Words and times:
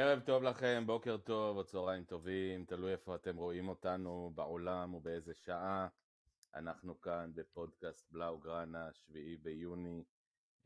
ערב 0.00 0.20
טוב 0.20 0.42
לכם, 0.42 0.82
בוקר 0.86 1.16
טוב 1.16 1.56
או 1.56 1.64
צהריים 1.64 2.04
טובים, 2.04 2.64
תלוי 2.64 2.92
איפה 2.92 3.14
אתם 3.14 3.36
רואים 3.36 3.68
אותנו 3.68 4.32
בעולם 4.34 4.94
ובאיזה 4.94 5.34
שעה. 5.34 5.88
אנחנו 6.54 7.00
כאן 7.00 7.30
בפודקאסט 7.34 8.12
בלאו 8.12 8.38
גראנה, 8.38 8.92
7 8.92 9.18
ביוני 9.42 10.04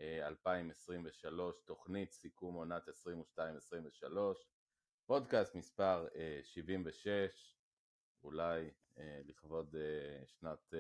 2023, 0.01 1.55
אה, 1.57 1.61
תוכנית 1.65 2.13
סיכום 2.13 2.55
עונת 2.55 2.89
22-23, 2.89 2.93
פודקאסט 5.07 5.55
מספר 5.55 6.07
76, 6.43 7.09
אה, 7.09 7.29
אולי 8.23 8.71
אה, 8.99 9.21
לכבוד 9.25 9.77
שנת 10.27 10.75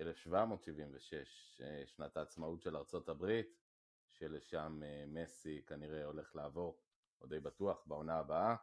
1776, 0.00 1.60
שנת 1.86 2.16
העצמאות 2.16 2.62
של 2.62 2.76
ארצות 2.76 3.08
הברית, 3.08 3.56
שלשם 4.10 4.82
מסי 5.06 5.62
כנראה 5.66 6.04
הולך 6.04 6.36
לעבור. 6.36 6.89
או 7.20 7.26
די 7.26 7.40
בטוח, 7.40 7.82
בעונה 7.86 8.18
הבאה. 8.18 8.56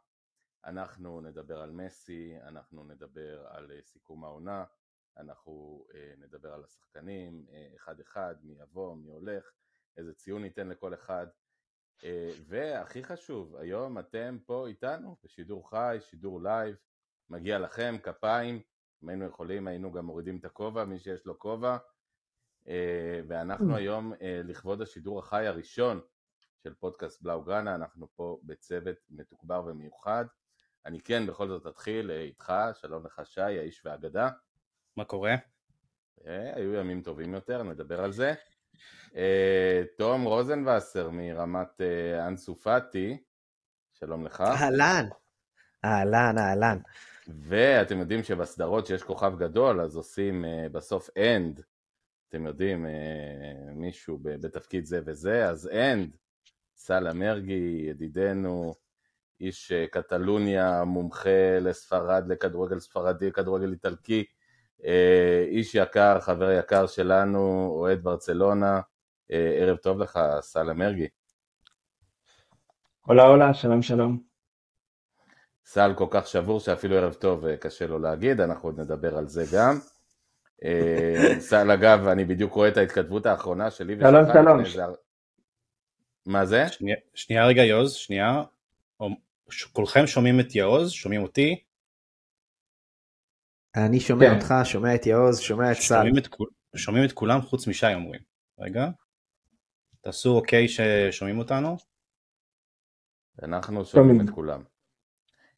אנחנו 0.66 1.22
נדבר 1.22 1.62
על 1.62 1.72
מסי, 1.72 2.34
אנחנו 2.44 2.84
נדבר 2.84 3.48
על 3.48 3.72
אה, 3.72 3.82
סיכום 3.82 4.24
העונה, 4.24 4.64
אנחנו 5.18 5.86
אה, 5.96 6.14
נדבר 6.18 6.54
על 6.54 6.64
השחקנים, 6.64 7.46
אה, 7.52 7.68
אחד 7.76 8.00
אחד, 8.00 8.36
מי 8.44 8.56
יבוא, 8.62 8.96
מי 8.96 9.10
הולך, 9.10 9.52
איזה 9.98 10.14
ציון 10.14 10.42
ניתן 10.42 10.68
לכל 10.68 10.94
אחד. 10.94 11.28
והכי 12.48 13.04
חשוב, 13.04 13.56
היום 13.56 14.00
אתם 14.00 14.38
פה 14.46 14.68
איתנו 14.68 15.18
בשידור 15.24 15.70
חי, 15.70 15.98
שידור 16.02 16.42
לייב, 16.42 16.76
מגיע 17.30 17.60
לכם, 17.60 17.96
כפיים, 18.04 18.62
אם 19.04 19.10
היינו 19.10 19.26
יכולים 19.26 19.68
היינו 19.68 19.92
גם 19.92 20.06
מורידים 20.06 20.38
את 20.38 20.46
הכובע, 20.46 20.86
מי 20.86 21.00
שיש 21.00 21.26
לו 21.26 21.40
כובע. 21.40 21.78
ואנחנו 23.28 23.74
mm. 23.74 23.78
היום 23.78 24.14
לכבוד 24.22 24.82
השידור 24.82 25.20
החי 25.20 25.48
הראשון 25.48 26.02
של 26.64 26.74
פודקאסט 26.74 27.22
בלאו 27.22 27.42
גראנה, 27.42 27.76
אנחנו 27.76 28.08
פה 28.16 28.40
בצוות 28.44 28.98
מתוגבר 29.10 29.64
ומיוחד. 29.66 30.26
אני 30.86 31.02
כן 31.02 31.28
בכל 31.28 31.48
זאת 31.48 31.68
אתחיל 31.68 32.12
אה, 32.12 32.22
איתך, 32.22 32.54
שלום 32.74 33.06
לך 33.06 33.22
שי, 33.24 33.42
האיש 33.42 33.86
והאגדה. 33.86 34.30
מה 34.98 35.06
קורה? 35.06 35.36
אה, 36.28 36.56
היו 36.56 36.74
ימים 36.74 37.02
טובים 37.02 37.34
יותר, 37.34 37.64
נדבר 37.64 38.04
על 38.04 38.12
זה. 38.12 38.34
אה, 39.16 39.84
תום 39.98 40.24
רוזנבסר 40.24 41.10
מרמת 41.10 41.82
אנסופטי, 42.28 43.24
שלום 43.94 44.26
לך. 44.26 44.42
אהלן, 44.42 45.06
אהלן, 45.86 46.38
אהלן. 46.38 46.78
ואתם 47.28 48.00
יודעים 48.00 48.24
שבסדרות 48.24 48.88
שיש 48.88 49.04
כוכב 49.04 49.34
גדול, 49.38 49.82
אז 49.82 49.96
עושים 49.96 50.46
בסוף 50.72 51.10
and, 51.18 51.62
אתם 52.30 52.46
יודעים, 52.46 52.86
מישהו 53.74 54.20
בתפקיד 54.22 54.86
זה 54.86 55.02
וזה, 55.06 55.50
אז 55.50 55.70
and, 55.74 56.18
סאל 56.78 57.14
אמרגי, 57.14 57.86
ידידנו, 57.90 58.74
איש 59.42 59.72
אה, 59.72 59.86
קטלוניה, 59.88 60.84
מומחה 60.84 61.60
לספרד, 61.62 62.24
לכדורגל 62.28 62.80
ספרדי, 62.80 63.32
כדורגל 63.32 63.72
איטלקי, 63.72 64.24
אה, 64.86 65.46
איש 65.48 65.76
יקר, 65.76 66.20
חבר 66.20 66.52
יקר 66.52 66.88
שלנו, 66.88 67.70
אוהד 67.72 68.04
ברצלונה, 68.04 68.82
אה, 69.32 69.58
ערב 69.62 69.78
טוב 69.78 70.00
לך, 70.00 70.20
סאל 70.42 70.74
אמרגי. 70.74 71.08
הולה 73.02 73.24
הולה, 73.24 73.54
שלום 73.54 73.82
שלום. 73.82 74.20
סל 75.66 75.94
כל 75.96 76.08
כך 76.10 76.28
שבור 76.28 76.60
שאפילו 76.60 76.96
ערב 76.96 77.14
טוב 77.14 77.56
קשה 77.56 77.88
לו 77.88 78.00
להגיד, 78.00 78.42
אנחנו 78.42 78.70
עוד 78.70 78.80
נדבר 78.80 79.18
על 79.18 79.28
זה 79.28 79.44
גם. 79.54 79.80
סל 81.40 81.72
אגב, 81.72 82.08
אני 82.08 82.26
בדיוק 82.26 82.54
רואה 82.54 82.68
את 82.68 82.78
ההתכתבות 82.78 83.26
האחרונה 83.26 83.72
שלי 83.72 83.98
שלום 84.00 84.66
שלום. 84.66 85.07
מה 86.28 86.46
זה? 86.46 86.70
שנייה, 86.70 86.98
שנייה 87.14 87.48
רגע 87.48 87.64
יוז, 87.64 87.94
שנייה. 87.94 88.44
כולכם 89.74 90.08
שומעים 90.08 90.40
את 90.40 90.56
יעוז? 90.56 90.92
שומעים 90.92 91.24
אותי? 91.24 91.64
אני 93.76 94.00
שומע 94.00 94.26
כן. 94.26 94.36
אותך, 94.36 94.54
שומע 94.64 94.96
את 94.96 95.06
יעוז, 95.06 95.40
שומע 95.40 95.72
את 95.72 95.78
סל. 95.78 96.04
שומעים 96.76 97.06
את 97.06 97.12
כולם 97.12 97.42
חוץ 97.42 97.68
משי 97.68 97.94
אומרים. 97.94 98.22
רגע. 98.60 98.88
תעשו 100.02 100.36
אוקיי 100.36 100.68
ששומעים 100.68 101.38
אותנו. 101.38 101.78
אנחנו 103.44 103.86
שומעים 103.86 104.22
את 104.22 104.30
כולם. 104.30 104.64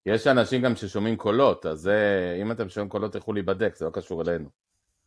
יש 0.06 0.28
אנשים 0.28 0.62
גם 0.62 0.76
ששומעים 0.76 1.18
קולות, 1.18 1.66
אז 1.66 1.80
זה, 1.80 2.38
אם 2.42 2.52
אתם 2.52 2.70
שומעים 2.70 2.90
קולות 2.90 3.14
תלכו 3.14 3.34
להיבדק, 3.34 3.76
זה 3.76 3.86
לא 3.86 3.92
קשור 3.94 4.22
אלינו. 4.22 4.50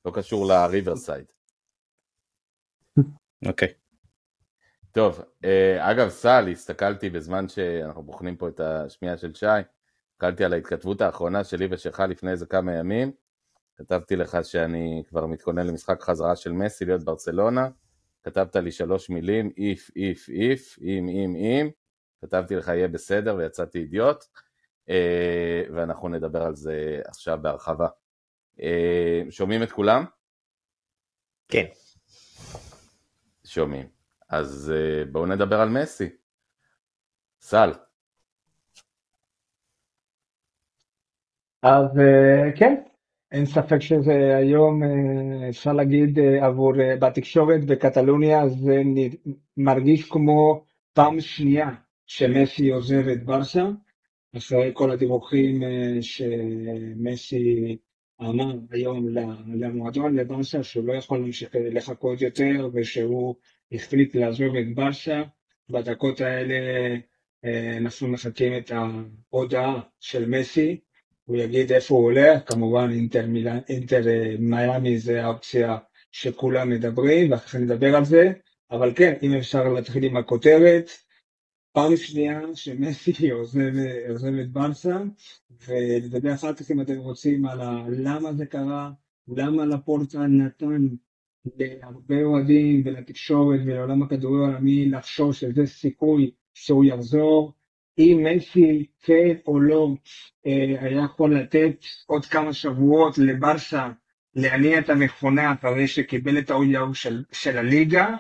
לא 0.05 0.13
קשור 0.15 0.47
לריברסייד. 0.47 1.25
אוקיי. 3.47 3.82
טוב, 4.93 5.21
אה, 5.45 5.91
אגב 5.91 6.09
סל, 6.09 6.49
הסתכלתי 6.53 7.11
בזמן 7.11 7.49
שאנחנו 7.49 8.03
בוחנים 8.03 8.37
פה 8.37 8.49
את 8.49 8.61
השמיעה 8.61 9.17
של 9.17 9.35
שי, 9.35 9.47
הסתכלתי 10.11 10.45
על 10.45 10.53
ההתכתבות 10.53 11.01
האחרונה 11.01 11.45
שלי 11.45 11.69
ושלך 11.71 12.01
לפני 12.01 12.31
איזה 12.31 12.47
כמה 12.47 12.75
ימים, 12.75 13.13
כתבתי 13.77 14.17
לך 14.17 14.39
שאני 14.43 15.03
כבר 15.09 15.27
מתכונן 15.27 15.67
למשחק 15.67 16.03
חזרה 16.03 16.37
של 16.37 16.53
מסי 16.53 16.85
להיות 16.85 17.05
ברצלונה, 17.05 17.69
כתבת 18.23 18.57
לי 18.57 18.73
שלוש 18.73 19.11
מילים, 19.11 19.51
איף, 19.57 19.91
איף, 19.97 20.29
איף, 20.29 20.79
אם, 20.83 21.09
אם, 21.09 21.35
אם, 21.37 21.71
כתבתי 22.21 22.57
לך 22.57 22.69
יהיה 22.69 22.89
בסדר 22.89 23.37
ויצאתי 23.37 23.79
אידיוט, 23.79 24.25
אה, 24.89 25.63
ואנחנו 25.75 26.09
נדבר 26.09 26.43
על 26.43 26.55
זה 26.55 27.01
עכשיו 27.07 27.39
בהרחבה. 27.43 27.89
אה, 28.63 29.23
שומעים 29.31 29.63
את 29.63 29.73
כולם? 29.73 30.05
כן. 31.49 31.67
שומעים. 33.45 34.02
אז 34.33 34.73
אה, 34.75 35.05
בואו 35.05 35.27
נדבר 35.27 35.61
על 35.61 35.69
מסי. 35.69 36.09
סל. 37.41 37.73
אז 41.63 41.99
אה, 41.99 42.53
כן, 42.57 42.75
אין 43.33 43.47
ספק 43.47 43.79
שזה 43.79 44.37
היום, 44.37 44.83
אה, 44.83 45.49
אפשר 45.49 45.73
להגיד, 45.73 46.19
עבור, 46.19 46.73
בתקשורת 47.01 47.65
בקטלוניה 47.65 48.49
זה 48.49 48.83
מרגיש 49.57 50.11
כמו 50.11 50.65
פעם 50.93 51.21
שנייה 51.21 51.71
שמסי 52.07 52.71
עוזב 52.71 53.09
את 53.09 53.25
ברסה, 53.25 53.65
אחרי 54.37 54.71
כל 54.75 54.91
הדיווחים 54.91 55.63
שמסי 56.01 57.77
אמר 58.21 58.55
היום 58.71 59.09
למועדון, 59.55 60.17
לברסה, 60.17 60.63
שהוא 60.63 60.87
לא 60.87 60.93
יכול 60.93 61.19
להמשיך 61.19 61.51
לחכות 61.55 62.21
יותר 62.21 62.69
ושהוא 62.75 63.35
החליט 63.73 64.15
לעזוב 64.15 64.57
את 64.57 64.75
ברסה, 64.75 65.23
בדקות 65.71 66.21
האלה 66.21 66.55
אה, 67.45 67.77
אנחנו 67.77 68.09
מחכים 68.09 68.57
את 68.57 68.71
ההודעה 68.71 69.81
של 70.01 70.29
מסי, 70.29 70.81
הוא 71.25 71.37
יגיד 71.37 71.73
איפה 71.73 71.95
הוא 71.95 72.05
הולך, 72.05 72.53
כמובן 72.53 72.91
אינטר, 72.91 73.27
אינטר 73.69 74.09
אה, 74.09 74.35
מיאמי 74.39 74.99
זה 74.99 75.25
האופציה 75.25 75.79
שכולם 76.13 76.71
מדברים, 76.71 77.33
ואחרי 77.33 77.61
כן 77.61 77.65
נדבר 77.65 77.97
על 77.97 78.05
זה, 78.05 78.33
אבל 78.71 78.93
כן, 78.97 79.15
אם 79.23 79.35
אפשר 79.35 79.69
להתחיל 79.69 80.05
עם 80.05 80.17
הכותרת, 80.17 80.91
פעם 81.73 81.97
שנייה 81.97 82.41
שמסי 82.55 83.31
עוזב, 83.31 83.73
עוזב 84.09 84.35
את 84.43 84.53
ברסה, 84.53 84.99
ולדבר 85.67 86.35
אחר 86.35 86.55
כך 86.55 86.71
אם 86.71 86.81
אתם 86.81 86.99
רוצים 86.99 87.47
על 87.47 87.61
למה 87.89 88.33
זה 88.33 88.47
קרה, 88.47 88.91
למה 89.29 89.65
לפורטה 89.65 90.19
נתן 90.19 90.89
להרבה 91.59 92.23
אוהדים 92.23 92.83
ולתקשורת 92.85 93.61
ולעולם 93.67 94.03
הכדורי 94.03 94.45
העולמי 94.45 94.87
לחשוב 94.87 95.35
שזה 95.35 95.67
סיכוי 95.67 96.31
שהוא 96.55 96.85
יחזור. 96.85 97.53
אם 97.99 98.27
מסי 98.27 98.87
כן 99.03 99.37
או 99.47 99.61
לא 99.61 99.89
אה, 100.47 100.75
היה 100.81 101.05
יכול 101.05 101.37
לתת 101.37 101.85
עוד 102.07 102.27
כמה 102.27 102.53
שבועות 102.53 103.19
לברסה 103.19 103.89
להניע 104.35 104.79
את 104.79 104.91
המכונה 104.91 105.53
אחרי 105.53 105.89
שקיבל 105.89 106.39
את 106.39 106.51
האויהו 106.51 106.95
של, 106.95 107.25
של 107.33 107.59
הליגה, 107.59 108.17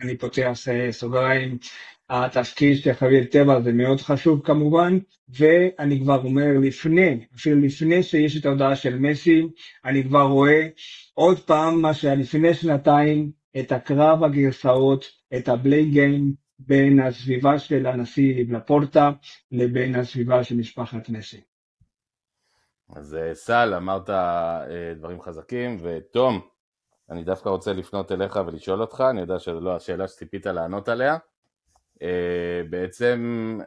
אני 0.00 0.18
פותח 0.18 0.52
סוגריים, 0.90 1.58
התפקיד 2.10 2.76
של 2.76 2.92
חביב 2.92 3.24
טבע 3.24 3.60
זה 3.60 3.72
מאוד 3.72 4.00
חשוב 4.00 4.40
כמובן, 4.44 4.98
ואני 5.28 6.00
כבר 6.00 6.24
אומר 6.24 6.46
לפני, 6.62 7.26
אפילו 7.34 7.60
לפני 7.60 8.02
שיש 8.02 8.36
את 8.36 8.46
ההודעה 8.46 8.76
של 8.76 8.98
מסי, 8.98 9.42
אני 9.84 10.04
כבר 10.04 10.22
רואה 10.22 10.68
עוד 11.14 11.38
פעם 11.38 11.82
מה 11.82 11.94
שהיה 11.94 12.14
לפני 12.14 12.54
שנתיים, 12.54 13.30
את 13.60 13.72
הקרב 13.72 14.24
הגרסאות, 14.24 15.04
את 15.36 15.48
הבליי 15.48 15.84
גיים 15.84 16.34
בין 16.58 17.00
הסביבה 17.00 17.58
של 17.58 17.86
הנשיא 17.86 18.44
לפורטה 18.48 19.10
לבין 19.52 19.94
הסביבה 19.94 20.44
של 20.44 20.56
משפחת 20.56 21.08
מסי. 21.08 21.40
אז 22.96 23.14
אה, 23.14 23.34
סל, 23.34 23.74
אמרת 23.76 24.10
אה, 24.10 24.94
דברים 24.96 25.20
חזקים, 25.20 25.76
ותום, 25.82 26.40
אני 27.10 27.24
דווקא 27.24 27.48
רוצה 27.48 27.72
לפנות 27.72 28.12
אליך 28.12 28.38
ולשאול 28.46 28.80
אותך, 28.80 29.04
אני 29.10 29.20
יודע 29.20 29.38
שזו 29.38 29.60
לא 29.60 29.76
השאלה 29.76 30.08
שציפית 30.08 30.46
לענות 30.46 30.88
עליה. 30.88 31.16
אה, 32.02 32.62
בעצם 32.70 33.58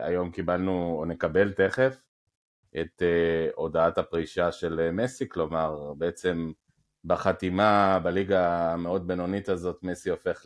היום 0.00 0.30
קיבלנו, 0.30 0.96
או 0.98 1.04
נקבל 1.04 1.52
תכף, 1.52 1.96
את 2.80 3.02
הודעת 3.54 3.98
הפרישה 3.98 4.52
של 4.52 4.90
מסי, 4.92 5.28
כלומר 5.28 5.92
בעצם 5.98 6.52
בחתימה 7.04 7.98
בליגה 8.02 8.72
המאוד 8.72 9.06
בינונית 9.06 9.48
הזאת 9.48 9.82
מסי 9.82 10.10
הופך 10.10 10.42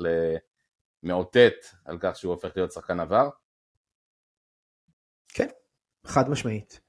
למאותת 1.02 1.54
על 1.84 1.98
כך 2.00 2.16
שהוא 2.16 2.32
הופך 2.32 2.52
להיות 2.56 2.72
שחקן 2.72 3.00
עבר? 3.00 3.28
חד 6.04 6.30
משמעית. 6.30 6.80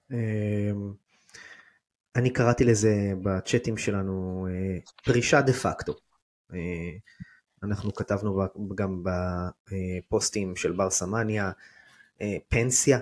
אני 2.16 2.34
קראתי 2.34 2.64
לזה 2.64 2.94
בצ'אטים 3.24 3.78
שלנו 3.78 4.48
אה, 4.50 4.80
פרישה 5.04 5.42
דה 5.42 5.54
פקטו. 5.54 5.94
אה, 7.64 7.68
אנחנו 7.68 7.94
כתבנו 7.94 8.48
גם 8.76 9.04
בפוסטים 9.72 10.56
של 10.56 10.72
בר 10.72 10.90
סמניה, 10.90 11.52
אה, 12.22 12.38
פנסיה, 12.48 13.00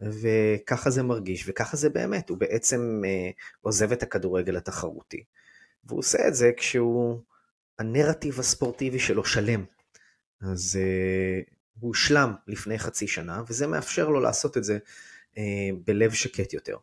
וככה 0.00 0.90
זה 0.90 1.02
מרגיש, 1.02 1.48
וככה 1.48 1.76
זה 1.76 1.90
באמת, 1.90 2.28
הוא 2.28 2.38
בעצם 2.38 3.02
עוזב 3.60 3.92
את 3.92 4.02
הכדורגל 4.02 4.56
התחרותי. 4.56 5.24
והוא 5.84 5.98
עושה 5.98 6.28
את 6.28 6.34
זה 6.34 6.50
כשהוא, 6.56 7.20
הנרטיב 7.78 8.40
הספורטיבי 8.40 8.98
שלו 8.98 9.24
שלם. 9.24 9.64
אז 10.40 10.78
הוא 11.80 11.88
הושלם 11.88 12.34
לפני 12.46 12.78
חצי 12.78 13.08
שנה, 13.08 13.42
וזה 13.48 13.66
מאפשר 13.66 14.08
לו 14.08 14.20
לעשות 14.20 14.56
את 14.56 14.64
זה 14.64 14.78
בלב 15.86 16.12
שקט 16.12 16.52
יותר. 16.52 16.76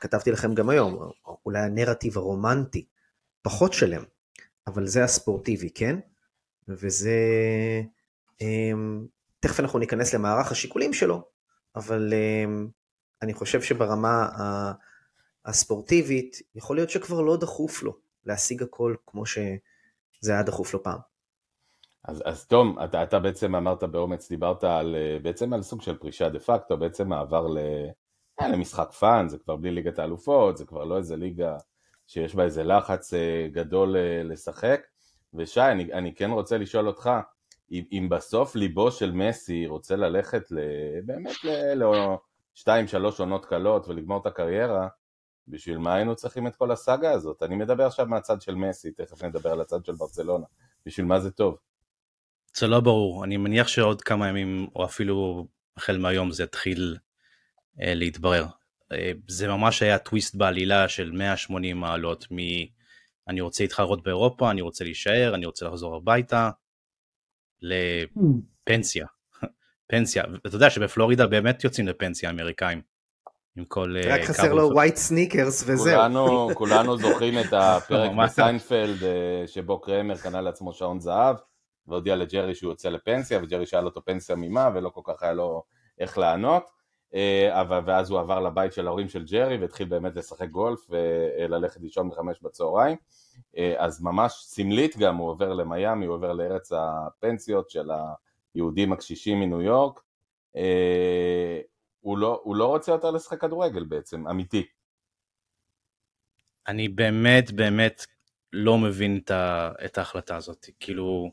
כתבתי 0.00 0.30
לכם 0.30 0.54
גם 0.54 0.70
היום, 0.70 1.10
אולי 1.46 1.58
הנרטיב 1.58 2.18
הרומנטי 2.18 2.84
פחות 3.42 3.72
שלם, 3.72 4.04
אבל 4.66 4.86
זה 4.86 5.04
הספורטיבי, 5.04 5.70
כן? 5.70 5.98
וזה... 6.68 7.10
אמ, 8.40 9.06
תכף 9.40 9.60
אנחנו 9.60 9.78
ניכנס 9.78 10.14
למערך 10.14 10.52
השיקולים 10.52 10.92
שלו, 10.92 11.22
אבל 11.76 12.12
אמ, 12.14 12.68
אני 13.22 13.34
חושב 13.34 13.62
שברמה 13.62 14.28
הספורטיבית, 15.44 16.36
יכול 16.54 16.76
להיות 16.76 16.90
שכבר 16.90 17.20
לא 17.20 17.36
דחוף 17.36 17.82
לו 17.82 17.96
להשיג 18.24 18.62
הכל 18.62 18.94
כמו 19.06 19.26
שזה 19.26 20.32
היה 20.32 20.42
דחוף 20.42 20.74
לו 20.74 20.82
פעם. 20.82 20.98
אז, 22.04 22.22
אז 22.24 22.46
תום, 22.46 22.76
אתה, 22.84 23.02
אתה 23.02 23.18
בעצם 23.18 23.54
אמרת 23.54 23.84
באומץ, 23.84 24.28
דיברת 24.28 24.64
על, 24.64 24.96
בעצם 25.22 25.52
על 25.52 25.62
סוג 25.62 25.82
של 25.82 25.96
פרישה 25.98 26.28
דה 26.28 26.38
פקטו, 26.38 26.76
בעצם 26.76 27.08
מעבר 27.08 27.46
ל... 27.46 27.58
היה 28.38 28.48
להם 28.48 28.60
משחק 28.60 28.92
fun, 28.92 29.28
זה 29.28 29.38
כבר 29.38 29.56
בלי 29.56 29.70
ליגת 29.70 29.98
האלופות, 29.98 30.56
זה 30.56 30.64
כבר 30.64 30.84
לא 30.84 30.98
איזה 30.98 31.16
ליגה 31.16 31.56
שיש 32.06 32.34
בה 32.34 32.44
איזה 32.44 32.64
לחץ 32.64 33.14
אה, 33.14 33.48
גדול 33.52 33.96
אה, 33.96 34.22
לשחק. 34.24 34.80
ושי, 35.36 35.60
אני, 35.60 35.92
אני 35.92 36.14
כן 36.14 36.30
רוצה 36.30 36.58
לשאול 36.58 36.86
אותך, 36.86 37.10
אם, 37.70 37.84
אם 37.92 38.08
בסוף 38.10 38.56
ליבו 38.56 38.90
של 38.90 39.12
מסי 39.12 39.66
רוצה 39.66 39.96
ללכת 39.96 40.50
ל, 40.50 40.58
באמת 41.04 41.36
לשתיים 42.54 42.86
שלוש 42.88 43.20
עונות 43.20 43.46
קלות 43.46 43.88
ולגמור 43.88 44.20
את 44.20 44.26
הקריירה, 44.26 44.88
בשביל 45.48 45.78
מה 45.78 45.94
היינו 45.94 46.16
צריכים 46.16 46.46
את 46.46 46.56
כל 46.56 46.70
הסאגה 46.70 47.12
הזאת? 47.12 47.42
אני 47.42 47.56
מדבר 47.56 47.86
עכשיו 47.86 48.06
מהצד 48.06 48.42
של 48.42 48.54
מסי, 48.54 48.92
תכף 48.92 49.22
נדבר 49.24 49.52
על 49.52 49.60
הצד 49.60 49.84
של 49.84 49.92
ברצלונה, 49.92 50.46
בשביל 50.86 51.06
מה 51.06 51.20
זה 51.20 51.30
טוב? 51.30 51.56
זה 52.56 52.66
לא 52.66 52.80
ברור, 52.80 53.24
אני 53.24 53.36
מניח 53.36 53.68
שעוד 53.68 54.02
כמה 54.02 54.28
ימים, 54.28 54.66
או 54.76 54.84
אפילו 54.84 55.46
החל 55.76 55.98
מהיום 55.98 56.32
זה 56.32 56.42
יתחיל 56.42 56.96
אה, 57.82 57.94
להתברר. 57.94 58.46
אה, 58.92 59.12
זה 59.28 59.48
ממש 59.48 59.82
היה 59.82 59.98
טוויסט 59.98 60.34
בעלילה 60.34 60.88
של 60.88 61.12
180 61.12 61.80
מעלות 61.80 62.26
מ... 62.30 62.36
אני 63.28 63.40
רוצה 63.40 63.64
להתחרות 63.64 64.02
באירופה, 64.02 64.50
אני 64.50 64.60
רוצה 64.60 64.84
להישאר, 64.84 65.34
אני 65.34 65.46
רוצה 65.46 65.66
לחזור 65.66 65.96
הביתה, 65.96 66.50
לפנסיה. 67.62 69.06
פנסיה. 69.86 70.24
ואתה 70.44 70.56
יודע 70.56 70.70
שבפלורידה 70.70 71.26
באמת 71.26 71.64
יוצאים 71.64 71.88
לפנסיה 71.88 72.30
אמריקאים. 72.30 72.82
עם 73.56 73.64
כל... 73.64 73.96
אה, 73.96 74.14
רק 74.14 74.20
חסר 74.20 74.52
לו 74.52 74.70
white 74.72 74.96
sneakers 74.96 75.64
וזהו. 75.66 75.96
כולנו, 75.96 76.48
כולנו 76.54 76.98
זוכרים 76.98 77.38
את 77.38 77.52
הפרק 77.52 78.10
בסיינפלד 78.24 78.96
שבו 79.46 79.80
קרמר 79.80 80.16
קנה 80.16 80.40
לעצמו 80.40 80.72
שעון 80.72 81.00
זהב 81.00 81.36
והודיע 81.86 82.16
לג'רי 82.16 82.54
שהוא 82.54 82.72
יוצא 82.72 82.88
לפנסיה 82.88 83.38
וג'רי 83.42 83.66
שאל 83.66 83.84
אותו 83.84 84.04
פנסיה 84.04 84.36
ממה 84.36 84.70
ולא 84.74 84.88
כל 84.88 85.00
כך 85.04 85.22
היה 85.22 85.32
לו 85.32 85.62
איך 85.98 86.18
לענות 86.18 86.62
אה, 86.62 86.75
אבל, 87.50 87.80
ואז 87.86 88.10
הוא 88.10 88.20
עבר 88.20 88.40
לבית 88.40 88.72
של 88.72 88.86
ההורים 88.86 89.08
של 89.08 89.24
ג'רי 89.24 89.56
והתחיל 89.56 89.88
באמת 89.88 90.16
לשחק 90.16 90.48
גולף 90.48 90.90
וללכת 90.90 91.80
לישון 91.80 92.10
בחמש 92.10 92.38
בצהריים. 92.42 92.96
אה, 93.56 93.74
אז 93.78 94.02
ממש 94.02 94.32
סמלית 94.32 94.96
גם 94.98 95.16
הוא 95.16 95.30
עובר 95.30 95.52
למיאמי, 95.52 96.06
הוא 96.06 96.14
עובר 96.14 96.32
לארץ 96.32 96.72
הפנסיות 96.72 97.70
של 97.70 97.90
היהודים 98.54 98.92
הקשישים 98.92 99.40
מניו 99.40 99.62
יורק. 99.62 100.00
אה, 100.56 101.60
הוא 102.00 102.18
לא, 102.18 102.40
הוא 102.44 102.56
לא 102.56 102.66
רוצה 102.66 102.92
יותר 102.92 103.10
לשחק 103.10 103.40
כדורגל 103.40 103.84
בעצם, 103.84 104.28
אמיתי. 104.28 104.66
אני 106.68 106.88
באמת 106.88 107.52
באמת 107.52 108.06
לא 108.52 108.78
מבין 108.78 109.20
את 109.84 109.98
ההחלטה 109.98 110.36
הזאת, 110.36 110.66
כאילו 110.80 111.30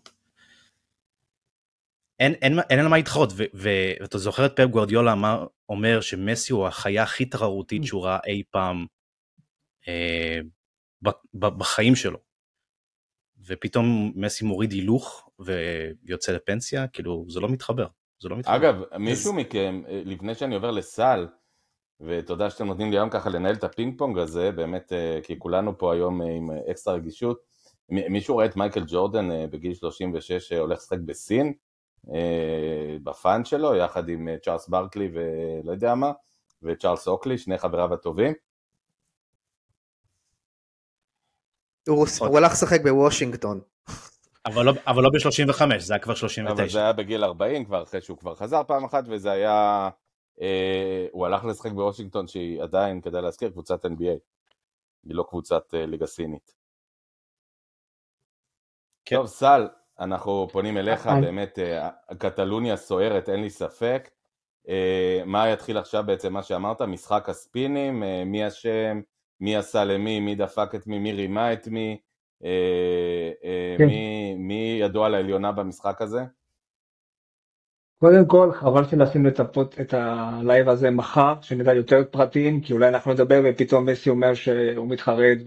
אין, 2.20 2.34
אין, 2.34 2.60
אין 2.70 2.80
על 2.80 2.88
מה 2.88 2.98
להתחרות, 2.98 3.30
ואתה 3.54 4.18
זוכר 4.18 4.46
את 4.46 4.56
פפ 4.56 4.66
גוורדיולה 4.66 5.12
אמר, 5.12 5.48
אומר 5.74 6.02
שמסי 6.02 6.54
הוא 6.54 6.68
החיה 6.68 7.04
הכי 7.04 7.26
תחרותית 7.26 7.84
mm. 7.84 7.86
שהוא 7.86 8.06
ראה 8.06 8.20
אי 8.28 8.44
פעם 8.52 8.86
אה, 9.88 10.40
ב, 11.04 11.10
ב, 11.34 11.46
בחיים 11.48 11.96
שלו. 11.96 12.20
ופתאום 13.48 14.12
מסי 14.16 14.46
מוריד 14.46 14.72
הילוך 14.72 15.30
ויוצא 15.40 16.32
לפנסיה, 16.32 16.88
כאילו 16.88 17.26
זה 17.30 17.40
לא 17.40 17.50
מתחבר. 17.50 17.88
זה 18.20 18.30
לא 18.30 18.38
מתחבר. 18.38 18.56
אגב, 18.56 18.76
מישהו 18.98 19.32
אז... 19.32 19.38
מכם, 19.38 19.82
אה, 19.88 20.02
לפני 20.06 20.36
שאני 20.36 20.56
עובר 20.56 20.72
לסל, 20.72 21.28
ותודה 22.02 22.50
שאתם 22.50 22.68
נותנים 22.68 22.92
לי 22.92 22.98
היום 22.98 23.10
ככה 23.10 23.30
לנהל 23.30 23.56
את 23.56 23.64
הפינג 23.64 23.98
פונג 23.98 24.18
הזה, 24.18 24.52
באמת, 24.52 24.94
אה, 24.94 25.20
כי 25.24 25.40
כולנו 25.40 25.78
פה 25.78 25.94
היום 25.94 26.22
אה, 26.22 26.28
עם 26.28 26.50
אקסטרה 26.72 26.94
רגישות. 26.94 27.54
מישהו 27.90 28.34
רואה 28.34 28.46
את 28.46 28.56
מייקל 28.56 28.84
ג'ורדן 28.88 29.50
בגיל 29.50 29.74
36 29.74 30.52
הולך 30.52 30.78
לשחק 30.78 31.00
בסין? 31.06 31.54
אה, 32.10 32.98
ב 33.04 33.14
fun 33.14 33.46
שלו, 33.46 33.76
יחד 33.76 34.10
עם 34.10 34.28
אה, 34.28 34.36
צ'ארלס 34.44 34.68
ברקלי 34.68 35.10
ולא 35.14 35.72
יודע 35.72 35.96
מה, 35.96 36.12
וצ'ארלס 36.62 37.08
אוקלי, 37.08 37.38
שני 37.38 37.58
חבריו 37.58 37.94
הטובים. 37.94 38.34
הוא, 41.88 42.08
הוא 42.20 42.38
הלך 42.38 42.52
לשחק 42.52 42.82
בוושינגטון. 42.84 43.62
אבל 44.46 44.66
לא, 44.66 44.74
אבל 44.88 45.04
לא 45.04 45.10
ב-35, 45.10 45.80
זה 45.80 45.94
היה 45.94 46.04
כבר 46.04 46.16
39. 46.16 46.64
אבל 46.64 46.70
זה 46.70 46.80
היה 46.80 46.94
בגיל 46.94 47.24
40 47.24 47.66
כבר, 47.66 47.84
אחרי 47.84 48.02
שהוא 48.02 48.18
כבר 48.18 48.36
חזר 48.36 48.62
פעם 48.68 48.84
אחת, 48.84 49.04
וזה 49.08 49.32
היה... 49.32 49.90
אה, 50.42 51.08
הוא 51.12 51.26
הלך 51.26 51.46
לשחק 51.46 51.72
בוושינגטון, 51.72 52.28
שהיא 52.28 52.62
עדיין, 52.62 53.02
כדאי 53.02 53.22
להזכיר, 53.22 53.50
קבוצת 53.50 53.86
NBA. 53.86 54.18
היא 55.04 55.16
לא 55.16 55.26
קבוצת 55.30 55.74
אה, 55.74 55.86
ליגה 55.86 56.08
סינית. 56.08 56.54
כן. 59.06 59.16
טוב, 59.16 59.28
סל, 59.28 59.68
אנחנו 60.04 60.48
פונים 60.52 60.78
אליך, 60.78 61.08
אה, 61.08 61.22
באמת, 61.22 61.60
אה, 61.60 61.90
קטלוניה 62.18 62.76
סוערת, 62.78 63.30
אין 63.30 63.42
לי 63.42 63.50
ספק. 63.50 64.10
אה, 64.70 65.22
מה 65.26 65.50
יתחיל 65.50 65.78
עכשיו 65.78 66.04
בעצם, 66.06 66.34
מה 66.34 66.44
שאמרת, 66.44 66.82
משחק 66.82 67.30
הספינים, 67.30 68.04
מי 68.26 68.48
אשם, 68.48 69.02
מי 69.40 69.56
עשה 69.56 69.84
למי, 69.84 70.20
מי 70.20 70.36
דפק 70.36 70.76
את 70.76 70.88
מי, 70.88 71.00
מי 71.00 71.14
רימה 71.14 71.54
את 71.54 71.68
מי, 71.68 71.98
כן. 73.78 73.86
מי, 73.86 74.36
מי 74.36 74.78
ידו 74.82 75.10
על 75.10 75.19
העליונה 75.19 75.52
במשחק 75.52 76.02
הזה? 76.02 76.24
קודם 78.04 78.26
כל, 78.26 78.52
חבל 78.52 78.86
שנשים 78.86 79.28
את, 79.28 79.40
הפות, 79.40 79.76
את 79.82 79.94
הלייב 79.94 80.70
הזה 80.70 80.90
מחר, 80.92 81.34
שנדע 81.42 81.74
יותר 81.74 82.04
פרטים, 82.12 82.62
כי 82.62 82.74
אולי 82.74 82.88
אנחנו 82.88 83.14
נדבר 83.14 83.42
ופתאום 83.46 83.90
מסי 83.90 84.10
אומר 84.10 84.34
שהוא 84.34 84.90
מתחרט 84.90 85.38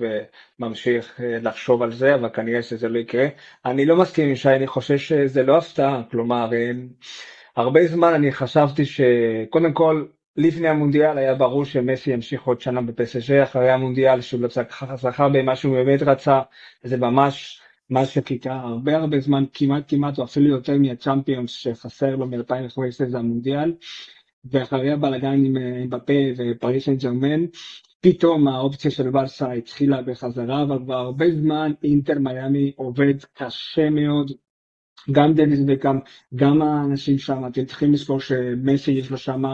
וממשיך 0.58 1.20
אה, 1.20 1.38
לחשוב 1.42 1.82
על 1.82 1.92
זה, 1.92 2.14
אבל 2.14 2.28
כנראה 2.28 2.62
שזה 2.62 2.88
לא 2.88 2.98
יקרה. 2.98 3.26
אני 3.64 3.86
לא 3.86 3.96
מסכים 3.96 4.28
עם 4.28 4.36
שי, 4.36 4.48
אני 4.48 4.66
חושב 4.66 4.96
שזה 4.96 5.42
לא 5.42 5.56
הפתעה, 5.56 6.02
כלומר, 6.10 6.50
הרבה 7.56 7.86
זמן 7.86 8.14
אני 8.14 8.32
חשבתי 8.32 8.84
שקודם 8.84 9.72
כל, 9.72 10.04
לפני 10.36 10.68
המונדיאל 10.68 11.18
היה 11.18 11.34
ברור 11.34 11.64
שמסי 11.64 12.12
ימשיך 12.12 12.42
עוד 12.42 12.60
שנה 12.60 12.82
בפסז'ה, 12.82 13.42
אחרי 13.42 13.70
המונדיאל 13.70 14.20
שהוא 14.20 14.40
לא 14.40 14.48
זכה 14.96 15.28
במה 15.28 15.56
שהוא 15.56 15.74
באמת 15.74 16.02
רצה, 16.02 16.40
זה 16.82 16.96
ממש... 16.96 17.60
מה 17.90 18.06
שחיכה 18.06 18.54
הרבה 18.54 18.96
הרבה 18.96 19.20
זמן, 19.20 19.44
כמעט 19.52 19.84
כמעט 19.88 20.18
או 20.18 20.24
אפילו 20.24 20.48
יותר 20.48 20.78
מהצ'אמפיונס 20.78 21.50
שחסר 21.50 22.16
לו 22.16 22.26
מ-2015 22.26 23.04
זה 23.08 23.18
המונדיאל, 23.18 23.74
ואחרי 24.44 24.90
הבלאגן 24.90 25.44
עם, 25.44 25.56
עם 25.56 25.90
בפה 25.90 26.12
ופריס 26.36 26.84
סן 26.84 26.96
ג'רמן, 26.96 27.44
פתאום 28.00 28.48
האופציה 28.48 28.90
של 28.90 29.10
ברסה 29.10 29.52
התחילה 29.52 30.02
בחזרה, 30.02 30.62
אבל 30.62 30.78
כבר 30.78 30.94
הרבה 30.94 31.26
זמן 31.30 31.72
אינטר 31.82 32.18
מיאמי 32.18 32.72
עובד 32.76 33.14
קשה 33.34 33.90
מאוד, 33.90 34.32
גם 35.12 35.34
דניס 35.34 35.60
וגם 35.66 35.98
גם 36.34 36.62
האנשים 36.62 37.18
שם, 37.18 37.46
אתם 37.46 37.64
צריכים 37.64 37.92
לזכור 37.92 38.20
שמסי 38.20 38.90
יש 38.90 39.10
לו 39.10 39.18
שם 39.18 39.44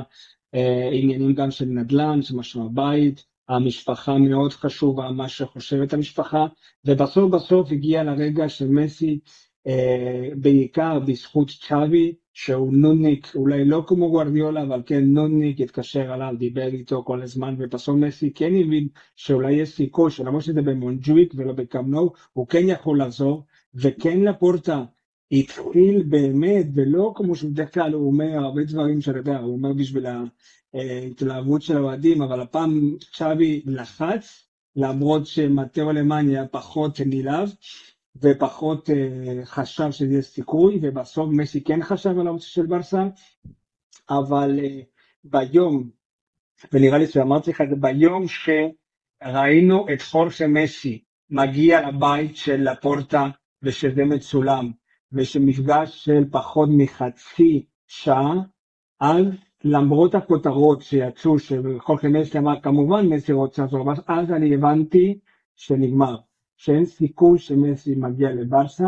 אה, 0.55 0.89
עניינים 0.93 1.35
גם 1.35 1.51
של 1.51 1.65
נדל"ן, 1.65 2.23
של 2.23 2.37
משהו 2.37 2.67
הבית, 2.67 3.25
המשפחה 3.49 4.19
מאוד 4.19 4.53
חשובה, 4.53 5.11
מה 5.11 5.29
שחושבת 5.29 5.93
המשפחה, 5.93 6.47
ובסוף 6.85 7.31
בסוף 7.31 7.73
הגיע 7.73 8.03
לרגע 8.03 8.49
שמסי, 8.49 9.19
אה, 9.67 10.29
בעיקר 10.37 10.99
בזכות 10.99 11.51
צ'אבי, 11.61 12.15
שהוא 12.33 12.73
נודניק, 12.73 13.33
אולי 13.35 13.65
לא 13.65 13.85
כמו 13.87 14.11
גוורדיולה, 14.11 14.63
אבל 14.63 14.83
כן 14.87 15.05
נודניק, 15.05 15.61
התקשר 15.61 16.15
אליו, 16.15 16.35
דיבר 16.39 16.67
איתו 16.67 17.03
כל 17.05 17.23
הזמן, 17.23 17.55
ובסוף 17.59 17.97
מסי 17.97 18.33
כן 18.35 18.55
הבין 18.55 18.89
שאולי 19.17 19.53
יש 19.53 19.69
סיכוי, 19.69 20.11
שלמרות 20.11 20.43
שזה 20.43 20.63
במונג'וויק 20.63 21.33
ולא 21.37 21.53
בקמנו, 21.53 22.11
הוא 22.33 22.47
כן 22.47 22.69
יכול 22.69 23.03
לחזור, 23.03 23.45
וכן 23.75 24.21
לפורטה 24.21 24.85
התחיל 25.33 26.03
באמת, 26.03 26.67
ולא 26.75 27.13
כמו 27.17 27.35
שבדרך 27.35 27.75
כלל 27.75 27.93
הוא 27.93 28.07
אומר 28.07 28.39
הרבה 28.39 28.65
דברים 28.65 29.01
שאתה 29.01 29.19
יודע, 29.19 29.39
הוא 29.39 29.53
אומר 29.53 29.73
בשביל 29.73 30.07
ההתלהבות 30.75 31.62
של 31.62 31.76
האוהדים, 31.76 32.23
אבל 32.23 32.41
הפעם 32.41 32.97
צ'אבי 33.12 33.62
לחץ, 33.67 34.49
למרות 34.76 35.26
שמטאו 35.26 35.93
למאן 35.93 36.29
היה 36.29 36.47
פחות 36.47 37.00
נלהב, 37.07 37.49
ופחות 38.17 38.88
uh, 38.88 38.93
חשב 39.45 39.91
שזה 39.91 40.12
יהיה 40.12 40.23
סיכוי, 40.23 40.79
ובסוף 40.83 41.29
מסי 41.33 41.64
כן 41.64 41.83
חשב 41.83 42.19
על 42.19 42.26
האופציה 42.26 42.49
של 42.49 42.67
ברסה, 42.67 43.09
אבל 44.11 44.59
uh, 44.59 44.85
ביום, 45.25 45.91
ונראה 46.73 46.99
לי 46.99 47.07
שאמרתי 47.07 47.50
לך 47.50 47.61
את 47.61 47.67
זה, 47.71 47.76
ביום 47.76 48.25
שראינו 48.29 49.87
את 49.93 50.02
חורכה 50.02 50.47
מסי 50.47 51.02
מגיע 51.31 51.88
לבית 51.88 52.37
של 52.37 52.71
לפורטה, 52.71 53.26
ושזה 53.62 54.05
מצולם, 54.05 54.71
ושמפגש 55.12 56.05
של 56.05 56.25
פחות 56.31 56.69
מחצי 56.73 57.67
שעה, 57.87 58.35
אז 59.00 59.25
למרות 59.64 60.14
הכותרות 60.14 60.83
שיצאו 60.83 61.38
שחורכה 61.38 62.09
מסי 62.09 62.38
אמר 62.38 62.61
כמובן 62.61 63.07
מסי 63.07 63.33
רוצה 63.33 63.62
לעזור, 63.62 63.92
אז 64.07 64.31
אני 64.31 64.54
הבנתי 64.54 65.19
שנגמר. 65.57 66.16
שאין 66.57 66.85
סיכוי 66.85 67.38
שמסי 67.38 67.95
מגיע 67.95 68.33
לברסה, 68.33 68.87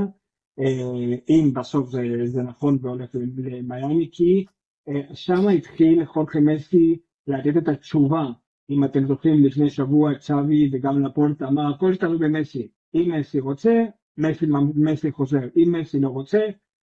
אה, 0.61 1.17
אם 1.29 1.51
בסוף 1.55 1.89
זה, 1.89 2.03
זה 2.25 2.43
נכון 2.43 2.79
והולך 2.81 3.11
למיאמי, 3.37 4.09
כי 4.13 4.45
אה, 4.89 5.15
שם 5.15 5.49
התחיל 5.49 6.05
חורכה 6.05 6.41
מסי 6.41 6.97
לתת 7.27 7.57
את 7.57 7.69
התשובה. 7.69 8.27
אם 8.71 8.85
אתם 8.85 9.07
זוכרים 9.07 9.45
לפני 9.45 9.71
שבוע 9.71 10.19
צ'אבי 10.19 10.71
וגם 10.73 11.05
לפורט 11.05 11.43
אמר 11.43 11.75
הכל 11.75 11.97
תלוי 11.97 12.19
במסי, 12.19 12.69
אם 12.95 13.13
מסי 13.19 13.41
רוצה, 13.41 13.85
מסי, 14.19 14.47
מסי 14.75 15.13
חוזר, 15.13 15.49
אם 15.57 15.75
מסי 15.81 16.01
לא 16.01 16.09
רוצה, 16.09 16.41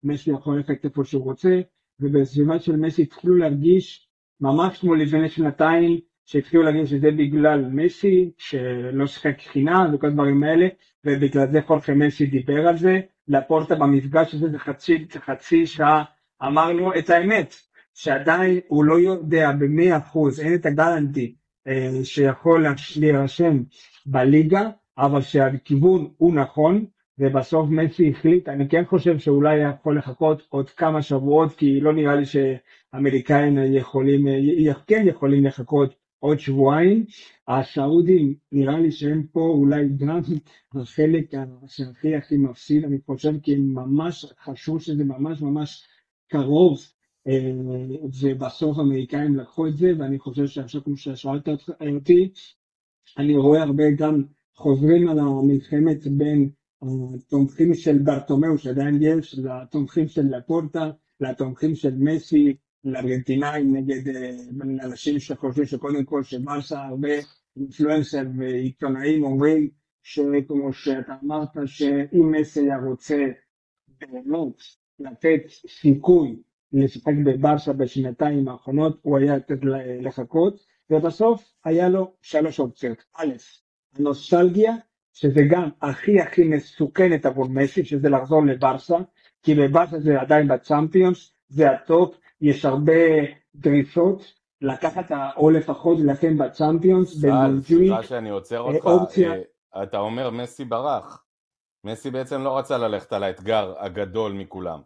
מסי 0.05 0.31
יכול 0.31 0.57
ללכת 0.57 0.85
איפה 0.85 1.05
שהוא 1.05 1.25
רוצה, 1.25 1.61
ובסביבה 2.01 2.59
של 2.59 2.77
מסי 2.77 3.03
התחילו 3.03 3.37
להרגיש 3.37 4.09
ממש 4.41 4.79
כמו 4.79 4.95
לפני 4.95 5.29
שנתיים 5.29 5.99
שהתחילו 6.27 6.63
להגיד 6.63 6.85
שזה 6.85 7.11
בגלל 7.11 7.65
מסי, 7.73 8.31
שלא 8.39 9.07
שיחק 9.07 9.41
חינם 9.41 9.91
וכל 9.95 10.07
הדברים 10.07 10.43
האלה, 10.43 10.69
ובגלל 11.05 11.47
זה 11.53 11.63
חורכה 11.63 11.95
מסי 11.95 12.27
דיבר 12.27 12.69
על 12.69 12.77
זה. 12.77 13.01
לפורטה 13.29 13.75
במפגש 13.75 14.35
הזה 14.35 14.49
זה 14.49 14.59
חצי, 14.59 15.07
חצי 15.25 15.67
שעה 15.67 16.05
אמרנו 16.43 16.99
את 16.99 17.11
האמת, 17.11 17.55
שעדיין 17.95 18.61
הוא 18.69 18.85
לא 18.85 18.99
יודע 18.99 19.53
במאה 19.53 19.97
אחוז, 19.97 20.41
אין 20.41 20.55
את 20.55 20.67
הגלנטי 20.67 21.35
אה, 21.69 21.91
שיכול 22.05 22.67
להירשם 22.97 23.63
בליגה, 24.07 24.71
אבל 24.99 25.21
שהכיוון 25.21 26.11
הוא 26.17 26.35
נכון, 26.35 26.85
ובסוף 27.19 27.71
מסי 27.71 28.11
החליט, 28.11 28.49
אני 28.49 28.69
כן 28.69 28.85
חושב 28.85 29.19
שאולי 29.19 29.57
יכול 29.71 29.99
לחכות 29.99 30.43
עוד 30.49 30.71
כמה 30.71 31.03
שבועות, 31.03 31.53
כי 31.53 31.81
לא 31.81 31.93
נראה 31.93 32.17
לי 32.17 32.25
שאמריקאים 32.25 33.59
יכולים, 33.75 34.27
כן 34.87 35.05
יכולים 35.07 35.45
לחכות 35.45 35.95
עוד 36.19 36.39
שבועיים. 36.39 37.05
הסעודים, 37.49 38.35
נראה 38.53 38.79
לי 38.79 38.91
שהם 38.91 39.23
פה 39.33 39.41
אולי 39.41 39.89
גם 39.97 40.21
החלק 40.75 41.33
שהכי 41.67 42.17
הכי 42.17 42.37
מפסיד, 42.37 42.85
אני 42.85 42.99
חושב 43.07 43.33
כי 43.43 43.55
הם 43.55 43.75
ממש 43.75 44.27
חשבו 44.45 44.81
שזה 44.81 45.05
ממש 45.05 45.43
ממש 45.43 45.87
קרוב, 46.29 46.79
אה, 47.29 47.53
ובסוף 48.21 48.79
האמריקאים 48.79 49.37
לקחו 49.37 49.67
את 49.67 49.77
זה, 49.77 49.93
ואני 49.99 50.19
חושב 50.19 50.47
שעכשיו 50.47 50.85
כמו 50.85 50.97
ששאלת 50.97 51.49
אותי, 51.97 52.29
אני 53.19 53.37
רואה 53.37 53.63
הרבה 53.63 53.85
גם 53.99 54.23
חוזרים 54.57 55.09
על 55.09 55.19
המלחמת 55.19 56.07
בין 56.07 56.51
התומכים 56.83 57.75
של 57.75 57.99
ברטומאו 57.99 58.59
שעדיין 58.59 58.99
יש, 59.03 59.39
לתומכים 59.39 60.09
של 60.09 60.37
לפורטה, 60.37 60.91
לתומכים 61.21 61.75
של 61.75 61.95
מסי, 61.99 62.57
לארגנטינאים 62.85 63.77
נגד 63.77 64.09
אה, 64.09 64.37
אנשים 64.61 65.19
שחושבים 65.19 65.67
שקודם 65.67 66.05
כל 66.05 66.23
שברסה 66.23 66.85
הרבה 66.85 67.09
אינפלואנסר 67.57 68.23
ועיתונאים 68.39 69.25
אומרים 69.25 69.69
שכמו 70.03 70.73
שאתה 70.73 71.15
אמרת 71.25 71.49
שאם 71.67 72.33
מסי 72.33 72.61
היה 72.61 72.79
רוצה 72.79 73.27
באמת 74.01 74.63
לתת 74.99 75.41
סיכוי 75.69 76.43
לשחק 76.73 77.13
בברסה 77.25 77.73
בשנתיים 77.73 78.49
האחרונות 78.49 78.99
הוא 79.03 79.19
היה 79.19 79.37
לתת 79.37 79.59
לחכות 80.03 80.61
ובסוף 80.91 81.53
היה 81.65 81.89
לו 81.89 82.13
שלוש 82.23 82.61
אופציות. 82.61 83.05
א' 83.17 83.33
הנוסטלגיה 83.95 84.73
שזה 85.21 85.41
גם 85.51 85.69
הכי 85.83 86.21
הכי 86.21 86.45
מסוכנת 86.45 87.27
עבור 87.27 87.49
מסי 87.49 87.85
שזה 87.85 88.09
לחזור 88.09 88.47
לברסה 88.47 88.97
כי 89.43 89.55
בברסה 89.55 89.99
זה 89.99 90.21
עדיין 90.21 90.49
בצ'אמפיונס 90.49 91.33
זה 91.49 91.71
הטופ 91.71 92.15
יש 92.41 92.65
הרבה 92.65 92.93
דרישות 93.55 94.35
לקחת 94.61 95.11
או 95.37 95.51
לפחות 95.51 95.99
להילחם 95.99 96.39
בצ'אמפיונס 96.39 97.25
במונז'ואיק. 97.25 97.89
סליחה 97.89 98.03
שאני 98.03 98.31
עוצר 98.31 98.61
אותך, 98.61 98.85
אופציה... 98.85 99.33
אה, 99.77 99.83
אתה 99.83 99.99
אומר 99.99 100.31
מסי 100.31 100.65
ברח. 100.65 101.25
מסי 101.85 102.11
בעצם 102.11 102.43
לא 102.43 102.59
רצה 102.59 102.79
ללכת 102.79 103.13
על 103.13 103.23
האתגר 103.23 103.75
הגדול 103.79 104.33
מכולם. 104.33 104.81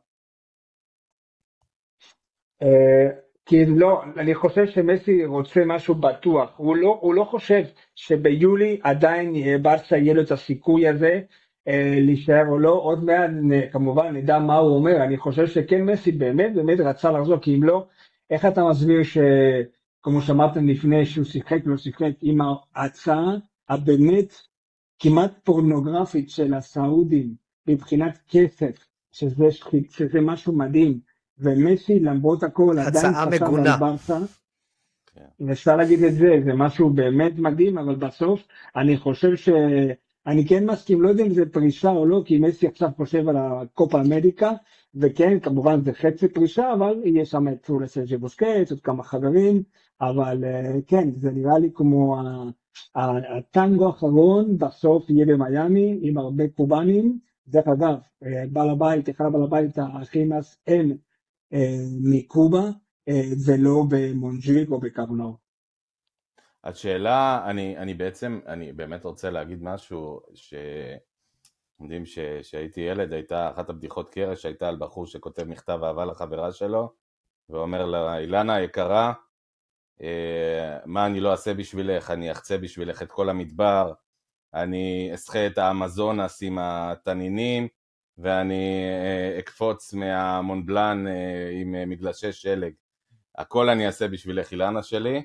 כי 3.46 3.66
לא, 3.66 4.02
אני 4.16 4.34
חושב 4.34 4.66
שמסי 4.66 5.24
רוצה 5.24 5.62
משהו 5.66 5.94
בטוח, 5.94 6.50
הוא 6.56 6.76
לא, 6.76 6.98
הוא 7.00 7.14
לא 7.14 7.24
חושב 7.24 7.62
שביולי 7.94 8.80
עדיין 8.82 9.34
ברסה 9.62 9.96
יהיה 9.96 10.14
לו 10.14 10.22
את 10.22 10.30
הסיכוי 10.30 10.88
הזה 10.88 11.20
אה, 11.68 11.94
להישאר 12.00 12.48
או 12.48 12.58
לא, 12.58 12.72
עוד 12.72 13.04
מעט 13.04 13.30
כמובן 13.72 14.16
נדע 14.16 14.38
מה 14.38 14.56
הוא 14.56 14.76
אומר, 14.76 15.04
אני 15.04 15.16
חושב 15.16 15.46
שכן 15.46 15.84
מסי 15.84 16.12
באמת 16.12 16.54
באמת 16.54 16.80
רצה 16.80 17.10
לחזור, 17.10 17.38
כי 17.38 17.56
אם 17.56 17.62
לא, 17.62 17.86
איך 18.30 18.46
אתה 18.46 18.64
מסביר 18.64 19.00
שכמו 19.02 20.22
שאמרתם 20.22 20.68
לפני 20.68 21.06
שהוא 21.06 21.24
שיחק 21.24 21.58
לא 21.64 21.76
שיחק 21.76 22.12
עם 22.22 22.38
ההצעה 22.74 23.36
הבאמת 23.68 24.34
כמעט 24.98 25.32
פורנוגרפית 25.44 26.30
של 26.30 26.54
הסעודים 26.54 27.34
מבחינת 27.66 28.18
כסף, 28.28 28.86
שזה, 29.12 29.44
שזה 29.90 30.20
משהו 30.20 30.52
מדהים, 30.52 31.00
ומסי 31.42 32.00
למרות 32.00 32.42
הכל 32.42 32.78
עדיין 32.78 33.14
חשב 33.14 33.44
על 33.44 33.78
ברסה, 33.78 34.18
כן. 35.14 35.50
אפשר 35.50 35.76
להגיד 35.76 36.04
את 36.04 36.14
זה, 36.14 36.40
זה 36.44 36.52
משהו 36.54 36.90
באמת 36.90 37.38
מדהים, 37.38 37.78
אבל 37.78 37.94
בסוף 37.94 38.40
אני 38.76 38.96
חושב 38.96 39.36
ש... 39.36 39.48
אני 40.26 40.46
כן 40.46 40.66
מסכים, 40.66 41.02
לא 41.02 41.08
יודע 41.08 41.24
אם 41.24 41.34
זה 41.34 41.46
פרישה 41.52 41.90
או 41.90 42.06
לא, 42.06 42.22
כי 42.24 42.38
מסי 42.38 42.66
עכשיו 42.66 42.90
חושב 42.96 43.28
על 43.28 43.36
הקופה 43.36 44.00
אמריקה, 44.00 44.52
וכן, 44.94 45.40
כמובן 45.40 45.80
זה 45.80 45.92
חצי 45.92 46.28
פרישה, 46.28 46.72
אבל 46.72 47.00
יש 47.04 47.30
שם 47.30 47.48
את 47.48 47.70
סרג'י 47.86 48.16
בוסקט, 48.16 48.70
עוד 48.70 48.80
כמה 48.80 49.02
חברים, 49.02 49.62
אבל 50.00 50.44
אה, 50.44 50.78
כן, 50.86 51.10
זה 51.10 51.30
נראה 51.30 51.58
לי 51.58 51.70
כמו 51.74 52.16
הטנגו 52.94 53.86
האחרון, 53.86 54.58
בסוף 54.58 55.10
יהיה 55.10 55.26
במיאמי, 55.26 55.98
עם 56.02 56.18
הרבה 56.18 56.48
קובנים. 56.48 57.18
דרך 57.48 57.68
אגב, 57.68 57.94
אה, 58.24 58.44
בעל 58.52 58.70
הבית, 58.70 59.10
אחד 59.10 59.24
בעל 59.32 59.42
הבית 59.42 59.78
הכי 59.78 60.24
מס 60.24 60.56
אין 60.66 60.96
מקובה, 62.02 62.62
ולא 63.46 63.84
במונג'יק 63.90 64.70
או 64.70 64.80
בקרנור. 64.80 65.38
השאלה, 66.64 67.44
אני, 67.50 67.78
אני 67.78 67.94
בעצם, 67.94 68.40
אני 68.46 68.72
באמת 68.72 69.04
רוצה 69.04 69.30
להגיד 69.30 69.62
משהו, 69.62 70.20
ש... 70.34 70.54
יודעים 71.82 72.04
שהייתי 72.42 72.80
ילד, 72.80 73.12
הייתה 73.12 73.50
אחת 73.50 73.70
הבדיחות 73.70 74.10
קרש 74.10 74.42
שהייתה 74.42 74.68
על 74.68 74.76
בחור 74.76 75.06
שכותב 75.06 75.44
מכתב 75.44 75.78
אהבה 75.82 76.04
לחברה 76.04 76.52
שלו, 76.52 76.92
ואומר 77.48 77.86
לה, 77.86 78.18
אילנה 78.18 78.54
היקרה, 78.54 79.12
אה, 80.02 80.78
מה 80.86 81.06
אני 81.06 81.20
לא 81.20 81.30
אעשה 81.30 81.54
בשבילך, 81.54 82.10
אני 82.10 82.32
אחצה 82.32 82.58
בשבילך 82.58 83.02
את 83.02 83.12
כל 83.12 83.28
המדבר, 83.28 83.92
אני 84.54 85.10
אסחה 85.14 85.46
את 85.46 85.58
האמזונס 85.58 86.42
עם 86.42 86.58
התנינים, 86.60 87.68
ואני 88.18 88.84
אה, 88.84 89.38
אקפוץ 89.38 89.94
מהמונבלן 89.94 91.06
אה, 91.06 91.50
עם 91.60 91.90
מגלשי 91.90 92.32
שלג. 92.32 92.72
הכל 93.38 93.68
אני 93.68 93.86
אעשה 93.86 94.08
בשבילך 94.08 94.52
אילנה 94.52 94.82
שלי, 94.82 95.22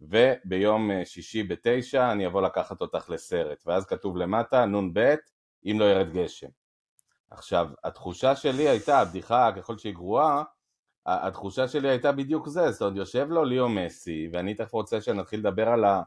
וביום 0.00 0.90
אה, 0.90 1.04
שישי 1.04 1.42
בתשע 1.42 2.12
אני 2.12 2.26
אבוא 2.26 2.42
לקחת 2.42 2.80
אותך 2.80 3.10
לסרט, 3.10 3.62
ואז 3.66 3.86
כתוב 3.86 4.16
למטה 4.16 4.66
נ"ב 4.66 5.14
אם 5.64 5.76
לא 5.80 5.84
ירד 5.84 6.12
גשם. 6.12 6.48
עכשיו, 7.30 7.68
התחושה 7.84 8.36
שלי 8.36 8.68
הייתה, 8.68 9.00
הבדיחה 9.00 9.50
ככל 9.56 9.78
שהיא 9.78 9.94
גרועה, 9.94 10.42
התחושה 11.06 11.68
שלי 11.68 11.88
הייתה 11.88 12.12
בדיוק 12.12 12.48
זה, 12.48 12.70
זאת 12.70 12.82
אומרת 12.82 12.96
יושב 12.96 13.26
לו 13.30 13.44
ליאו 13.44 13.68
מסי, 13.68 14.28
ואני 14.32 14.54
תכף 14.54 14.72
רוצה 14.72 15.00
שנתחיל 15.00 15.40
לדבר 15.40 15.68
על, 15.68 15.84
ה, 15.84 16.02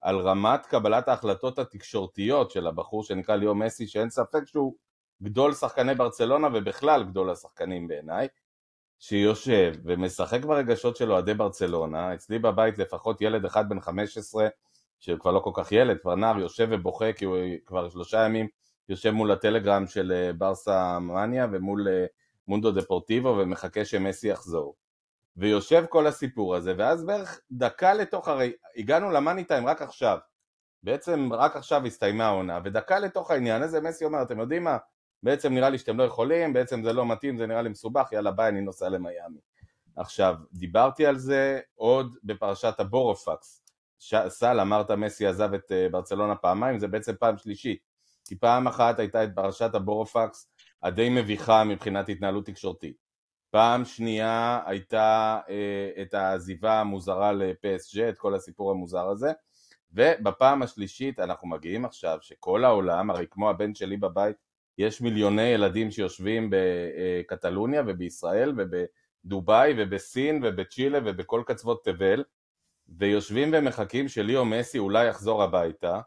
על 0.00 0.18
רמת 0.18 0.66
קבלת 0.66 1.08
ההחלטות 1.08 1.58
התקשורתיות 1.58 2.50
של 2.50 2.66
הבחור 2.66 3.04
שנקרא 3.04 3.36
ליאו 3.36 3.54
מסי, 3.54 3.86
שאין 3.86 4.10
ספק 4.10 4.42
שהוא 4.46 4.74
גדול 5.22 5.54
שחקני 5.54 5.94
ברצלונה 5.94 6.48
ובכלל 6.54 7.04
גדול 7.04 7.30
השחקנים 7.30 7.88
בעיניי, 7.88 8.28
שיושב 8.98 9.74
ומשחק 9.84 10.44
ברגשות 10.44 10.96
של 10.96 11.12
אוהדי 11.12 11.34
ברצלונה, 11.34 12.14
אצלי 12.14 12.38
בבית 12.38 12.78
לפחות 12.78 13.20
ילד 13.20 13.44
אחד 13.44 13.68
בן 13.68 13.80
15, 13.80 14.48
שהוא 14.98 15.18
כבר 15.18 15.30
לא 15.30 15.40
כל 15.40 15.50
כך 15.54 15.72
ילד, 15.72 15.98
כבר 15.98 16.14
נער, 16.14 16.38
יושב 16.38 16.68
ובוכה 16.70 17.12
כי 17.12 17.24
הוא 17.24 17.36
כבר 17.66 17.88
שלושה 17.88 18.24
ימים 18.24 18.48
יושב 18.88 19.10
מול 19.10 19.32
הטלגרם 19.32 19.86
של 19.86 20.12
אה, 20.12 20.32
ברסה 20.32 20.98
מניה 20.98 21.46
ומול 21.52 21.88
אה, 21.88 22.06
מונדו 22.48 22.72
דפורטיבו 22.72 23.36
ומחכה 23.38 23.84
שמסי 23.84 24.28
יחזור. 24.28 24.74
ויושב 25.36 25.84
כל 25.88 26.06
הסיפור 26.06 26.54
הזה, 26.54 26.74
ואז 26.78 27.04
בערך 27.04 27.40
דקה 27.50 27.94
לתוך, 27.94 28.28
הרי 28.28 28.52
הגענו 28.76 29.10
למאני 29.10 29.44
טיים 29.44 29.66
רק 29.66 29.82
עכשיו, 29.82 30.18
בעצם 30.82 31.32
רק 31.32 31.56
עכשיו 31.56 31.86
הסתיימה 31.86 32.24
העונה, 32.24 32.58
ודקה 32.64 32.98
לתוך 32.98 33.30
העניין 33.30 33.62
הזה 33.62 33.80
מסי 33.80 34.04
אומר, 34.04 34.22
אתם 34.22 34.40
יודעים 34.40 34.64
מה, 34.64 34.76
בעצם 35.24 35.54
נראה 35.54 35.70
לי 35.70 35.78
שאתם 35.78 35.98
לא 35.98 36.02
יכולים, 36.02 36.52
בעצם 36.52 36.82
זה 36.82 36.92
לא 36.92 37.06
מתאים, 37.06 37.38
זה 37.38 37.46
נראה 37.46 37.62
לי 37.62 37.68
מסובך, 37.68 38.08
יאללה 38.12 38.30
ביי, 38.30 38.48
אני 38.48 38.60
נוסע 38.60 38.88
למיאמי. 38.88 39.38
עכשיו, 39.96 40.34
דיברתי 40.52 41.06
על 41.06 41.18
זה 41.18 41.60
עוד 41.74 42.16
בפרשת 42.24 42.80
הבורופקס. 42.80 43.64
סל, 44.28 44.60
אמרת 44.60 44.90
מסי 44.90 45.26
עזב 45.26 45.54
את 45.54 45.72
אה, 45.72 45.88
ברצלונה 45.90 46.36
פעמיים, 46.36 46.78
זה 46.78 46.88
בעצם 46.88 47.12
פעם 47.20 47.38
שלישית. 47.38 47.78
כי 48.24 48.36
פעם 48.36 48.66
אחת 48.66 48.98
הייתה 48.98 49.24
את 49.24 49.28
פרשת 49.34 49.74
הבורופקס 49.74 50.50
הדי 50.82 51.08
מביכה 51.08 51.64
מבחינת 51.64 52.08
התנהלות 52.08 52.46
תקשורתית. 52.46 52.96
פעם 53.50 53.84
שנייה 53.84 54.60
הייתה 54.66 55.40
אה, 55.48 56.02
את 56.02 56.14
העזיבה 56.14 56.80
המוזרה 56.80 57.32
לפסג', 57.32 58.00
את 58.00 58.18
כל 58.18 58.34
הסיפור 58.34 58.70
המוזר 58.70 59.08
הזה, 59.08 59.32
ובפעם 59.92 60.62
השלישית 60.62 61.20
אנחנו 61.20 61.48
מגיעים 61.48 61.84
עכשיו 61.84 62.18
שכל 62.20 62.64
העולם, 62.64 63.10
הרי 63.10 63.26
כמו 63.30 63.50
הבן 63.50 63.74
שלי 63.74 63.96
בבית, 63.96 64.36
יש 64.78 65.00
מיליוני 65.00 65.42
ילדים 65.42 65.90
שיושבים 65.90 66.50
בקטלוניה 66.50 67.82
ובישראל 67.86 68.52
ובדובאי 68.56 69.74
ובסין 69.78 70.40
ובצ'ילה 70.44 70.98
ובכל 71.04 71.42
קצוות 71.46 71.84
תבל 71.84 72.24
ויושבים 72.88 73.50
ומחכים 73.52 74.08
שליאו 74.08 74.44
מסי 74.44 74.78
אולי 74.78 75.06
יחזור 75.06 75.42
הביתה 75.42 76.00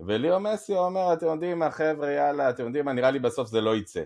וליאו 0.00 0.40
מסי 0.40 0.74
אומר 0.74 1.12
אתם 1.12 1.26
יודעים 1.26 1.58
מה 1.58 1.70
חבר'ה 1.70 2.10
יאללה 2.10 2.50
אתם 2.50 2.64
יודעים 2.64 2.84
מה 2.84 2.92
נראה 2.92 3.10
לי 3.10 3.18
בסוף 3.18 3.48
זה 3.48 3.60
לא 3.60 3.76
יצא. 3.76 4.02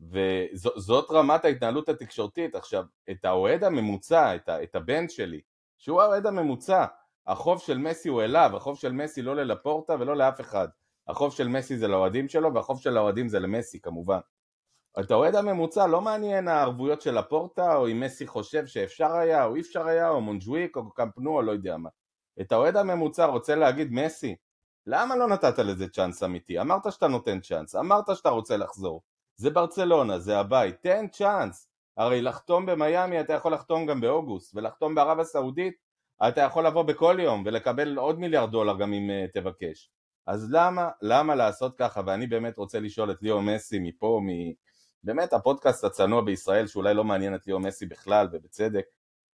וזאת 0.00 1.10
רמת 1.10 1.44
ההתנהלות 1.44 1.88
התקשורתית. 1.88 2.54
עכשיו 2.54 2.84
את 3.10 3.24
האוהד 3.24 3.64
הממוצע 3.64 4.34
את, 4.34 4.48
את 4.48 4.74
הבן 4.74 5.08
שלי 5.08 5.40
שהוא 5.78 6.02
האוהד 6.02 6.26
הממוצע 6.26 6.84
החוב 7.26 7.60
של 7.60 7.78
מסי 7.78 8.08
הוא 8.08 8.22
אליו 8.22 8.50
החוב 8.56 8.78
של 8.78 8.92
מסי 8.92 9.22
לא 9.22 9.36
ללפורטה 9.36 9.94
ולא 10.00 10.16
לאף 10.16 10.40
אחד 10.40 10.68
החוב 11.08 11.32
של 11.32 11.48
מסי 11.48 11.78
זה 11.78 11.88
לאוהדים 11.88 12.28
שלו 12.28 12.54
והחוב 12.54 12.80
של 12.80 12.96
האוהדים 12.96 13.28
זה 13.28 13.40
למסי 13.40 13.80
כמובן. 13.80 14.18
את 15.00 15.10
האוהד 15.10 15.34
הממוצע 15.34 15.86
לא 15.86 16.00
מעניין 16.00 16.48
הערבויות 16.48 17.02
של 17.02 17.18
הפורטה 17.18 17.76
או 17.76 17.90
אם 17.90 18.00
מסי 18.00 18.26
חושב 18.26 18.66
שאפשר 18.66 19.12
היה 19.12 19.44
או 19.44 19.54
אי 19.54 19.60
אפשר 19.60 19.86
היה 19.86 20.08
או 20.08 20.20
מונג'וויק 20.20 20.76
או 20.76 20.90
קמפנו 20.90 21.36
או 21.36 21.42
לא 21.42 21.52
יודע 21.52 21.76
מה. 21.76 21.88
את 22.40 22.52
האוהד 22.52 22.76
הממוצע 22.76 23.26
רוצה 23.26 23.54
להגיד 23.54 23.92
מסי 23.92 24.36
למה 24.86 25.16
לא 25.16 25.28
נתת 25.28 25.58
לזה 25.58 25.88
צ'אנס 25.88 26.22
אמיתי? 26.22 26.60
אמרת 26.60 26.92
שאתה 26.92 27.08
נותן 27.08 27.40
צ'אנס, 27.40 27.76
אמרת 27.76 28.04
שאתה 28.14 28.28
רוצה 28.28 28.56
לחזור 28.56 29.02
זה 29.36 29.50
ברצלונה, 29.50 30.18
זה 30.18 30.38
הבית, 30.38 30.82
תן 30.82 31.08
צ'אנס 31.08 31.68
הרי 31.96 32.22
לחתום 32.22 32.66
במיאמי 32.66 33.20
אתה 33.20 33.32
יכול 33.32 33.52
לחתום 33.52 33.86
גם 33.86 34.00
באוגוסט 34.00 34.56
ולחתום 34.56 34.94
בערב 34.94 35.20
הסעודית 35.20 35.74
אתה 36.28 36.40
יכול 36.40 36.66
לבוא 36.66 36.82
בכל 36.82 37.16
יום 37.20 37.42
ולקבל 37.46 37.98
עוד 37.98 38.18
מיליארד 38.18 38.50
דולר 38.50 38.78
גם 38.78 38.92
אם 38.92 39.10
uh, 39.10 39.32
תבקש 39.32 39.90
אז 40.26 40.48
למה, 40.50 40.90
למה 41.02 41.34
לעשות 41.34 41.78
ככה? 41.78 42.00
ואני 42.06 42.26
באמת 42.26 42.58
רוצה 42.58 42.80
לשאול 42.80 43.10
את 43.10 43.22
ליאו 43.22 43.42
מסי 43.42 43.78
מפה, 43.78 44.20
מ... 44.22 44.52
באמת 45.02 45.32
הפודקאסט 45.32 45.84
הצנוע 45.84 46.20
בישראל 46.20 46.66
שאולי 46.66 46.94
לא 46.94 47.04
מעניין 47.04 47.34
את 47.34 47.46
ליאו 47.46 47.60
מסי 47.60 47.86
בכלל 47.86 48.28
ובצדק 48.32 48.84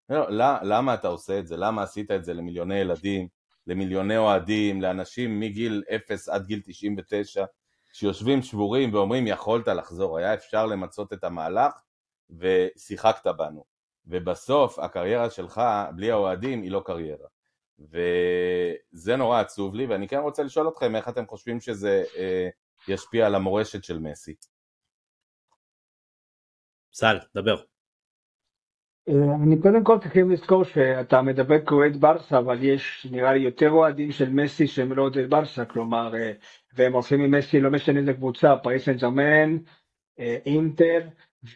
לא, 0.09 0.55
למה 0.61 0.93
אתה 0.93 1.07
עושה 1.07 1.39
את 1.39 1.47
זה? 1.47 1.57
למה 1.57 1.83
עשית 1.83 2.11
את 2.11 2.23
זה 2.23 2.33
למיליוני 2.33 2.75
ילדים, 2.75 3.27
למיליוני 3.67 4.17
אוהדים, 4.17 4.81
לאנשים 4.81 5.39
מגיל 5.39 5.83
0 5.95 6.29
עד 6.29 6.45
גיל 6.45 6.61
99 6.65 7.45
שיושבים 7.93 8.41
שבורים 8.41 8.93
ואומרים 8.93 9.27
יכולת 9.27 9.67
לחזור, 9.67 10.17
היה 10.17 10.33
אפשר 10.33 10.65
למצות 10.65 11.13
את 11.13 11.23
המהלך 11.23 11.73
ושיחקת 12.29 13.27
בנו 13.27 13.63
ובסוף 14.05 14.79
הקריירה 14.79 15.29
שלך 15.29 15.61
בלי 15.95 16.11
האוהדים 16.11 16.61
היא 16.61 16.71
לא 16.71 16.81
קריירה 16.85 17.27
וזה 17.79 19.15
נורא 19.15 19.39
עצוב 19.39 19.75
לי, 19.75 19.85
ואני 19.85 20.07
כן 20.07 20.17
רוצה 20.17 20.43
לשאול 20.43 20.67
אתכם 20.67 20.95
איך 20.95 21.09
אתם 21.09 21.27
חושבים 21.27 21.59
שזה 21.59 22.03
אה, 22.17 22.49
ישפיע 22.87 23.25
על 23.25 23.35
המורשת 23.35 23.83
של 23.83 23.99
מסי. 23.99 24.35
סל, 26.93 27.17
דבר. 27.35 27.55
אה, 29.09 29.35
אני 29.43 29.61
קודם 29.61 29.83
כל 29.83 29.97
צריכים 30.01 30.31
לזכור 30.31 30.63
שאתה 30.63 31.21
מדבר 31.21 31.65
כאוהד 31.65 31.95
ברסה, 31.97 32.37
אבל 32.37 32.63
יש 32.63 33.07
נראה 33.11 33.33
לי 33.33 33.39
יותר 33.39 33.69
אוהדים 33.69 34.11
של 34.11 34.29
מסי 34.29 34.67
שהם 34.67 34.93
לא 34.93 35.01
אוהדי 35.01 35.27
ברסה, 35.27 35.65
כלומר, 35.65 36.15
אה, 36.15 36.31
והם 36.73 36.93
הולכים 36.93 37.21
עם 37.21 37.31
מסי, 37.31 37.59
לא 37.61 37.71
משנה 37.71 37.99
איזה 37.99 38.13
קבוצה, 38.13 38.57
פריס 38.57 38.85
סן 38.85 38.97
ג'רמן, 38.97 39.57
אה, 40.19 40.37
אינטר, 40.45 41.07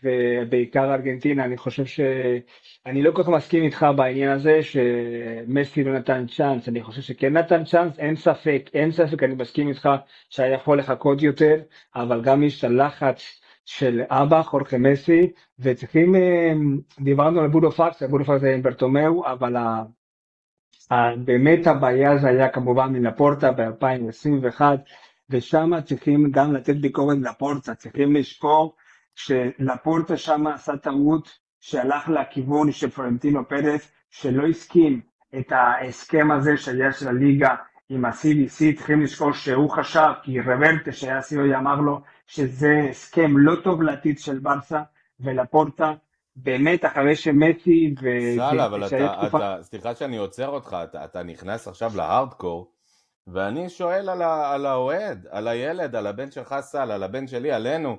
ובעיקר 0.04 0.94
ארגנטינה, 0.94 1.46
אני 1.46 1.58
חושב 1.58 1.86
שאני 1.86 3.04
לא 3.04 3.12
כל 3.12 3.24
כך 3.24 3.30
מסכים 3.30 3.64
איתך 3.64 3.86
בעניין 3.96 4.32
הזה 4.32 4.60
שמסי 4.64 5.84
לא 5.84 5.94
נתן 5.94 6.26
צ'אנס, 6.28 6.70
אני 6.70 6.84
חושב 6.84 7.02
שכן 7.02 7.38
נתן 7.38 7.64
צ'אנס, 7.64 8.00
אין 8.00 8.16
ספק, 8.16 8.70
אין 8.74 8.92
ספק, 8.92 9.24
אני 9.24 9.36
מסכים 9.36 9.68
איתך 9.68 9.90
שהיה 10.30 10.54
יכול 10.54 10.80
לחכות 10.80 11.22
יותר, 11.22 11.56
אבל 11.96 12.22
גם 12.22 12.44
יש 12.44 12.64
הלחץ 12.64 13.42
של 13.66 14.02
אבא, 14.10 14.42
חורחה 14.42 14.78
מסי, 14.78 15.32
וצריכים, 15.60 16.16
אה, 16.16 16.54
דיברנו 17.00 17.42
על 17.42 17.48
בורופקס, 17.48 18.04
בורופקס 18.04 18.42
זה 18.42 18.60
ברטומאו, 18.62 19.26
אבל 19.26 19.56
באמת 21.26 21.68
הבעיה 21.68 22.18
זה 22.18 22.28
היה 22.28 22.50
כמובן 22.50 22.94
מלפורטה 22.94 23.52
ב-2021, 23.52 24.62
ושם 25.30 25.72
צריכים 25.86 26.32
גם 26.32 26.54
לתת 26.54 26.76
ביקורת 26.76 27.18
לפורטה, 27.22 27.76
צריכים 27.76 28.16
לזכור 28.16 28.76
שלפורטה 29.16 30.18
שם 30.18 30.48
עשה 30.48 30.78
טעות 30.78 31.40
שהלך 31.60 32.10
לכיוון 32.10 32.72
של 32.72 32.90
פלורנטינו 32.90 33.48
פרס 33.48 33.92
שלא 34.10 34.48
הסכים 34.48 35.02
את 35.40 35.52
ההסכם 35.52 36.32
הזה 36.32 36.58
שהיה 36.58 36.92
של 36.92 37.08
הליגה 37.08 37.56
עם 37.90 38.06
ה-CBC, 38.06 38.78
צריכים 38.78 39.02
לזכור 39.02 39.32
שהוא 39.32 39.70
חשב, 39.70 40.10
כי 40.24 40.40
רוורטה 40.40 40.92
שהיה 40.92 41.22
סיועי 41.22 41.56
אמר 41.56 41.76
לו 41.76 42.02
שזה 42.28 42.88
הסכם 42.90 43.38
לא 43.38 43.56
טוב 43.64 43.82
לעתיד 43.82 44.20
של 44.20 44.40
ברסה 44.40 44.82
ולפורטה. 45.20 45.94
באמת 46.36 46.86
אחרי 46.86 47.16
שמתי 47.16 47.96
ו... 48.02 48.06
סל, 48.36 48.60
אבל 48.60 48.88
אתה, 48.88 49.16
תקופה... 49.20 49.38
אתה, 49.38 49.64
סליחה 49.64 49.96
שאני 49.96 50.18
עוצר 50.18 50.48
אותך, 50.48 50.78
אתה, 50.84 51.06
אתה 51.06 51.24
נכנס 51.24 51.68
עכשיו 51.68 51.92
להארדקור 51.96 52.72
ואני 53.28 53.70
שואל 53.70 54.10
על, 54.10 54.22
ה, 54.22 54.54
על 54.54 54.66
האוהד, 54.66 55.28
על 55.30 55.48
הילד, 55.48 55.96
על 55.96 56.08
הבן 56.08 56.32
שלך 56.32 56.56
סל, 56.60 56.92
על 56.92 57.04
הבן 57.04 57.28
שלי, 57.28 57.52
עלינו 57.52 57.98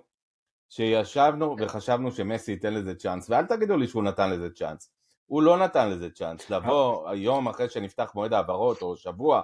שישבנו 0.74 1.56
וחשבנו 1.58 2.12
שמסי 2.12 2.52
ייתן 2.52 2.74
לזה 2.74 2.94
צ'אנס, 2.94 3.30
ואל 3.30 3.46
תגידו 3.46 3.76
לי 3.76 3.86
שהוא 3.86 4.02
נתן 4.02 4.30
לזה 4.30 4.50
צ'אנס, 4.50 4.90
הוא 5.26 5.42
לא 5.42 5.58
נתן 5.58 5.90
לזה 5.90 6.10
צ'אנס, 6.10 6.50
לבוא 6.50 7.08
היום 7.08 7.48
אחרי 7.48 7.68
שנפתח 7.68 8.12
מועד 8.14 8.32
העברות, 8.32 8.82
או 8.82 8.96
שבוע, 8.96 9.42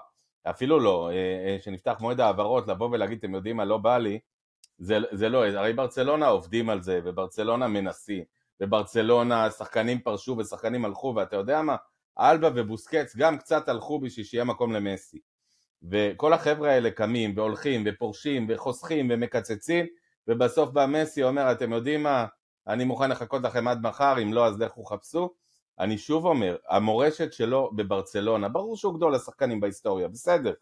אפילו 0.51 0.81
לא, 0.81 1.11
אה, 1.11 1.14
אה, 1.14 1.57
שנפתח 1.61 1.97
מועד 2.01 2.21
העברות, 2.21 2.69
לבוא 2.69 2.88
ולהגיד, 2.93 3.19
אתם 3.19 3.35
יודעים 3.35 3.57
מה, 3.57 3.64
לא 3.64 3.79
בא 3.79 3.99
לי, 3.99 4.19
זה, 4.79 4.99
זה 5.12 5.29
לא, 5.29 5.47
הרי 5.47 5.73
ברצלונה 5.73 6.27
עובדים 6.27 6.71
על 6.71 6.83
זה, 6.83 7.01
וברצלונה 7.05 7.69
מנסים, 7.69 8.25
וברצלונה 8.61 9.51
שחקנים 9.51 10.01
פרשו 10.01 10.37
ושחקנים 10.38 10.85
הלכו, 10.85 11.12
ואתה 11.16 11.37
יודע 11.37 11.62
מה, 11.62 11.77
אלבה 12.19 12.51
ובוסקץ 12.55 13.16
גם 13.16 13.38
קצת 13.38 13.69
הלכו 13.69 14.01
בשביל 14.01 14.27
שיהיה 14.27 14.45
מקום 14.45 14.73
למסי. 14.73 15.19
וכל 15.90 16.33
החבר'ה 16.33 16.71
האלה 16.71 16.90
קמים 16.90 17.33
והולכים 17.37 17.83
ופורשים 17.87 18.47
וחוסכים 18.49 19.09
ומקצצים 19.11 19.87
ובסוף 20.28 20.70
בא 20.70 20.87
מסי 20.87 21.22
אומר 21.22 21.52
אתם 21.52 21.72
יודעים 21.72 22.02
מה? 22.02 22.26
אני 22.68 22.85
מוכן 22.85 23.11
לחכות 23.11 23.42
לכם 23.42 23.68
עד 23.68 23.83
מחר 23.83 24.22
אם 24.22 24.33
לא 24.33 24.46
אז 24.46 24.61
לכו 24.61 24.85
חפשו. 24.85 25.30
אני 25.78 25.98
שוב 25.98 26.26
אומר 26.26 26.56
המורשת 26.68 27.33
שלו 27.33 27.70
בברצלונה 27.74 28.48
ברור 28.48 28.76
שהוא 28.76 28.94
גדול 28.94 29.14
השחקנים 29.14 29.61
בהיסטוריה 29.61 30.09
בסדר. 30.09 30.52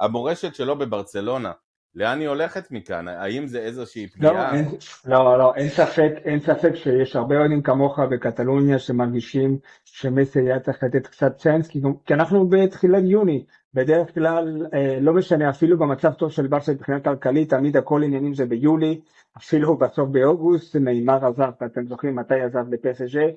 המורשת 0.00 0.54
שלו 0.54 0.78
בברצלונה 0.78 1.52
לאן 1.94 2.20
היא 2.20 2.28
הולכת 2.28 2.70
מכאן? 2.70 3.08
האם 3.08 3.46
זה 3.46 3.58
איזושהי 3.58 4.02
לא, 4.02 4.08
פגיעה? 4.08 4.52
לא, 4.52 4.58
אין, 4.58 4.64
לא, 5.06 5.38
לא, 5.38 5.54
אין 5.54 5.68
ספק, 5.68 6.12
אין 6.24 6.40
ספק 6.40 6.74
שיש 6.74 7.16
הרבה 7.16 7.38
אוהדים 7.38 7.62
כמוך 7.62 7.98
בקטלוניה 7.98 8.78
שמרגישים 8.78 9.58
שמסי 9.84 10.40
היה 10.40 10.60
צריך 10.60 10.82
לתת 10.82 11.06
קצת 11.06 11.36
צ'אנס, 11.36 11.68
כי, 11.68 11.80
כי 12.06 12.14
אנחנו 12.14 12.48
בתחילת 12.48 13.02
יוני, 13.04 13.44
בדרך 13.74 14.14
כלל, 14.14 14.66
אה, 14.74 14.98
לא 15.00 15.12
משנה, 15.12 15.50
אפילו 15.50 15.78
במצב 15.78 16.12
טוב 16.12 16.32
של 16.32 16.46
ברסה 16.46 16.72
מבחינה 16.72 17.00
כלכלית, 17.00 17.50
תמיד 17.50 17.76
הכל 17.76 18.02
עניינים 18.02 18.34
זה 18.34 18.46
ביולי, 18.46 19.00
אפילו 19.38 19.76
בסוף 19.76 20.08
באוגוסט, 20.08 20.76
נאמר 20.76 21.26
עזב, 21.26 21.52
אתם 21.66 21.86
זוכרים 21.86 22.16
מתי 22.16 22.40
עזב 22.40 22.74
לפסג' 22.74 23.28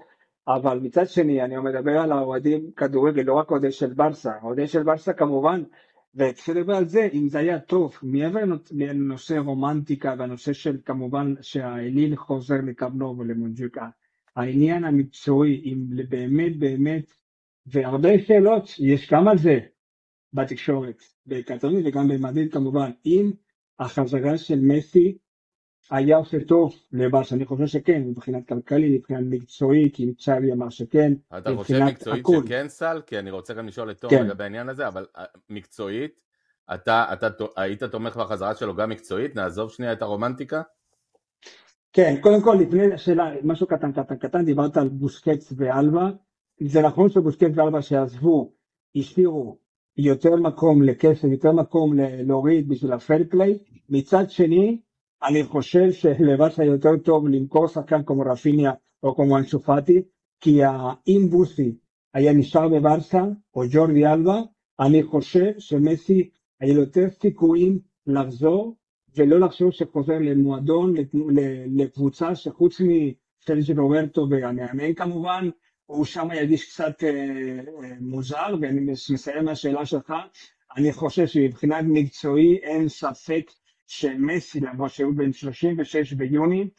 אבל 0.48 0.80
מצד 0.80 1.08
שני, 1.08 1.42
אני 1.42 1.58
מדבר 1.58 1.98
על 2.00 2.12
האוהדים 2.12 2.72
כדורגל, 2.76 3.22
לא 3.22 3.34
רק 3.34 3.52
אוהדי 3.52 3.72
של 3.72 3.94
ברסה, 3.94 4.32
אוהדי 4.44 4.68
של 4.68 4.84
ברסה 4.84 5.14
כמובן, 5.14 5.64
וכשאני 6.16 6.60
מדבר 6.60 6.76
על 6.76 6.88
זה, 6.88 7.10
אם 7.14 7.30
זה 7.30 7.40
היה 7.40 7.60
טוב, 7.60 7.98
מעבר 8.04 8.40
לנושא 8.72 9.34
רומנטיקה 9.34 10.16
והנושא 10.20 10.54
של 10.54 10.78
כמובן 10.86 11.34
שהאליל 11.42 12.16
חוזר 12.16 12.56
לקבנו 12.68 13.18
ולמונג'יקה, 13.18 13.90
העניין 14.36 14.84
המקצועי, 14.84 15.62
אם 15.66 15.86
באמת 16.10 16.60
באמת, 16.60 17.14
והרבה 17.66 18.10
שאלות 18.28 18.70
יש 18.80 19.12
גם 19.12 19.28
על 19.28 19.38
זה, 19.38 19.60
בתקשורת, 20.34 21.04
בקטרונית 21.26 21.86
וגם 21.86 22.08
במדריד 22.08 22.54
כמובן, 22.54 22.92
אם 23.06 23.32
החזרה 23.80 24.38
של 24.38 24.60
מסי 24.62 25.18
היה 25.92 26.18
עושה 26.18 26.38
טוב 26.48 26.74
לברסה, 26.92 27.36
אני 27.36 27.46
חושב 27.46 27.66
שכן, 27.68 28.02
מבחינת 28.02 28.48
כלכלית, 28.48 29.00
מבחינת 29.02 29.24
מקצועית, 29.30 29.96
כי 29.96 30.14
צ'אבי 30.14 30.52
אמר 30.52 30.70
שכן, 30.70 31.14
אתה 31.38 31.56
חושב 31.56 31.80
מקצועית 31.84 32.26
הכל. 32.26 32.36
שכן 32.46 32.68
סל? 32.68 33.02
כי 33.08 33.20
אני 33.20 33.32
רוצה 33.32 33.54
גם 33.54 33.68
לשאול 33.68 33.92
את 33.92 33.98
תום 34.02 34.10
כן. 34.10 34.26
לגבי 34.26 34.44
העניין 34.44 34.70
הזה, 34.70 34.88
אבל 34.88 35.06
אה, 35.18 35.24
מקצועית, 35.50 36.12
אתה, 36.74 37.06
אתה 37.14 37.30
ת- 37.30 37.42
היית 37.58 37.84
תומך 37.84 38.18
בחזרה 38.18 38.56
שלו 38.56 38.76
גם 38.76 38.90
מקצועית? 38.90 39.36
נעזוב 39.36 39.72
שנייה 39.72 39.94
את 39.94 40.02
הרומנטיקה? 40.02 40.62
כן, 41.94 42.16
קודם 42.22 42.42
כל, 42.42 42.58
לפני 42.62 42.94
השאלה, 42.94 43.32
משהו 43.44 43.68
קטן 43.68 43.92
קטן 43.92 44.16
קטן, 44.16 44.46
דיברת 44.46 44.78
על 44.78 44.90
בוסקץ 44.90 45.54
ואלבה. 45.58 46.10
זה 46.64 46.82
נכון 46.82 47.10
שבוסקץ 47.10 47.52
ואלבה 47.56 47.82
שעזבו, 47.82 48.52
השאירו 48.96 49.58
יותר 49.98 50.36
מקום 50.36 50.84
לכסף, 50.84 51.24
יותר 51.24 51.52
מקום 51.52 51.94
להוריד 52.00 52.70
בשביל 52.70 52.94
הפייר 52.94 53.24
פליי. 53.30 53.58
מצד 53.90 54.30
שני, 54.30 54.82
אני 55.24 55.44
חושב 55.44 55.92
שלברסה 55.92 56.64
יותר 56.64 56.98
טוב 56.98 57.28
למכור 57.28 57.68
שחקן 57.68 58.04
כמו 58.04 58.24
רפיניה 58.32 58.72
או 59.04 59.16
כמו 59.16 59.38
אנסו 59.38 59.60
פאטי, 59.60 60.02
כי 60.40 60.62
אם 61.08 61.28
בוסי 61.30 61.76
היה 62.14 62.34
נשאר 62.34 62.70
בברסה, 62.70 63.24
או 63.56 63.62
ג'ורדי 63.72 64.06
אלבה, 64.08 64.42
אני 64.80 65.04
חושב 65.04 65.52
שמסי 65.60 66.30
היה 66.60 66.74
לו 66.74 66.80
יותר 66.80 67.10
סיכויים 67.22 67.80
לחזור 68.08 68.76
ולא 69.16 69.40
לחשוב 69.40 69.72
שחוזר 69.72 70.18
למועדון, 70.20 70.94
לקבוצה 71.76 72.36
שחוץ 72.36 72.82
מסרג'י 72.82 73.74
רוברטו 73.74 74.28
והמאמן 74.30 74.94
כמובן, 74.94 75.50
הוא 75.86 76.06
שם 76.06 76.28
ירגיש 76.36 76.72
קצת 76.72 77.04
אה, 77.04 77.10
אה, 77.84 77.90
מוזר, 78.00 78.56
ואני 78.62 78.80
מסיים 79.14 79.46
מהשאלה 79.46 79.86
שלך, 79.86 80.14
אני 80.78 80.94
חושב 80.94 81.28
שמבחינת 81.28 81.86
מקצועי 81.88 82.58
אין 82.58 82.90
ספק 82.90 83.52
שמסי, 83.92 84.60
למרות 84.60 84.92
שהוא 84.92 85.14
בן 85.16 85.34
36 85.34 86.14
ביוני, 86.14 86.70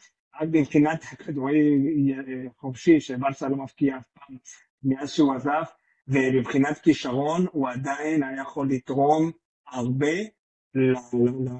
רק 0.41 0.49
מבחינת 0.51 1.03
כדורי 1.03 1.59
אה, 2.17 2.49
חופשי, 2.57 2.99
שברסה 2.99 3.49
לא 3.49 3.55
מפקיע 3.55 3.97
אף 3.97 4.07
פעם 4.13 4.37
מאז 4.83 5.11
שהוא 5.11 5.33
עזב, 5.33 5.63
ומבחינת 6.07 6.77
כישרון 6.77 7.45
הוא 7.51 7.69
עדיין 7.69 8.23
היה 8.23 8.41
יכול 8.41 8.69
לתרום 8.69 9.31
הרבה 9.67 10.13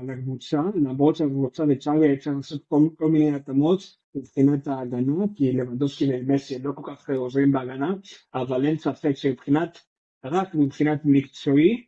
לקבוצה, 0.08 0.62
למרות 0.76 1.16
שהקבוצה 1.16 1.64
היה 2.02 2.14
אפשר 2.14 2.32
לעשות 2.32 2.64
כל, 2.68 2.88
כל 2.98 3.10
מיני 3.10 3.36
התאמות 3.36 3.80
מבחינת 4.16 4.68
ההגנה, 4.68 5.26
כי 5.36 5.52
לבנדובסקי 5.52 6.10
ומסי 6.14 6.60
לא 6.60 6.72
כל 6.76 6.92
כך 6.96 7.10
עוזרים 7.10 7.52
בהגנה, 7.52 7.94
אבל 8.34 8.66
אין 8.66 8.78
ספק 8.78 9.12
שמבחינת, 9.16 9.78
רק 10.24 10.56
מבחינת 10.56 11.02
מקצועי, 11.06 11.86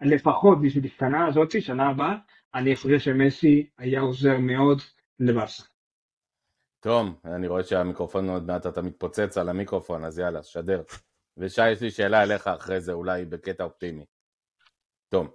לפחות 0.00 0.58
בשביל 0.62 0.84
השנה 0.86 1.26
הזאת, 1.26 1.62
שנה 1.62 1.88
הבאה, 1.88 2.16
אני 2.54 2.76
חושב 2.76 2.98
שמסי 2.98 3.70
היה 3.78 4.00
עוזר 4.00 4.38
מאוד 4.38 4.80
לברסה. 5.20 5.62
תום, 6.80 7.14
אני 7.24 7.48
רואה 7.48 7.64
שהמיקרופון 7.64 8.28
עוד 8.28 8.46
מעט 8.46 8.66
אתה 8.66 8.82
מתפוצץ 8.82 9.38
על 9.38 9.48
המיקרופון, 9.48 10.04
אז 10.04 10.18
יאללה, 10.18 10.42
שדר. 10.42 10.82
ושי, 11.36 11.70
יש 11.70 11.80
לי 11.80 11.90
שאלה 11.90 12.22
אליך 12.22 12.46
אחרי 12.46 12.80
זה, 12.80 12.92
אולי 12.92 13.24
בקטע 13.24 13.64
אופטימי. 13.64 14.04
תום. 15.08 15.28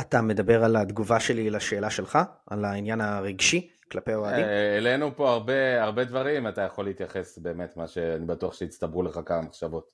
אתה 0.00 0.22
מדבר 0.22 0.64
על 0.64 0.76
התגובה 0.76 1.20
שלי 1.20 1.50
לשאלה 1.50 1.90
שלך, 1.90 2.18
על 2.46 2.64
העניין 2.64 3.00
הרגשי 3.00 3.70
כלפי 3.90 4.12
האוהדים? 4.12 4.44
אה, 4.44 4.74
העלינו 4.74 5.16
פה 5.16 5.30
הרבה, 5.30 5.82
הרבה 5.82 6.04
דברים, 6.04 6.48
אתה 6.48 6.62
יכול 6.62 6.84
להתייחס 6.84 7.38
באמת, 7.38 7.76
מה 7.76 7.88
שאני 7.88 8.26
בטוח 8.26 8.54
שהצטברו 8.54 9.02
לך 9.02 9.20
כמה 9.26 9.42
מחשבות. 9.42 9.90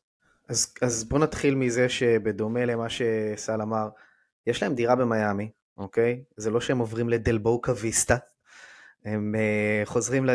אז, 0.48 0.74
אז 0.82 1.08
בוא 1.08 1.18
נתחיל 1.18 1.54
מזה 1.54 1.88
שבדומה 1.88 2.64
למה 2.64 2.86
שסל 2.88 3.62
אמר, 3.62 3.88
יש 4.46 4.62
להם 4.62 4.74
דירה 4.74 4.96
במיאמי, 4.96 5.50
אוקיי? 5.78 6.22
זה 6.36 6.50
לא 6.50 6.60
שהם 6.60 6.78
עוברים 6.78 7.08
לדלבוקה 7.08 7.72
ויסטה, 7.80 8.16
הם 9.04 9.34
uh, 9.34 9.88
חוזרים, 9.88 10.26
ל, 10.26 10.30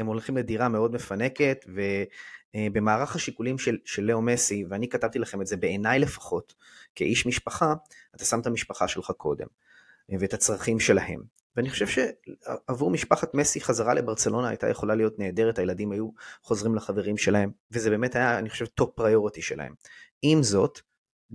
הם 0.00 0.06
הולכים 0.06 0.36
לדירה 0.36 0.68
מאוד 0.68 0.94
מפנקת, 0.94 1.64
ובמערך 2.54 3.16
השיקולים 3.16 3.58
של, 3.58 3.78
של 3.84 4.02
לאו 4.02 4.22
מסי, 4.22 4.64
ואני 4.68 4.88
כתבתי 4.88 5.18
לכם 5.18 5.40
את 5.40 5.46
זה 5.46 5.56
בעיניי 5.56 5.98
לפחות, 5.98 6.54
כאיש 6.94 7.26
משפחה, 7.26 7.74
אתה 8.16 8.24
שם 8.24 8.40
את 8.40 8.46
המשפחה 8.46 8.88
שלך 8.88 9.10
קודם, 9.10 9.46
אה, 10.12 10.16
ואת 10.20 10.34
הצרכים 10.34 10.80
שלהם. 10.80 11.22
ואני 11.56 11.70
חושב 11.70 11.86
שעבור 11.86 12.90
משפחת 12.90 13.34
מסי 13.34 13.60
חזרה 13.60 13.94
לברצלונה 13.94 14.48
הייתה 14.48 14.68
יכולה 14.68 14.94
להיות 14.94 15.18
נהדרת, 15.18 15.58
הילדים 15.58 15.92
היו 15.92 16.10
חוזרים 16.42 16.74
לחברים 16.74 17.16
שלהם, 17.16 17.50
וזה 17.70 17.90
באמת 17.90 18.16
היה, 18.16 18.38
אני 18.38 18.50
חושב, 18.50 18.66
top 18.66 18.90
priority 18.94 19.42
שלהם. 19.42 19.74
עם 20.22 20.42
זאת, 20.42 20.80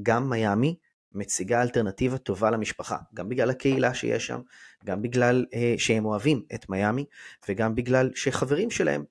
גם 0.03 0.29
מיאמי 0.29 0.75
מציגה 1.13 1.61
אלטרנטיבה 1.61 2.17
טובה 2.17 2.51
למשפחה, 2.51 2.97
גם 3.13 3.29
בגלל 3.29 3.49
הקהילה 3.49 3.93
שיש 3.93 4.27
שם, 4.27 4.41
גם 4.85 5.01
בגלל 5.01 5.45
אה, 5.53 5.75
שהם 5.77 6.05
אוהבים 6.05 6.43
את 6.53 6.69
מיאמי, 6.69 7.05
וגם 7.49 7.75
בגלל 7.75 8.11
שחברים 8.15 8.71
שלהם 8.71 9.03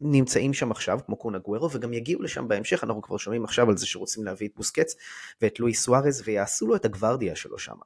נמצאים 0.00 0.54
שם 0.54 0.70
עכשיו, 0.70 1.00
כמו 1.06 1.16
קון 1.16 1.38
אגוארו, 1.38 1.70
וגם 1.72 1.92
יגיעו 1.92 2.22
לשם 2.22 2.48
בהמשך, 2.48 2.84
אנחנו 2.84 3.02
כבר 3.02 3.16
שומעים 3.16 3.44
עכשיו 3.44 3.68
על 3.70 3.76
זה 3.76 3.86
שרוצים 3.86 4.24
להביא 4.24 4.48
את 4.48 4.52
בוסקץ 4.56 4.94
ואת 5.42 5.60
לואי 5.60 5.74
סוארז, 5.74 6.22
ויעשו 6.24 6.66
לו 6.66 6.76
את 6.76 6.84
הגוורדיה 6.84 7.36
שלו 7.36 7.58
שם. 7.58 7.76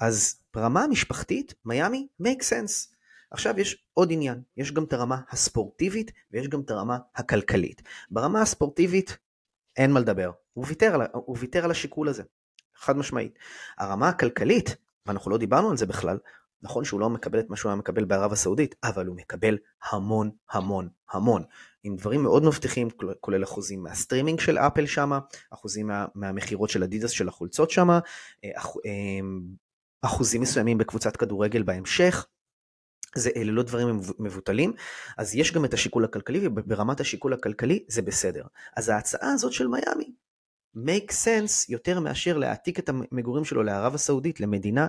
אז 0.00 0.36
ברמה 0.54 0.84
המשפחתית, 0.84 1.54
מיאמי 1.64 2.06
make 2.22 2.42
sense. 2.42 2.94
עכשיו 3.30 3.60
יש 3.60 3.84
עוד 3.94 4.12
עניין, 4.12 4.42
יש 4.56 4.72
גם 4.72 4.84
את 4.84 4.92
הרמה 4.92 5.20
הספורטיבית 5.30 6.12
ויש 6.32 6.48
גם 6.48 6.60
את 6.60 6.70
הרמה 6.70 6.98
הכלכלית. 7.14 7.82
ברמה 8.10 8.42
הספורטיבית 8.42 9.18
אין 9.76 9.92
מה 9.92 10.00
לדבר, 10.00 10.30
הוא 10.52 10.64
ויתר 10.68 10.94
על, 10.94 11.00
הוא 11.12 11.36
ויתר 11.40 11.64
על 11.64 11.70
השיקול 11.70 12.08
הזה, 12.08 12.22
חד 12.80 12.96
משמעית. 12.96 13.38
הרמה 13.78 14.08
הכלכלית, 14.08 14.76
ואנחנו 15.06 15.30
לא 15.30 15.38
דיברנו 15.38 15.70
על 15.70 15.76
זה 15.76 15.86
בכלל, 15.86 16.18
נכון 16.62 16.84
שהוא 16.84 17.00
לא 17.00 17.10
מקבל 17.10 17.40
את 17.40 17.50
מה 17.50 17.56
שהוא 17.56 17.70
היה 17.70 17.76
מקבל 17.76 18.04
בערב 18.04 18.32
הסעודית, 18.32 18.74
אבל 18.84 19.06
הוא 19.06 19.16
מקבל 19.16 19.58
המון 19.90 20.30
המון 20.50 20.88
המון, 21.10 21.42
עם 21.82 21.96
דברים 21.96 22.22
מאוד 22.22 22.44
מבטיחים, 22.44 22.88
כולל 23.20 23.44
אחוזים 23.44 23.82
מהסטרימינג 23.82 24.40
של 24.40 24.58
אפל 24.58 24.86
שמה, 24.86 25.18
אחוזים 25.50 25.86
מה, 25.86 26.06
מהמכירות 26.14 26.70
של 26.70 26.82
אדידס 26.82 27.10
של 27.10 27.28
החולצות 27.28 27.70
שמה, 27.70 28.00
אח, 28.56 28.72
אחוזים 30.02 30.40
מסוימים 30.40 30.78
בקבוצת 30.78 31.16
כדורגל 31.16 31.62
בהמשך, 31.62 32.26
זה 33.14 33.30
אלה 33.36 33.52
לא 33.52 33.62
דברים 33.62 34.00
מבוטלים, 34.18 34.72
אז 35.18 35.34
יש 35.34 35.52
גם 35.52 35.64
את 35.64 35.74
השיקול 35.74 36.04
הכלכלי, 36.04 36.46
וברמת 36.46 37.00
השיקול 37.00 37.32
הכלכלי 37.32 37.84
זה 37.88 38.02
בסדר. 38.02 38.44
אז 38.76 38.88
ההצעה 38.88 39.32
הזאת 39.32 39.52
של 39.52 39.66
מיאמי, 39.66 40.12
make 40.76 41.10
sense 41.10 41.66
יותר 41.68 42.00
מאשר 42.00 42.36
להעתיק 42.36 42.78
את 42.78 42.88
המגורים 42.88 43.44
שלו 43.44 43.62
לערב 43.62 43.94
הסעודית, 43.94 44.40
למדינה 44.40 44.86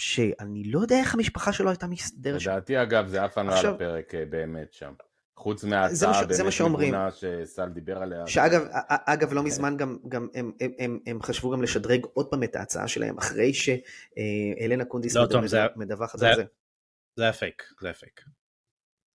שאני 0.00 0.64
לא 0.64 0.80
יודע 0.80 0.96
איך 0.96 1.14
המשפחה 1.14 1.52
שלו 1.52 1.70
הייתה 1.70 1.86
מסתדרת 1.86 2.40
שם. 2.40 2.50
לדעתי 2.50 2.82
אגב 2.82 3.06
זה 3.06 3.24
אף 3.24 3.32
פעם 3.32 3.48
לא 3.48 3.58
על 3.58 3.66
הפרק 3.66 4.14
באמת 4.30 4.72
שם. 4.72 4.92
חוץ 5.38 5.64
מההצעה 5.64 6.24
באמת 6.26 6.60
מגונה 6.60 7.10
שסל 7.10 7.68
דיבר 7.68 7.98
עליה. 8.02 8.26
שאגב, 8.26 8.62
אגב, 8.88 9.32
לא 9.32 9.42
מזמן 9.42 9.76
גם, 9.76 9.98
גם 10.08 10.28
הם, 10.34 10.52
הם, 10.60 10.70
הם, 10.78 10.98
הם 11.06 11.22
חשבו 11.22 11.50
גם 11.50 11.62
לשדרג 11.62 12.04
עוד 12.14 12.30
פעם 12.30 12.42
את 12.42 12.56
ההצעה 12.56 12.88
שלהם, 12.88 13.18
אחרי 13.18 13.52
שהלנה 13.54 14.84
קונדיס 14.84 15.16
לא, 15.16 15.26
מדווחת 15.76 16.22
על 16.22 16.34
זה. 16.34 16.44
זה 17.16 17.22
היה 17.22 17.32
פייק, 17.32 17.62
זה 17.80 17.86
היה 17.86 17.94
פייק. 17.94 18.20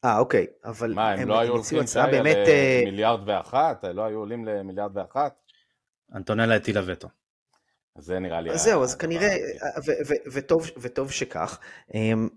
אה, 0.06 0.20
אוקיי, 0.20 0.48
אבל 0.64 0.94
מה, 0.94 1.12
הם, 1.12 1.20
הם 1.20 1.28
לא 1.28 1.40
היו 1.40 1.52
הולכים 1.52 1.80
באמת... 2.12 2.38
למיליארד 2.82 3.30
ואחת? 3.30 3.84
לא 3.84 4.06
היו 4.06 4.18
עולים 4.18 4.46
למיליארד 4.46 4.98
ואחת? 4.98 5.43
אנטונלה 6.16 6.56
הטילה 6.56 6.82
וטו. 6.86 7.08
זה 7.98 8.20
נראה 8.20 8.42
לי... 8.42 8.52
אז 8.52 8.62
זהו, 8.62 8.84
אז 8.84 8.96
כנראה, 8.96 9.36
וטוב, 10.34 10.70
וטוב 10.78 11.12
שכך. 11.12 11.60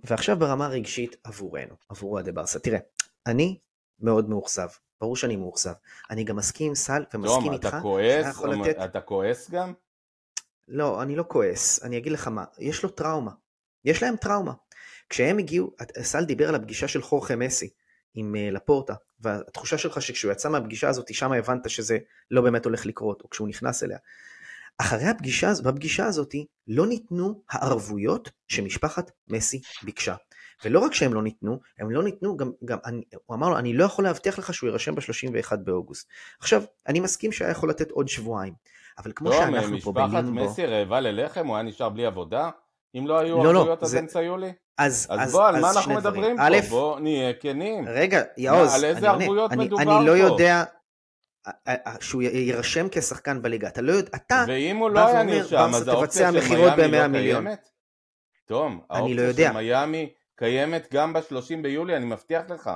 ועכשיו 0.04 0.38
ברמה 0.38 0.68
רגשית 0.68 1.16
עבורנו, 1.24 1.74
עבור 1.88 2.12
אוהדי 2.12 2.32
ברסה. 2.32 2.58
תראה, 2.58 2.78
אני 3.26 3.58
מאוד 4.00 4.28
מאוכזב, 4.28 4.68
ברור 5.00 5.16
שאני 5.16 5.36
מאוכזב. 5.36 5.72
אני 6.10 6.24
גם 6.24 6.36
מסכים 6.36 6.68
עם 6.68 6.74
סל 6.74 7.04
ומסכים 7.14 7.52
איתך. 7.52 7.68
אתה 7.68 7.80
כועס? 7.80 8.26
אתה 8.84 9.00
כועס 9.00 9.50
גם? 9.50 9.72
לא, 10.68 11.02
אני 11.02 11.16
לא 11.16 11.24
כועס, 11.28 11.82
אני 11.82 11.98
אגיד 11.98 12.12
לך 12.12 12.28
מה, 12.28 12.44
יש 12.58 12.82
לו 12.82 12.88
טראומה. 12.88 13.30
יש 13.84 14.02
להם 14.02 14.16
טראומה. 14.16 14.52
כשהם 15.08 15.38
הגיעו, 15.38 15.70
סל 16.02 16.24
דיבר 16.24 16.48
על 16.48 16.54
הפגישה 16.54 16.88
של 16.88 17.02
חורכה 17.02 17.36
מסי 17.36 17.70
עם 18.16 18.34
לפורטה, 18.52 18.94
והתחושה 19.20 19.78
שלך 19.78 20.02
שכשהוא 20.02 20.32
יצא 20.32 20.48
מהפגישה 20.48 20.88
הזאת, 20.88 21.14
שם 21.14 21.32
הבנת 21.32 21.70
שזה 21.70 21.98
לא 22.30 22.42
באמת 22.42 22.64
הולך 22.64 22.86
לקרות, 22.86 23.22
או 23.22 23.30
כשהוא 23.30 23.48
נכנס 23.48 23.82
אליה. 23.82 23.98
אחרי 24.78 25.04
הפגישה, 25.04 25.52
בפגישה 25.64 26.06
הזאת 26.06 26.34
לא 26.68 26.86
ניתנו 26.86 27.42
הערבויות 27.50 28.30
שמשפחת 28.48 29.10
מסי 29.28 29.60
ביקשה. 29.82 30.14
ולא 30.64 30.78
רק 30.80 30.94
שהם 30.94 31.14
לא 31.14 31.22
ניתנו, 31.22 31.60
הם 31.78 31.90
לא 31.90 32.02
ניתנו, 32.02 32.36
גם, 32.36 32.52
גם 32.64 32.78
אני, 32.84 33.02
הוא 33.26 33.36
אמר 33.36 33.48
לו, 33.48 33.58
אני 33.58 33.72
לא 33.72 33.84
יכול 33.84 34.04
להבטיח 34.04 34.38
לך 34.38 34.54
שהוא 34.54 34.68
יירשם 34.68 34.94
ב-31 34.94 35.56
באוגוסט. 35.56 36.08
עכשיו, 36.40 36.62
אני 36.86 37.00
מסכים 37.00 37.32
שהיה 37.32 37.50
יכול 37.50 37.70
לתת 37.70 37.90
עוד 37.90 38.08
שבועיים, 38.08 38.54
אבל 38.98 39.12
כמו 39.14 39.30
לא, 39.30 39.36
שאנחנו 39.36 39.80
פה 39.80 39.92
בלימבו... 39.92 40.18
משפחת 40.18 40.50
מסי 40.50 40.66
רעבה 40.66 41.00
ללחם, 41.00 41.46
הוא 41.46 41.56
היה 41.56 41.62
נשאר 41.62 41.88
בלי 41.88 42.06
עבודה? 42.06 42.50
אם 42.98 43.06
לא 43.06 43.18
היו 43.18 43.44
לא, 43.44 43.48
ערבויות 43.58 43.82
לא, 43.82 43.88
עד 43.88 43.96
אמצע 43.96 44.20
יולי? 44.22 44.52
אז, 44.78 45.06
אז, 45.10 45.20
אז 45.20 45.32
בוא, 45.32 45.46
על 45.48 45.56
אז 45.56 45.62
מה 45.62 45.70
אנחנו 45.70 46.00
דברים. 46.00 46.36
מדברים 46.36 46.62
פה? 46.62 46.68
בוא 46.68 47.00
נהיה 47.00 47.32
כנים. 47.32 47.84
רגע, 47.88 48.22
יעוז, 48.36 48.74
על 48.74 48.84
איזה 48.84 49.10
אני. 49.10 49.24
ערבויות 49.24 49.52
אני, 49.52 49.64
מדובר 49.64 49.82
אני 49.98 50.06
לא 50.06 50.12
פה? 50.12 50.18
יודע 50.18 50.64
שהוא 52.00 52.22
יירשם 52.22 52.86
כשחקן 52.90 53.42
בליגה, 53.42 53.68
אתה 53.68 53.80
לא 53.82 53.92
יודע, 53.92 54.10
אתה 54.14 54.44
ואם 54.48 54.76
הוא 54.76 54.90
לא 54.90 55.06
היה 55.06 55.22
נרשם, 55.22 55.70
אז 55.74 55.88
האופציה 55.88 56.32
של 56.32 56.38
מיאמי 56.56 56.82
לא 56.82 56.88
100 56.88 57.08
מיליון. 57.08 57.44
קיימת? 57.44 57.68
תום, 58.46 58.80
אני 58.90 58.98
האופציה 58.98 59.16
לא 59.16 59.22
יודע. 59.22 59.48
של 59.52 59.56
מיאמי 59.58 60.12
קיימת 60.36 60.88
גם 60.92 61.12
ב-30 61.12 61.62
ביולי, 61.62 61.96
אני 61.96 62.04
מבטיח 62.04 62.42
לך. 62.50 62.70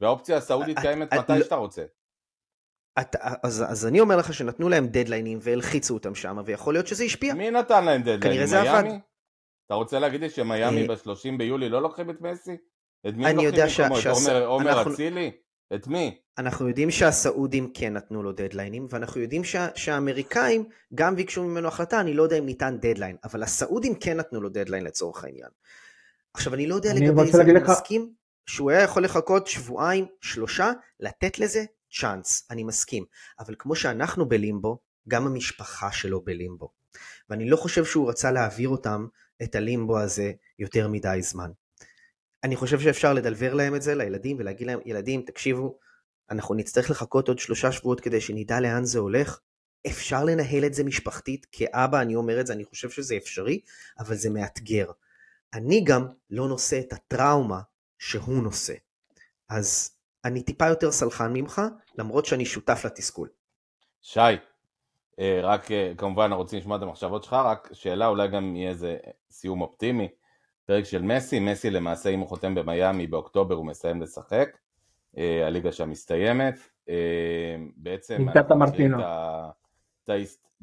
והאופציה 0.00 0.36
הסעודית 0.36 0.78
את- 0.78 0.82
קיימת 0.82 1.08
את 1.14 1.18
מתי 1.18 1.32
לא- 1.38 1.44
שאתה 1.44 1.54
רוצה. 1.54 1.82
אתה, 3.00 3.18
אז, 3.42 3.64
אז 3.68 3.86
אני 3.86 4.00
אומר 4.00 4.16
לך 4.16 4.34
שנתנו 4.34 4.68
להם 4.68 4.86
דדליינים 4.86 5.38
והלחיצו 5.42 5.94
אותם 5.94 6.14
שם, 6.14 6.38
ויכול 6.44 6.74
להיות 6.74 6.86
שזה 6.86 7.04
השפיע. 7.04 7.34
מי 7.34 7.50
נתן 7.50 7.84
להם 7.84 8.00
דדליין? 8.02 8.20
כנראה 8.22 8.46
זה 8.46 8.62
מיאמי? 8.62 8.88
עבד. 8.88 8.98
אתה 9.70 9.76
רוצה 9.76 9.98
להגיד 9.98 10.20
לי 10.20 10.30
שמיאמי 10.30 10.82
אה, 10.82 10.86
ב-30 10.88 11.38
ביולי 11.38 11.68
לא 11.68 11.82
לוקחים 11.82 12.10
את 12.10 12.20
מסי? 12.20 12.56
את 13.08 13.14
מי 13.14 13.24
אני 13.26 13.34
לוקחים 13.34 13.46
יודע 13.46 13.68
שה- 13.68 13.82
במקומו? 13.88 14.00
את 14.00 14.06
עומר- 14.06 14.46
עומר 14.46 14.78
אנחנו- 14.78 14.92
אצילי? 14.92 15.30
את 15.74 15.86
מי? 15.86 16.18
אנחנו 16.38 16.68
יודעים 16.68 16.90
שהסעודים 16.90 17.70
כן 17.74 17.92
נתנו 17.92 18.22
לו 18.22 18.32
דדליינים, 18.32 18.86
ואנחנו 18.90 19.20
יודעים 19.20 19.44
שה, 19.44 19.68
שהאמריקאים 19.74 20.64
גם 20.94 21.16
ביקשו 21.16 21.44
ממנו 21.44 21.68
החלטה, 21.68 22.00
אני 22.00 22.14
לא 22.14 22.22
יודע 22.22 22.38
אם 22.38 22.46
ניתן 22.46 22.78
דדליין, 22.80 23.16
אבל 23.24 23.42
הסעודים 23.42 23.94
כן 23.94 24.16
נתנו 24.16 24.40
לו 24.40 24.48
דדליין 24.48 24.84
לצורך 24.84 25.24
העניין. 25.24 25.48
עכשיו, 26.34 26.54
אני 26.54 26.66
לא 26.66 26.74
יודע 26.74 26.90
אני 26.90 27.00
לגבי 27.08 27.26
זה, 27.32 27.42
אני 27.42 27.52
לך- 27.52 27.68
מסכים 27.70 28.12
שהוא 28.46 28.70
היה 28.70 28.82
יכול 28.82 29.04
לחכות 29.04 29.46
שבועיים, 29.46 30.06
שלושה, 30.20 30.70
לתת 31.00 31.38
לזה 31.38 31.64
צ'אנס, 32.00 32.46
אני 32.50 32.64
מסכים. 32.64 33.04
אבל 33.40 33.54
כמו 33.58 33.74
שאנחנו 33.74 34.28
בלימבו, 34.28 34.78
גם 35.08 35.26
המשפחה 35.26 35.92
שלו 35.92 36.20
בלימבו. 36.20 36.68
ואני 37.30 37.50
לא 37.50 37.56
חושב 37.56 37.84
שהוא 37.84 38.08
רצה 38.10 38.30
להעביר 38.32 38.68
אותם, 38.68 39.06
את 39.42 39.54
הלימבו 39.54 39.98
הזה, 39.98 40.32
יותר 40.58 40.88
מדי 40.88 41.18
זמן. 41.22 41.50
אני 42.44 42.56
חושב 42.56 42.80
שאפשר 42.80 43.12
לדלבר 43.12 43.54
להם 43.54 43.74
את 43.74 43.82
זה, 43.82 43.94
לילדים, 43.94 44.36
ולהגיד 44.40 44.66
להם, 44.66 44.80
ילדים, 44.84 45.22
תקשיבו, 45.22 45.78
אנחנו 46.30 46.54
נצטרך 46.54 46.90
לחכות 46.90 47.28
עוד 47.28 47.38
שלושה 47.38 47.72
שבועות 47.72 48.00
כדי 48.00 48.20
שנדע 48.20 48.60
לאן 48.60 48.84
זה 48.84 48.98
הולך. 48.98 49.40
אפשר 49.86 50.24
לנהל 50.24 50.64
את 50.64 50.74
זה 50.74 50.84
משפחתית, 50.84 51.46
כאבא 51.52 52.00
אני 52.00 52.14
אומר 52.14 52.40
את 52.40 52.46
זה, 52.46 52.52
אני 52.52 52.64
חושב 52.64 52.90
שזה 52.90 53.16
אפשרי, 53.16 53.60
אבל 53.98 54.16
זה 54.16 54.30
מאתגר. 54.30 54.90
אני 55.54 55.84
גם 55.84 56.06
לא 56.30 56.48
נושא 56.48 56.80
את 56.80 56.92
הטראומה 56.92 57.60
שהוא 57.98 58.42
נושא. 58.42 58.74
אז 59.48 59.90
אני 60.24 60.42
טיפה 60.42 60.68
יותר 60.68 60.92
סלחן 60.92 61.32
ממך, 61.32 61.62
למרות 61.98 62.26
שאני 62.26 62.46
שותף 62.46 62.82
לתסכול. 62.84 63.28
שי, 64.02 64.20
רק 65.42 65.72
אה, 65.72 65.92
כמובן 65.96 66.22
אנחנו 66.22 66.38
רוצים 66.38 66.58
לשמוע 66.58 66.76
את 66.76 66.82
המחשבות 66.82 67.24
שלך, 67.24 67.32
רק 67.32 67.68
שאלה 67.72 68.06
אולי 68.06 68.28
גם 68.28 68.56
יהיה 68.56 68.70
איזה 68.70 68.96
סיום 69.30 69.60
אופטימי. 69.60 70.08
פרק 70.66 70.84
של 70.84 71.02
מסי, 71.02 71.40
מסי 71.40 71.70
למעשה 71.70 72.10
אם 72.10 72.20
הוא 72.20 72.28
חותם 72.28 72.54
במיאמי 72.54 73.06
באוקטובר 73.06 73.54
הוא 73.54 73.66
מסיים 73.66 74.02
לשחק, 74.02 74.58
אה, 75.18 75.46
הליגה 75.46 75.72
שם 75.72 75.90
מסתיימת, 75.90 76.54
אה, 76.88 77.56
בעצם 77.76 78.26
מכירים 78.26 78.54
מרטינו. 78.54 78.98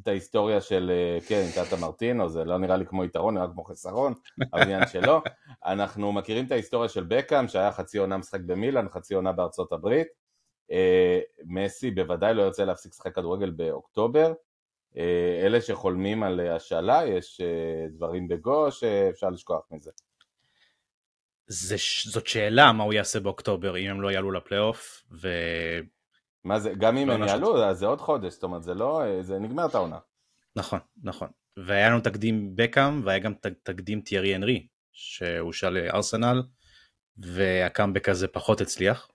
את 0.01 0.07
ההיסטוריה 0.07 0.61
של, 0.61 0.91
אה, 0.93 1.19
כן, 1.27 1.45
טאטה 1.55 1.75
מרטינו, 1.81 2.29
זה 2.29 2.45
לא 2.45 2.57
נראה 2.57 2.77
לי 2.77 2.85
כמו 2.85 3.03
יתרון, 3.03 3.33
נראה 3.33 3.47
כמו 3.47 3.63
חסרון, 3.63 4.13
אבל 4.53 4.61
עניין 4.61 4.87
שלו. 4.87 5.21
אנחנו 5.65 6.11
מכירים 6.11 6.45
את 6.45 6.51
ההיסטוריה 6.51 6.89
של 6.89 7.03
בקאם, 7.07 7.47
שהיה 7.47 7.71
חצי 7.71 7.97
עונה 7.97 8.17
משחק 8.17 8.39
במילאן, 8.39 8.89
חצי 8.89 9.13
עונה 9.13 9.31
בארצות 9.31 9.71
הברית. 9.71 10.07
אה, 10.71 11.19
מסי 11.45 11.91
בוודאי 11.91 12.33
לא 12.33 12.41
ירצה 12.41 12.65
להפסיק 12.65 12.91
לשחק 12.91 13.15
כדורגל 13.15 13.49
באוקטובר. 13.49 14.33
אה, 14.97 15.45
אלה 15.45 15.62
שחולמים 15.62 16.23
על 16.23 16.39
אה, 16.39 16.55
השאלה, 16.55 17.05
יש 17.05 17.41
אה, 17.41 17.88
דברים 17.89 18.27
בגו 18.27 18.71
שאפשר 18.71 19.29
לשכוח 19.29 19.67
מזה. 19.71 19.91
זה, 21.47 21.75
זאת 22.05 22.27
שאלה 22.27 22.71
מה 22.71 22.83
הוא 22.83 22.93
יעשה 22.93 23.19
באוקטובר 23.19 23.77
אם 23.77 23.89
הם 23.89 24.01
לא 24.01 24.12
יעלו 24.12 24.31
לפלייאוף, 24.31 25.03
ו... 25.21 25.29
מה 26.43 26.60
זה, 26.60 26.73
גם 26.77 26.97
אם 26.97 27.07
לא 27.07 27.13
הם. 27.13 27.23
יעלו, 27.23 27.63
אז 27.63 27.77
זה 27.77 27.86
עוד 27.86 28.01
חודש, 28.01 28.33
זאת 28.33 28.43
אומרת, 28.43 28.63
זה 28.63 28.73
לא, 28.73 29.03
אה, 29.03 29.23
זה 29.23 29.39
נגמר 29.39 29.65
את 29.65 29.75
העונה. 29.75 29.99
נכון, 30.55 30.79
נכון. 31.03 31.29
והיה 31.57 31.89
לנו 31.89 32.01
תקדים 32.01 32.55
בקאם, 32.55 33.05
והיה 33.05 33.19
גם 33.19 33.33
תקדים 33.63 34.01
תיארי 34.01 34.36
אנרי, 34.36 34.67
שהושאל 34.91 35.69
לארסנל, 35.69 36.43
והקאמבק 37.17 38.10
הזה 38.10 38.27
פחות 38.27 38.62
הצליח. 38.62 39.10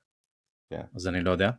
כן. 0.71 0.83
אז 0.95 1.09
אני 1.09 1.21
לא 1.21 1.31
יודע. 1.31 1.51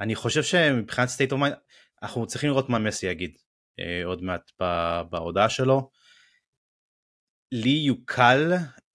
אני 0.00 0.14
חושב 0.14 0.42
שמבחינת 0.42 1.08
סטייט 1.08 1.32
אומיין, 1.32 1.54
אנחנו 2.02 2.26
צריכים 2.26 2.50
לראות 2.50 2.68
מה 2.68 2.78
מסי 2.78 3.06
יגיד 3.06 3.38
אה, 3.80 4.02
עוד 4.04 4.22
מעט 4.22 4.50
בהודעה 5.10 5.48
שלו. 5.48 5.90
לי 7.52 7.70
יוקל 7.70 8.52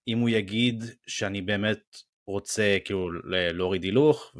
אם 0.07 0.17
הוא 0.19 0.29
יגיד 0.29 0.83
שאני 1.07 1.41
באמת 1.41 1.97
רוצה 2.25 2.77
כאילו 2.85 3.11
להוריד 3.53 3.83
הילוך 3.83 4.35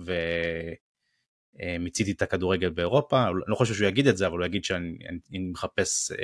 ומיציתי 1.60 2.12
את 2.12 2.22
הכדורגל 2.22 2.70
באירופה, 2.70 3.24
אני 3.24 3.34
לא 3.48 3.56
חושב 3.56 3.74
שהוא 3.74 3.88
יגיד 3.88 4.08
את 4.08 4.18
זה, 4.18 4.28
אבל 4.28 4.38
הוא 4.38 4.46
יגיד 4.46 4.64
שאני 4.64 4.98
אני- 5.10 5.20
אני 5.30 5.40
מחפש 5.40 6.12
אה, 6.12 6.18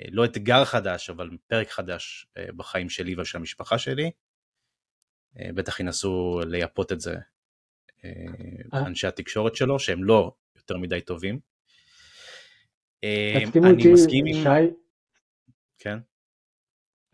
אה, 0.00 0.04
לא 0.10 0.24
אתגר 0.24 0.64
חדש, 0.64 1.10
אבל 1.10 1.30
פרק 1.46 1.70
חדש 1.70 2.26
אה, 2.36 2.46
בחיים 2.56 2.88
שלי 2.88 3.20
ושל 3.20 3.38
המשפחה 3.38 3.78
שלי. 3.78 4.10
אה, 5.40 5.50
בטח 5.54 5.80
ינסו 5.80 6.40
לייפות 6.46 6.92
את 6.92 7.00
זה 7.00 7.14
אה, 8.04 8.10
אה. 8.74 8.86
אנשי 8.86 9.06
התקשורת 9.06 9.56
שלו, 9.56 9.78
שהם 9.78 10.04
לא 10.04 10.32
יותר 10.70 10.80
מדי 10.80 11.00
טובים. 11.00 11.38
אה, 13.04 13.42
אני 13.56 13.92
מסכים 13.92 14.26
עם... 14.26 14.34
שי, 14.34 14.74
כן. 15.78 15.98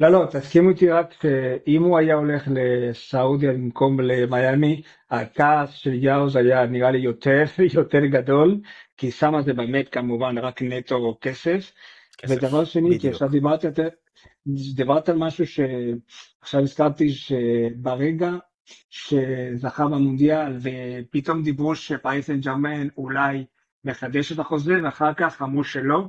לא, 0.00 0.08
לא, 0.08 0.26
תסכימו 0.30 0.70
איתי 0.70 0.90
רק 0.90 1.14
שאם 1.22 1.82
הוא 1.82 1.98
היה 1.98 2.14
הולך 2.14 2.48
לסעודיה 2.50 3.52
במקום 3.52 4.00
למיאמי, 4.00 4.82
הכעס 5.10 5.70
של 5.70 5.94
יאוז 5.94 6.36
היה 6.36 6.66
נראה 6.66 6.90
לי 6.90 6.98
יותר, 6.98 7.44
יותר 7.74 8.06
גדול, 8.06 8.60
כי 8.96 9.10
שמה 9.10 9.42
זה 9.42 9.52
באמת 9.52 9.88
כמובן 9.88 10.38
רק 10.38 10.62
נטו 10.62 11.18
כסף. 11.20 11.72
כסף. 12.18 12.34
ודבר 12.36 12.64
שני, 12.64 12.90
כי 12.90 12.98
בדיוק. 12.98 13.12
עכשיו 13.12 13.28
דיברת, 13.28 13.64
דיברת 14.74 15.08
על 15.08 15.16
משהו 15.16 15.46
שעכשיו 15.46 16.60
הזכרתי 16.60 17.10
שברגע 17.10 18.30
שזכה 18.90 19.84
במונדיאל 19.84 20.56
ופתאום 20.60 21.42
דיברו 21.42 21.74
שפריס 21.74 22.26
סן 22.26 22.40
ג'רמן 22.40 22.88
אולי 22.96 23.44
מחדש 23.84 24.32
את 24.32 24.38
החוזה 24.38 24.74
ואחר 24.84 25.14
כך 25.14 25.42
אמרו 25.42 25.64
שלא. 25.64 26.08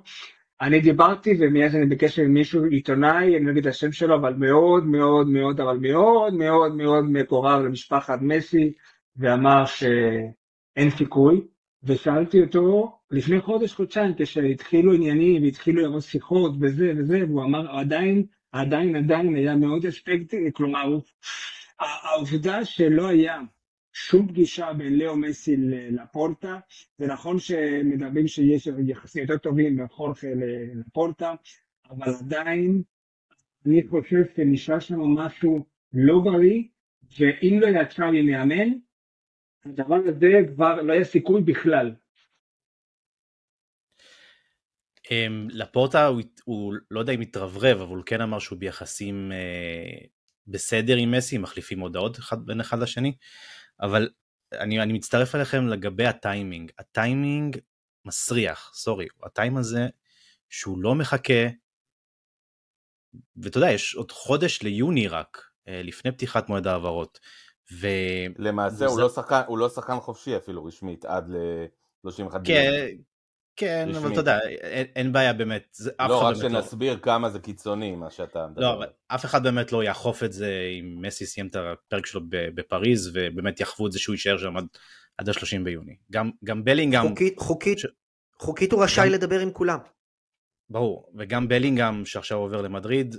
אני 0.62 0.80
דיברתי 0.80 1.38
ומיד 1.40 1.76
אני 1.76 1.86
בקשר 1.86 2.22
עם 2.22 2.34
מישהו 2.34 2.66
עיתונאי, 2.66 3.38
אני 3.38 3.46
לא 3.46 3.52
אגיד 3.52 3.68
את 3.68 3.74
השם 3.74 3.92
שלו, 3.92 4.16
אבל 4.16 4.34
מאוד 4.34 4.86
מאוד 4.86 5.28
מאוד, 5.28 5.62
אבל 5.62 5.78
מאוד 5.78 6.34
מאוד 6.34 6.76
מאוד 6.76 7.04
מקורב 7.04 7.62
למשפחת 7.62 8.20
מסי, 8.22 8.74
ואמר 9.18 9.66
שאין 9.66 10.90
סיכוי, 10.98 11.42
ושאלתי 11.84 12.42
אותו 12.42 12.98
לפני 13.12 13.42
חודש, 13.42 13.74
חודשיים, 13.74 14.14
כשהתחילו 14.18 14.94
עניינים 14.94 15.44
והתחילו 15.44 15.82
לראות 15.82 16.04
שיחות 16.04 16.52
וזה 16.62 16.94
וזה, 16.98 17.24
והוא 17.28 17.44
אמר 17.44 17.78
עדיין, 17.80 18.24
עדיין, 18.52 18.96
עדיין 18.96 19.36
היה 19.36 19.56
מאוד 19.56 19.86
אספקטי, 19.86 20.50
כלומר, 20.54 20.82
הוא- 20.82 21.02
העובדה 21.80 22.66
שלא 22.66 23.08
היה 23.08 23.42
שום 23.94 24.28
פגישה 24.28 24.74
בין 24.74 24.98
לאו 24.98 25.18
מסי 25.18 25.58
ללפורטה, 25.58 26.60
זה 26.98 27.08
נכון 27.08 27.40
שמדברים 27.40 28.28
שיש 28.28 28.68
יחסים 28.88 29.22
יותר 29.22 29.38
טובים 29.38 29.78
בין 29.78 29.88
חורכה 29.88 30.28
ללפורטה, 30.28 31.34
אבל 31.90 32.14
עדיין 32.20 32.82
אני 33.66 33.88
חושב 33.88 34.24
שנשאר 34.36 34.80
שם 34.80 35.00
משהו 35.00 35.66
לא 35.94 36.20
בריא, 36.24 36.64
ואם 37.20 37.60
לא 37.60 37.68
היה 37.68 37.86
צ'ארלי 37.86 38.22
מאמן, 38.22 38.70
הדבר 39.66 39.96
הזה 39.96 40.28
כבר 40.56 40.82
לא 40.82 40.94
היה 40.94 41.04
סיכוי 41.04 41.42
בכלל. 41.42 41.96
אמ, 45.12 45.48
לפורטה 45.52 46.06
הוא, 46.06 46.22
הוא 46.46 46.74
לא 46.92 47.00
יודע 47.00 47.14
אם 47.14 47.22
התרברב, 47.22 47.82
אבל 47.82 47.96
הוא 47.96 48.06
כן 48.06 48.22
אמר 48.22 48.40
שהוא 48.40 48.60
ביחסים 48.60 49.32
אה, 49.32 50.08
בסדר 50.48 50.96
עם 50.96 51.12
מסי, 51.12 51.38
מחליפים 51.38 51.80
הודעות 51.80 52.20
אחד, 52.20 52.46
בין 52.46 52.60
אחד 52.60 52.80
לשני, 52.80 53.16
אבל 53.82 54.10
אני, 54.54 54.82
אני 54.82 54.94
מצטרף 54.94 55.36
אליכם 55.36 55.68
לגבי 55.68 56.06
הטיימינג. 56.06 56.72
הטיימינג 56.80 57.58
מסריח, 58.06 58.72
סורי, 58.76 59.08
הטיים 59.24 59.58
הזה 59.58 59.88
שהוא 60.50 60.80
לא 60.80 60.96
מחכה, 60.96 61.48
ואתה 63.38 63.58
יודע, 63.58 63.72
יש 63.72 63.96
עוד 63.96 64.12
חודש 64.12 64.62
ליוני 64.62 65.08
רק, 65.08 65.42
אה, 65.68 65.82
לפני 65.84 66.12
פתיחת 66.12 66.50
מועד 66.50 66.68
ההעברות. 66.68 67.20
ו... 67.74 67.88
למעשה 68.38 68.86
הוא 68.86 68.94
וזה- 68.94 69.02
לא 69.02 69.10
שחקן, 69.10 69.42
הוא 69.48 69.58
לא 69.58 69.70
שחקן 69.70 70.00
חופשי 70.00 70.38
אפילו 70.38 70.66
רשמית 70.66 71.06
עד 71.06 71.30
ל-31 71.30 72.38
כן, 72.46 72.72
כן, 73.56 73.90
אבל. 73.98 74.12
אתה 74.12 74.20
יודע, 74.20 74.40
אין, 74.48 74.86
אין 74.96 75.12
בעיה 75.12 75.34
באמת, 75.34 75.68
זה, 75.72 75.92
לא, 76.10 76.22
רק 76.24 76.36
לא... 76.36 76.42
שנסביר 76.42 77.00
כמה 77.02 77.30
זה 77.30 77.40
קיצוני 77.40 77.96
מה 77.96 78.10
שאתה 78.10 78.48
מדבר. 78.48 78.62
לא, 78.62 78.74
אבל 78.74 78.88
אף 79.08 79.26
אחד 79.26 79.44
באמת 79.44 79.72
לא 79.72 79.84
יאכוף 79.84 80.24
את 80.24 80.34
זה 80.34 80.62
אם 80.80 81.02
מסי 81.02 81.26
סיים 81.26 81.48
את 81.48 81.56
הפרק 81.56 82.06
שלו 82.06 82.22
ב- 82.30 82.50
בפריז 82.56 83.12
ובאמת 83.14 83.60
יאכפו 83.60 83.88
את 83.88 83.92
זה 83.92 84.00
שהוא 84.00 84.14
יישאר 84.14 84.38
שם 84.38 84.58
עד, 84.58 84.66
עד 85.18 85.30
ה-30 85.30 85.64
ביוני. 85.64 85.96
גם, 86.12 86.32
גם 86.44 86.64
בלינגהם, 86.64 87.08
חוקית, 87.10 87.40
חוקית, 87.40 87.80
ש- 87.80 87.86
חוקית 88.40 88.72
הוא 88.72 88.84
רשאי 88.84 89.06
גם- 89.06 89.12
לדבר 89.14 89.40
עם 89.40 89.52
כולם. 89.52 89.80
ברור, 90.70 91.12
וגם 91.18 91.48
בלינגהם 91.48 92.06
שעכשיו 92.06 92.38
עובר 92.38 92.62
למדריד, 92.62 93.16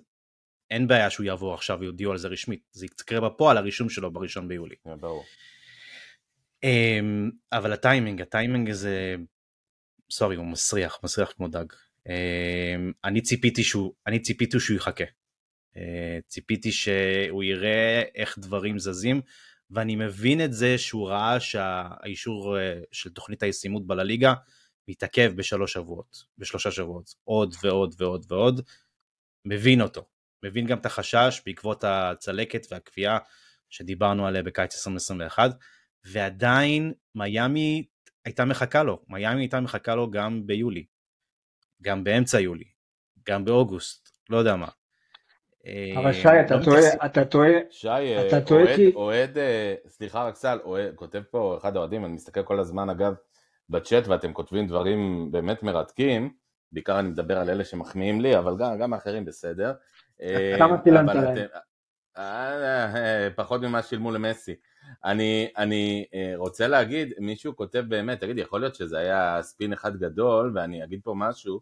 אין 0.71 0.87
בעיה 0.89 1.11
שהוא 1.11 1.27
יעבור 1.27 1.55
עכשיו 1.55 1.79
ויודיעו 1.81 2.13
על 2.13 2.19
זה 2.19 2.29
רשמית, 2.29 2.61
זה 2.73 2.87
יקרה 2.87 3.21
בפועל 3.21 3.57
הרישום 3.57 3.89
שלו 3.89 4.11
בראשון 4.11 4.49
ביולי. 4.49 4.75
כן, 4.85 5.01
ברור. 5.01 5.25
אמ, 6.65 7.31
אבל 7.53 7.73
הטיימינג, 7.73 8.23
הטיימינג 8.23 8.71
הזה, 8.71 9.17
סורי, 10.11 10.37
הוא 10.37 10.47
מסריח, 10.47 10.99
מסריח 11.03 11.33
כמו 11.33 11.49
דג. 11.49 11.65
אמ, 12.09 12.93
אני 13.05 13.21
ציפיתי 13.21 13.65
שהוא, 13.65 13.95
אני 14.07 14.19
ציפיתי 14.19 14.61
שהוא 14.61 14.77
יחכה. 14.77 15.05
אה, 15.77 16.19
ציפיתי 16.29 16.73
שהוא 16.73 17.45
יראה 17.45 18.03
איך 18.15 18.39
דברים 18.39 18.79
זזים, 18.79 19.21
ואני 19.71 19.97
מבין 19.97 20.45
את 20.45 20.53
זה 20.53 20.79
שהוא 20.79 21.09
ראה 21.09 21.41
שהאישור 21.41 22.59
אה, 22.59 22.81
של 22.93 23.11
תוכנית 23.11 23.43
הישימות 23.43 23.87
בלליגה 23.87 24.35
מתעכב 24.89 25.33
בשלוש 25.37 25.73
שבועות, 25.73 26.25
בשלושה 26.39 26.71
שבועות, 26.71 27.15
עוד 27.25 27.55
ועוד 27.63 27.95
ועוד 27.99 28.27
ועוד, 28.29 28.61
מבין 29.45 29.81
אותו, 29.81 30.09
מבין 30.45 30.67
גם 30.67 30.79
את 30.79 30.87
החשש 30.87 31.43
בעקבות 31.47 31.85
הצלקת 31.85 32.67
והקביעה 32.71 33.19
שדיברנו 33.71 34.27
עליה 34.27 34.43
בקיץ 34.43 34.75
2021, 34.75 35.51
ועדיין 36.05 36.93
מיאמי 37.15 37.87
הייתה 38.27 38.45
מחכה 38.45 38.83
לו, 38.83 38.99
מיאמי 39.09 39.41
הייתה 39.41 39.61
מחכה 39.61 39.95
לו 39.95 40.11
גם 40.11 40.47
ביולי, 40.47 40.85
גם 41.83 42.05
באמצע 42.05 42.41
יולי, 42.41 42.65
גם 43.29 43.45
באוגוסט, 43.45 44.09
לא 44.31 44.37
יודע 44.37 44.57
מה. 44.57 44.69
אבל 45.97 46.13
שי, 46.13 46.29
אתה 46.47 46.57
לא 46.57 46.65
טועה, 46.65 46.81
אתה 47.07 47.25
טועה, 47.25 47.51
שי, 47.71 47.89
אתה 48.27 48.41
טועה 48.41 48.77
כי... 48.77 48.93
אוהד, 48.95 49.39
אה, 49.39 49.75
סליחה 49.89 50.25
רק 50.25 50.35
סל, 50.35 50.59
כותב 50.95 51.23
פה 51.31 51.57
אחד 51.61 51.77
האוהדים, 51.77 52.05
אני 52.05 52.13
מסתכל 52.13 52.43
כל 52.43 52.61
הזמן 52.61 52.91
אגב 52.91 53.15
בצ'אט 53.71 54.09
ואתם 54.09 54.33
כותבים 54.33 54.67
דברים 54.67 55.29
באמת 55.33 55.63
מרתקים, 55.63 56.33
בעיקר 56.73 56.99
אני 56.99 57.09
מדבר 57.09 57.39
על 57.39 57.51
אלה 57.51 57.65
שמחמיאים 57.65 58.21
לי, 58.21 58.39
אבל 58.39 58.57
גם, 58.59 58.79
גם 58.79 58.93
האחרים 58.93 59.25
בסדר. 59.25 59.73
כמה 60.59 60.79
צילמת 60.83 61.15
להם? 61.15 61.37
אה, 62.19 63.29
פחות 63.37 63.61
ממה 63.61 63.83
שילמו 63.83 64.11
למסי. 64.11 64.55
אני, 65.05 65.49
אני 65.57 66.07
אה, 66.15 66.33
רוצה 66.37 66.69
להגיד, 66.69 67.15
מישהו 67.19 67.57
כותב 67.57 67.85
באמת, 67.89 68.21
תגיד, 68.21 68.39
יכול 68.39 68.61
להיות 68.61 68.75
שזה 68.75 68.99
היה 68.99 69.43
ספין 69.43 69.73
אחד 69.73 69.97
גדול, 69.97 70.53
ואני 70.55 70.85
אגיד 70.85 71.01
פה 71.05 71.15
משהו, 71.17 71.61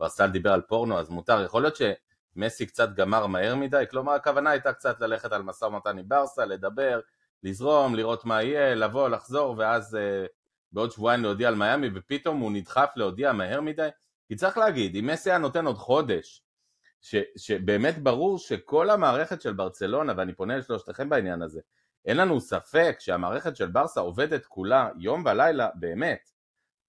ורסל 0.00 0.26
דיבר 0.26 0.52
על 0.52 0.60
פורנו, 0.60 0.98
אז 0.98 1.08
מותר, 1.08 1.44
יכול 1.44 1.62
להיות 1.62 1.76
שמסי 1.76 2.66
קצת 2.66 2.94
גמר 2.94 3.26
מהר 3.26 3.54
מדי, 3.54 3.84
כלומר 3.90 4.12
הכוונה 4.12 4.50
הייתה 4.50 4.72
קצת 4.72 5.00
ללכת 5.00 5.32
על 5.32 5.42
משא 5.42 5.64
ומתן 5.64 5.98
עם 5.98 6.08
ברסה, 6.08 6.44
לדבר, 6.44 7.00
לזרום, 7.42 7.94
לראות 7.94 8.24
מה 8.24 8.42
יהיה, 8.42 8.74
לבוא, 8.74 9.08
לחזור, 9.08 9.54
ואז 9.58 9.94
uh, 9.94 10.28
בעוד 10.72 10.90
שבועיים 10.90 11.22
להודיע 11.22 11.48
על 11.48 11.54
מיאמי, 11.54 11.90
ופתאום 11.94 12.38
הוא 12.38 12.52
נדחף 12.52 12.90
להודיע 12.96 13.32
מהר 13.32 13.60
מדי, 13.60 13.88
כי 14.28 14.36
צריך 14.36 14.58
להגיד, 14.58 14.96
אם 14.96 15.06
מסי 15.06 15.30
היה 15.30 15.38
נותן 15.38 15.66
עוד 15.66 15.76
חודש, 15.76 16.42
ש, 17.00 17.16
שבאמת 17.36 17.98
ברור 17.98 18.38
שכל 18.38 18.90
המערכת 18.90 19.42
של 19.42 19.52
ברצלונה, 19.52 20.12
ואני 20.16 20.34
פונה 20.34 20.56
לשלושתכם 20.56 21.08
בעניין 21.08 21.42
הזה, 21.42 21.60
אין 22.06 22.16
לנו 22.16 22.40
ספק 22.40 22.96
שהמערכת 22.98 23.56
של 23.56 23.66
ברסה 23.66 24.00
עובדת 24.00 24.46
כולה 24.46 24.88
יום 24.98 25.22
ולילה 25.26 25.68
באמת 25.74 26.30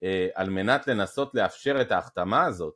אה, 0.04 0.28
על 0.36 0.50
מנת 0.50 0.88
לנסות 0.88 1.36
לאפשר 1.36 1.82
את 1.82 1.92
ההחתמה 1.92 2.46
הזאת 2.46 2.76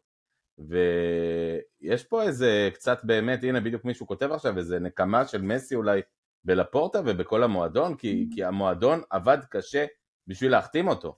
ויש 0.59 2.03
פה 2.03 2.23
איזה 2.23 2.69
קצת 2.73 2.99
באמת, 3.03 3.43
הנה 3.43 3.59
בדיוק 3.59 3.85
מישהו 3.85 4.07
כותב 4.07 4.31
עכשיו 4.31 4.57
איזה 4.57 4.79
נקמה 4.79 5.27
של 5.27 5.41
מסי 5.41 5.75
אולי 5.75 6.01
בלפורטה 6.43 6.99
ובכל 7.05 7.43
המועדון 7.43 7.97
כי, 7.97 8.27
כי 8.35 8.43
המועדון 8.43 9.01
עבד 9.09 9.37
קשה 9.49 9.85
בשביל 10.27 10.51
להחתים 10.51 10.87
אותו. 10.87 11.17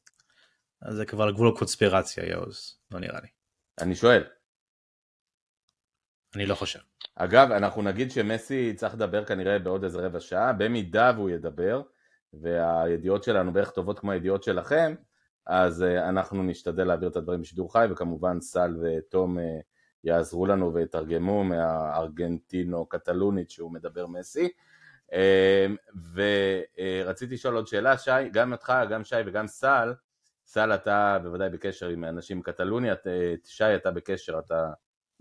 אז 0.82 0.96
זה 0.96 1.06
כבר 1.06 1.32
גבול 1.32 1.56
קונספירציה 1.58 2.30
יאוז, 2.30 2.78
לא 2.92 3.00
נראה 3.00 3.20
לי. 3.22 3.28
אני 3.80 3.96
שואל. 3.96 4.24
אני 6.36 6.46
לא 6.46 6.56
חושב. 6.56 6.80
אגב, 7.16 7.52
אנחנו 7.52 7.82
נגיד 7.82 8.12
שמסי 8.12 8.74
צריך 8.76 8.94
לדבר 8.94 9.26
כנראה 9.26 9.60
בעוד 9.60 9.84
איזה 9.84 10.00
רבע 10.00 10.20
שעה, 10.20 10.54
במידה 10.54 11.12
והוא 11.16 11.30
ידבר, 11.30 11.82
והידיעות 12.34 13.24
שלנו 13.24 13.54
בערך 13.54 13.72
טובות 13.72 14.00
כמו 14.00 14.12
הידיעות 14.12 14.44
שלכם, 14.44 14.96
אז 15.48 15.82
uh, 15.82 15.86
אנחנו 16.10 16.44
נשתדל 16.44 16.84
להעביר 16.84 17.10
את 17.10 17.16
הדברים 17.16 17.42
בשידור 17.42 17.74
חי, 17.74 17.86
וכמובן 17.90 18.42
סל 18.42 18.76
ותום 18.82 19.38
uh, 19.38 19.42
יעזרו 20.04 20.46
לנו 20.46 20.74
ויתרגמו 20.74 21.44
מהארגנטינו-קטלונית 21.44 23.50
שהוא 23.50 23.72
מדבר 23.72 24.08
מסי. 24.08 24.50
Uh, 25.12 25.16
ורציתי 27.04 27.34
לשאול 27.34 27.56
עוד 27.56 27.68
שאלה, 27.68 27.98
שי, 27.98 28.30
גם 28.32 28.52
אותך, 28.52 28.74
גם 28.90 29.04
שי 29.04 29.16
וגם 29.26 29.48
סל, 29.48 29.94
סל 30.46 30.74
אתה 30.74 31.18
בוודאי 31.24 31.50
בקשר 31.50 31.90
עם 31.90 32.04
אנשים 32.04 32.40
מקטלוניה, 32.40 32.96
שי 33.46 33.76
אתה 33.76 33.92
בקשר, 33.92 34.40
אתה 34.40 34.72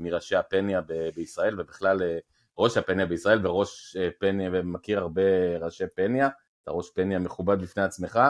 מראשי 0.03 0.37
הפניה 0.37 0.81
ב- 0.81 1.09
בישראל 1.17 1.61
ובכלל 1.61 2.03
אה, 2.03 2.19
ראש 2.59 2.77
הפניה 2.77 3.07
בישראל 3.07 3.47
וראש 3.47 3.97
אה, 3.97 4.09
פניה 4.19 4.51
ומכיר 4.53 4.99
הרבה 4.99 5.23
ראשי 5.61 5.85
פניה, 5.95 6.29
אתה 6.62 6.71
ראש 6.71 6.91
פניה 6.91 7.19
מכובד 7.19 7.62
בפני 7.62 7.83
עצמך, 7.83 8.21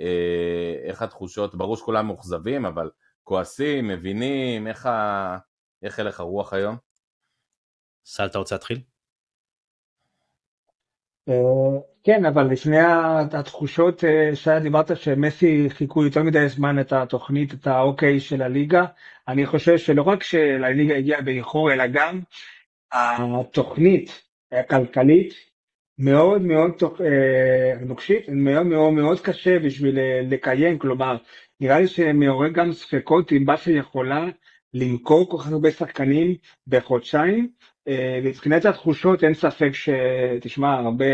אה, 0.00 0.74
איך 0.84 1.02
התחושות, 1.02 1.54
ברור 1.54 1.76
שכולם 1.76 2.06
מאוכזבים 2.06 2.66
אבל 2.66 2.90
כועסים, 3.22 3.88
מבינים, 3.88 4.66
איך. 4.66 4.88
איך 5.82 5.98
הלך 5.98 6.20
הרוח 6.20 6.52
היום? 6.52 6.76
סל 8.04 8.26
אתה 8.26 8.38
רוצה 8.38 8.54
להתחיל? 8.54 8.95
כן, 12.04 12.24
אבל 12.24 12.42
לפני 12.50 12.78
התחושות, 13.32 14.04
שי, 14.34 14.50
דיברת 14.62 14.96
שמסי 14.96 15.66
חיכו 15.70 16.04
יותר 16.04 16.22
מדי 16.22 16.48
זמן 16.48 16.80
את 16.80 16.92
התוכנית, 16.92 17.54
את 17.54 17.66
האוקיי 17.66 18.20
של 18.20 18.42
הליגה. 18.42 18.84
אני 19.28 19.46
חושב 19.46 19.78
שלא 19.78 20.02
רק 20.02 20.22
שלליגה 20.22 20.96
הגיעה 20.96 21.22
באיחור, 21.22 21.72
אלא 21.72 21.86
גם 21.86 22.20
התוכנית 22.92 24.22
הכלכלית 24.52 25.34
מאוד 25.98 26.42
מאוד 26.42 26.72
נוקשית, 27.80 28.28
מאוד 28.28 28.66
מאוד 28.66 28.92
מאוד 28.92 29.20
קשה 29.20 29.58
בשביל 29.58 29.98
לקיים, 30.22 30.78
כלומר, 30.78 31.16
נראה 31.60 31.80
לי 31.80 31.86
שמעורר 31.86 32.48
גם 32.48 32.72
ספקות 32.72 33.32
אם 33.32 33.44
באסה 33.44 33.70
יכולה 33.70 34.26
למכור 34.74 35.30
כל 35.30 35.36
כך 35.38 35.52
הרבה 35.52 35.70
שחקנים 35.70 36.34
בחודשיים, 36.66 37.48
מבחינת 38.24 38.64
התחושות 38.64 39.24
אין 39.24 39.34
ספק 39.34 39.70
שתשמע 39.72 40.74
הרבה 40.74 41.04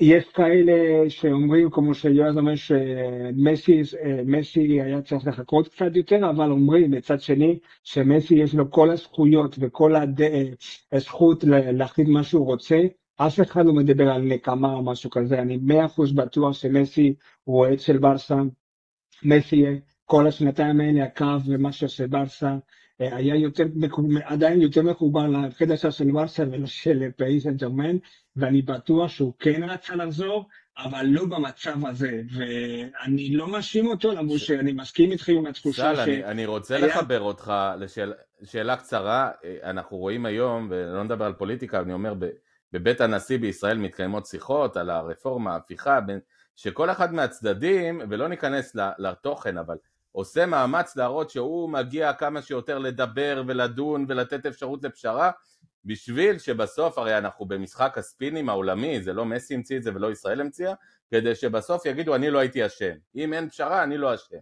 יש 0.00 0.24
כאלה 0.24 1.10
שאומרים 1.10 1.70
כמו 1.70 1.94
שיועז 1.94 2.36
אומר 2.36 2.54
שמסי 2.54 4.80
היה 4.82 5.02
צריך 5.02 5.26
לחכות 5.26 5.68
קצת 5.68 5.90
יותר 5.94 6.30
אבל 6.30 6.50
אומרים 6.50 6.90
מצד 6.90 7.20
שני 7.20 7.58
שמסי 7.84 8.34
יש 8.34 8.54
לו 8.54 8.70
כל 8.70 8.90
הזכויות 8.90 9.56
וכל 9.60 9.94
הזכות 10.92 11.44
להחליט 11.48 12.08
מה 12.08 12.22
שהוא 12.22 12.46
רוצה. 12.46 12.80
אף 13.16 13.40
אחד 13.40 13.66
לא 13.66 13.72
מדבר 13.72 14.10
על 14.10 14.22
נקמה 14.22 14.74
או 14.74 14.84
משהו 14.84 15.10
כזה. 15.10 15.38
אני 15.38 15.58
מאה 15.62 15.86
אחוז 15.86 16.12
בטוח 16.12 16.52
שמסי 16.52 17.14
הוא 17.44 17.58
אוהד 17.58 17.80
של 17.80 17.98
ברסה. 17.98 18.36
מסי 19.22 19.64
כל 20.04 20.26
השנתיים 20.26 20.80
האלה 20.80 21.04
הקו 21.04 21.36
ומה 21.46 21.72
שעושה 21.72 22.06
ברסה 22.06 22.56
היה 23.00 23.36
יותר, 23.36 23.64
עדיין 24.24 24.60
יותר 24.60 24.82
מחובר 24.82 25.26
לחדשה 25.26 25.90
של 25.90 26.16
ורסה 26.16 26.44
ולשל 26.50 27.10
פריס 27.16 27.44
סן 27.44 27.56
ג'רמן, 27.56 27.96
ואני 28.36 28.62
בטוח 28.62 29.10
שהוא 29.10 29.32
כן 29.38 29.62
רצה 29.64 29.94
לחזור, 29.96 30.48
אבל 30.78 31.06
לא 31.06 31.24
במצב 31.24 31.86
הזה, 31.86 32.22
ואני 32.36 33.36
לא 33.36 33.48
מאשים 33.48 33.86
אותו, 33.86 34.12
למרות 34.12 34.38
ש... 34.38 34.46
שאני 34.46 34.72
מסכים 34.72 35.12
איתכם 35.12 35.32
עם 35.32 35.46
התחושה 35.46 35.96
ש... 35.96 35.98
אני, 35.98 36.24
אני 36.24 36.46
רוצה 36.46 36.76
היה... 36.76 36.86
לחבר 36.86 37.20
אותך 37.20 37.52
לשאלה 38.40 38.76
קצרה, 38.76 39.30
אנחנו 39.62 39.96
רואים 39.96 40.26
היום, 40.26 40.66
ולא 40.70 41.04
נדבר 41.04 41.24
על 41.24 41.32
פוליטיקה, 41.32 41.80
אני 41.80 41.92
אומר, 41.92 42.14
בבית 42.72 43.00
הנשיא 43.00 43.38
בישראל 43.38 43.78
מתקיימות 43.78 44.26
שיחות 44.26 44.76
על 44.76 44.90
הרפורמה, 44.90 45.52
ההפיכה, 45.52 45.98
שכל 46.56 46.90
אחד 46.90 47.14
מהצדדים, 47.14 48.00
ולא 48.10 48.28
ניכנס 48.28 48.76
לתוכן, 48.98 49.58
אבל 49.58 49.76
עושה 50.12 50.46
מאמץ 50.46 50.96
להראות 50.96 51.30
שהוא 51.30 51.70
מגיע 51.70 52.12
כמה 52.12 52.42
שיותר 52.42 52.78
לדבר 52.78 53.42
ולדון 53.46 54.04
ולתת 54.08 54.46
אפשרות 54.46 54.84
לפשרה 54.84 55.30
בשביל 55.84 56.38
שבסוף, 56.38 56.98
הרי 56.98 57.18
אנחנו 57.18 57.46
במשחק 57.46 57.98
הספינים 57.98 58.48
העולמי, 58.48 59.02
זה 59.02 59.12
לא 59.12 59.24
מסי 59.24 59.54
המציא 59.54 59.76
את 59.76 59.82
זה 59.82 59.90
ולא 59.94 60.12
ישראל 60.12 60.40
המציאה, 60.40 60.74
כדי 61.10 61.34
שבסוף 61.34 61.86
יגידו 61.86 62.14
אני 62.14 62.30
לא 62.30 62.38
הייתי 62.38 62.66
אשם, 62.66 62.94
אם 63.16 63.32
אין 63.32 63.48
פשרה 63.48 63.82
אני 63.82 63.98
לא 63.98 64.14
אשם. 64.14 64.36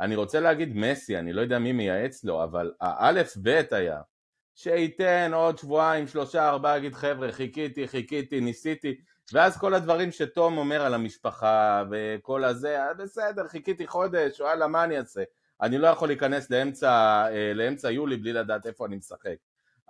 אני 0.00 0.16
רוצה 0.16 0.40
להגיד 0.40 0.76
מסי, 0.76 1.18
אני 1.18 1.32
לא 1.32 1.40
יודע 1.40 1.58
מי 1.58 1.72
מייעץ 1.72 2.24
לו, 2.24 2.44
אבל 2.44 2.72
האלף 2.80 3.36
בית 3.36 3.72
היה 3.72 4.00
שייתן 4.54 5.30
עוד 5.34 5.58
שבועיים, 5.58 6.06
שלושה, 6.06 6.48
ארבעה, 6.48 6.78
יגיד 6.78 6.94
חבר'ה 6.94 7.32
חיכיתי, 7.32 7.88
חיכיתי, 7.88 8.40
ניסיתי, 8.40 9.00
ואז 9.32 9.58
כל 9.58 9.74
הדברים 9.74 10.12
שתום 10.12 10.58
אומר 10.58 10.82
על 10.82 10.94
המשפחה 10.94 11.84
וכל 11.90 12.44
הזה, 12.44 12.80
אה, 12.80 12.94
בסדר, 12.94 13.48
חיכיתי 13.48 13.86
חודש, 13.86 14.40
וואלה, 14.40 14.66
מה 14.66 14.84
אני 14.84 14.98
אעשה? 14.98 15.22
אני 15.62 15.78
לא 15.78 15.86
יכול 15.86 16.08
להיכנס 16.08 16.50
לאמצע, 16.50 16.90
אה, 17.30 17.52
לאמצע 17.54 17.90
יולי 17.90 18.16
בלי 18.16 18.32
לדעת 18.32 18.66
איפה 18.66 18.86
אני 18.86 18.96
משחק. 18.96 19.36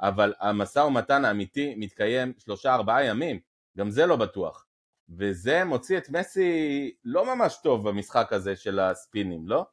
אבל 0.01 0.35
המשא 0.41 0.79
ומתן 0.79 1.25
האמיתי 1.25 1.75
מתקיים 1.77 2.33
שלושה 2.39 2.75
ארבעה 2.75 3.05
ימים, 3.05 3.41
גם 3.79 3.91
זה 3.91 4.07
לא 4.07 4.17
בטוח. 4.17 4.65
וזה 5.11 5.65
מוציא 5.65 5.99
את 5.99 6.11
מסי 6.11 6.93
לא 7.05 7.35
ממש 7.35 7.59
טוב 7.63 7.89
במשחק 7.89 8.33
הזה 8.33 8.57
של 8.57 8.79
הספינים, 8.81 9.49
לא? 9.49 9.67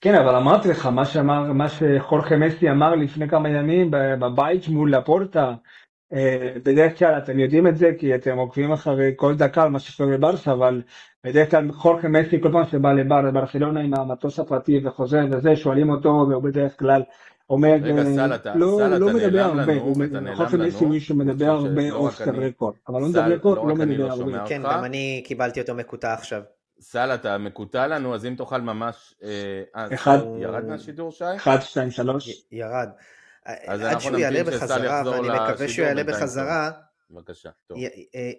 כן, 0.00 0.14
אבל 0.14 0.34
אמרתי 0.34 0.68
לך, 0.68 0.86
מה 0.86 1.04
שאמר, 1.04 1.52
מה 1.52 1.68
שחורכה 1.68 2.36
מסי 2.36 2.70
אמר 2.70 2.94
לפני 2.94 3.28
כמה 3.28 3.48
ימים 3.48 3.90
בבית 3.90 4.68
מול 4.68 4.94
לפורטה, 4.96 5.54
בדרך 6.62 6.98
כלל 6.98 7.18
אתם 7.18 7.38
יודעים 7.38 7.66
את 7.66 7.76
זה 7.76 7.90
כי 7.98 8.14
אתם 8.14 8.36
עוקבים 8.36 8.72
אחרי 8.72 9.12
כל 9.16 9.34
דקה 9.36 9.62
על 9.62 9.68
מה 9.68 9.78
שקורה 9.78 10.16
בברסה 10.16 10.52
אבל 10.52 10.82
בדרך 11.24 11.50
כלל 11.50 11.72
חורכה 11.72 12.08
מסי 12.08 12.40
כל 12.42 12.52
פעם 12.52 12.66
שבא 12.70 12.92
לבר 12.92 13.20
לברסלונה 13.22 13.80
עם 13.80 13.94
המטוס 13.94 14.38
הפרטי 14.38 14.80
וחוזר 14.86 15.24
וזה 15.30 15.56
שואלים 15.56 15.90
אותו 15.90 16.08
והוא 16.30 16.42
בדרך 16.42 16.78
כלל 16.78 17.02
אומר, 17.50 17.68
רגע, 17.82 17.98
אה, 18.02 18.04
סל, 18.14 18.34
אתה- 18.34 18.54
לא, 18.54 18.76
סל, 18.78 18.98
לא 18.98 19.06
מדבר 19.06 19.20
נעלם 19.46 19.58
הרבה, 19.60 19.72
לנו, 19.72 19.80
הוא 19.82 19.92
אתה 19.92 20.20
מ- 20.20 20.24
נעלם 20.24 20.32
בכל 20.34 20.44
אופן 20.44 20.64
יש 20.64 20.74
לי 20.74 20.80
לנו. 20.80 20.88
מישהו 20.88 21.16
מדבר 21.16 21.46
הרבה 21.50 21.90
אוף 21.90 22.22
דה 22.22 22.30
אני- 22.30 22.46
רקורד, 22.48 22.74
אבל 22.88 23.00
לא 23.00 23.06
סל, 23.06 23.22
מדבר 23.22 23.34
רקורד, 23.34 23.56
לא 23.58 23.68
לא 23.68 23.74
מדבר 23.74 24.06
לא 24.06 24.12
הרבה. 24.12 24.46
כן. 24.46 24.62
גם 24.64 24.84
אני 24.84 25.22
קיבלתי 25.26 25.60
אותו 25.60 25.74
מקוטע 25.74 26.12
עכשיו. 26.12 26.42
סל, 26.80 27.10
אתה 27.14 27.38
מקוטע 27.38 27.86
לנו, 27.86 28.14
אז 28.14 28.26
אם 28.26 28.34
תוכל 28.36 28.60
ממש... 28.60 29.14
אה, 29.24 29.30
אה, 29.76 29.94
אחד. 29.94 30.18
סל, 30.18 30.26
ירד 30.42 30.64
מהשידור, 30.64 31.12
שי? 31.12 31.24
אחד, 31.36 31.58
שתיים, 31.60 31.90
שלוש. 31.90 32.46
ירד. 32.52 32.88
אז 33.46 33.80
עד 33.80 34.00
שהוא 34.00 34.18
יעלה 34.18 34.44
בחזרה, 34.44 35.02
ואני 35.06 35.28
מקווה 35.28 35.68
שהוא 35.68 35.86
יעלה 35.86 36.04
בחזרה, 36.04 36.70
בבקשה, 37.10 37.50
טוב. 37.66 37.78
י- 37.78 38.06
אה? 38.14 38.32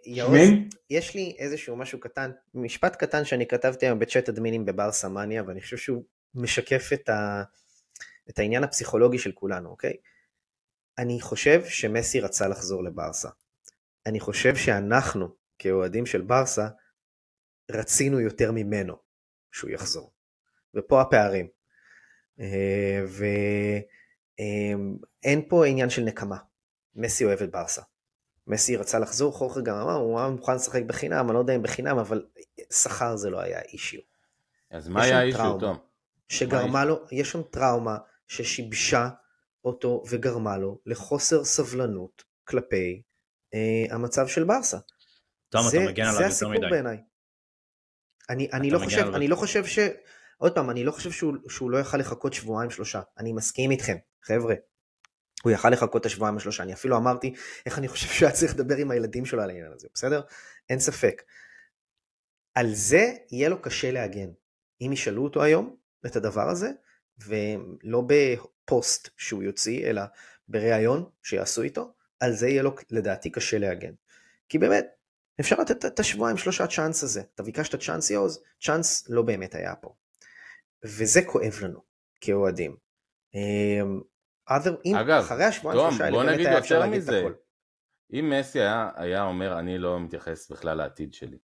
יש 0.90 1.16
לי 1.16 1.36
איזשהו 1.40 1.76
משהו 1.76 2.00
קטן, 2.00 2.32
משפט 2.54 2.96
קטן 2.96 3.26
שאני 3.26 3.48
כתבתי 3.48 3.86
היום 3.86 4.00
בצ'אט 4.00 4.30
אדמינים 4.30 4.66
בבר 4.66 4.92
סמניה, 4.92 5.44
ואני 5.48 5.62
חושב 5.62 5.78
שהוא 5.78 6.04
משקף 6.36 6.90
את, 6.94 7.10
ה, 7.10 7.44
את 8.30 8.40
העניין 8.40 8.64
הפסיכולוגי 8.64 9.18
של 9.20 9.32
כולנו, 9.32 9.70
אוקיי? 9.70 9.94
אני 10.98 11.22
חושב 11.22 11.66
שמסי 11.66 12.20
רצה 12.20 12.48
לחזור 12.48 12.84
לברסה. 12.84 13.30
אני 14.06 14.20
חושב 14.20 14.56
שאנחנו, 14.56 15.30
כאוהדים 15.60 16.06
של 16.06 16.22
ברסה, 16.22 16.68
רצינו 17.72 18.20
יותר 18.20 18.52
ממנו 18.52 18.96
שהוא 19.52 19.70
יחזור. 19.70 20.12
ופה 20.76 21.02
הפערים. 21.02 21.48
אה, 22.40 23.02
ואין 24.40 25.42
פה 25.50 25.66
עניין 25.66 25.90
של 25.90 26.02
נקמה. 26.02 26.38
מסי 26.96 27.26
אוהב 27.26 27.42
את 27.42 27.52
ברסה. 27.52 27.82
מסי 28.48 28.76
רצה 28.76 29.00
לחזור, 29.00 29.34
חוכר 29.34 29.62
גם 29.62 29.76
אמר, 29.76 29.94
הוא 29.94 30.20
היה 30.20 30.30
מוכן 30.30 30.56
לשחק 30.56 30.84
בחינם, 30.84 31.26
אני 31.26 31.34
לא 31.34 31.40
יודע 31.40 31.56
אם 31.56 31.64
בחינם, 31.64 31.98
אבל 31.98 32.26
שכר 32.74 33.16
זה 33.16 33.30
לא 33.30 33.40
היה 33.40 33.62
אישיו. 33.62 34.02
אז 34.72 34.88
מה 34.88 35.04
היה 35.04 35.20
האישיו, 35.20 35.42
טראומה. 35.42 35.60
תום? 35.60 35.78
שגרמה 36.30 36.86
לו, 36.86 37.06
יש 37.12 37.32
שם 37.32 37.42
טראומה 37.42 37.98
ששיבשה 38.28 39.10
אותו 39.66 40.04
וגרמה 40.10 40.58
לו 40.58 40.80
לחוסר 40.86 41.44
סבלנות 41.44 42.24
כלפי 42.44 43.02
אה, 43.54 43.96
המצב 43.96 44.28
של 44.28 44.44
ברסה. 44.44 44.78
תום, 45.50 45.70
זה, 45.70 45.78
אתה 45.78 45.92
מגן 45.92 46.04
עליו 46.04 46.18
זה 46.18 46.24
יותר 46.24 46.34
הסיפור 46.34 46.54
מדי. 46.54 46.70
בעיניי. 46.70 46.98
אני, 48.30 48.50
אני, 48.54 48.70
לא 48.70 48.80
חושב, 48.80 49.12
אני. 49.16 49.28
לא 49.28 49.36
חושב 49.36 49.66
ש... 49.66 49.80
עוד 50.38 50.56
פעם, 50.56 50.70
אני 50.70 50.84
לא 50.84 50.92
חושב 50.92 51.12
שהוא, 51.12 51.34
שהוא 51.50 51.72
לא 51.72 51.78
יכל 51.78 51.98
לחכות 51.98 52.34
שבועיים 52.34 52.72
שלושה. 52.72 53.02
אני 53.18 53.34
מסכים 53.34 53.72
איתכם, 53.72 53.98
חבר'ה. 54.28 54.56
הוא 55.44 55.52
יכל 55.52 55.70
לחכות 55.70 56.02
את 56.02 56.06
השבועיים 56.06 56.38
השלושה. 56.38 56.64
אני 56.64 56.74
אפילו 56.74 56.98
אמרתי 56.98 57.34
איך 57.66 57.78
אני 57.78 57.88
חושב 57.88 58.08
שהוא 58.08 58.28
היה 58.28 58.36
צריך 58.36 58.54
לדבר 58.54 58.78
עם 58.78 58.92
הילדים 58.92 59.26
שלו 59.26 59.42
על 59.42 59.50
העניין 59.50 59.72
הזה, 59.72 59.88
בסדר? 59.94 60.22
אין 60.70 60.80
ספק. 60.80 61.24
על 62.56 62.74
זה 62.74 63.14
יהיה 63.32 63.50
לו 63.50 63.62
קשה 63.62 63.92
להגן. 63.92 64.30
אם 64.82 64.94
ישאלו 64.94 65.24
אותו 65.24 65.44
היום 65.44 65.76
את 66.06 66.16
הדבר 66.16 66.50
הזה, 66.50 66.72
ולא 67.18 68.04
בפוסט 68.08 69.10
שהוא 69.18 69.44
יוציא, 69.44 69.90
אלא 69.90 70.02
בריאיון 70.48 71.10
שיעשו 71.24 71.62
איתו, 71.62 71.94
על 72.20 72.34
זה 72.34 72.48
יהיה 72.48 72.64
לו 72.64 72.76
לדעתי 72.90 73.32
קשה 73.32 73.58
להגן. 73.58 73.94
כי 74.50 74.58
באמת, 74.58 74.88
אפשר 75.40 75.56
לתת 75.60 75.86
את 75.86 76.00
השבועיים 76.00 76.38
שלושה 76.38 76.68
צ'אנס 76.68 77.04
הזה. 77.04 77.22
אתה 77.36 77.44
ביקשת 77.44 77.84
צ'אנס 77.84 78.10
יעוז, 78.10 78.44
צ'אנס 78.62 79.10
לא 79.10 79.22
באמת 79.22 79.56
היה 79.56 79.76
פה. 79.76 79.96
וזה 80.84 81.22
כואב 81.26 81.60
לנו, 81.62 81.80
כאוהדים. 82.22 82.78
Other- 84.50 84.82
אם 84.86 84.96
אגב, 84.96 85.22
אחרי 85.24 85.44
השבועיים 85.44 85.92
שלושה 85.92 86.06
האלה 86.06 86.18
באמת 86.26 86.40
היה 86.46 86.58
אפשר 86.58 86.80
להגיד 86.80 86.94
את 87.02 87.08
מזה. 87.08 87.20
הכל. 87.20 87.34
אם 88.14 88.34
מסי 88.40 88.60
היה, 88.60 88.90
היה 88.96 89.24
אומר 89.24 89.60
אני 89.60 89.78
לא 89.78 90.00
מתייחס 90.00 90.52
בכלל 90.52 90.78
לעתיד 90.78 91.14
שלי 91.14 91.38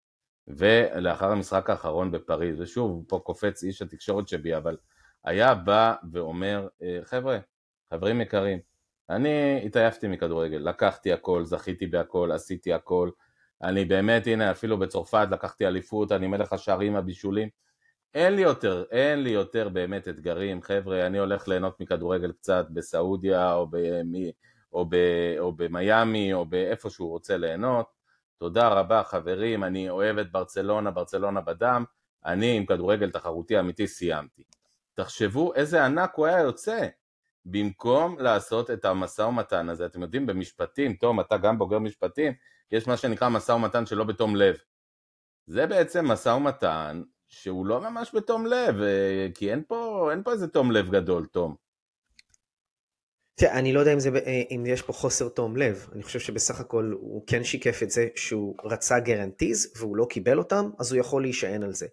ולאחר 0.48 1.30
המשחק 1.30 1.70
האחרון 1.70 2.10
בפריז 2.12 2.60
ושוב 2.60 3.04
פה 3.08 3.20
קופץ 3.24 3.62
איש 3.64 3.82
התקשורת 3.82 4.28
שבי 4.28 4.56
אבל 4.56 4.76
היה 5.24 5.54
בא 5.54 5.94
ואומר 6.12 6.68
"אה, 6.82 6.98
חבר'ה 7.04 7.38
חברים 7.94 8.20
יקרים 8.20 8.58
אני 9.10 9.62
התעייפתי 9.66 10.08
מכדורגל 10.08 10.56
לקחתי 10.56 11.12
הכל 11.12 11.44
זכיתי 11.44 11.86
בהכל 11.86 12.30
עשיתי 12.34 12.72
הכל 12.72 13.10
אני 13.62 13.84
באמת 13.84 14.26
הנה 14.26 14.50
אפילו 14.50 14.78
בצרפת 14.78 15.26
לקחתי 15.30 15.66
אליפות 15.66 16.12
אני 16.12 16.26
מלך 16.26 16.52
השערים 16.52 16.96
הבישולים 16.96 17.48
אין 18.14 18.34
לי 18.34 18.42
יותר, 18.42 18.84
אין 18.90 19.22
לי 19.22 19.30
יותר 19.30 19.68
באמת 19.68 20.08
אתגרים, 20.08 20.62
חבר'ה, 20.62 21.06
אני 21.06 21.18
הולך 21.18 21.48
ליהנות 21.48 21.80
מכדורגל 21.80 22.32
קצת 22.32 22.66
בסעודיה 22.70 23.54
או, 23.54 23.66
במי, 23.70 24.32
או, 24.72 24.86
ב, 24.88 24.96
או 25.38 25.52
במיאמי 25.52 26.32
או 26.32 26.44
באיפה 26.44 26.90
שהוא 26.90 27.08
רוצה 27.08 27.36
ליהנות. 27.36 27.86
תודה 28.38 28.68
רבה 28.68 29.02
חברים, 29.04 29.64
אני 29.64 29.90
אוהב 29.90 30.18
את 30.18 30.32
ברצלונה, 30.32 30.90
ברצלונה 30.90 31.40
בדם, 31.40 31.84
אני 32.24 32.56
עם 32.56 32.66
כדורגל 32.66 33.10
תחרותי 33.10 33.60
אמיתי 33.60 33.86
סיימתי. 33.86 34.42
תחשבו 34.94 35.54
איזה 35.54 35.84
ענק 35.84 36.12
הוא 36.14 36.26
היה 36.26 36.40
יוצא, 36.40 36.86
במקום 37.44 38.16
לעשות 38.18 38.70
את 38.70 38.84
המשא 38.84 39.22
ומתן 39.22 39.68
הזה. 39.68 39.86
אתם 39.86 40.02
יודעים, 40.02 40.26
במשפטים, 40.26 40.94
תום, 40.94 41.20
אתה 41.20 41.36
גם 41.36 41.58
בוגר 41.58 41.78
משפטים, 41.78 42.32
יש 42.72 42.86
מה 42.86 42.96
שנקרא 42.96 43.28
משא 43.28 43.52
ומתן 43.52 43.86
שלא 43.86 44.04
בתום 44.04 44.36
לב. 44.36 44.56
זה 45.46 45.66
בעצם 45.66 46.06
משא 46.06 46.28
ומתן 46.28 47.02
שהוא 47.32 47.66
לא 47.66 47.80
ממש 47.80 48.14
בתום 48.14 48.46
לב, 48.46 48.80
אה, 48.80 49.28
כי 49.34 49.50
אין 49.50 49.62
פה, 49.68 50.08
אין 50.10 50.22
פה 50.22 50.32
איזה 50.32 50.48
תום 50.48 50.70
לב 50.70 50.90
גדול, 50.90 51.26
תום. 51.26 51.54
תראה, 53.34 53.58
אני 53.58 53.72
לא 53.72 53.80
יודע 53.80 53.92
אם, 53.92 54.00
זה, 54.00 54.10
אה, 54.26 54.42
אם 54.50 54.64
יש 54.66 54.82
פה 54.82 54.92
חוסר 54.92 55.28
תום 55.28 55.56
לב, 55.56 55.88
אני 55.92 56.02
חושב 56.02 56.18
שבסך 56.20 56.60
הכל 56.60 56.94
הוא 57.00 57.24
כן 57.26 57.44
שיקף 57.44 57.82
את 57.82 57.90
זה 57.90 58.08
שהוא 58.16 58.56
רצה 58.64 59.00
גרנטיז 59.00 59.72
והוא 59.76 59.96
לא 59.96 60.06
קיבל 60.10 60.38
אותם, 60.38 60.70
אז 60.78 60.92
הוא 60.92 61.00
יכול 61.00 61.22
להישען 61.22 61.62
על 61.62 61.72
זה. 61.72 61.86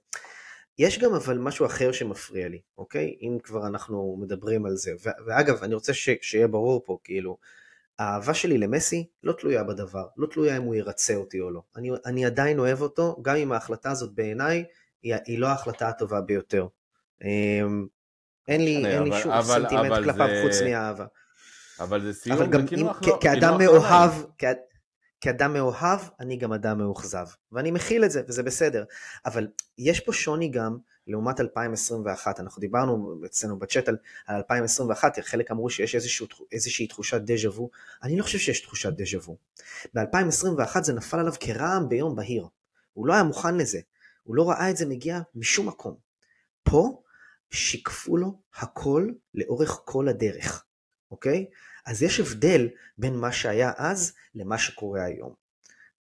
יש 0.79 0.99
גם 0.99 1.13
אבל 1.13 1.37
משהו 1.37 1.65
אחר 1.65 1.91
שמפריע 1.91 2.47
לי, 2.47 2.61
אוקיי? 2.77 3.17
אם 3.21 3.37
כבר 3.43 3.67
אנחנו 3.67 4.17
מדברים 4.21 4.65
על 4.65 4.75
זה. 4.75 4.91
ואגב, 5.25 5.63
אני 5.63 5.73
רוצה 5.73 5.93
ש- 5.93 6.09
שיהיה 6.21 6.47
ברור 6.47 6.83
פה, 6.85 6.97
כאילו, 7.03 7.37
האהבה 7.99 8.33
שלי 8.33 8.57
למסי 8.57 9.07
לא 9.23 9.33
תלויה 9.33 9.63
בדבר, 9.63 10.07
לא 10.17 10.27
תלויה 10.27 10.57
אם 10.57 10.63
הוא 10.63 10.75
ירצה 10.75 11.15
אותי 11.15 11.39
או 11.39 11.51
לא. 11.51 11.61
אני, 11.75 11.91
אני 12.05 12.25
עדיין 12.25 12.59
אוהב 12.59 12.81
אותו, 12.81 13.17
גם 13.21 13.35
אם 13.35 13.51
ההחלטה 13.51 13.91
הזאת 13.91 14.15
בעיניי 14.15 14.63
היא, 15.03 15.15
היא 15.25 15.39
לא 15.39 15.47
ההחלטה 15.47 15.87
הטובה 15.89 16.21
ביותר. 16.21 16.67
אמ, 17.23 17.87
אין 18.47 18.61
לי, 18.65 18.85
אין 18.87 19.03
לי 19.03 19.11
שום 19.21 19.31
אבל- 19.31 19.61
סנטימנט 19.61 19.85
אבל 19.91 20.03
כלפיו 20.03 20.27
זה- 20.27 20.41
חוץ 20.45 20.61
מאהבה. 20.61 21.05
אבל 21.79 22.01
זה 22.01 22.13
סיום, 22.13 22.37
אבל 22.37 22.45
גם 22.45 22.51
זה 22.59 22.63
אם, 22.63 22.67
כאילו 22.67 22.89
כ- 22.93 22.99
כאילו 23.01 23.19
כאדם 23.19 23.57
מאוהב, 23.57 24.11
כ- 24.37 24.43
כאדם 25.21 25.53
מאוהב, 25.53 25.99
אני 26.19 26.37
גם 26.37 26.53
אדם 26.53 26.77
מאוכזב. 26.77 27.25
ואני 27.51 27.71
מכיל 27.71 28.05
את 28.05 28.11
זה, 28.11 28.21
וזה 28.27 28.43
בסדר. 28.43 28.83
אבל 29.25 29.47
יש 29.77 29.99
פה 29.99 30.13
שוני 30.13 30.49
גם 30.49 30.77
לעומת 31.07 31.39
2021. 31.39 32.39
אנחנו 32.39 32.59
דיברנו 32.59 33.21
אצלנו 33.25 33.59
בצ'אט 33.59 33.89
על, 33.89 33.97
על 34.27 34.35
2021, 34.35 35.19
חלק 35.19 35.51
אמרו 35.51 35.69
שיש 35.69 35.95
איזשהו, 35.95 36.27
איזושהי 36.51 36.87
תחושת 36.87 37.21
דז'ה 37.21 37.49
וו. 37.49 37.69
אני 38.03 38.17
לא 38.17 38.23
חושב 38.23 38.37
שיש 38.37 38.61
תחושת 38.61 38.93
דז'ה 38.93 39.17
וו. 39.17 39.37
ב-2021 39.95 40.81
זה 40.81 40.93
נפל 40.93 41.19
עליו 41.19 41.33
כרעם 41.39 41.89
ביום 41.89 42.15
בהיר. 42.15 42.47
הוא 42.93 43.07
לא 43.07 43.13
היה 43.13 43.23
מוכן 43.23 43.55
לזה. 43.57 43.79
הוא 44.23 44.35
לא 44.35 44.49
ראה 44.49 44.69
את 44.69 44.77
זה 44.77 44.85
מגיע 44.85 45.19
משום 45.35 45.67
מקום. 45.67 45.95
פה 46.63 47.01
שיקפו 47.49 48.17
לו 48.17 48.39
הכל 48.55 49.09
לאורך 49.33 49.81
כל 49.85 50.07
הדרך, 50.07 50.65
אוקיי? 51.11 51.45
אז 51.85 52.03
יש 52.03 52.19
הבדל 52.19 52.69
בין 52.97 53.15
מה 53.15 53.31
שהיה 53.31 53.71
אז 53.77 54.13
למה 54.35 54.57
שקורה 54.57 55.03
היום. 55.03 55.33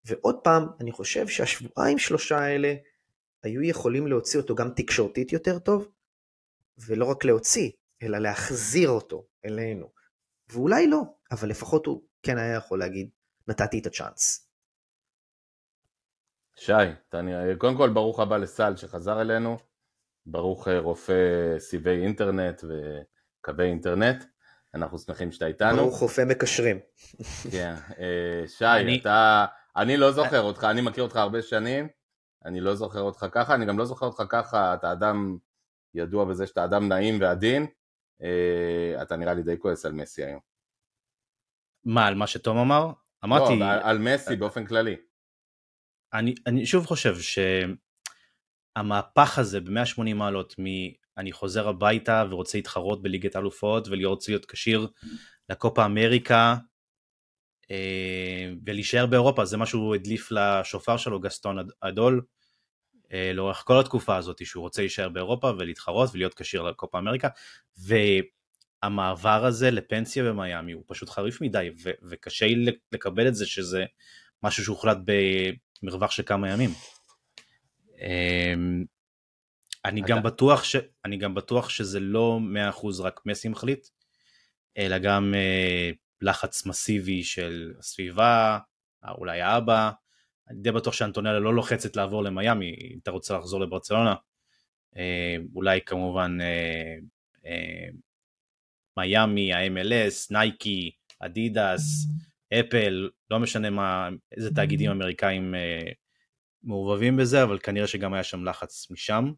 ועוד 0.05 0.39
פעם, 0.45 0.67
אני 0.81 0.93
חושב 0.93 1.29
שהשבועיים 1.29 1.99
שלושה 1.99 2.39
האלה 2.39 2.75
היו 3.43 3.63
יכולים 3.63 4.07
להוציא 4.07 4.41
אותו 4.41 4.55
גם 4.55 4.71
תקשורתית 4.77 5.33
יותר 5.33 5.59
טוב, 5.59 5.89
ולא 6.79 7.05
רק 7.05 7.25
להוציא, 7.25 7.71
אלא 8.03 8.19
להחזיר 8.19 8.89
אותו 8.89 9.27
אלינו. 9.45 9.91
ואולי 10.49 10.87
לא, 10.87 11.03
אבל 11.31 11.49
לפחות 11.49 11.87
הוא 11.87 12.03
כן 12.23 12.39
היה 12.39 12.55
יכול 12.55 12.79
להגיד, 12.79 13.09
נתתי 13.49 13.79
את 13.79 13.87
הצ'אנס. 13.87 14.48
שי, 16.59 16.73
נראה, 17.23 17.57
קודם 17.59 17.77
כל 17.77 17.91
ברוך 17.91 18.21
הבא 18.21 18.37
לסל 18.37 18.77
שחזר 18.77 19.21
אלינו, 19.21 19.57
ברוך 20.27 20.69
אה, 20.69 20.79
רופא 20.79 21.15
סיבי 21.59 21.91
אינטרנט 22.03 22.65
וקווי 22.65 23.67
אינטרנט, 23.67 24.25
אנחנו 24.75 24.99
שמחים 24.99 25.33
שאתה 25.33 25.47
איתנו. 25.47 25.77
ברוך 25.77 25.99
רופא 26.01 26.23
מקשרים. 26.29 26.79
כן, 27.53 27.75
אה, 27.99 28.49
שי, 28.49 28.65
אני- 28.67 28.99
אתה, 29.01 29.45
אני 29.77 29.97
לא 29.97 30.13
זוכר 30.13 30.41
אותך, 30.41 30.65
אני 30.71 30.81
מכיר 30.81 31.05
אותך 31.05 31.17
הרבה 31.17 31.43
שנים, 31.43 31.89
אני 32.45 32.61
לא 32.61 32.75
זוכר 32.75 33.01
אותך 33.01 33.27
ככה, 33.33 33.55
אני 33.55 33.67
גם 33.67 33.79
לא 33.79 33.85
זוכר 33.85 34.07
אותך 34.07 34.23
ככה, 34.29 34.75
אתה 34.75 34.93
אדם 34.93 35.39
ידוע 35.95 36.25
בזה 36.25 36.47
שאתה 36.47 36.65
אדם 36.65 36.89
נעים 36.89 37.21
ועדין, 37.21 37.67
אה, 38.23 39.03
אתה 39.03 39.17
נראה 39.17 39.35
לי 39.35 39.43
די 39.43 39.59
כועס 39.59 39.87
על 39.87 39.93
מסי 39.93 40.25
היום. 40.25 40.41
מה, 41.85 42.07
על 42.07 42.15
מה 42.15 42.27
שתום 42.27 42.59
אמר? 42.59 42.91
אמרתי, 43.25 43.59
לא, 43.59 43.65
על, 43.65 43.81
על 43.83 43.99
מסי 43.99 44.37
באופן 44.37 44.67
כללי. 44.67 44.97
אני, 46.13 46.35
אני 46.47 46.67
שוב 46.67 46.87
חושב 46.87 47.17
שהמהפך 48.77 49.39
הזה 49.39 49.61
ב-180 49.61 50.15
מעלות 50.15 50.55
מ... 50.59 50.65
אני 51.19 51.33
חוזר 51.33 51.69
הביתה 51.69 52.25
ורוצה 52.31 52.59
להתחרות 52.59 53.03
בליגת 53.03 53.37
האלופות 53.37 53.89
ולרצות 53.89 54.29
להיות 54.29 54.47
כשיר 54.47 54.89
לקופה 55.49 55.85
אמריקה 55.85 56.57
אה, 57.71 58.53
ולהישאר 58.67 59.07
באירופה, 59.07 59.45
זה 59.45 59.57
מה 59.57 59.67
שהוא 59.67 59.95
הדליף 59.95 60.29
לשופר 60.31 60.97
שלו, 60.97 61.21
גסטון 61.21 61.59
אד- 61.59 61.71
אדול, 61.81 62.23
אה, 63.13 63.33
לאורך 63.35 63.63
כל 63.67 63.81
התקופה 63.81 64.17
הזאת 64.17 64.47
שהוא 64.47 64.63
רוצה 64.63 64.83
להישאר 64.83 65.09
באירופה 65.09 65.53
ולהתחרות 65.59 66.11
ולהיות 66.13 66.35
כשיר 66.35 66.63
לקופה 66.63 66.99
אמריקה, 66.99 67.29
המעבר 68.83 69.45
הזה 69.45 69.71
לפנסיה 69.71 70.25
במיאמי 70.25 70.73
הוא 70.73 70.85
פשוט 70.87 71.09
חריף 71.09 71.41
מדי, 71.41 71.71
ו- 71.85 71.91
וקשה 72.11 72.47
לקבל 72.93 73.29
את 73.29 73.35
זה 73.35 73.47
שזה 73.47 73.85
משהו 74.43 74.65
שהוחלט 74.65 74.99
במרווח 75.83 76.11
של 76.11 76.23
כמה 76.27 76.51
ימים. 76.51 76.71
אמ, 78.01 78.85
אני 79.85 80.01
גם, 80.01 80.23
בטוח 80.23 80.65
ש... 80.65 80.77
אני 81.05 81.17
גם 81.17 81.35
בטוח 81.35 81.69
שזה 81.69 82.01
לא 82.01 82.41
100% 82.73 82.87
רק 83.03 83.21
מסי 83.27 83.49
מחליט, 83.49 83.87
אלא 84.79 84.99
גם 84.99 85.35
אה, 85.35 85.91
לחץ 86.23 86.67
מסיבי 86.67 87.25
של 87.25 87.75
הסביבה, 87.79 88.59
אולי 89.19 89.41
האבא. 89.41 89.91
אני 90.51 90.61
די 90.61 90.73
בטוח 90.73 90.95
שאנטונלה 90.95 91.39
לא 91.39 91.55
לוחצת 91.55 91.97
לעבור 91.97 92.25
למיאמי, 92.25 92.75
אם 92.93 92.99
אתה 93.03 93.11
רוצה 93.11 93.39
לחזור 93.39 93.61
לברצלונה. 93.61 94.15
אה, 94.97 95.37
אולי 95.55 95.81
כמובן 95.87 96.39
אה, 96.41 96.97
אה, 97.47 97.89
מיאמי, 98.97 99.53
ה-MLS, 99.53 100.27
נייקי, 100.31 100.91
אדידס, 101.21 102.07
אפל, 102.55 103.09
לא 103.31 103.39
משנה 103.39 103.71
מה, 103.71 104.09
איזה 104.37 104.55
תאגידים 104.55 104.91
אמריקאים 104.91 105.55
אה, 105.55 105.93
מעורבבים 106.63 107.17
בזה, 107.17 107.43
אבל 107.43 107.59
כנראה 107.59 107.87
שגם 107.87 108.15
היה 108.15 108.23
שם 108.23 108.45
לחץ 108.45 108.91
משם. 108.91 109.33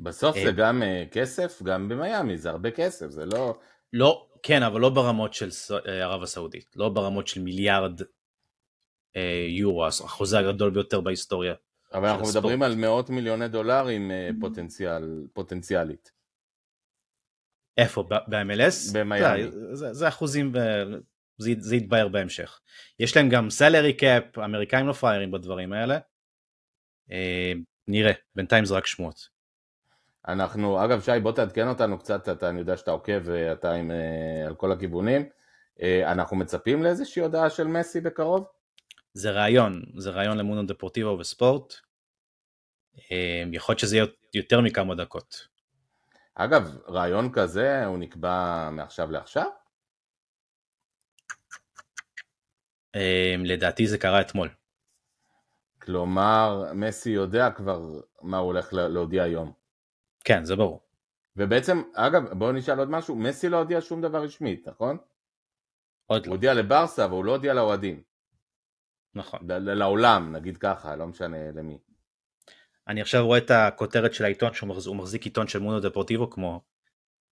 בסוף 0.00 0.36
זה 0.44 0.52
גם 0.52 0.82
אה, 0.82 1.04
כסף, 1.10 1.62
גם 1.62 1.88
במיאמי, 1.88 2.38
זה 2.38 2.50
הרבה 2.50 2.70
כסף, 2.70 3.10
זה 3.10 3.26
לא... 3.26 3.58
לא, 3.92 4.28
כן, 4.42 4.62
אבל 4.62 4.80
לא 4.80 4.90
ברמות 4.90 5.34
של 5.34 5.48
אה, 5.86 6.02
ערב 6.02 6.22
הסעודית, 6.22 6.76
לא 6.76 6.88
ברמות 6.88 7.28
של 7.28 7.40
מיליארד 7.42 8.00
אה, 9.16 9.46
יורו, 9.48 9.86
החוזה 9.86 10.38
הגדול 10.38 10.70
ביותר 10.70 11.00
בהיסטוריה. 11.00 11.54
אבל 11.92 12.08
אנחנו 12.08 12.22
הספורט. 12.22 12.36
מדברים 12.36 12.62
על 12.62 12.74
מאות 12.74 13.10
מיליוני 13.10 13.48
דולרים 13.48 14.10
פוטנציאל, 14.40 15.26
פוטנציאלית. 15.32 16.12
איפה? 17.76 18.02
ב-MLS? 18.02 18.94
במיאמי. 18.94 19.50
זה, 19.50 19.74
זה, 19.74 19.92
זה 19.92 20.08
אחוזים, 20.08 20.52
זה, 21.38 21.50
זה 21.58 21.76
יתבהר 21.76 22.08
בהמשך. 22.08 22.60
יש 22.98 23.16
להם 23.16 23.28
גם 23.28 23.50
סלרי 23.50 23.92
קאפ, 23.92 24.38
האמריקאים 24.38 24.86
לא 24.86 24.92
פריירים 24.92 25.30
בדברים 25.30 25.72
האלה. 25.72 25.98
אה, 27.12 27.52
נראה, 27.88 28.12
בינתיים 28.34 28.64
זה 28.64 28.74
רק 28.74 28.86
שמועות. 28.86 29.28
אנחנו, 30.28 30.84
אגב 30.84 31.00
שי 31.00 31.20
בוא 31.22 31.32
תעדכן 31.32 31.68
אותנו 31.68 31.98
קצת, 31.98 32.28
אתה, 32.28 32.48
אני 32.48 32.58
יודע 32.58 32.76
שאתה 32.76 32.90
עוקב 32.90 33.20
ואתה 33.24 33.72
עם, 33.72 33.90
אה, 33.90 34.46
על 34.46 34.54
כל 34.54 34.72
הכיוונים, 34.72 35.28
אה, 35.82 36.12
אנחנו 36.12 36.36
מצפים 36.36 36.82
לאיזושהי 36.82 37.22
הודעה 37.22 37.50
של 37.50 37.66
מסי 37.66 38.00
בקרוב? 38.00 38.46
זה 39.14 39.30
רעיון, 39.30 39.82
זה 39.96 40.10
רעיון 40.10 40.38
למונו 40.38 40.66
דפורטיבו 40.66 41.18
וספורט. 41.18 41.74
אה, 43.12 43.44
יכול 43.52 43.72
להיות 43.72 43.80
שזה 43.80 43.96
יהיה 43.96 44.06
יותר 44.34 44.60
מכמה 44.60 44.94
דקות. 44.94 45.48
אגב, 46.34 46.76
רעיון 46.88 47.32
כזה 47.32 47.84
הוא 47.84 47.98
נקבע 47.98 48.68
מעכשיו 48.72 49.10
לעכשיו? 49.10 49.46
אה, 49.46 49.50
לדעתי 53.44 53.86
זה 53.86 53.98
קרה 53.98 54.20
אתמול. 54.20 54.48
כלומר, 55.82 56.64
מסי 56.74 57.10
יודע 57.10 57.50
כבר 57.50 58.00
מה 58.22 58.38
הוא 58.38 58.46
הולך 58.46 58.72
לה- 58.72 58.88
להודיע 58.88 59.22
היום. 59.22 59.52
כן, 60.24 60.44
זה 60.44 60.56
ברור. 60.56 60.80
ובעצם, 61.36 61.82
אגב, 61.94 62.32
בואו 62.32 62.52
נשאל 62.52 62.78
עוד 62.78 62.90
משהו, 62.90 63.16
מסי 63.16 63.48
לא 63.48 63.56
הודיע 63.56 63.80
שום 63.80 64.02
דבר 64.02 64.22
רשמית, 64.22 64.68
נכון? 64.68 64.96
עוד 66.06 66.20
הוא 66.20 66.30
לא, 66.30 66.32
הודיע 66.34 66.54
לברסה, 66.54 67.04
אבל 67.04 67.12
הוא 67.12 67.24
לא 67.24 67.32
הודיע 67.32 67.54
לאוהדים. 67.54 68.02
נכון. 69.14 69.40
לעולם, 69.50 70.36
נגיד 70.36 70.56
ככה, 70.56 70.96
לא 70.96 71.06
משנה 71.06 71.50
למי. 71.54 71.78
אני 72.88 73.00
עכשיו 73.00 73.26
רואה 73.26 73.38
את 73.38 73.50
הכותרת 73.50 74.14
של 74.14 74.24
העיתון 74.24 74.54
שהוא 74.54 74.96
מחזיק, 74.96 75.22
הוא 75.22 75.26
עיתון 75.28 75.48
של 75.48 75.58
מונו 75.58 75.80
דפורטיבו 75.80 76.30
כמו, 76.30 76.60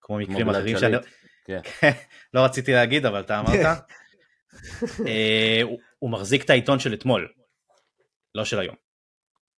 כמו 0.01 0.17
מקרים 0.17 0.37
גלעד 0.47 0.55
אחרים. 0.55 0.77
שאני 0.77 0.97
כן. 1.45 1.61
לא 2.33 2.45
רציתי 2.45 2.71
להגיד 2.73 3.05
אבל 3.05 3.19
אתה 3.21 3.39
אמרת. 3.39 3.77
אה, 5.07 5.59
הוא, 5.63 5.79
הוא 5.99 6.09
מחזיק 6.09 6.45
את 6.45 6.49
העיתון 6.49 6.79
של 6.79 6.93
אתמול, 6.93 7.33
לא 8.35 8.45
של 8.45 8.59
היום. 8.59 8.75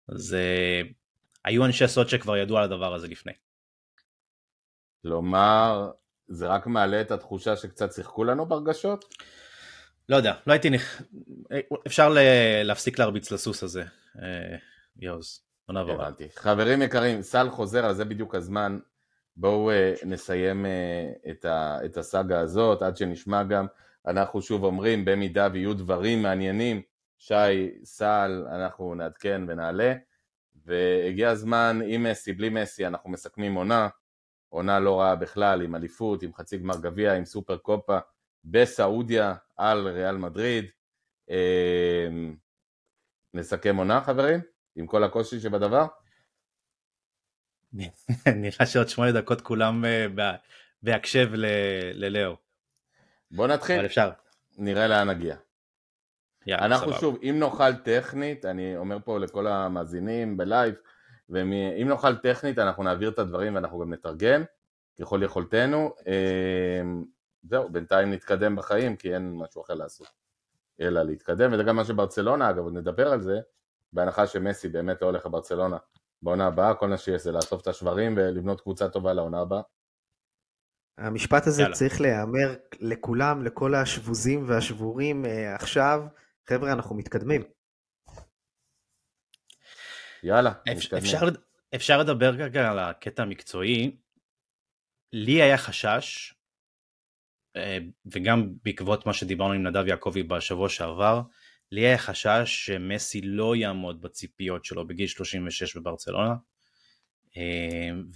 אז 0.09 0.33
אה, 0.33 0.81
היו 1.45 1.65
אנשי 1.65 1.87
סוד 1.87 2.09
שכבר 2.09 2.37
ידעו 2.37 2.57
על 2.57 2.63
הדבר 2.63 2.93
הזה 2.93 3.07
לפני. 3.07 3.33
כלומר, 5.01 5.91
זה 6.27 6.47
רק 6.47 6.67
מעלה 6.67 7.01
את 7.01 7.11
התחושה 7.11 7.55
שקצת 7.55 7.93
שיחקו 7.93 8.23
לנו 8.23 8.45
ברגשות? 8.45 9.05
לא 10.09 10.15
יודע, 10.15 10.33
לא 10.47 10.53
הייתי 10.53 10.69
נכ... 10.69 11.01
אה, 11.51 11.59
אפשר 11.87 12.15
להפסיק 12.63 12.99
להרביץ 12.99 13.31
לסוס 13.31 13.63
הזה, 13.63 13.83
יוז, 14.99 15.41
לא 15.69 15.75
נעבור. 15.75 15.93
הבנתי. 15.93 16.27
חברים 16.35 16.81
יקרים, 16.81 17.21
סל 17.21 17.49
חוזר, 17.49 17.85
אז 17.85 17.97
זה 17.97 18.05
בדיוק 18.05 18.35
הזמן. 18.35 18.79
בואו 19.37 19.71
נסיים 20.05 20.65
את, 21.31 21.45
ה, 21.45 21.77
את 21.85 21.97
הסאגה 21.97 22.39
הזאת, 22.39 22.81
עד 22.81 22.97
שנשמע 22.97 23.43
גם, 23.43 23.65
אנחנו 24.07 24.41
שוב 24.41 24.63
אומרים, 24.63 25.05
במידה 25.05 25.47
ויהיו 25.53 25.73
דברים 25.73 26.23
מעניינים, 26.23 26.81
שי, 27.17 27.33
סל, 27.83 28.45
אנחנו 28.51 28.95
נעדכן 28.95 29.41
ונעלה, 29.47 29.93
והגיע 30.65 31.29
הזמן, 31.29 31.79
עם 31.87 32.03
מסי, 32.03 32.33
בלי 32.33 32.49
מסי, 32.49 32.87
אנחנו 32.87 33.09
מסכמים 33.09 33.55
עונה, 33.55 33.87
עונה 34.49 34.79
לא 34.79 34.99
רעה 34.99 35.15
בכלל, 35.15 35.61
עם 35.61 35.75
אליפות, 35.75 36.23
עם 36.23 36.33
חצי 36.33 36.57
גמר 36.57 36.81
גביע, 36.81 37.13
עם 37.13 37.25
סופר 37.25 37.57
קופה, 37.57 37.97
בסעודיה, 38.43 39.35
על 39.57 39.87
ריאל 39.87 40.17
מדריד. 40.17 40.65
אה, 41.29 42.07
נסכם 43.33 43.75
עונה, 43.77 44.01
חברים? 44.01 44.39
עם 44.75 44.87
כל 44.87 45.03
הקושי 45.03 45.39
שבדבר? 45.39 45.85
נראה 48.35 48.65
שעוד 48.65 48.89
שמונה 48.89 49.11
דקות 49.11 49.41
כולם 49.41 49.85
אה, 49.85 50.07
בה- 50.15 50.35
בהקשב 50.83 51.29
ללאו, 51.93 52.37
בוא 53.35 53.47
נתחיל, 53.47 53.75
אבל 53.75 53.85
אפשר. 53.85 54.09
נראה 54.57 54.87
לאן 54.87 55.09
נגיע. 55.09 55.35
יאללה, 56.47 56.65
אנחנו 56.65 56.87
סבבה. 56.87 56.99
שוב, 56.99 57.17
אם 57.23 57.35
נוכל 57.39 57.75
טכנית, 57.75 58.45
אני 58.45 58.77
אומר 58.77 58.97
פה 59.05 59.19
לכל 59.19 59.47
המאזינים 59.47 60.37
בלייב, 60.37 60.75
ואם 61.29 61.85
נוכל 61.87 62.15
טכנית 62.15 62.59
אנחנו 62.59 62.83
נעביר 62.83 63.09
את 63.09 63.19
הדברים 63.19 63.55
ואנחנו 63.55 63.79
גם 63.79 63.93
נתרגם 63.93 64.43
ככל 64.99 65.23
יכולתנו. 65.23 65.93
אמ, 66.07 67.03
זהו, 67.43 67.69
בינתיים 67.69 68.13
נתקדם 68.13 68.55
בחיים 68.55 68.95
כי 68.95 69.13
אין 69.13 69.35
משהו 69.35 69.61
אחר 69.61 69.73
לעשות, 69.73 70.07
אלא 70.81 71.03
להתקדם, 71.03 71.53
וזה 71.53 71.63
גם 71.63 71.75
מה 71.75 71.85
שברצלונה, 71.85 72.49
אגב, 72.49 72.69
נדבר 72.69 73.11
על 73.11 73.21
זה, 73.21 73.39
בהנחה 73.93 74.27
שמסי 74.27 74.69
באמת 74.69 75.01
לא 75.01 75.07
הולך 75.07 75.25
לברצלונה 75.25 75.77
בעונה 76.21 76.47
הבאה, 76.47 76.73
כל 76.73 76.87
מה 76.87 76.97
שיש 76.97 77.21
זה 77.21 77.31
לאסוף 77.31 77.61
את 77.61 77.67
השברים 77.67 78.13
ולבנות 78.17 78.61
קבוצה 78.61 78.89
טובה 78.89 79.13
לעונה 79.13 79.41
הבאה. 79.41 79.61
המשפט 80.97 81.47
הזה 81.47 81.61
יאללה. 81.61 81.75
צריך 81.75 82.01
להיאמר 82.01 82.55
לכולם, 82.79 83.43
לכל 83.45 83.75
השבוזים 83.75 84.49
והשבורים 84.49 85.25
אה, 85.25 85.55
עכשיו. 85.55 86.01
חבר'ה, 86.49 86.71
אנחנו 86.71 86.95
מתקדמים. 86.95 87.43
יאללה, 90.23 90.51
אפ- 90.51 90.67
נתקדם. 90.67 90.97
אפשר, 90.97 91.19
אפשר 91.75 91.97
לדבר 91.97 92.29
רגע 92.29 92.71
על 92.71 92.79
הקטע 92.79 93.23
המקצועי. 93.23 93.97
לי 95.13 95.41
היה 95.41 95.57
חשש, 95.57 96.33
אה, 97.55 97.77
וגם 98.05 98.53
בעקבות 98.63 99.05
מה 99.05 99.13
שדיברנו 99.13 99.53
עם 99.53 99.67
נדב 99.67 99.87
יעקבי 99.87 100.23
בשבוע 100.23 100.69
שעבר, 100.69 101.21
לי 101.71 101.81
היה 101.81 101.97
חשש 101.97 102.65
שמסי 102.65 103.21
לא 103.21 103.55
יעמוד 103.55 104.01
בציפיות 104.01 104.65
שלו 104.65 104.87
בגיל 104.87 105.07
36 105.07 105.77
בברצלונה, 105.77 106.33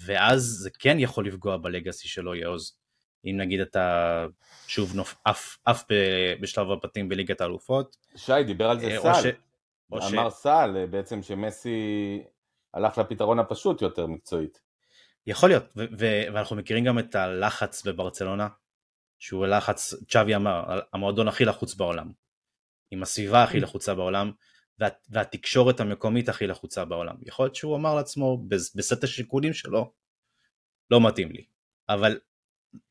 ואז 0.05 0.41
זה 0.43 0.70
כן 0.80 0.99
יכול 0.99 1.28
לפגוע 1.28 1.57
בלגאסי 1.57 2.07
שלו 2.07 2.36
יעוז. 2.36 2.80
אם 3.26 3.38
נגיד 3.38 3.59
אתה 3.59 4.26
שוב 4.67 4.95
נופ, 4.95 5.15
עף, 5.26 5.57
עף 5.65 5.84
ב- 5.91 6.34
בשלב 6.41 6.72
הבתים 6.72 7.09
בליגת 7.09 7.41
האלופות, 7.41 7.97
שי 8.15 8.43
דיבר 8.45 8.70
על 8.70 8.80
זה 8.80 8.88
אה, 8.88 9.01
סל, 9.01 9.22
ש- 9.22 9.34
או 9.91 10.01
ש- 10.01 10.13
אמר 10.13 10.30
סל 10.30 10.76
אה, 10.78 10.86
בעצם 10.86 11.24
שמסי 11.24 11.80
הלך 12.74 12.97
לפתרון 12.97 13.39
הפשוט 13.39 13.82
יותר 13.82 14.07
מקצועית. 14.07 14.61
יכול 15.28 15.49
להיות, 15.49 15.63
ו- 15.78 15.86
ו- 15.99 16.24
ואנחנו 16.34 16.55
מכירים 16.55 16.86
גם 16.86 16.99
את 16.99 17.15
הלחץ 17.15 17.84
בברצלונה, 17.84 18.47
שהוא 19.20 19.45
לחץ, 19.45 19.93
צ'אבי 20.09 20.36
אמר, 20.36 20.80
המועדון 20.93 21.28
הכי 21.28 21.45
לחוץ 21.45 21.76
בעולם, 21.76 22.11
עם 22.91 23.03
הסביבה 23.03 23.43
הכי 23.43 23.59
לחוצה 23.59 23.95
בעולם, 23.95 24.32
וה- 24.80 24.88
והתקשורת 25.09 25.80
המקומית 25.80 26.30
הכי 26.30 26.47
לחוצה 26.47 26.86
בעולם. 26.86 27.15
יכול 27.25 27.45
להיות 27.45 27.55
שהוא 27.55 27.75
אמר 27.75 27.95
לעצמו, 27.95 28.38
בס- 28.47 28.75
בסט 28.75 29.03
השיקולים 29.03 29.53
שלו, 29.53 29.91
לא 30.91 31.07
מתאים 31.07 31.32
לי. 31.32 31.45
אבל 31.89 32.19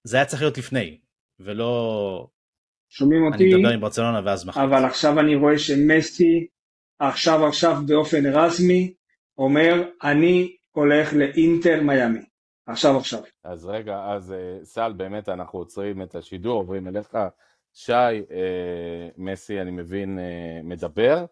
זה 0.04 0.16
היה 0.16 0.26
צריך 0.26 0.42
להיות 0.42 0.58
לפני, 0.58 0.98
ולא 1.40 2.28
שומעים 2.88 3.22
אני 3.26 3.32
אותי, 3.32 3.54
מדבר 3.54 3.72
עם 3.74 3.80
ברצלונה 3.80 4.20
ואז 4.24 4.46
מחליט. 4.46 4.64
אבל 4.64 4.84
עכשיו 4.84 5.20
אני 5.20 5.36
רואה 5.36 5.58
שמסי 5.58 6.46
עכשיו 6.98 7.46
עכשיו 7.46 7.76
באופן 7.86 8.26
רשמי 8.26 8.94
אומר 9.38 9.88
אני 10.02 10.56
הולך 10.70 11.12
לאינטר 11.14 11.80
מיאמי. 11.82 12.20
עכשיו 12.66 12.96
עכשיו. 12.96 13.20
אז 13.44 13.66
רגע, 13.66 14.04
אז 14.06 14.32
אה, 14.32 14.58
סל, 14.64 14.92
באמת 14.96 15.28
אנחנו 15.28 15.58
עוצרים 15.58 16.02
את 16.02 16.14
השידור, 16.14 16.58
עוברים 16.60 16.88
אליך. 16.88 17.16
שי, 17.74 17.92
אה, 17.92 19.08
מסי, 19.16 19.60
אני 19.60 19.70
מבין, 19.70 20.18
אה, 20.18 20.60
מדבר, 20.64 21.24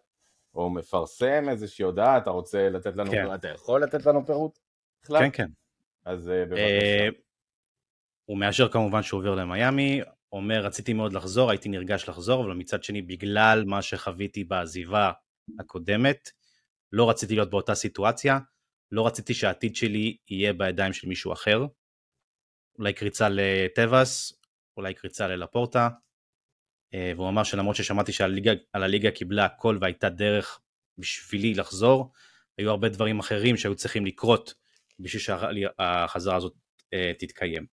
או 0.57 0.69
מפרסם 0.69 1.49
איזושהי 1.49 1.83
הודעה, 1.85 2.17
אתה 2.17 2.29
רוצה 2.29 2.69
לתת 2.69 2.95
לנו, 2.95 3.11
כן. 3.11 3.33
אתה 3.35 3.47
יכול 3.47 3.83
לתת 3.83 4.05
לנו 4.05 4.25
פירוט? 4.25 4.59
בכלל? 5.03 5.19
כן, 5.19 5.29
כן. 5.33 5.47
אז 6.05 6.29
אה, 6.29 6.45
בבקשה. 6.45 6.61
אה, 6.61 7.07
הוא 8.25 8.37
מאשר 8.37 8.69
כמובן 8.69 9.03
שהוא 9.03 9.19
עובר 9.19 9.35
למיאמי, 9.35 10.01
אומר 10.31 10.65
רציתי 10.65 10.93
מאוד 10.93 11.13
לחזור, 11.13 11.49
הייתי 11.49 11.69
נרגש 11.69 12.09
לחזור, 12.09 12.45
אבל 12.45 12.53
מצד 12.53 12.83
שני 12.83 13.01
בגלל 13.01 13.63
מה 13.65 13.81
שחוויתי 13.81 14.43
בעזיבה 14.43 15.11
הקודמת, 15.59 16.29
לא 16.91 17.09
רציתי 17.09 17.35
להיות 17.35 17.49
באותה 17.49 17.75
סיטואציה, 17.75 18.39
לא 18.91 19.07
רציתי 19.07 19.33
שהעתיד 19.33 19.75
שלי 19.75 20.17
יהיה 20.29 20.53
בידיים 20.53 20.93
של 20.93 21.07
מישהו 21.07 21.33
אחר. 21.33 21.65
אולי 22.79 22.93
קריצה 22.93 23.27
לטבעס, 23.31 24.33
אולי 24.77 24.93
קריצה 24.93 25.27
ללפורטה, 25.27 25.89
והוא 26.93 27.29
אמר 27.29 27.43
שלמרות 27.43 27.75
ששמעתי 27.75 28.11
שעל 28.11 28.39
הליגה 28.73 29.11
קיבלה 29.11 29.45
הכל 29.45 29.77
והייתה 29.81 30.09
דרך 30.09 30.59
בשבילי 30.97 31.53
לחזור, 31.53 32.11
היו 32.57 32.69
הרבה 32.69 32.89
דברים 32.89 33.19
אחרים 33.19 33.57
שהיו 33.57 33.75
צריכים 33.75 34.05
לקרות 34.05 34.53
בשביל 34.99 35.21
שהחזרה 35.21 36.35
הזאת 36.35 36.53
אה, 36.93 37.11
תתקיים. 37.19 37.65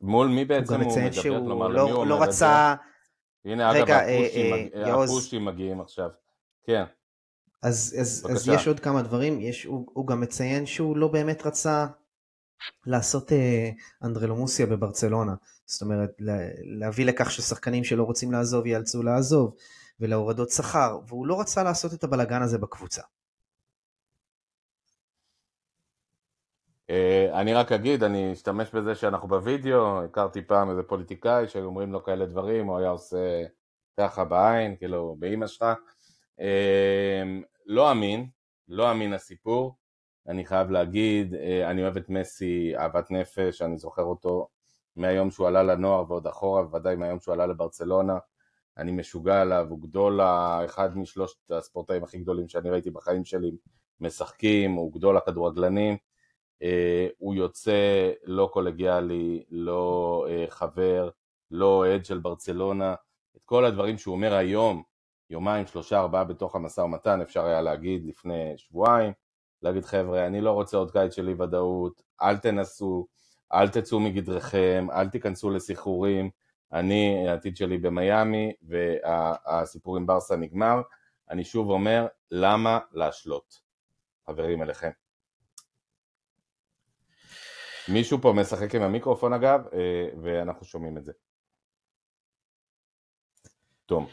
מול 0.00 0.28
מי 0.28 0.44
בעצם 0.44 0.80
הוא, 0.80 0.92
הוא 0.92 1.02
מדבר? 1.02 1.22
שהוא 1.22 1.46
כלומר, 1.46 1.68
לא, 1.68 1.80
הוא 1.80 2.06
לא 2.06 2.14
אומר 2.14 2.26
רצה... 2.26 2.74
הנה, 3.44 3.70
רגע, 3.70 3.82
אגב, 3.82 4.08
הפושים, 4.08 4.68
אה, 4.74 4.84
אה. 4.84 5.04
הפושים 5.04 5.44
מגיעים 5.44 5.80
עכשיו. 5.80 6.10
כן. 6.62 6.84
אז, 7.62 7.96
אז, 8.00 8.26
אז 8.30 8.48
יש 8.48 8.66
עוד 8.66 8.80
כמה 8.80 9.02
דברים, 9.02 9.40
יש, 9.40 9.64
הוא, 9.64 9.86
הוא 9.92 10.06
גם 10.06 10.20
מציין 10.20 10.66
שהוא 10.66 10.96
לא 10.96 11.08
באמת 11.08 11.46
רצה 11.46 11.86
לעשות 12.86 13.32
אה, 13.32 13.70
אנדרלומוסיה 14.02 14.66
בברצלונה, 14.66 15.34
זאת 15.66 15.82
אומרת 15.82 16.10
להביא 16.78 17.06
לכך 17.06 17.30
ששחקנים 17.30 17.84
שלא 17.84 18.02
רוצים 18.02 18.32
לעזוב 18.32 18.66
ייאלצו 18.66 19.02
לעזוב, 19.02 19.54
ולהורדות 20.00 20.50
שכר, 20.50 20.98
והוא 21.06 21.26
לא 21.26 21.40
רצה 21.40 21.62
לעשות 21.62 21.94
את 21.94 22.04
הבלגן 22.04 22.42
הזה 22.42 22.58
בקבוצה. 22.58 23.02
אה, 26.90 27.40
אני 27.40 27.54
רק 27.54 27.72
אגיד, 27.72 28.02
אני 28.02 28.32
אשתמש 28.32 28.70
בזה 28.70 28.94
שאנחנו 28.94 29.28
בווידאו, 29.28 30.04
הכרתי 30.04 30.42
פעם 30.42 30.70
איזה 30.70 30.82
פוליטיקאי 30.82 31.48
שאומרים 31.48 31.92
לו 31.92 32.04
כאלה 32.04 32.26
דברים, 32.26 32.66
הוא 32.66 32.78
היה 32.78 32.88
עושה 32.88 33.44
ככה 33.96 34.24
בעין, 34.24 34.76
כאילו 34.76 35.16
באימא 35.18 35.46
שלך. 35.46 35.64
אה, 36.40 37.22
לא 37.66 37.92
אמין, 37.92 38.28
לא 38.68 38.90
אמין 38.90 39.12
הסיפור, 39.12 39.76
אני 40.28 40.46
חייב 40.46 40.70
להגיד, 40.70 41.34
אה, 41.34 41.70
אני 41.70 41.82
אוהב 41.82 41.96
את 41.96 42.08
מסי 42.08 42.76
אהבת 42.76 43.10
נפש, 43.10 43.62
אני 43.62 43.78
זוכר 43.78 44.02
אותו 44.02 44.48
מהיום 44.96 45.30
שהוא 45.30 45.46
עלה 45.48 45.62
לנוער 45.62 46.04
ועוד 46.08 46.26
אחורה, 46.26 46.62
בוודאי 46.62 46.96
מהיום 46.96 47.20
שהוא 47.20 47.32
עלה 47.34 47.46
לברצלונה. 47.46 48.18
אני 48.78 48.92
משוגע 48.92 49.40
עליו, 49.40 49.66
הוא 49.68 49.80
גדול, 49.80 50.20
אחד 50.64 50.98
משלושת 50.98 51.50
הספורטאים 51.50 52.04
הכי 52.04 52.18
גדולים 52.18 52.48
שאני 52.48 52.70
ראיתי 52.70 52.90
בחיים 52.90 53.24
שלי 53.24 53.50
משחקים, 54.00 54.72
הוא 54.72 54.92
גדול 54.92 55.16
הכדורגלנים. 55.16 55.96
אה, 56.62 57.08
הוא 57.18 57.34
יוצא 57.34 58.10
לא 58.24 58.50
קולגיאלי, 58.52 59.44
לא 59.50 60.26
אה, 60.28 60.44
חבר, 60.48 61.10
לא 61.50 61.66
אוהד 61.66 62.04
של 62.04 62.18
ברצלונה, 62.18 62.94
את 63.36 63.44
כל 63.44 63.64
הדברים 63.64 63.98
שהוא 63.98 64.14
אומר 64.14 64.34
היום, 64.34 64.82
יומיים, 65.30 65.66
שלושה, 65.66 65.98
ארבעה 65.98 66.24
בתוך 66.24 66.56
המשא 66.56 66.80
ומתן, 66.80 67.20
אפשר 67.20 67.44
היה 67.44 67.62
להגיד 67.62 68.06
לפני 68.06 68.52
שבועיים, 68.56 69.12
להגיד 69.62 69.84
חבר'ה, 69.84 70.26
אני 70.26 70.40
לא 70.40 70.50
רוצה 70.50 70.76
עוד 70.76 70.90
קיץ 70.90 71.14
של 71.14 71.28
אי 71.28 71.34
ודאות, 71.34 72.02
אל 72.22 72.36
תנסו, 72.36 73.06
אל 73.52 73.68
תצאו 73.68 74.00
מגדרכם, 74.00 74.86
אל 74.92 75.08
תיכנסו 75.08 75.50
לסחרורים, 75.50 76.30
אני, 76.72 77.28
העתיד 77.28 77.56
שלי 77.56 77.78
במיאמי, 77.78 78.52
והסיפור 78.62 79.96
עם 79.96 80.06
ברסה 80.06 80.36
נגמר, 80.36 80.80
אני 81.30 81.44
שוב 81.44 81.70
אומר, 81.70 82.06
למה 82.30 82.78
להשלות? 82.92 83.60
חברים 84.26 84.62
אליכם. 84.62 84.90
מישהו 87.88 88.18
פה 88.22 88.32
משחק 88.36 88.74
עם 88.74 88.82
המיקרופון 88.82 89.32
אגב, 89.32 89.60
אה, 89.72 90.08
ואנחנו 90.22 90.66
שומעים 90.66 90.98
את 90.98 91.04
זה. 91.04 91.12
תום. 93.86 94.06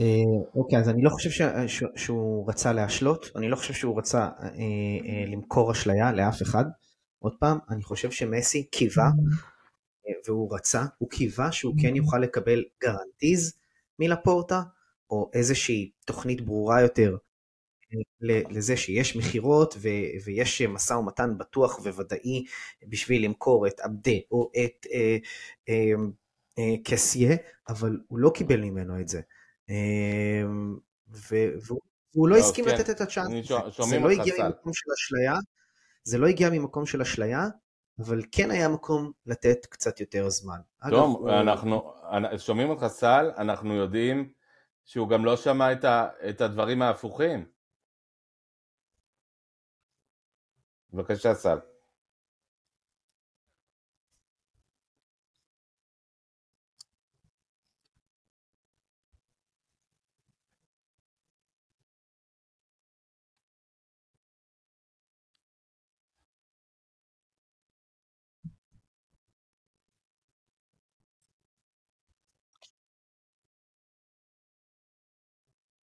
אה, 0.00 0.06
אוקיי, 0.54 0.78
אז 0.78 0.88
אני 0.88 1.02
לא 1.02 1.10
חושב 1.10 1.46
שהוא 1.96 2.50
רצה 2.50 2.72
להשלות, 2.72 3.30
אני 3.36 3.48
לא 3.48 3.56
חושב 3.56 3.74
שהוא 3.74 3.98
רצה 3.98 4.28
אה, 4.42 5.24
למכור 5.26 5.72
אשליה 5.72 6.12
לאף 6.12 6.42
אחד. 6.42 6.64
עוד 7.18 7.32
פעם, 7.40 7.58
אני 7.70 7.82
חושב 7.82 8.10
שמסי 8.10 8.64
קיווה, 8.64 9.10
והוא 10.26 10.54
רצה, 10.54 10.84
הוא 10.98 11.10
קיווה 11.10 11.52
שהוא 11.52 11.74
כן 11.82 11.96
יוכל 11.96 12.18
לקבל 12.18 12.64
גרנטיז 12.82 13.58
מלפורטה, 13.98 14.62
או 15.10 15.30
איזושהי 15.34 15.90
תוכנית 16.04 16.40
ברורה 16.40 16.80
יותר 16.80 17.16
לזה 18.50 18.76
שיש 18.76 19.16
מכירות 19.16 19.76
ויש 20.22 20.62
משא 20.62 20.92
ומתן 20.94 21.38
בטוח 21.38 21.78
וודאי 21.78 22.44
בשביל 22.88 23.24
למכור 23.24 23.66
את 23.66 23.80
עבדה 23.80 24.12
או 24.30 24.50
את 24.64 24.86
אה, 24.92 25.16
אה, 25.68 25.92
אה, 26.58 26.74
קסיה, 26.84 27.36
אבל 27.68 28.00
הוא 28.08 28.18
לא 28.18 28.30
קיבל 28.34 28.60
ממנו 28.60 29.00
את 29.00 29.08
זה. 29.08 29.20
אה, 29.70 30.42
והוא 32.14 32.28
לא 32.28 32.36
הסכים 32.36 32.64
כן. 32.64 32.74
לתת 32.74 32.90
את 32.90 33.00
הצ'אנס. 33.00 33.48
זה 33.88 33.98
לא 33.98 34.10
הגיע 34.10 34.34
ממקום 34.44 34.74
של 34.74 34.90
אשליה, 34.92 35.34
זה 36.04 36.18
לא 36.18 36.26
הגיע 36.26 36.50
ממקום 36.50 36.86
של 36.86 37.02
אשליה, 37.02 37.46
אבל 37.98 38.22
כן 38.32 38.50
היה 38.50 38.68
מקום 38.68 39.12
לתת 39.26 39.66
קצת 39.66 40.00
יותר 40.00 40.28
זמן. 40.28 40.58
טוב, 40.90 41.28
אנחנו 41.28 41.92
שומעים 42.38 42.70
אותך 42.70 42.86
סל, 42.86 43.30
אנחנו 43.38 43.74
יודעים 43.74 44.32
שהוא 44.84 45.08
גם 45.08 45.24
לא 45.24 45.36
שמע 45.36 45.72
את 46.30 46.40
הדברים 46.40 46.82
ההפוכים. 46.82 47.46
בבקשה, 50.92 51.34
סל. 51.34 51.58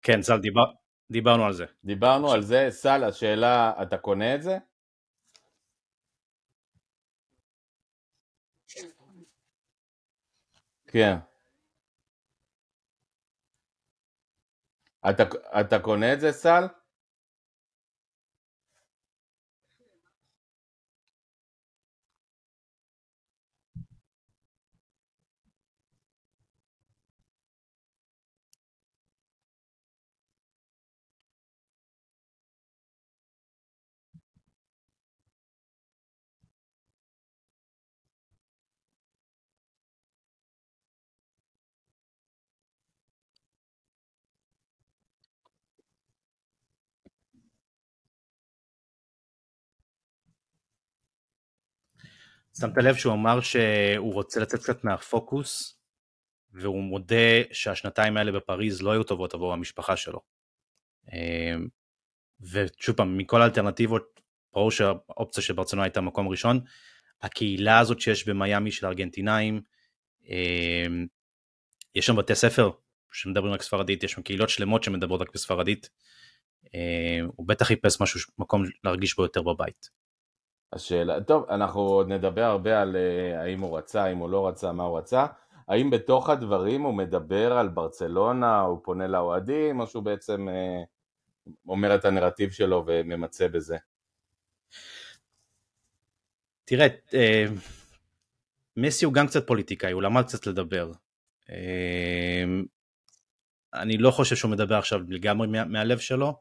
כן, 0.02 0.22
סל, 0.22 0.38
דיבר, 0.40 0.66
דיברנו 1.12 1.46
על 1.46 1.54
זה. 1.54 1.66
דיברנו 1.84 2.32
על 2.32 2.42
זה, 2.42 2.68
סל, 2.70 3.04
השאלה, 3.04 3.74
אתה 3.82 3.98
קונה 3.98 4.36
את 4.36 4.44
זה? 4.44 4.58
כן. 10.88 11.18
אתה, 15.10 15.24
אתה 15.62 15.80
קונה 15.80 16.14
את 16.14 16.20
זה, 16.20 16.32
סל? 16.32 16.64
שמת 52.60 52.78
לב 52.78 52.96
שהוא 52.96 53.14
אמר 53.14 53.42
שהוא 53.42 54.14
רוצה 54.14 54.40
לתת 54.40 54.60
קצת 54.60 54.84
מהפוקוס, 54.84 55.78
והוא 56.54 56.84
מודה 56.84 57.42
שהשנתיים 57.52 58.18
האלה 58.18 58.32
בפריז 58.32 58.82
לא 58.82 58.92
היו 58.92 59.04
טובות 59.04 59.34
עבור 59.34 59.54
המשפחה 59.54 59.98
שלו. 59.98 60.20
אמ, 61.14 61.68
ושוב 62.42 62.96
פעם, 62.96 63.18
מכל 63.18 63.42
האלטרנטיבות, 63.42 64.22
ברור 64.54 64.72
שהאופציה 64.72 65.44
של 65.44 65.54
ברצלונה 65.54 65.84
הייתה 65.84 66.02
מקום 66.02 66.28
ראשון. 66.28 66.60
הקהילה 67.22 67.80
הזאת 67.80 68.02
שיש 68.02 68.30
במיאמי 68.30 68.72
של 68.72 68.86
ארגנטינאים, 68.86 69.62
אמ, 70.26 71.08
יש 71.96 72.06
שם 72.06 72.16
בתי 72.16 72.36
ספר 72.36 72.72
שמדברים 73.12 73.54
רק 73.54 73.62
ספרדית, 73.62 74.04
יש 74.04 74.12
שם 74.12 74.22
קהילות 74.22 74.50
שלמות 74.50 74.84
שמדברות 74.84 75.22
רק 75.22 75.34
בספרדית. 75.34 75.90
אמ, 76.74 77.30
הוא 77.36 77.48
בטח 77.48 77.66
חיפש 77.66 78.02
משהו, 78.02 78.20
מקום 78.38 78.64
להרגיש 78.84 79.16
בו 79.16 79.24
יותר 79.24 79.42
בבית. 79.42 80.01
השאלה, 80.74 81.22
טוב, 81.24 81.46
אנחנו 81.50 81.82
עוד 81.82 82.08
נדבר 82.08 82.44
הרבה 82.44 82.82
על 82.82 82.96
uh, 82.96 83.38
האם 83.38 83.60
הוא 83.62 83.78
רצה, 83.78 84.04
האם 84.04 84.18
הוא 84.18 84.30
לא 84.30 84.48
רצה, 84.48 84.72
מה 84.72 84.84
הוא 84.84 84.98
רצה. 84.98 85.26
האם 85.68 85.90
בתוך 85.90 86.30
הדברים 86.30 86.82
הוא 86.82 86.94
מדבר 86.94 87.54
על 87.54 87.68
ברצלונה, 87.68 88.60
הוא 88.60 88.80
פונה 88.84 89.08
לאוהדים, 89.08 89.80
או 89.80 89.88
שהוא 89.88 90.04
בעצם 90.04 90.48
uh, 90.48 91.52
אומר 91.68 91.96
את 91.96 92.06
הנרטיב 92.06 92.52
שלו 92.52 92.84
וממצה 92.88 93.48
בזה? 93.48 93.78
תראה, 96.66 96.88
uh, 97.10 97.14
מסי 98.78 99.06
הוא 99.06 99.14
גם 99.14 99.28
קצת 99.28 99.48
פוליטיקאי, 99.48 99.92
הוא 99.92 100.02
למד 100.02 100.24
קצת 100.24 100.48
לדבר. 100.48 100.92
אני 103.74 103.98
לא 103.98 104.12
חושב 104.12 104.36
שהוא 104.36 104.52
מדבר 104.52 104.76
עכשיו 104.76 105.00
לגמרי 105.10 105.48
מה, 105.48 105.66
מהלב 105.66 106.00
שלו, 106.00 106.34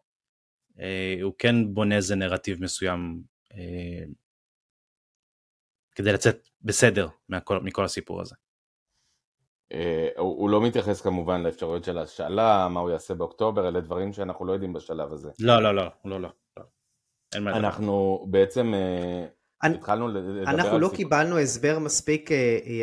הוא 1.23 1.33
כן 1.39 1.75
בונה 1.75 1.97
איזה 1.97 2.17
נרטיב 2.17 2.63
מסוים 2.63 3.23
כדי 5.95 6.13
לצאת 6.13 6.49
בסדר 6.63 7.09
מכל, 7.29 7.61
מכל 7.63 7.85
הסיפור 7.85 8.21
הזה. 8.21 8.35
Uh, 9.73 9.77
הוא, 10.19 10.41
הוא 10.41 10.51
לא 10.51 10.63
מתייחס 10.63 11.01
כמובן 11.01 11.43
לאפשרויות 11.43 11.85
של 11.85 11.99
השאלה, 11.99 12.69
מה 12.69 12.81
הוא 12.81 12.91
יעשה 12.91 13.15
באוקטובר, 13.15 13.69
אלה 13.69 13.81
דברים 13.81 14.13
שאנחנו 14.13 14.45
לא 14.45 14.53
יודעים 14.53 14.73
בשלב 14.73 15.13
הזה. 15.13 15.31
לא, 15.39 15.63
לא, 15.63 15.75
לא, 15.75 15.85
לא, 16.05 16.21
לא. 16.21 16.29
לא. 16.57 16.65
אין 17.35 17.45
מה 17.45 17.57
אנחנו 17.57 18.27
בעצם 18.31 18.75
uh, 18.75 19.67
אני, 19.67 19.75
התחלנו 19.75 20.09
לדבר 20.09 20.43
אנחנו 20.43 20.79
לא 20.79 20.87
סיפור. 20.87 20.97
קיבלנו 20.97 21.39
הסבר 21.39 21.79
מספיק, 21.79 22.31
uh, 22.31 22.35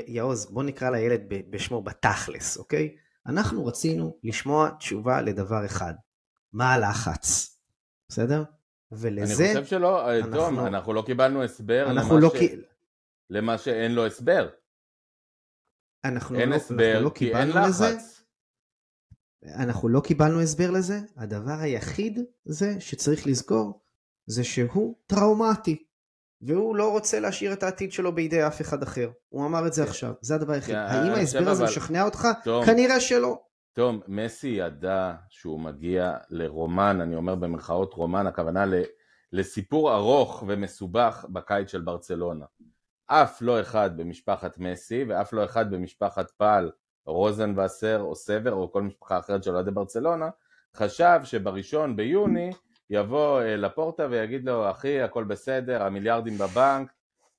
יעוז, 0.07 0.51
בוא 0.51 0.63
נקרא 0.63 0.89
לילד 0.89 1.21
בשמו 1.49 1.81
בתכלס, 1.81 2.57
אוקיי? 2.57 2.95
אנחנו 3.27 3.65
רצינו 3.65 4.17
לשמוע 4.23 4.69
תשובה 4.69 5.21
לדבר 5.21 5.65
אחד, 5.65 5.93
מה 6.53 6.73
הלחץ, 6.73 7.57
בסדר? 8.09 8.43
ולזה... 8.91 9.45
אני 9.45 9.53
חושב 9.53 9.65
שלא, 9.65 10.17
אנחנו, 10.17 10.31
תום, 10.31 10.59
אנחנו 10.59 10.93
לא 10.93 11.01
קיבלנו 11.01 11.43
הסבר 11.43 11.85
אנחנו 11.91 12.19
לא 12.19 12.31
ש... 12.35 12.39
למה 13.29 13.57
שאין 13.57 13.91
לו 13.91 14.05
הסבר. 14.05 14.49
אנחנו 16.05 16.39
אין 16.39 16.49
לא, 16.49 16.55
הסבר 16.55 16.91
אנחנו 16.91 17.05
לא 17.05 17.11
כי 17.15 17.35
אין 17.35 17.49
לחץ. 17.49 17.67
לזה. 17.67 17.97
אנחנו 19.55 19.89
לא 19.89 19.99
קיבלנו 19.99 20.41
הסבר 20.41 20.71
לזה, 20.71 20.99
הדבר 21.17 21.59
היחיד 21.59 22.19
זה 22.45 22.81
שצריך 22.81 23.27
לזכור 23.27 23.81
זה 24.25 24.43
שהוא 24.43 24.95
טראומטי 25.07 25.83
והוא 26.41 26.75
לא 26.75 26.91
רוצה 26.91 27.19
להשאיר 27.19 27.53
את 27.53 27.63
העתיד 27.63 27.91
שלו 27.91 28.15
בידי 28.15 28.47
אף 28.47 28.61
אחד 28.61 28.83
אחר. 28.83 29.11
הוא 29.29 29.45
אמר 29.45 29.67
את 29.67 29.73
זה 29.73 29.83
כן. 29.83 29.89
עכשיו, 29.89 30.13
זה 30.21 30.35
הדבר 30.35 30.53
היחיד. 30.53 30.75
כן, 30.75 30.81
האם 30.81 31.11
ההסבר 31.11 31.49
הזה 31.49 31.63
משכנע 31.63 32.03
אותך? 32.03 32.27
כנראה 32.65 32.99
שלא. 32.99 33.41
תום, 33.73 34.01
מסי 34.07 34.47
ידע 34.47 35.13
שהוא 35.29 35.59
מגיע 35.59 36.17
לרומן, 36.29 37.01
אני 37.01 37.15
אומר 37.15 37.35
במרכאות 37.35 37.93
רומן, 37.93 38.27
הכוונה 38.27 38.65
לסיפור 39.31 39.95
ארוך 39.95 40.43
ומסובך 40.47 41.25
בקיץ 41.33 41.71
של 41.71 41.81
ברצלונה. 41.81 42.45
אף 43.07 43.41
לא 43.41 43.61
אחד 43.61 43.97
במשפחת 43.97 44.57
מסי 44.57 45.03
ואף 45.03 45.33
לא 45.33 45.45
אחד 45.45 45.71
במשפחת 45.71 46.31
פל, 46.31 46.71
רוזנבסר 47.05 48.01
או 48.01 48.15
סבר 48.15 48.53
או 48.53 48.71
כל 48.71 48.81
משפחה 48.81 49.19
אחרת 49.19 49.43
של 49.43 49.55
אוהדי 49.55 49.71
ברצלונה, 49.71 50.29
חשב 50.75 51.19
שבראשון 51.23 51.95
ביוני 51.95 52.51
יבוא 52.89 53.41
אה, 53.41 53.55
לפורטה 53.55 54.07
ויגיד 54.09 54.45
לו 54.45 54.71
אחי 54.71 55.01
הכל 55.01 55.23
בסדר, 55.23 55.83
המיליארדים 55.83 56.37
בבנק, 56.37 56.93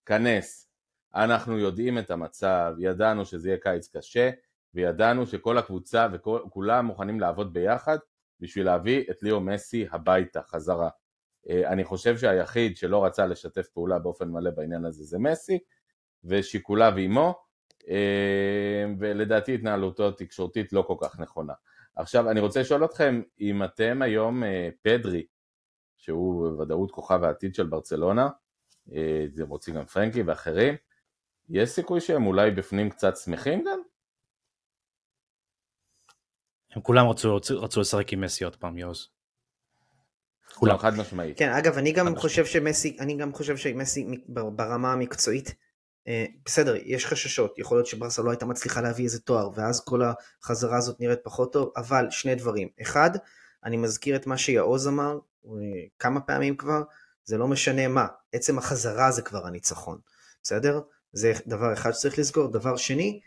כנס. 0.06 0.68
אנחנו 1.14 1.58
יודעים 1.58 1.98
את 1.98 2.10
המצב, 2.10 2.74
ידענו 2.78 3.24
שזה 3.24 3.48
יהיה 3.48 3.58
קיץ 3.58 3.96
קשה 3.96 4.30
וידענו 4.74 5.26
שכל 5.26 5.58
הקבוצה 5.58 6.06
וכולם 6.12 6.86
מוכנים 6.86 7.20
לעבוד 7.20 7.52
ביחד 7.52 7.98
בשביל 8.40 8.66
להביא 8.66 9.04
את 9.10 9.22
ליאו 9.22 9.40
מסי 9.40 9.86
הביתה 9.90 10.42
חזרה. 10.42 10.88
אה, 11.48 11.72
אני 11.72 11.84
חושב 11.84 12.18
שהיחיד 12.18 12.76
שלא 12.76 13.04
רצה 13.04 13.26
לשתף 13.26 13.68
פעולה 13.68 13.98
באופן 13.98 14.28
מלא 14.28 14.50
בעניין 14.50 14.84
הזה 14.84 15.04
זה 15.04 15.18
מסי 15.18 15.58
ושיקוליו 16.24 16.92
עימו 16.96 17.34
אה, 17.88 18.84
ולדעתי 18.98 19.54
התנהלותו 19.54 20.10
תקשורתית 20.10 20.72
לא 20.72 20.82
כל 20.82 20.96
כך 21.00 21.18
נכונה. 21.20 21.52
עכשיו 21.96 22.30
אני 22.30 22.40
רוצה 22.40 22.60
לשאול 22.60 22.84
אתכם 22.84 23.22
אם 23.40 23.64
אתם 23.64 24.02
היום 24.02 24.44
אה, 24.44 24.68
פדרי 24.82 25.26
שהוא 25.96 26.48
בוודאות 26.48 26.90
כוכב 26.90 27.24
העתיד 27.24 27.54
של 27.54 27.66
ברצלונה, 27.66 28.28
זה 29.32 29.44
רוצים 29.44 29.74
גם 29.74 29.84
פרנקי 29.84 30.22
ואחרים, 30.22 30.74
יש 31.48 31.70
סיכוי 31.70 32.00
שהם 32.00 32.26
אולי 32.26 32.50
בפנים 32.50 32.90
קצת 32.90 33.16
שמחים 33.16 33.64
גם? 33.64 33.80
הם 36.70 36.82
כולם 36.82 37.08
רצו, 37.08 37.36
רצו 37.36 37.80
לשחק 37.80 38.12
עם 38.12 38.20
מסי 38.20 38.44
עוד 38.44 38.56
פעם, 38.56 38.78
יוז. 38.78 39.17
כולם 40.58 40.78
חד 40.78 40.94
משמעית. 40.96 41.38
כן, 41.38 41.52
אגב, 41.52 41.78
אני 41.78 41.92
גם 41.92 42.16
חושב 42.16 42.46
שמסי, 42.46 42.96
אני 43.00 43.16
גם 43.16 43.32
חושב 43.32 43.56
שמסי 43.56 44.06
ברמה 44.28 44.92
המקצועית, 44.92 45.54
אה, 46.08 46.24
בסדר, 46.44 46.74
יש 46.84 47.06
חששות, 47.06 47.58
יכול 47.58 47.76
להיות 47.76 47.86
שברסה 47.86 48.22
לא 48.22 48.30
הייתה 48.30 48.46
מצליחה 48.46 48.80
להביא 48.80 49.04
איזה 49.04 49.20
תואר, 49.20 49.50
ואז 49.54 49.84
כל 49.84 50.02
החזרה 50.42 50.76
הזאת 50.76 51.00
נראית 51.00 51.18
פחות 51.22 51.52
טוב, 51.52 51.72
אבל 51.76 52.06
שני 52.10 52.34
דברים. 52.34 52.68
אחד, 52.82 53.10
אני 53.64 53.76
מזכיר 53.76 54.16
את 54.16 54.26
מה 54.26 54.38
שיעוז 54.38 54.88
אמר, 54.88 55.18
אה, 55.46 55.50
כמה 55.98 56.20
פעמים 56.20 56.56
כבר, 56.56 56.82
זה 57.24 57.38
לא 57.38 57.48
משנה 57.48 57.88
מה, 57.88 58.06
עצם 58.32 58.58
החזרה 58.58 59.10
זה 59.10 59.22
כבר 59.22 59.46
הניצחון, 59.46 59.98
בסדר? 60.42 60.80
זה 61.12 61.32
דבר 61.46 61.72
אחד 61.72 61.92
שצריך 61.92 62.18
לסגור. 62.18 62.52
דבר 62.52 62.76
שני, 62.76 63.20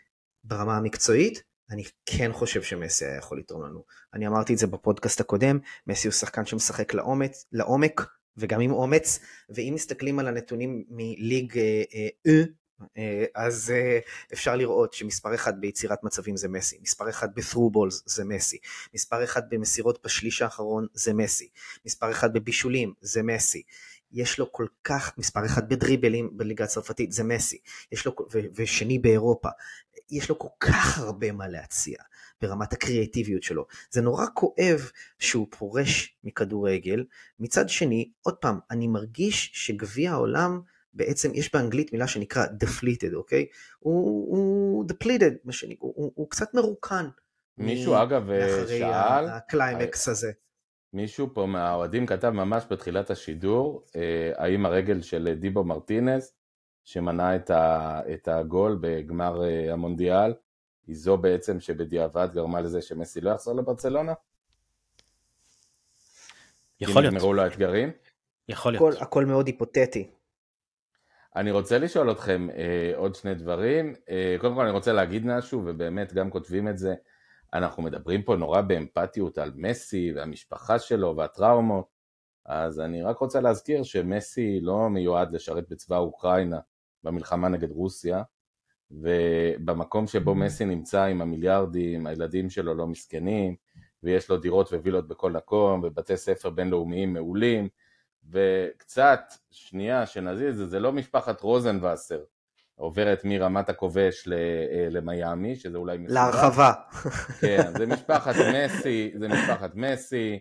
ברמה 0.44 0.76
המקצועית, 0.76 1.42
אני 1.72 1.82
כן 2.06 2.32
חושב 2.32 2.62
שמסי 2.62 3.04
היה 3.04 3.16
יכול 3.16 3.38
לתרום 3.38 3.62
לנו. 3.62 3.84
אני 4.14 4.26
אמרתי 4.26 4.52
את 4.52 4.58
זה 4.58 4.66
בפודקאסט 4.66 5.20
הקודם, 5.20 5.58
מסי 5.86 6.08
הוא 6.08 6.12
שחקן 6.12 6.46
שמשחק 6.46 6.94
לעומץ, 6.94 7.46
לעומק 7.52 8.06
וגם 8.36 8.60
עם 8.60 8.72
אומץ, 8.72 9.18
ואם 9.48 9.72
מסתכלים 9.74 10.18
על 10.18 10.28
הנתונים 10.28 10.84
מליג 10.88 11.58
אה, 11.58 11.82
אה, 12.26 12.42
אה, 12.98 13.24
אז 13.34 13.72
אפשר 14.32 14.56
לראות 14.56 14.92
שמספר 14.92 15.34
אחד 15.34 15.60
ביצירת 15.60 16.04
מצבים 16.04 16.36
זה 16.36 16.48
מסי, 16.48 16.78
מספר 16.82 17.10
אחד 17.10 17.28
ב-through 17.34 17.90
זה 18.06 18.24
מסי, 18.24 18.58
מספר 18.94 19.24
אחד 19.24 19.42
במסירות 19.50 20.04
בשליש 20.04 20.42
האחרון 20.42 20.86
זה 20.94 21.14
מסי, 21.14 21.48
מספר 21.86 22.10
אחד 22.10 22.32
בבישולים 22.32 22.92
זה 23.00 23.22
מסי. 23.22 23.62
יש 24.12 24.38
לו 24.38 24.52
כל 24.52 24.66
כך, 24.84 25.12
מספר 25.18 25.46
אחד 25.46 25.68
בדריבלים 25.68 26.30
בליגה 26.36 26.64
הצרפתית 26.64 27.12
זה 27.12 27.24
מסי, 27.24 27.58
יש 27.92 28.06
לו, 28.06 28.12
ו, 28.32 28.38
ושני 28.54 28.98
באירופה, 28.98 29.48
יש 30.12 30.28
לו 30.28 30.38
כל 30.38 30.48
כך 30.60 30.98
הרבה 30.98 31.32
מה 31.32 31.48
להציע 31.48 31.96
ברמת 32.42 32.72
הקריאטיביות 32.72 33.42
שלו. 33.42 33.66
זה 33.90 34.00
נורא 34.00 34.26
כואב 34.34 34.90
שהוא 35.18 35.46
פורש 35.58 36.16
מכדורגל. 36.24 37.04
מצד 37.40 37.68
שני, 37.68 38.10
עוד 38.22 38.34
פעם, 38.34 38.58
אני 38.70 38.88
מרגיש 38.88 39.50
שגביע 39.54 40.12
העולם, 40.12 40.60
בעצם 40.94 41.30
יש 41.34 41.54
באנגלית 41.54 41.92
מילה 41.92 42.06
שנקרא 42.06 42.46
deflated, 42.46 43.14
אוקיי? 43.14 43.46
הוא, 43.78 44.36
הוא 44.36 44.84
depleted, 44.90 45.34
מה 45.44 45.52
שאני, 45.52 45.76
הוא, 45.78 45.92
הוא, 45.96 46.12
הוא 46.14 46.30
קצת 46.30 46.54
מרוקן. 46.54 47.08
מישהו 47.58 47.92
מ- 47.92 47.96
אגב 47.96 48.22
שאל, 48.68 49.28
הקליימקס 49.28 50.08
הזה. 50.08 50.32
מישהו 50.92 51.34
פה 51.34 51.46
מהאוהדים 51.46 52.06
כתב 52.06 52.30
ממש 52.30 52.64
בתחילת 52.70 53.10
השידור, 53.10 53.86
אה, 53.96 54.32
האם 54.36 54.66
הרגל 54.66 55.02
של 55.02 55.34
דיבו 55.40 55.64
מרטינס 55.64 56.34
שמנע 56.84 57.36
את, 57.36 57.50
ה, 57.50 58.00
את 58.14 58.28
הגול 58.28 58.78
בגמר 58.80 59.44
אה, 59.44 59.72
המונדיאל, 59.72 60.34
היא 60.86 60.96
זו 60.96 61.16
בעצם 61.16 61.60
שבדיעבד 61.60 62.28
גרמה 62.32 62.60
לזה 62.60 62.82
שמסי 62.82 63.20
לא 63.20 63.30
יחזור 63.30 63.54
לברצלונה? 63.54 64.12
יכול 66.80 67.02
להיות. 67.02 67.12
אם 67.12 67.16
נגמרו 67.16 67.34
לו 67.34 67.42
האתגרים? 67.42 67.90
יכול 68.48 68.72
להיות. 68.72 68.94
הכל, 68.94 69.02
הכל 69.02 69.24
מאוד 69.24 69.46
היפותטי. 69.46 70.10
אני 71.36 71.50
רוצה 71.50 71.78
לשאול 71.78 72.10
אתכם 72.10 72.48
אה, 72.50 72.92
עוד 72.96 73.14
שני 73.14 73.34
דברים. 73.34 73.94
אה, 74.10 74.36
קודם 74.40 74.54
כל 74.54 74.62
אני 74.62 74.70
רוצה 74.70 74.92
להגיד 74.92 75.26
משהו, 75.26 75.62
ובאמת 75.66 76.12
גם 76.12 76.30
כותבים 76.30 76.68
את 76.68 76.78
זה. 76.78 76.94
אנחנו 77.54 77.82
מדברים 77.82 78.22
פה 78.22 78.36
נורא 78.36 78.60
באמפתיות 78.60 79.38
על 79.38 79.52
מסי 79.56 80.12
והמשפחה 80.16 80.78
שלו 80.78 81.16
והטראומות, 81.16 81.86
אז 82.46 82.80
אני 82.80 83.02
רק 83.02 83.18
רוצה 83.18 83.40
להזכיר 83.40 83.82
שמסי 83.82 84.60
לא 84.60 84.88
מיועד 84.90 85.32
לשרת 85.32 85.68
בצבא 85.68 85.98
אוקראינה, 85.98 86.58
במלחמה 87.04 87.48
נגד 87.48 87.70
רוסיה, 87.70 88.22
ובמקום 88.90 90.06
שבו 90.06 90.32
mm-hmm. 90.32 90.34
מסי 90.34 90.64
נמצא 90.64 91.04
עם 91.04 91.22
המיליארדים, 91.22 92.06
הילדים 92.06 92.50
שלו 92.50 92.74
לא 92.74 92.86
מסכנים, 92.86 93.56
ויש 94.02 94.30
לו 94.30 94.36
דירות 94.36 94.72
ווילות 94.72 95.08
בכל 95.08 95.32
מקום, 95.32 95.80
ובתי 95.84 96.16
ספר 96.16 96.50
בינלאומיים 96.50 97.12
מעולים, 97.12 97.68
וקצת, 98.30 99.20
שנייה, 99.50 100.06
שנזיז 100.06 100.50
את 100.52 100.56
זה, 100.56 100.66
זה 100.66 100.80
לא 100.80 100.92
משפחת 100.92 101.40
רוזנבסר, 101.40 102.20
עוברת 102.74 103.24
מרמת 103.24 103.68
הכובש 103.68 104.28
אה, 104.28 104.88
למיאמי, 104.90 105.56
שזה 105.56 105.78
אולי 105.78 105.98
מסוים. 105.98 106.14
להרחבה. 106.14 106.72
כן, 107.40 107.72
זה 107.78 107.86
משפחת 107.94 108.34
מסי, 108.54 109.12
זה 109.18 109.28
משפחת 109.28 109.74
מסי, 109.74 110.38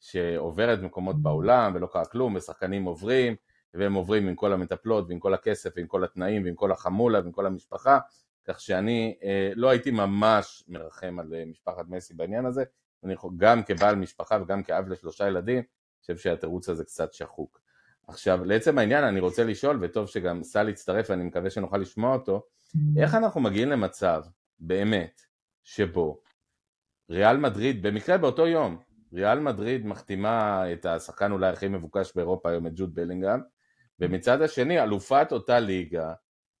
שעוברת 0.00 0.80
במקומות 0.80 1.22
בעולם 1.22 1.72
ולא 1.74 1.86
קרה 1.86 2.04
כלום, 2.04 2.34
ושחקנים 2.34 2.84
עוברים, 2.84 3.36
והם 3.74 3.94
עוברים 3.94 4.28
עם 4.28 4.34
כל 4.34 4.52
המטפלות 4.52 5.08
ועם 5.08 5.18
כל 5.18 5.34
הכסף 5.34 5.70
ועם 5.76 5.86
כל 5.86 6.04
התנאים 6.04 6.44
ועם 6.44 6.54
כל 6.54 6.72
החמולה 6.72 7.20
ועם 7.20 7.32
כל 7.32 7.46
המשפחה, 7.46 7.98
כך 8.44 8.60
שאני 8.60 9.16
אה, 9.22 9.52
לא 9.54 9.70
הייתי 9.70 9.90
ממש 9.90 10.64
מרחם 10.68 11.16
על 11.20 11.34
אה, 11.34 11.44
משפחת 11.44 11.84
מסי 11.88 12.14
בעניין 12.14 12.46
הזה, 12.46 12.64
אני 13.04 13.14
גם 13.36 13.62
כבעל 13.62 13.96
משפחה 13.96 14.38
וגם 14.42 14.62
כאב 14.62 14.88
לשלושה 14.88 15.28
ילדים, 15.28 15.62
חושב 16.00 16.16
שהתירוץ 16.16 16.68
הזה 16.68 16.84
קצת 16.84 17.12
שחוק. 17.12 17.60
עכשיו 18.06 18.44
לעצם 18.44 18.78
העניין 18.78 19.04
אני 19.04 19.20
רוצה 19.20 19.44
לשאול, 19.44 19.78
וטוב 19.82 20.08
שגם 20.08 20.42
סל 20.42 20.68
יצטרף 20.68 21.06
ואני 21.10 21.24
מקווה 21.24 21.50
שנוכל 21.50 21.78
לשמוע 21.78 22.14
אותו, 22.14 22.46
איך 22.96 23.14
אנחנו 23.14 23.40
מגיעים 23.40 23.68
למצב 23.68 24.22
באמת 24.58 25.20
שבו 25.62 26.20
ריאל 27.10 27.36
מדריד, 27.36 27.82
במקרה 27.82 28.18
באותו 28.18 28.46
יום, 28.46 28.78
ריאל 29.12 29.40
מדריד 29.40 29.86
מחתימה 29.86 30.64
את 30.72 30.86
השחקן 30.86 31.32
אולי 31.32 31.48
הכי 31.48 31.68
מבוקש 31.68 32.12
באירופה 32.16 32.50
היום, 32.50 32.66
את 32.66 32.72
ג'וד 32.74 32.94
בלינגהם, 32.94 33.40
ומצד 34.00 34.42
השני 34.42 34.82
אלופת 34.82 35.28
אותה 35.32 35.60
ליגה 35.60 36.12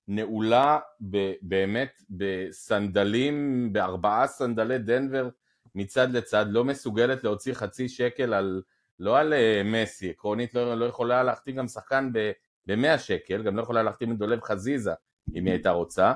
נעולה 0.08 0.78
ב, 1.10 1.32
באמת 1.42 2.02
בסנדלים, 2.10 3.68
בארבעה 3.72 4.26
סנדלי 4.26 4.78
דנבר 4.78 5.28
מצד 5.74 6.10
לצד, 6.10 6.46
לא 6.48 6.64
מסוגלת 6.64 7.24
להוציא 7.24 7.54
חצי 7.54 7.88
שקל 7.88 8.34
על, 8.34 8.62
לא 8.98 9.18
על 9.18 9.32
אה, 9.32 9.62
מסי, 9.64 10.10
עקרונית 10.10 10.54
לא, 10.54 10.74
לא 10.74 10.84
יכולה 10.84 11.22
להחתים 11.22 11.56
גם 11.56 11.68
שחקן 11.68 12.12
ב-100 12.12 12.98
שקל, 12.98 13.42
גם 13.42 13.56
לא 13.56 13.62
יכולה 13.62 13.82
להחתים 13.82 14.12
את 14.12 14.18
דולב 14.18 14.40
חזיזה 14.40 14.92
אם 15.34 15.44
היא 15.44 15.52
הייתה 15.52 15.70
רוצה. 15.70 16.12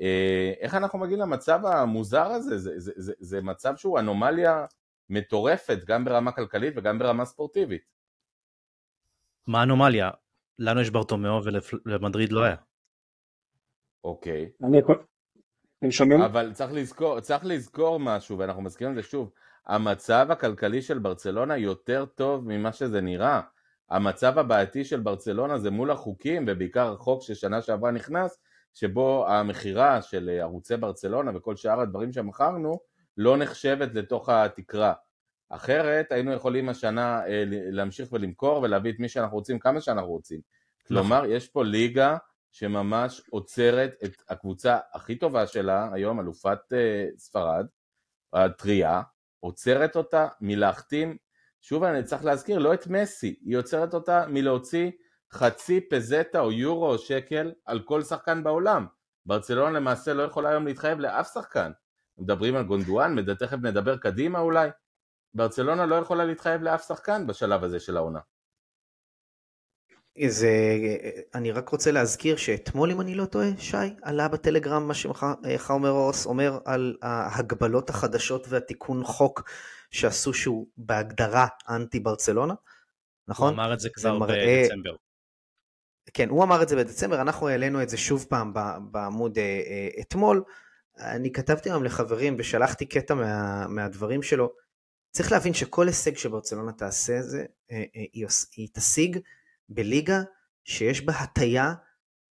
אה, 0.00 0.52
איך 0.60 0.74
אנחנו 0.74 0.98
מגיעים 0.98 1.20
למצב 1.20 1.66
המוזר 1.66 2.26
הזה? 2.26 2.58
זה, 2.58 2.80
זה, 2.80 2.92
זה, 2.96 3.12
זה 3.18 3.40
מצב 3.42 3.76
שהוא 3.76 3.98
אנומליה 3.98 4.66
מטורפת, 5.10 5.78
גם 5.86 6.04
ברמה 6.04 6.32
כלכלית 6.32 6.74
וגם 6.76 6.98
ברמה 6.98 7.24
ספורטיבית. 7.24 7.82
מה 9.46 9.60
האנומליה? 9.60 10.10
לנו 10.58 10.80
יש 10.80 10.90
ברטומיאו 10.90 11.40
ולמדריד 11.84 12.32
לא 12.32 12.42
היה. 12.42 12.56
אוקיי. 14.04 14.50
אני 14.64 14.78
יכול... 14.78 15.02
אתם 15.78 15.90
שומעים? 15.90 16.22
אבל 16.22 16.52
צריך 16.52 16.72
לזכור, 16.72 17.20
צריך 17.20 17.44
לזכור 17.44 18.00
משהו, 18.00 18.38
ואנחנו 18.38 18.62
מזכירים 18.62 18.98
את 18.98 19.02
זה 19.02 19.08
שוב, 19.08 19.30
המצב 19.66 20.26
הכלכלי 20.30 20.82
של 20.82 20.98
ברצלונה 20.98 21.56
יותר 21.56 22.04
טוב 22.04 22.44
ממה 22.48 22.72
שזה 22.72 23.00
נראה. 23.00 23.40
המצב 23.90 24.38
הבעייתי 24.38 24.84
של 24.84 25.00
ברצלונה 25.00 25.58
זה 25.58 25.70
מול 25.70 25.90
החוקים, 25.90 26.44
ובעיקר 26.48 26.92
החוק 26.92 27.22
ששנה 27.22 27.62
שעברה 27.62 27.90
נכנס, 27.90 28.38
שבו 28.74 29.28
המכירה 29.28 30.02
של 30.02 30.38
ערוצי 30.42 30.76
ברצלונה 30.76 31.30
וכל 31.34 31.56
שאר 31.56 31.80
הדברים 31.80 32.12
שמכרנו, 32.12 32.80
לא 33.16 33.36
נחשבת 33.36 33.94
לתוך 33.94 34.28
התקרה. 34.28 34.92
אחרת 35.50 36.12
היינו 36.12 36.32
יכולים 36.32 36.68
השנה 36.68 37.26
אה, 37.26 37.44
להמשיך 37.46 38.12
ולמכור 38.12 38.62
ולהביא 38.62 38.92
את 38.92 38.98
מי 38.98 39.08
שאנחנו 39.08 39.36
רוצים 39.36 39.58
כמה 39.58 39.80
שאנחנו 39.80 40.10
רוצים. 40.10 40.40
כלומר, 40.86 41.24
יש 41.24 41.48
פה 41.48 41.64
ליגה 41.64 42.16
שממש 42.52 43.22
עוצרת 43.30 43.94
את 44.04 44.12
הקבוצה 44.28 44.78
הכי 44.94 45.16
טובה 45.16 45.46
שלה, 45.46 45.88
היום 45.92 46.20
אלופת 46.20 46.58
uh, 46.72 47.18
ספרד, 47.18 47.66
הטריה, 48.32 49.02
עוצרת 49.40 49.96
אותה 49.96 50.28
מלהחתים, 50.40 51.16
שוב 51.60 51.84
אני 51.84 52.02
צריך 52.02 52.24
להזכיר, 52.24 52.58
לא 52.58 52.74
את 52.74 52.86
מסי, 52.86 53.38
היא 53.44 53.56
עוצרת 53.56 53.94
אותה 53.94 54.26
מלהוציא 54.28 54.90
חצי 55.32 55.80
פזטה 55.80 56.40
או 56.40 56.52
יורו 56.52 56.90
או 56.92 56.98
שקל 56.98 57.52
על 57.66 57.80
כל 57.80 58.02
שחקן 58.02 58.44
בעולם. 58.44 58.86
ברצלונה 59.26 59.70
למעשה 59.70 60.14
לא 60.14 60.22
יכולה 60.22 60.48
היום 60.50 60.66
להתחייב 60.66 60.98
לאף 60.98 61.32
שחקן. 61.32 61.70
מדברים 62.18 62.56
על 62.56 62.64
גונדואן, 62.64 63.34
תכף 63.34 63.56
נדבר 63.62 63.96
קדימה 63.96 64.38
אולי. 64.38 64.68
ברצלונה 65.34 65.86
לא 65.86 65.94
יכולה 65.94 66.24
להתחייב 66.24 66.62
לאף 66.62 66.86
שחקן 66.88 67.26
בשלב 67.26 67.64
הזה 67.64 67.80
של 67.80 67.96
העונה. 67.96 68.20
זה, 70.26 70.50
אני 71.34 71.52
רק 71.52 71.68
רוצה 71.68 71.90
להזכיר 71.90 72.36
שאתמול 72.36 72.90
אם 72.90 73.00
אני 73.00 73.14
לא 73.14 73.24
טועה, 73.24 73.48
שי, 73.58 73.76
עלה 74.02 74.28
בטלגרם 74.28 74.88
מה 74.88 74.94
שחאומר 74.94 75.90
אורס 75.90 76.26
אומר 76.26 76.58
על 76.64 76.96
ההגבלות 77.02 77.90
החדשות 77.90 78.46
והתיקון 78.48 79.04
חוק 79.04 79.50
שעשו 79.90 80.34
שהוא 80.34 80.66
בהגדרה 80.76 81.46
אנטי 81.68 82.00
ברצלונה, 82.00 82.54
נכון? 83.28 83.54
הוא 83.54 83.62
אמר 83.62 83.74
את 83.74 83.80
זה 83.80 83.88
כבר 83.90 84.18
מראה... 84.18 84.62
בדצמבר. 84.64 84.96
כן, 86.14 86.28
הוא 86.28 86.44
אמר 86.44 86.62
את 86.62 86.68
זה 86.68 86.76
בדצמבר, 86.76 87.20
אנחנו 87.20 87.48
העלינו 87.48 87.82
את 87.82 87.88
זה 87.88 87.96
שוב 87.96 88.26
פעם 88.28 88.52
בעמוד 88.90 89.38
אה, 89.38 89.42
אה, 89.44 89.88
אתמול. 90.00 90.42
אני 90.98 91.32
כתבתי 91.32 91.70
היום 91.70 91.84
לחברים 91.84 92.36
ושלחתי 92.38 92.86
קטע 92.86 93.14
מה, 93.14 93.66
מהדברים 93.68 94.22
שלו. 94.22 94.52
צריך 95.10 95.32
להבין 95.32 95.54
שכל 95.54 95.86
הישג 95.86 96.16
שברצלונה 96.16 96.72
תעשה 96.72 97.22
זה, 97.22 97.44
אה, 97.70 97.84
היא, 97.92 98.26
היא 98.56 98.68
תשיג 98.72 99.18
בליגה 99.68 100.22
שיש 100.64 101.00
בה 101.00 101.12
הטיה 101.12 101.74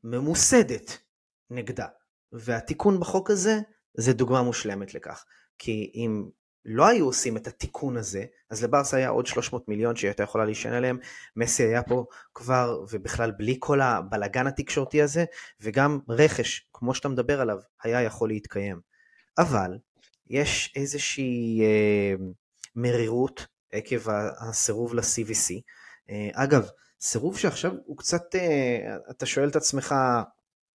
ממוסדת 0.03 0.97
נגדה. 1.49 1.88
והתיקון 2.32 2.99
בחוק 2.99 3.30
הזה 3.30 3.59
זה 3.93 4.13
דוגמה 4.13 4.43
מושלמת 4.43 4.93
לכך. 4.93 5.26
כי 5.59 5.91
אם 5.95 6.30
לא 6.65 6.88
היו 6.88 7.05
עושים 7.05 7.38
את 7.38 7.47
התיקון 7.47 7.97
הזה, 7.97 8.26
אז 8.49 8.63
לברסה 8.63 8.97
היה 8.97 9.09
עוד 9.09 9.28
300 9.28 9.67
מיליון 9.67 9.95
שהיא 9.95 10.09
הייתה 10.09 10.23
יכולה 10.23 10.45
להישען 10.45 10.73
עליהם, 10.73 10.97
מסי 11.36 11.63
היה 11.63 11.84
פה 11.84 12.05
כבר, 12.34 12.86
ובכלל 12.91 13.32
בלי 13.32 13.55
כל 13.59 13.82
הבלגן 13.82 14.47
התקשורתי 14.47 15.01
הזה, 15.01 15.26
וגם 15.61 15.99
רכש, 16.09 16.69
כמו 16.73 16.95
שאתה 16.95 17.09
מדבר 17.09 17.41
עליו, 17.41 17.57
היה 17.84 18.01
יכול 18.01 18.30
להתקיים. 18.30 18.80
אבל 19.38 19.78
יש 20.30 20.73
איזושהי 20.76 21.61
אה, 21.61 22.15
מרירות 22.76 23.47
עקב 23.71 24.09
הסירוב 24.49 24.93
ל-CVC. 24.93 25.61
אה, 26.09 26.30
אגב, 26.34 26.69
סירוב 27.01 27.38
שעכשיו 27.38 27.71
הוא 27.86 27.97
קצת, 27.97 28.36
אה, 28.36 28.95
אתה 29.11 29.26
שואל 29.26 29.49
את 29.49 29.55
עצמך 29.55 29.95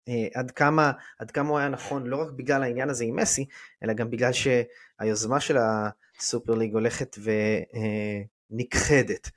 אה, 0.08 0.28
עד 0.34 0.52
כמה, 0.52 0.92
עד 1.20 1.32
כמה 1.32 1.50
הוא 1.50 1.60
היה 1.60 1.70
נכון, 1.70 2.08
לא 2.08 2.22
רק 2.22 2.32
בגלל 2.32 2.64
העניין 2.64 2.90
הזה 2.90 3.04
עם 3.04 3.16
מסי, 3.16 3.46
אלא 3.84 3.94
גם 3.94 4.10
בגלל 4.10 4.32
שהיוזמה 4.34 5.40
של 5.40 5.58
הסופר 5.58 6.54
ליג 6.54 6.74
הולכת 6.74 7.18
ונכחדת 8.52 9.30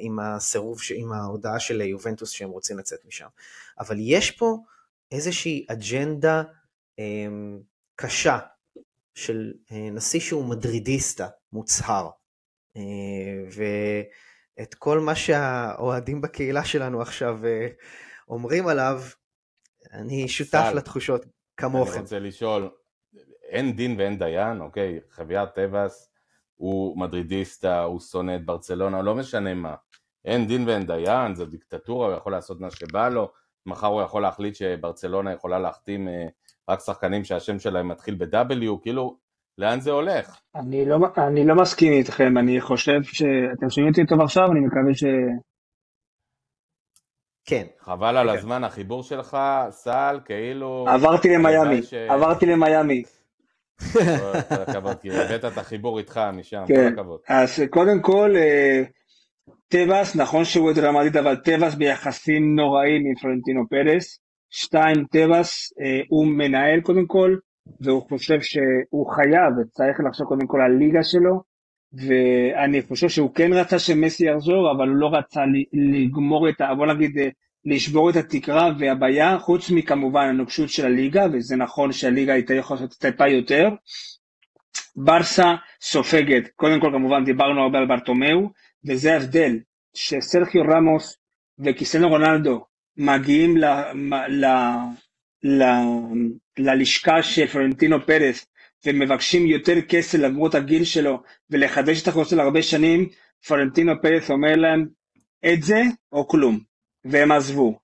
עם 0.00 0.18
הסירוב, 0.20 0.78
עם 0.94 1.12
ההודעה 1.12 1.60
של 1.60 1.80
יובנטוס 1.80 2.30
שהם 2.30 2.50
רוצים 2.50 2.78
לצאת 2.78 2.98
משם. 3.04 3.26
אבל 3.78 3.96
יש 4.00 4.30
פה 4.30 4.56
איזושהי 5.12 5.66
אג'נדה 5.68 6.42
קשה 7.96 8.38
של 9.14 9.52
נשיא 9.70 10.20
שהוא 10.20 10.44
מדרידיסטה 10.44 11.28
מוצהר. 11.52 12.10
ו... 13.56 13.62
את 14.62 14.74
כל 14.74 15.00
מה 15.00 15.14
שהאוהדים 15.14 16.20
בקהילה 16.20 16.64
שלנו 16.64 17.02
עכשיו 17.02 17.46
אה, 17.46 17.68
אומרים 18.28 18.66
עליו, 18.66 19.00
אני 19.92 20.28
שותף 20.28 20.50
סל, 20.70 20.76
לתחושות 20.76 21.26
כמוכם. 21.56 21.92
אני 21.92 22.00
רוצה 22.00 22.18
לשאול, 22.18 22.70
אין 23.42 23.76
דין 23.76 23.94
ואין 23.98 24.18
דיין, 24.18 24.60
אוקיי? 24.60 25.00
חוויית 25.10 25.48
טבעס 25.54 26.10
הוא 26.54 26.98
מדרידיסטה, 26.98 27.82
הוא 27.82 28.00
שונא 28.00 28.36
את 28.36 28.44
ברצלונה, 28.46 29.02
לא 29.02 29.14
משנה 29.14 29.54
מה. 29.54 29.74
אין 30.24 30.46
דין 30.46 30.68
ואין 30.68 30.86
דיין, 30.86 31.34
זו 31.34 31.46
דיקטטורה, 31.46 32.08
הוא 32.08 32.16
יכול 32.16 32.32
לעשות 32.32 32.60
מה 32.60 32.70
שבא 32.70 33.08
לו, 33.08 33.32
מחר 33.66 33.86
הוא 33.86 34.02
יכול 34.02 34.22
להחליט 34.22 34.54
שברצלונה 34.54 35.32
יכולה 35.32 35.58
להחתים 35.58 36.08
אה, 36.08 36.26
רק 36.70 36.80
שחקנים 36.80 37.24
שהשם 37.24 37.58
שלהם 37.58 37.88
מתחיל 37.88 38.14
ב-W, 38.14 38.82
כאילו 38.82 39.16
לאן 39.58 39.80
זה 39.80 39.90
הולך? 39.90 40.40
אני 40.54 40.84
לא, 40.84 40.96
אני 41.28 41.46
לא 41.46 41.54
מסכים 41.54 41.92
איתכם, 41.92 42.38
אני 42.38 42.60
חושב 42.60 43.02
שאתם 43.02 43.70
שומעים 43.70 43.92
אותי 43.92 44.06
טוב 44.06 44.20
עכשיו, 44.20 44.44
אני 44.52 44.60
מקווה 44.60 44.94
ש... 44.94 45.04
כן. 47.46 47.64
חבל 47.80 48.16
על 48.16 48.28
הזמן, 48.28 48.64
החיבור 48.64 49.02
שלך, 49.02 49.36
סל, 49.70 50.20
כאילו... 50.24 50.84
עברתי 50.88 51.28
למיאמי, 51.28 51.82
ש... 51.82 51.94
עברתי 51.94 52.46
למיאמי. 52.46 53.02
כל 53.92 54.62
הכבוד, 54.68 55.00
כי 55.00 55.10
הבאת 55.10 55.44
את 55.44 55.58
החיבור 55.58 55.98
איתך 55.98 56.20
משם, 56.32 56.64
כן. 56.68 56.74
כל 56.74 57.00
הכבוד. 57.00 57.20
אז 57.28 57.62
קודם 57.70 58.02
כל, 58.02 58.30
אה, 58.36 58.82
טבעס, 59.68 60.16
נכון 60.16 60.44
שהוא 60.44 60.72
דרמטית, 60.72 61.16
אבל 61.16 61.36
טבעס 61.36 61.74
ביחסים 61.74 62.56
נוראים 62.56 63.02
עם 63.06 63.14
פרנטינו 63.22 63.68
פרס. 63.70 64.23
שתיים, 64.56 65.04
טבעס, 65.10 65.72
אה, 65.80 66.00
הוא 66.08 66.26
מנהל 66.26 66.80
קודם 66.80 67.06
כל, 67.06 67.36
והוא 67.80 68.02
חושב 68.08 68.40
שהוא 68.40 69.06
חייב 69.14 69.58
וצריך 69.58 70.00
לחשוב 70.08 70.26
קודם 70.26 70.46
כל 70.46 70.60
על 70.60 70.72
ליגה 70.78 71.02
שלו 71.02 71.42
ואני 71.92 72.82
חושב 72.82 73.08
שהוא 73.08 73.34
כן 73.34 73.52
רצה 73.52 73.78
שמסי 73.78 74.26
יחזור 74.30 74.72
אבל 74.76 74.88
הוא 74.88 74.96
לא 74.96 75.10
רצה 75.12 75.40
לגמור 75.72 76.48
את 76.48 76.60
ה... 76.60 76.74
בוא 76.74 76.86
נגיד 76.86 77.18
לשבור 77.64 78.10
את 78.10 78.16
התקרה 78.16 78.70
והבעיה 78.78 79.38
חוץ 79.38 79.70
מכמובן 79.70 80.28
הנוקשות 80.28 80.68
של 80.68 80.86
הליגה 80.86 81.26
וזה 81.32 81.56
נכון 81.56 81.92
שהליגה 81.92 82.32
הייתה 82.32 82.54
יכולה 82.54 82.80
לעשות 82.80 82.98
טיפה 83.00 83.28
יותר. 83.28 83.68
ברסה 84.96 85.54
סופגת 85.80 86.48
קודם 86.56 86.80
כל 86.80 86.90
כמובן 86.92 87.24
דיברנו 87.24 87.62
הרבה 87.62 87.78
על 87.78 87.86
ברטומיאו 87.86 88.50
וזה 88.86 89.12
ההבדל 89.12 89.58
שסרחיו 89.94 90.62
רמוס 90.62 91.16
וקיסנו 91.58 92.08
רונלדו 92.08 92.64
מגיעים 92.96 93.56
ל, 93.56 93.64
ל, 94.28 94.44
ל, 95.42 95.62
ללשכה 96.58 97.22
של 97.22 97.46
פרנטינו 97.46 98.06
פרס 98.06 98.46
ומבקשים 98.86 99.46
יותר 99.46 99.80
כסף 99.80 100.18
למרות 100.18 100.54
הגיל 100.54 100.84
שלו 100.84 101.22
ולחדש 101.50 102.02
את 102.02 102.08
החוזה 102.08 102.36
להרבה 102.36 102.62
שנים, 102.62 103.08
פרנטינו 103.48 103.92
פרס 104.02 104.30
אומר 104.30 104.56
להם 104.56 104.86
את 105.52 105.62
זה 105.62 105.82
או 106.12 106.28
כלום, 106.28 106.58
והם 107.04 107.32
עזבו. 107.32 107.78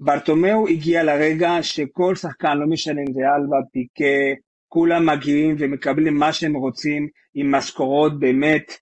ברטומיאו 0.00 0.68
הגיע 0.68 1.02
לרגע 1.02 1.62
שכל 1.62 2.14
שחקן, 2.14 2.58
לא 2.58 2.66
משנה 2.66 3.00
אם 3.00 3.12
זה 3.12 3.20
אלבה, 3.20 3.56
פיקה, 3.72 4.40
כולם 4.68 5.06
מגיעים 5.06 5.56
ומקבלים 5.58 6.16
מה 6.16 6.32
שהם 6.32 6.54
רוצים 6.54 7.08
עם 7.34 7.54
משכורות 7.54 8.18
באמת, 8.18 8.72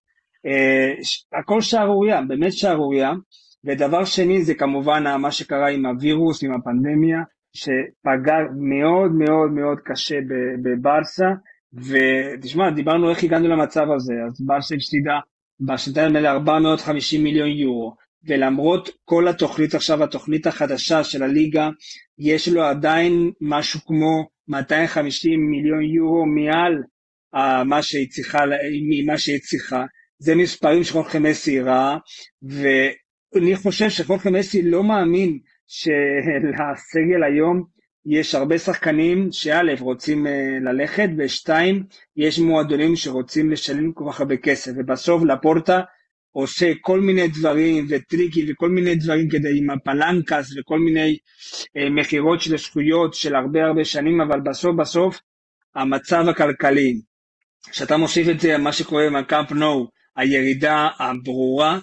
אה, 0.46 0.92
הכל 1.38 1.60
שערורייה, 1.60 2.22
באמת 2.22 2.52
שערורייה. 2.52 3.12
ודבר 3.64 4.04
שני 4.04 4.42
זה 4.42 4.54
כמובן 4.54 5.16
מה 5.20 5.32
שקרה 5.32 5.68
עם 5.68 5.86
הווירוס, 5.86 6.44
עם 6.44 6.54
הפנדמיה, 6.54 7.18
שפגע 7.52 8.36
מאוד 8.56 9.12
מאוד 9.12 9.50
מאוד 9.52 9.78
קשה 9.84 10.18
בברסה, 10.62 11.26
ותשמע, 11.74 12.70
דיברנו 12.70 13.10
איך 13.10 13.24
הגענו 13.24 13.48
למצב 13.48 13.86
הזה, 13.96 14.14
אז 14.26 14.46
ברסה 14.46 14.74
הפסידה 14.74 15.18
בשנתיים 15.60 16.16
האלה 16.16 16.32
450 16.32 17.24
מיליון 17.24 17.48
יורו, 17.48 17.94
ולמרות 18.24 18.88
כל 19.04 19.28
התוכנית 19.28 19.74
עכשיו, 19.74 20.04
התוכנית 20.04 20.46
החדשה 20.46 21.04
של 21.04 21.22
הליגה, 21.22 21.70
יש 22.18 22.48
לו 22.48 22.62
עדיין 22.62 23.30
משהו 23.40 23.80
כמו 23.86 24.28
250 24.48 25.40
מיליון 25.50 25.82
יורו 25.82 26.26
מעל 26.26 26.82
uh, 27.36 27.64
מה 27.64 27.82
שהיא 27.82 28.08
צריכה, 28.10 28.38
ממה 28.88 29.18
שהיא 29.18 29.40
צריכה. 29.40 29.84
זה 30.18 30.34
מספרים 30.34 30.84
שחורכה 30.84 31.18
מסי 31.18 31.60
ראה, 31.60 31.96
ואני 33.34 33.56
חושב 33.56 33.88
שחורכה 33.90 34.30
מסי 34.30 34.62
לא 34.62 34.84
מאמין 34.84 35.38
שלסגל 35.66 37.22
היום 37.26 37.64
יש 38.06 38.34
הרבה 38.34 38.58
שחקנים 38.58 39.28
שא' 39.32 39.62
רוצים 39.80 40.26
אה, 40.26 40.58
ללכת, 40.60 41.08
ושתיים, 41.18 41.84
יש 42.16 42.38
מועדונים 42.38 42.96
שרוצים 42.96 43.50
לשלם 43.50 43.92
כל 43.92 44.04
כך 44.08 44.20
הרבה 44.20 44.36
כסף, 44.36 44.72
ובסוף 44.76 45.22
לפורטה 45.22 45.80
עושה 46.32 46.72
כל 46.80 47.00
מיני 47.00 47.28
דברים 47.28 47.86
וטריקים 47.88 48.46
וכל 48.48 48.68
מיני 48.68 48.94
דברים 48.94 49.28
כדי 49.28 49.58
עם 49.58 49.70
הפלנקס 49.70 50.58
וכל 50.58 50.78
מיני 50.78 51.16
אה, 51.76 51.90
מכירות 51.90 52.40
של 52.40 52.58
זכויות 52.58 53.14
של 53.14 53.34
הרבה 53.34 53.64
הרבה 53.64 53.84
שנים, 53.84 54.20
אבל 54.20 54.40
בסוף 54.40 54.76
בסוף 54.76 55.20
המצב 55.74 56.24
הכלכלי, 56.28 57.00
כשאתה 57.70 57.96
מוסיף 57.96 58.28
את 58.28 58.40
זה, 58.40 58.58
מה 58.58 58.72
שקורה 58.72 59.06
עם 59.06 59.16
הקאמפ 59.16 59.52
נו, 59.52 59.88
הירידה 60.16 60.88
הברורה, 60.98 61.78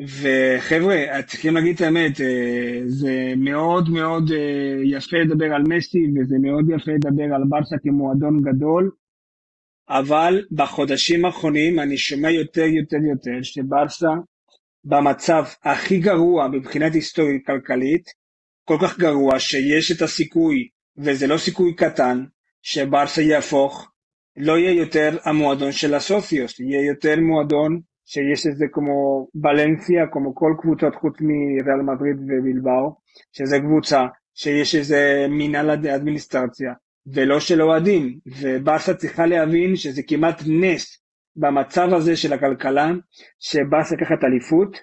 וחבר'ה, 0.00 1.22
צריכים 1.26 1.54
להגיד 1.54 1.74
את 1.74 1.80
האמת, 1.80 2.20
אה, 2.20 2.80
זה 2.86 3.32
מאוד 3.36 3.88
מאוד 3.88 4.30
אה, 4.32 4.82
יפה 4.84 5.16
לדבר 5.16 5.54
על 5.54 5.62
מסי 5.68 5.98
וזה 5.98 6.36
מאוד 6.42 6.64
יפה 6.70 6.92
לדבר 6.92 7.34
על 7.34 7.42
ברסה 7.48 7.76
כמועדון 7.82 8.42
גדול, 8.42 8.90
אבל 9.88 10.44
בחודשים 10.52 11.24
האחרונים 11.24 11.80
אני 11.80 11.98
שומע 11.98 12.30
יותר 12.30 12.64
יותר 12.64 12.96
יותר 13.10 13.42
שברסה 13.42 14.08
במצב 14.84 15.44
הכי 15.62 15.98
גרוע 15.98 16.48
מבחינת 16.48 16.94
היסטורית 16.94 17.46
כלכלית, 17.46 18.04
כל 18.64 18.76
כך 18.82 18.98
גרוע 18.98 19.38
שיש 19.38 19.92
את 19.92 20.02
הסיכוי, 20.02 20.68
וזה 20.98 21.26
לא 21.26 21.38
סיכוי 21.38 21.74
קטן, 21.74 22.24
שברסה 22.62 23.22
יהפוך, 23.22 23.90
לא 24.36 24.58
יהיה 24.58 24.72
יותר 24.72 25.18
המועדון 25.24 25.72
של 25.72 25.94
הסוציוס, 25.94 26.60
יהיה 26.60 26.86
יותר 26.86 27.14
מועדון 27.20 27.80
שיש 28.12 28.46
איזה 28.46 28.66
כמו 28.72 29.28
ולנסיה, 29.42 30.06
כמו 30.12 30.34
כל 30.34 30.52
קבוצות 30.60 30.94
חוץ 30.94 31.14
מריאל 31.20 31.82
מדריד 31.82 32.16
ובלבאו, 32.16 32.96
שזה 33.32 33.58
קבוצה 33.58 34.00
שיש 34.34 34.74
איזה 34.74 35.26
מינהל 35.28 35.70
אדמיניסטרציה, 35.70 36.72
ולא 37.06 37.40
של 37.40 37.62
אוהדים, 37.62 38.18
ובאסה 38.40 38.94
צריכה 38.94 39.26
להבין 39.26 39.76
שזה 39.76 40.02
כמעט 40.08 40.42
נס 40.46 41.02
במצב 41.36 41.88
הזה 41.94 42.16
של 42.16 42.32
הכלכלה, 42.32 42.90
שבאסה 43.38 43.94
לקחת 43.94 44.24
אליפות, 44.24 44.76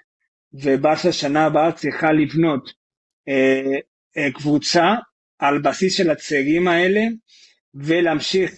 ובאסה 0.52 1.12
שנה 1.12 1.44
הבאה 1.44 1.72
צריכה 1.72 2.12
לבנות 2.12 2.70
אה, 3.28 3.78
אה, 4.16 4.32
קבוצה 4.32 4.94
על 5.38 5.62
בסיס 5.62 5.96
של 5.96 6.10
הצעירים 6.10 6.68
האלה, 6.68 7.00
ולהמשיך 7.74 8.52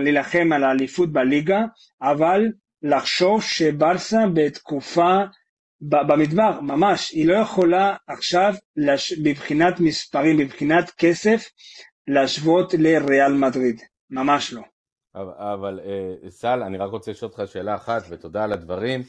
להילחם 0.00 0.52
על 0.52 0.64
האליפות 0.64 1.12
בליגה, 1.12 1.60
אבל 2.02 2.46
לחשוב 2.82 3.42
שברסה 3.42 4.18
בתקופה 4.34 5.16
במדבר, 5.80 6.60
ממש, 6.60 7.10
היא 7.10 7.28
לא 7.28 7.34
יכולה 7.34 7.96
עכשיו 8.06 8.54
מבחינת 9.22 9.80
מספרים, 9.80 10.36
מבחינת 10.36 10.90
כסף, 10.90 11.50
להשוות 12.08 12.74
לריאל 12.74 13.32
מדריד, 13.32 13.80
ממש 14.10 14.52
לא. 14.52 14.62
אבל, 15.14 15.32
אבל 15.32 15.80
אה, 15.80 16.30
סל, 16.30 16.62
אני 16.62 16.78
רק 16.78 16.90
רוצה 16.90 17.10
לשאול 17.10 17.30
אותך 17.30 17.52
שאלה 17.52 17.74
אחת, 17.74 18.02
ותודה 18.10 18.44
על 18.44 18.52
הדברים. 18.52 19.00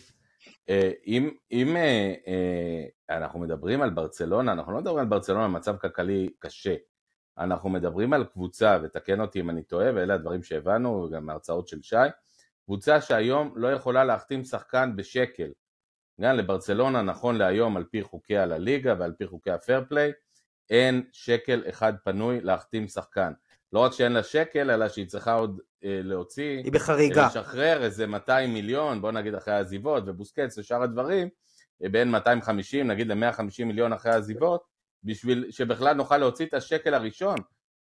אה, 0.70 0.92
אם, 1.08 1.30
אם 1.52 1.76
אה, 1.78 3.18
אנחנו 3.18 3.40
מדברים 3.40 3.82
על 3.82 3.90
ברצלונה, 3.90 4.52
אנחנו 4.52 4.74
לא 4.74 4.80
מדברים 4.80 5.00
על 5.00 5.06
ברצלונה 5.06 5.48
במצב 5.48 5.78
כלכלי 5.78 6.30
קשה, 6.40 6.76
אנחנו 7.38 7.70
מדברים 7.70 8.14
על 8.14 8.24
קבוצה, 8.24 8.78
ותקן 8.84 9.22
אותי 9.22 9.40
אם 9.40 9.50
אני 9.50 9.64
טועה, 9.64 9.96
ואלה 9.96 10.14
הדברים 10.14 10.44
שהבנו, 10.44 11.10
גם 11.14 11.26
מהרצאות 11.26 11.68
של 11.68 11.82
שי, 11.82 11.96
קבוצה 12.70 13.02
שהיום 13.02 13.54
לא 13.56 13.68
יכולה 13.68 14.04
להחתים 14.04 14.44
שחקן 14.44 14.96
בשקל. 14.96 15.50
גם 16.22 16.36
לברצלונה 16.36 17.02
נכון 17.02 17.36
להיום 17.36 17.78
על 17.78 17.84
פי 17.84 18.04
חוקי 18.04 18.38
הליגה 18.38 18.96
ועל 19.00 19.14
פי 19.18 19.28
חוקי 19.28 19.52
הפייר 19.52 19.84
פליי, 19.90 20.12
אין 20.70 21.04
שקל 21.12 21.64
אחד 21.70 21.94
פנוי 22.04 22.42
להחתים 22.42 22.88
שחקן. 22.88 23.32
לא 23.74 23.80
רק 23.80 23.94
שאין 23.94 24.12
לה 24.12 24.24
שקל, 24.24 24.72
אלא 24.72 24.90
שהיא 24.90 25.08
צריכה 25.08 25.34
עוד 25.34 25.60
אה, 25.84 26.00
להוציא, 26.04 26.62
היא 26.64 26.72
בחריגה. 26.72 27.28
לשחרר 27.28 27.84
איזה 27.84 28.08
200 28.08 28.54
מיליון, 28.54 29.02
בוא 29.02 29.12
נגיד 29.12 29.36
אחרי 29.36 29.54
העזיבות 29.54 30.04
ובוסקץ 30.06 30.58
ושאר 30.58 30.84
הדברים, 30.84 31.30
אה, 31.84 31.90
בין 31.90 32.12
250 32.12 32.88
נגיד 32.88 33.08
ל-150 33.08 33.66
מיליון 33.66 33.94
אחרי 33.94 34.12
העזיבות, 34.12 34.64
בשביל 35.04 35.52
שבכלל 35.52 35.94
נוכל 35.94 36.18
להוציא 36.18 36.46
את 36.46 36.54
השקל 36.54 36.94
הראשון. 36.94 37.38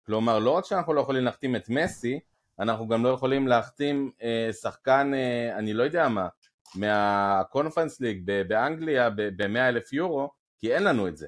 כלומר, 0.06 0.38
לא 0.38 0.50
רק 0.50 0.64
שאנחנו 0.64 0.94
לא 0.94 1.00
יכולים 1.00 1.24
להחתים 1.24 1.56
את 1.56 1.68
מסי, 1.68 2.20
אנחנו 2.60 2.88
גם 2.88 3.04
לא 3.04 3.08
יכולים 3.08 3.48
להחתים 3.48 4.10
אה, 4.22 4.52
שחקן, 4.52 5.14
אה, 5.14 5.58
אני 5.58 5.72
לא 5.72 5.82
יודע 5.82 6.08
מה, 6.08 6.28
מהקונפרנס 6.74 8.00
ליג 8.00 8.30
באנגליה 8.48 9.10
ב-100 9.10 9.58
אלף 9.58 9.92
יורו, 9.92 10.30
כי 10.60 10.74
אין 10.74 10.82
לנו 10.82 11.08
את 11.08 11.16
זה. 11.16 11.26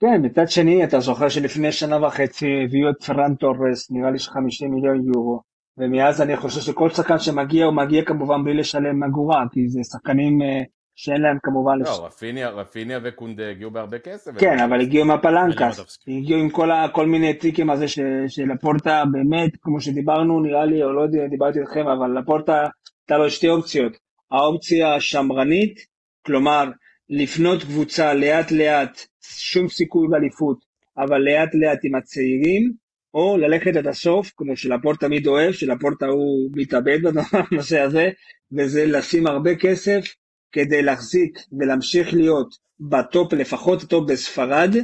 כן, 0.00 0.20
מצד 0.22 0.48
שני, 0.48 0.84
אתה 0.84 1.00
זוכר 1.00 1.28
שלפני 1.28 1.72
שנה 1.72 2.06
וחצי 2.06 2.46
הביאו 2.64 2.90
את 2.90 3.04
פרן 3.04 3.34
טורס, 3.34 3.90
נראה 3.90 4.10
לי 4.10 4.18
ש-50 4.18 4.68
מיליון 4.70 5.06
יורו, 5.14 5.40
ומאז 5.78 6.22
אני 6.22 6.36
חושב 6.36 6.60
שכל 6.60 6.90
שחקן 6.90 7.18
שמגיע, 7.18 7.64
הוא 7.64 7.74
מגיע 7.74 8.04
כמובן 8.04 8.44
בלי 8.44 8.54
לשלם 8.54 9.04
אגורה, 9.04 9.44
כי 9.52 9.68
זה 9.68 9.80
שחקנים 9.92 10.42
אה, 10.42 10.62
שאין 11.02 11.22
להם 11.22 11.38
כמובן... 11.42 11.78
לא, 11.78 11.92
לש... 11.92 11.98
רפיניה, 12.02 12.48
רפיניה 12.48 12.98
וקונדה 13.04 13.50
הגיעו 13.50 13.70
בהרבה 13.70 13.98
כסף. 13.98 14.30
כן, 14.38 14.58
אבל 14.58 14.80
הגיעו 14.80 15.04
מה 15.04 15.21
palancas, 15.21 15.98
הגיעו 16.08 16.40
עם 16.40 16.50
כל, 16.50 16.70
ה, 16.70 16.88
כל 16.92 17.06
מיני 17.06 17.34
טריקים 17.34 17.70
הזה 17.70 17.88
של 18.28 18.50
לפורטה, 18.54 19.02
באמת, 19.12 19.50
כמו 19.62 19.80
שדיברנו, 19.80 20.40
נראה 20.40 20.64
לי, 20.64 20.82
או 20.82 20.92
לא 20.92 21.00
יודע, 21.00 21.26
דיברתי 21.26 21.60
איתכם, 21.60 21.86
אבל 21.86 22.18
לפורטה, 22.18 22.66
הייתה 23.08 23.18
לו 23.22 23.30
שתי 23.30 23.48
אופציות. 23.48 23.92
האופציה 24.30 24.94
השמרנית, 24.94 25.80
כלומר, 26.26 26.64
לפנות 27.08 27.62
קבוצה 27.62 28.14
לאט 28.14 28.52
לאט, 28.52 29.00
שום 29.22 29.68
סיכוי 29.68 30.08
באליפות, 30.08 30.58
אבל 30.98 31.18
לאט 31.18 31.54
לאט 31.54 31.78
עם 31.84 31.94
הצעירים, 31.94 32.72
או 33.14 33.36
ללכת 33.38 33.76
עד 33.76 33.86
הסוף, 33.86 34.32
כמו 34.36 34.56
שלפורטה 34.56 35.00
תמיד 35.00 35.26
אוהב, 35.26 35.52
שלפורטה 35.52 36.02
הוא 36.02 36.50
מתאבד 36.56 36.98
בנושא 37.02 37.80
הזה, 37.80 38.08
וזה 38.52 38.86
לשים 38.86 39.26
הרבה 39.26 39.54
כסף 39.54 40.04
כדי 40.52 40.82
להחזיק 40.82 41.38
ולהמשיך 41.58 42.14
להיות 42.14 42.48
בטופ, 42.80 43.32
לפחות 43.32 43.82
הטופ 43.82 44.10
בספרד, 44.10 44.76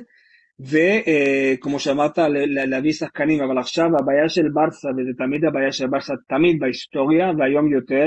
וכמו 0.61 1.79
שאמרת, 1.79 2.19
להביא 2.67 2.93
שחקנים, 2.93 3.43
אבל 3.43 3.59
עכשיו 3.59 3.87
הבעיה 3.87 4.29
של 4.29 4.49
ברסה, 4.55 4.89
וזה 4.89 5.11
תמיד 5.19 5.45
הבעיה 5.45 5.73
של 5.73 5.87
ברסה, 5.87 6.15
תמיד 6.29 6.57
בהיסטוריה, 6.61 7.27
והיום 7.39 7.73
יותר, 7.73 8.07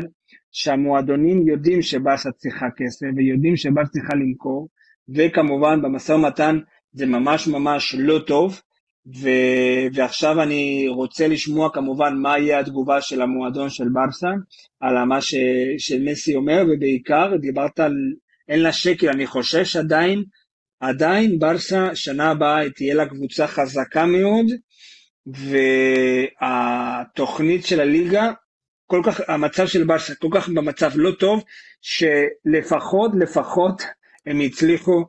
שהמועדונים 0.52 1.48
יודעים 1.48 1.82
שברסה 1.82 2.32
צריכה 2.32 2.66
כסף, 2.78 3.06
ויודעים 3.16 3.56
שברסה 3.56 3.90
צריכה 3.92 4.14
למכור, 4.16 4.70
וכמובן 5.16 5.82
במשא 5.82 6.12
ומתן 6.12 6.60
זה 6.92 7.06
ממש 7.06 7.48
ממש 7.48 7.96
לא 8.00 8.20
טוב, 8.20 8.62
ו... 9.08 9.30
ועכשיו 9.94 10.42
אני 10.42 10.86
רוצה 10.88 11.28
לשמוע 11.28 11.70
כמובן 11.74 12.18
מה 12.18 12.40
יהיה 12.40 12.60
התגובה 12.60 13.02
של 13.02 13.22
המועדון 13.22 13.70
של 13.70 13.90
ברסה 13.94 14.30
על 14.80 15.04
מה 15.04 15.22
ש... 15.22 15.36
שמסי 15.78 16.36
אומר, 16.36 16.64
ובעיקר 16.70 17.36
דיברת 17.42 17.80
על 17.80 17.94
אין 18.50 18.60
לה 18.60 18.74
שקל, 18.74 19.10
אני 19.10 19.28
חושש 19.28 19.76
עדיין, 19.76 20.24
עדיין 20.80 21.40
ברסה 21.40 21.96
שנה 21.96 22.32
הבאה 22.32 22.70
תהיה 22.70 22.96
לה 22.96 23.06
קבוצה 23.06 23.48
חזקה 23.48 24.06
מאוד, 24.06 24.46
והתוכנית 26.42 27.66
של 27.66 27.80
הליגה, 27.80 28.32
כל 28.86 29.02
כך, 29.06 29.22
המצב 29.28 29.68
של 29.68 29.84
ברסה 29.84 30.16
כל 30.16 30.30
כך 30.34 30.50
במצב 30.50 30.92
לא 30.96 31.12
טוב, 31.12 31.44
שלפחות, 31.82 33.12
לפחות 33.20 33.82
הם 34.26 34.40
הצליחו 34.40 35.06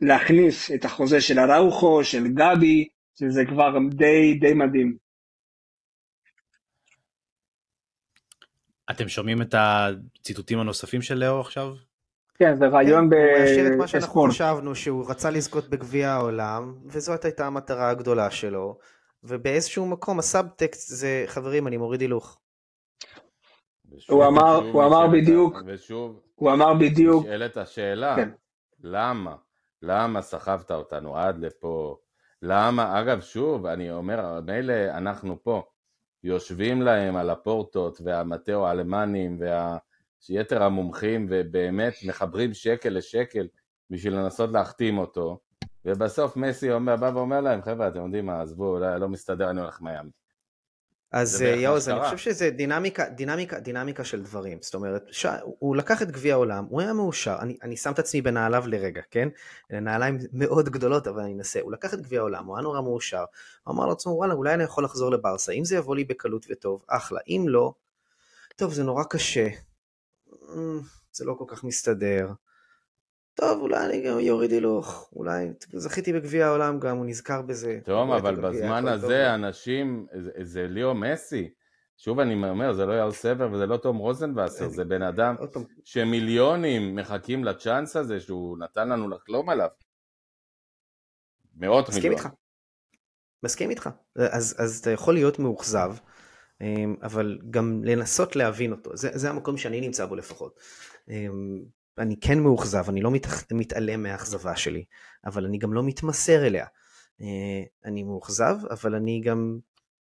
להכניס 0.00 0.70
את 0.70 0.84
החוזה 0.84 1.20
של 1.20 1.38
אראוכו, 1.38 2.04
של 2.04 2.28
גבי, 2.28 2.88
שזה 3.20 3.44
כבר 3.48 3.78
די, 3.90 4.34
די 4.40 4.54
מדהים. 4.54 4.96
אתם 8.90 9.08
שומעים 9.08 9.42
את 9.42 9.54
הציטוטים 9.58 10.58
הנוספים 10.58 11.02
של 11.02 11.14
לאו 11.14 11.40
עכשיו? 11.40 11.74
כן, 12.34 12.56
זה 12.58 12.66
רעיון 12.66 13.10
בספורט. 13.10 13.36
הוא 13.36 13.44
השאיר 13.44 13.66
את 13.66 13.78
מה 13.78 13.88
שאנחנו 13.88 14.26
חשבנו, 14.28 14.74
שהוא 14.74 15.10
רצה 15.10 15.30
לזכות 15.30 15.68
בגביע 15.68 16.10
העולם, 16.10 16.74
וזאת 16.86 17.24
הייתה 17.24 17.46
המטרה 17.46 17.90
הגדולה 17.90 18.30
שלו, 18.30 18.78
ובאיזשהו 19.24 19.86
מקום 19.86 20.18
הסאבטקסט 20.18 20.88
זה, 20.88 21.24
חברים, 21.26 21.66
אני 21.66 21.76
מוריד 21.76 22.00
הילוך. 22.00 22.40
הוא 24.08 24.26
אמר, 24.26 24.56
הוא 24.72 24.84
אמר 24.84 25.06
בדיוק, 25.12 25.54
ושוב, 25.66 26.20
הוא 26.34 26.52
אמר 26.52 26.74
בדיוק, 26.74 27.24
נשאלת 27.24 27.56
השאלה, 27.56 28.16
כן. 28.16 28.30
למה? 28.80 29.36
למה 29.82 30.22
סחבת 30.22 30.70
אותנו 30.70 31.16
עד 31.16 31.38
לפה? 31.38 31.96
למה, 32.42 33.00
אגב, 33.00 33.20
שוב, 33.20 33.66
אני 33.66 33.90
אומר, 33.90 34.40
מילא 34.40 34.74
אנחנו 34.90 35.42
פה, 35.42 35.62
יושבים 36.24 36.82
להם 36.82 37.16
על 37.16 37.30
הפורטות 37.30 38.00
והמטאו 38.04 38.66
האלמנים 38.66 39.38
ויתר 40.28 40.62
המומחים 40.62 41.26
ובאמת 41.30 41.94
מחברים 42.06 42.54
שקל 42.54 42.88
לשקל 42.88 43.48
בשביל 43.90 44.14
לנסות 44.14 44.50
להחתים 44.52 44.98
אותו, 44.98 45.38
ובסוף 45.84 46.36
מסי 46.36 46.72
אומר, 46.72 46.96
בא 46.96 47.10
ואומר 47.14 47.40
להם, 47.40 47.62
חבר'ה, 47.62 47.88
אתם 47.88 48.04
יודעים 48.04 48.26
מה, 48.26 48.42
עזבו, 48.42 48.78
לא, 48.78 49.08
מסתדר, 49.08 49.50
אני 49.50 49.60
הולך 49.60 49.80
מיאמי. 49.80 50.10
אז 51.12 51.42
אה, 51.42 51.48
יאוז, 51.48 51.88
אני 51.88 52.04
חושב 52.04 52.16
שזה 52.16 52.50
דינמיקה, 52.50 53.08
דינמיקה, 53.08 53.60
דינמיקה 53.60 54.04
של 54.04 54.22
דברים. 54.22 54.58
זאת 54.60 54.74
אומרת, 54.74 55.06
ש... 55.10 55.26
הוא 55.42 55.76
לקח 55.76 56.02
את 56.02 56.10
גביע 56.10 56.34
העולם, 56.34 56.64
הוא 56.68 56.80
היה 56.80 56.92
מאושר, 56.92 57.36
אני, 57.40 57.56
אני 57.62 57.76
שם 57.76 57.92
את 57.92 57.98
עצמי 57.98 58.22
בנעליו 58.22 58.64
לרגע, 58.66 59.02
כן? 59.10 59.28
אלה 59.72 59.80
נעליים 59.80 60.18
מאוד 60.32 60.68
גדולות, 60.68 61.06
אבל 61.06 61.22
אני 61.22 61.32
אנסה. 61.34 61.60
הוא 61.60 61.72
לקח 61.72 61.94
את 61.94 62.00
גביע 62.00 62.20
העולם, 62.20 62.46
הוא 62.46 62.56
היה 62.56 62.62
נורא 62.62 62.80
מאושר. 62.80 63.24
הוא 63.64 63.74
אמר 63.74 63.86
לעצמו, 63.86 64.12
וואלה, 64.12 64.34
אולי 64.34 64.54
אני 64.54 64.62
יכול 64.62 64.84
לחזור 64.84 65.10
לברסה. 65.10 65.52
אם 65.52 65.64
זה 65.64 65.76
יבוא 65.76 65.96
לי 65.96 66.04
בקלות 66.04 66.46
וטוב, 66.50 66.84
אחלה. 66.88 67.20
אם 67.28 67.44
לא, 67.48 67.72
טוב, 68.56 68.72
זה 68.72 68.84
נורא 68.84 69.04
קשה. 69.04 69.48
אמ, 70.54 70.80
זה 71.12 71.24
לא 71.24 71.34
כל 71.38 71.44
כך 71.48 71.64
מסתדר. 71.64 72.28
טוב, 73.34 73.60
אולי 73.60 73.86
אני 73.86 74.02
גם 74.02 74.20
יוריד 74.20 74.50
הילוך, 74.50 75.10
אולי 75.16 75.52
זכיתי 75.72 76.12
בגביע 76.12 76.46
העולם 76.46 76.80
גם, 76.80 76.96
הוא 76.96 77.06
נזכר 77.06 77.42
בזה. 77.42 77.78
טוב, 77.84 78.10
אבל 78.10 78.36
בזמן 78.36 78.88
הזה 78.88 79.34
אנשים, 79.34 80.06
זה, 80.18 80.30
זה 80.42 80.66
ליאו 80.68 80.94
מסי. 80.94 81.50
שוב 81.96 82.20
אני 82.20 82.34
אומר, 82.50 82.72
זה 82.72 82.86
לא 82.86 82.92
יאל 82.92 83.10
סבר 83.10 83.52
וזה 83.52 83.66
לא 83.66 83.76
תום 83.76 83.96
רוזנבסר, 83.96 84.68
זה 84.68 84.84
בן 84.84 85.02
אדם 85.02 85.36
שמיליונים 85.84 86.96
מחכים 86.96 87.44
לצ'אנס 87.44 87.96
הזה 87.96 88.20
שהוא 88.20 88.58
נתן 88.58 88.88
לנו 88.88 89.08
לחלום 89.08 89.48
עליו. 89.50 89.68
מאות 91.56 91.88
מסכים 91.88 92.02
מיליון. 92.02 92.18
איתך. 92.18 92.34
מסכים 93.42 93.70
איתך. 93.70 93.88
אז, 94.16 94.56
אז 94.58 94.78
אתה 94.78 94.90
יכול 94.90 95.14
להיות 95.14 95.38
מאוכזב, 95.38 95.94
אמ, 96.60 96.96
אבל 97.02 97.38
גם 97.50 97.84
לנסות 97.84 98.36
להבין 98.36 98.72
אותו. 98.72 98.96
זה, 98.96 99.10
זה 99.12 99.30
המקום 99.30 99.56
שאני 99.56 99.80
נמצא 99.80 100.06
בו 100.06 100.16
לפחות. 100.16 100.60
אני 102.00 102.20
כן 102.20 102.38
מאוכזב, 102.38 102.88
אני 102.88 103.00
לא 103.00 103.10
מת, 103.10 103.26
מתעלם 103.52 104.02
מהאכזבה 104.02 104.56
שלי, 104.56 104.84
אבל 105.24 105.44
אני 105.44 105.58
גם 105.58 105.72
לא 105.72 105.82
מתמסר 105.82 106.46
אליה. 106.46 106.66
אה, 107.20 107.62
אני 107.84 108.02
מאוכזב, 108.02 108.56
אבל 108.70 108.94
אני 108.94 109.20
גם 109.20 109.58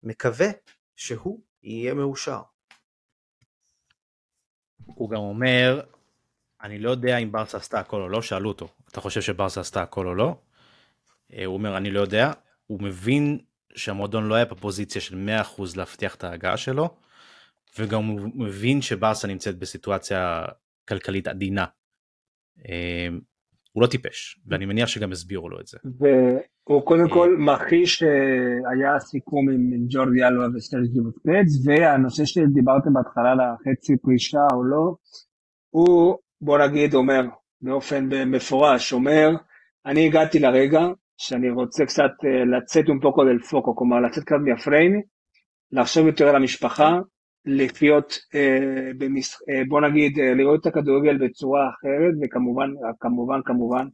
מקווה 0.04 0.48
שהוא 0.96 1.42
יהיה 1.64 1.94
מאושר. 1.94 2.42
הוא 4.86 5.10
גם 5.10 5.20
אומר, 5.20 5.82
אני 6.62 6.80
לא 6.80 6.92
יודע 6.92 7.18
אם 7.18 7.32
ברסה 7.32 7.58
עשתה 7.58 7.80
הכל 7.80 8.02
או 8.02 8.10
לא, 8.10 8.22
שאלו 8.22 8.50
אותו, 8.50 8.68
אתה 8.92 9.02
חושב 9.02 9.22
שברסה 9.22 9.62
עשתה 9.62 9.82
הכל 9.82 10.08
או 10.08 10.16
לא? 10.16 10.36
אה, 11.34 11.46
הוא 11.46 11.54
אומר, 11.54 11.78
אני 11.78 11.92
לא 11.92 12.00
יודע, 12.00 12.32
הוא 12.68 12.82
מבין 12.82 13.40
שהמועדון 13.76 14.28
לא 14.28 14.36
היה 14.36 14.46
בפוזיציה 14.46 15.02
של 15.02 15.30
100% 15.58 15.62
להבטיח 15.76 16.16
את 16.16 16.24
ההגעה 16.24 16.58
שלו, 16.58 16.98
וגם 17.80 18.06
הוא 18.06 18.32
מבין 18.36 18.82
שברסה 18.82 19.28
נמצאת 19.28 19.58
בסיטואציה 19.58 20.46
כלכלית 20.88 21.28
עדינה. 21.28 21.66
אמ, 22.70 23.20
הוא 23.72 23.82
לא 23.82 23.88
טיפש, 23.88 24.40
ואני 24.48 24.66
מניח 24.66 24.88
שגם 24.88 25.12
הסבירו 25.12 25.50
לו 25.50 25.60
את 25.60 25.68
זה. 25.68 25.78
והוא 26.00 26.86
קודם 26.86 27.10
כל 27.10 27.36
מכחיש 27.40 27.96
שהיה 27.96 29.00
סיכום 29.00 29.50
עם 29.50 29.86
ג'ורדי 29.90 30.24
אלווה 30.24 30.48
וסטרג'י 30.56 31.00
בוקפץ, 31.02 31.66
והנושא 31.66 32.26
שדיברתם 32.26 32.94
בהתחלה 32.94 33.32
על 33.32 33.40
החצי 33.40 33.98
פרישה 33.98 34.46
או 34.54 34.64
לא, 34.64 34.96
הוא, 35.70 36.16
בוא 36.42 36.58
נגיד, 36.58 36.94
אומר 36.94 37.22
באופן 37.62 38.10
מפורש, 38.32 38.94
אומר, 38.94 39.30
אני 39.86 40.08
הגעתי 40.08 40.40
לרגע 40.40 40.82
שאני 41.18 41.50
רוצה 41.50 41.86
קצת 41.86 42.12
אה, 42.26 42.58
לצאת 42.58 42.86
un 42.86 43.00
poco 43.04 43.22
del 43.22 43.50
foco, 43.50 43.74
כלומר 43.76 44.00
לצאת 44.00 44.24
קצת 44.24 44.36
מהפריים, 44.46 45.02
לחשוב 45.72 46.08
יותר 46.08 46.28
על 46.28 46.36
המשפחה, 46.36 47.00
לחיות, 47.46 48.14
אה, 48.36 48.92
במש... 48.98 49.36
אה, 49.50 49.62
בוא 49.68 49.82
נגיד, 49.82 50.20
אה, 50.20 50.34
לראות 50.34 50.62
את 50.62 50.66
הכדורגל 50.66 51.18
בצורה 51.18 51.70
אחרת, 51.70 52.14
וכמובן, 52.22 52.70
כמובן, 53.00 53.40
כמובן, 53.46 53.88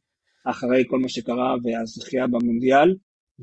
אחרי 0.45 0.84
כל 0.89 0.99
מה 0.99 1.10
שקרה 1.10 1.56
והזכייה 1.64 2.28
במונדיאל, 2.28 2.95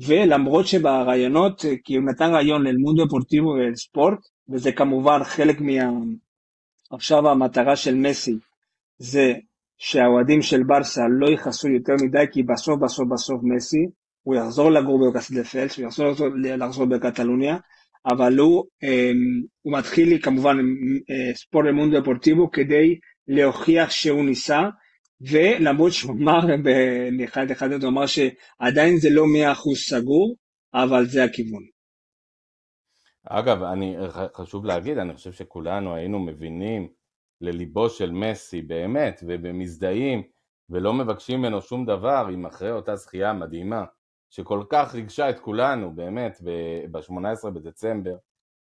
ולמרות 0.07 0.67
שברעיונות, 0.67 1.65
אה, 1.65 1.73
כי 1.83 1.95
הוא 1.95 2.05
נתן 2.05 2.31
רעיון 2.33 2.63
לאלמונדו 2.63 3.09
פורטיבו 3.09 3.49
וספורט, 3.73 4.19
וזה 4.49 4.71
כמובן 4.71 5.23
חלק 5.23 5.61
מה... 5.61 5.71
עכשיו 6.91 7.29
המטרה 7.29 7.75
של 7.75 7.95
מסי, 7.95 8.35
זה 8.97 9.33
שהאוהדים 9.77 10.41
של 10.41 10.63
ברסה 10.63 11.01
לא 11.19 11.29
יכעסו 11.29 11.69
יותר 11.69 11.93
מדי, 12.03 12.25
כי 12.31 12.43
בסוף 12.43 12.79
בסוף 12.79 13.07
בסוף 13.11 13.41
מסי, 13.43 13.85
הוא 14.23 14.35
יחזור 14.35 14.71
לגור 14.71 15.11
בקסדפלס, 15.11 15.77
הוא 15.77 15.85
יחזור 15.85 16.07
לחזור 16.57 16.85
בקטלוניה, 16.85 17.57
אבל 18.05 18.37
הוא, 18.37 18.65
אמ, 18.83 19.43
הוא 19.61 19.77
מתחיל 19.77 20.21
כמובן 20.21 20.59
עם 20.59 20.75
אה, 21.09 21.35
ספורט 21.35 21.65
למונדו 21.65 21.99
דפורטיבו 21.99 22.51
כדי 22.51 22.99
להוכיח 23.27 23.89
שהוא 23.89 24.25
ניסה, 24.25 24.61
ולמרות 25.21 25.93
שהוא 25.93 26.11
אמר 26.11 26.39
באחד 27.17 27.51
אחד 27.51 27.71
הוא 27.71 27.89
אמר 27.89 28.05
שעדיין 28.05 28.97
זה 28.97 29.09
לא 29.09 29.23
מאה 29.33 29.51
אחוז 29.51 29.77
סגור, 29.77 30.35
אבל 30.73 31.05
זה 31.05 31.23
הכיוון. 31.23 31.63
אגב, 33.25 33.63
אני, 33.63 33.95
חשוב 34.35 34.65
להגיד, 34.65 34.97
אני 34.97 35.13
חושב 35.13 35.31
שכולנו 35.31 35.95
היינו 35.95 36.19
מבינים 36.19 36.87
לליבו 37.41 37.89
של 37.89 38.11
מסי 38.11 38.61
באמת, 38.61 39.23
ובמזדהים, 39.27 40.23
ולא 40.69 40.93
מבקשים 40.93 41.39
ממנו 41.39 41.61
שום 41.61 41.85
דבר, 41.85 42.27
אם 42.33 42.45
אחרי 42.45 42.71
אותה 42.71 42.95
זכייה 42.95 43.33
מדהימה, 43.33 43.83
שכל 44.29 44.63
כך 44.69 44.95
ריגשה 44.95 45.29
את 45.29 45.39
כולנו, 45.39 45.95
באמת, 45.95 46.41
ב-18 46.91 47.49
בדצמבר, 47.49 48.15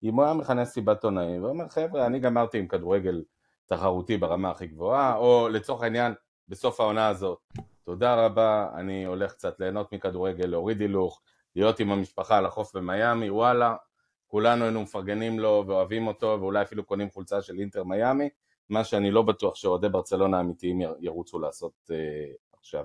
אם 0.02 0.14
הוא 0.14 0.24
היה 0.24 0.34
מכנס 0.34 0.72
סיבת 0.72 1.04
עונאים 1.04 1.44
ואומר, 1.44 1.68
חבר'ה, 1.68 2.06
אני 2.06 2.18
גמרתי 2.18 2.58
עם 2.58 2.66
כדורגל 2.66 3.22
תחרותי 3.66 4.16
ברמה 4.16 4.50
הכי 4.50 4.66
גבוהה, 4.66 5.16
או 5.16 5.48
לצורך 5.48 5.82
העניין, 5.82 6.14
בסוף 6.48 6.80
העונה 6.80 7.08
הזאת, 7.08 7.38
תודה 7.84 8.26
רבה, 8.26 8.68
אני 8.74 9.04
הולך 9.04 9.32
קצת 9.32 9.60
ליהנות 9.60 9.92
מכדורגל, 9.92 10.46
להוריד 10.46 10.80
הילוך, 10.80 11.22
להיות 11.56 11.80
עם 11.80 11.90
המשפחה 11.90 12.38
על 12.38 12.46
החוף 12.46 12.76
במיאמי, 12.76 13.30
וואלה, 13.30 13.76
כולנו 14.26 14.64
היינו 14.64 14.82
מפרגנים 14.82 15.38
לו 15.38 15.64
ואוהבים 15.66 16.06
אותו, 16.06 16.36
ואולי 16.40 16.62
אפילו 16.62 16.84
קונים 16.84 17.10
חולצה 17.10 17.42
של 17.42 17.58
אינטר 17.58 17.84
מיאמי, 17.84 18.28
מה 18.68 18.84
שאני 18.84 19.10
לא 19.10 19.22
בטוח 19.22 19.54
שאוהדי 19.54 19.88
ברצלונה 19.88 20.36
האמיתיים 20.36 20.80
ירוצו 21.00 21.38
לעשות 21.38 21.90
uh, 21.90 22.56
עכשיו. 22.58 22.84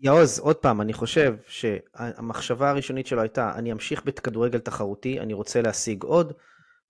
אה, 0.00 0.14
יעוז, 0.14 0.38
עוד 0.38 0.56
פעם, 0.56 0.80
אני 0.80 0.92
חושב 0.92 1.36
שהמחשבה 1.46 2.70
הראשונית 2.70 3.06
שלו 3.06 3.20
הייתה, 3.20 3.52
אני 3.54 3.72
אמשיך 3.72 4.04
בכדורגל 4.04 4.58
תחרותי, 4.58 5.20
אני 5.20 5.32
רוצה 5.34 5.62
להשיג 5.62 6.02
עוד, 6.02 6.32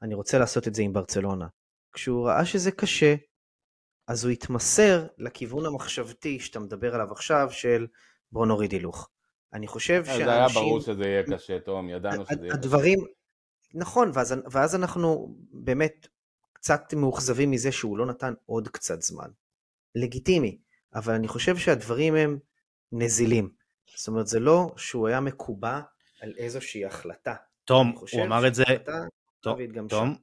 אני 0.02 0.14
רוצה 0.14 0.38
לעשות 0.38 0.68
את 0.68 0.74
זה 0.74 0.82
עם 0.82 0.92
ברצלונה. 0.92 1.46
כשהוא 1.92 2.26
ראה 2.26 2.44
שזה 2.44 2.70
קשה, 2.70 3.14
אז 4.08 4.24
הוא 4.24 4.32
התמסר 4.32 5.06
לכיוון 5.18 5.66
המחשבתי 5.66 6.40
שאתה 6.40 6.60
מדבר 6.60 6.94
עליו 6.94 7.12
עכשיו, 7.12 7.48
של 7.50 7.86
בוא 8.32 8.46
נוריד 8.46 8.72
הילוך. 8.72 9.08
אני 9.52 9.66
חושב 9.66 10.04
שאנשים... 10.04 10.24
זה 10.24 10.32
היה 10.32 10.48
ברור 10.48 10.80
שזה 10.80 11.04
יהיה 11.04 11.22
קשה, 11.22 11.60
תום, 11.60 11.88
ידענו 11.88 12.26
שזה 12.26 12.40
יהיה 12.42 12.54
הדברים... 12.54 12.98
קשה. 12.98 13.10
נכון, 13.74 14.10
ואז, 14.14 14.34
ואז 14.50 14.74
אנחנו 14.74 15.36
באמת 15.52 16.06
קצת 16.52 16.94
מאוכזבים 16.94 17.50
מזה 17.50 17.72
שהוא 17.72 17.98
לא 17.98 18.06
נתן 18.06 18.34
עוד 18.46 18.68
קצת 18.68 19.02
זמן. 19.02 19.30
לגיטימי, 19.94 20.58
אבל 20.94 21.14
אני 21.14 21.28
חושב 21.28 21.56
שהדברים 21.56 22.14
הם 22.14 22.38
נזילים. 22.92 23.50
זאת 23.96 24.08
אומרת, 24.08 24.26
זה 24.26 24.40
לא 24.40 24.72
שהוא 24.76 25.08
היה 25.08 25.20
מקובע 25.20 25.80
על 26.20 26.32
איזושהי 26.36 26.84
החלטה. 26.84 27.34
תום, 27.64 27.94
הוא 28.12 28.22
אמר 28.24 28.46
את 28.46 28.54
זה... 28.54 28.64
תום, 29.40 29.58
תום, 29.88 30.16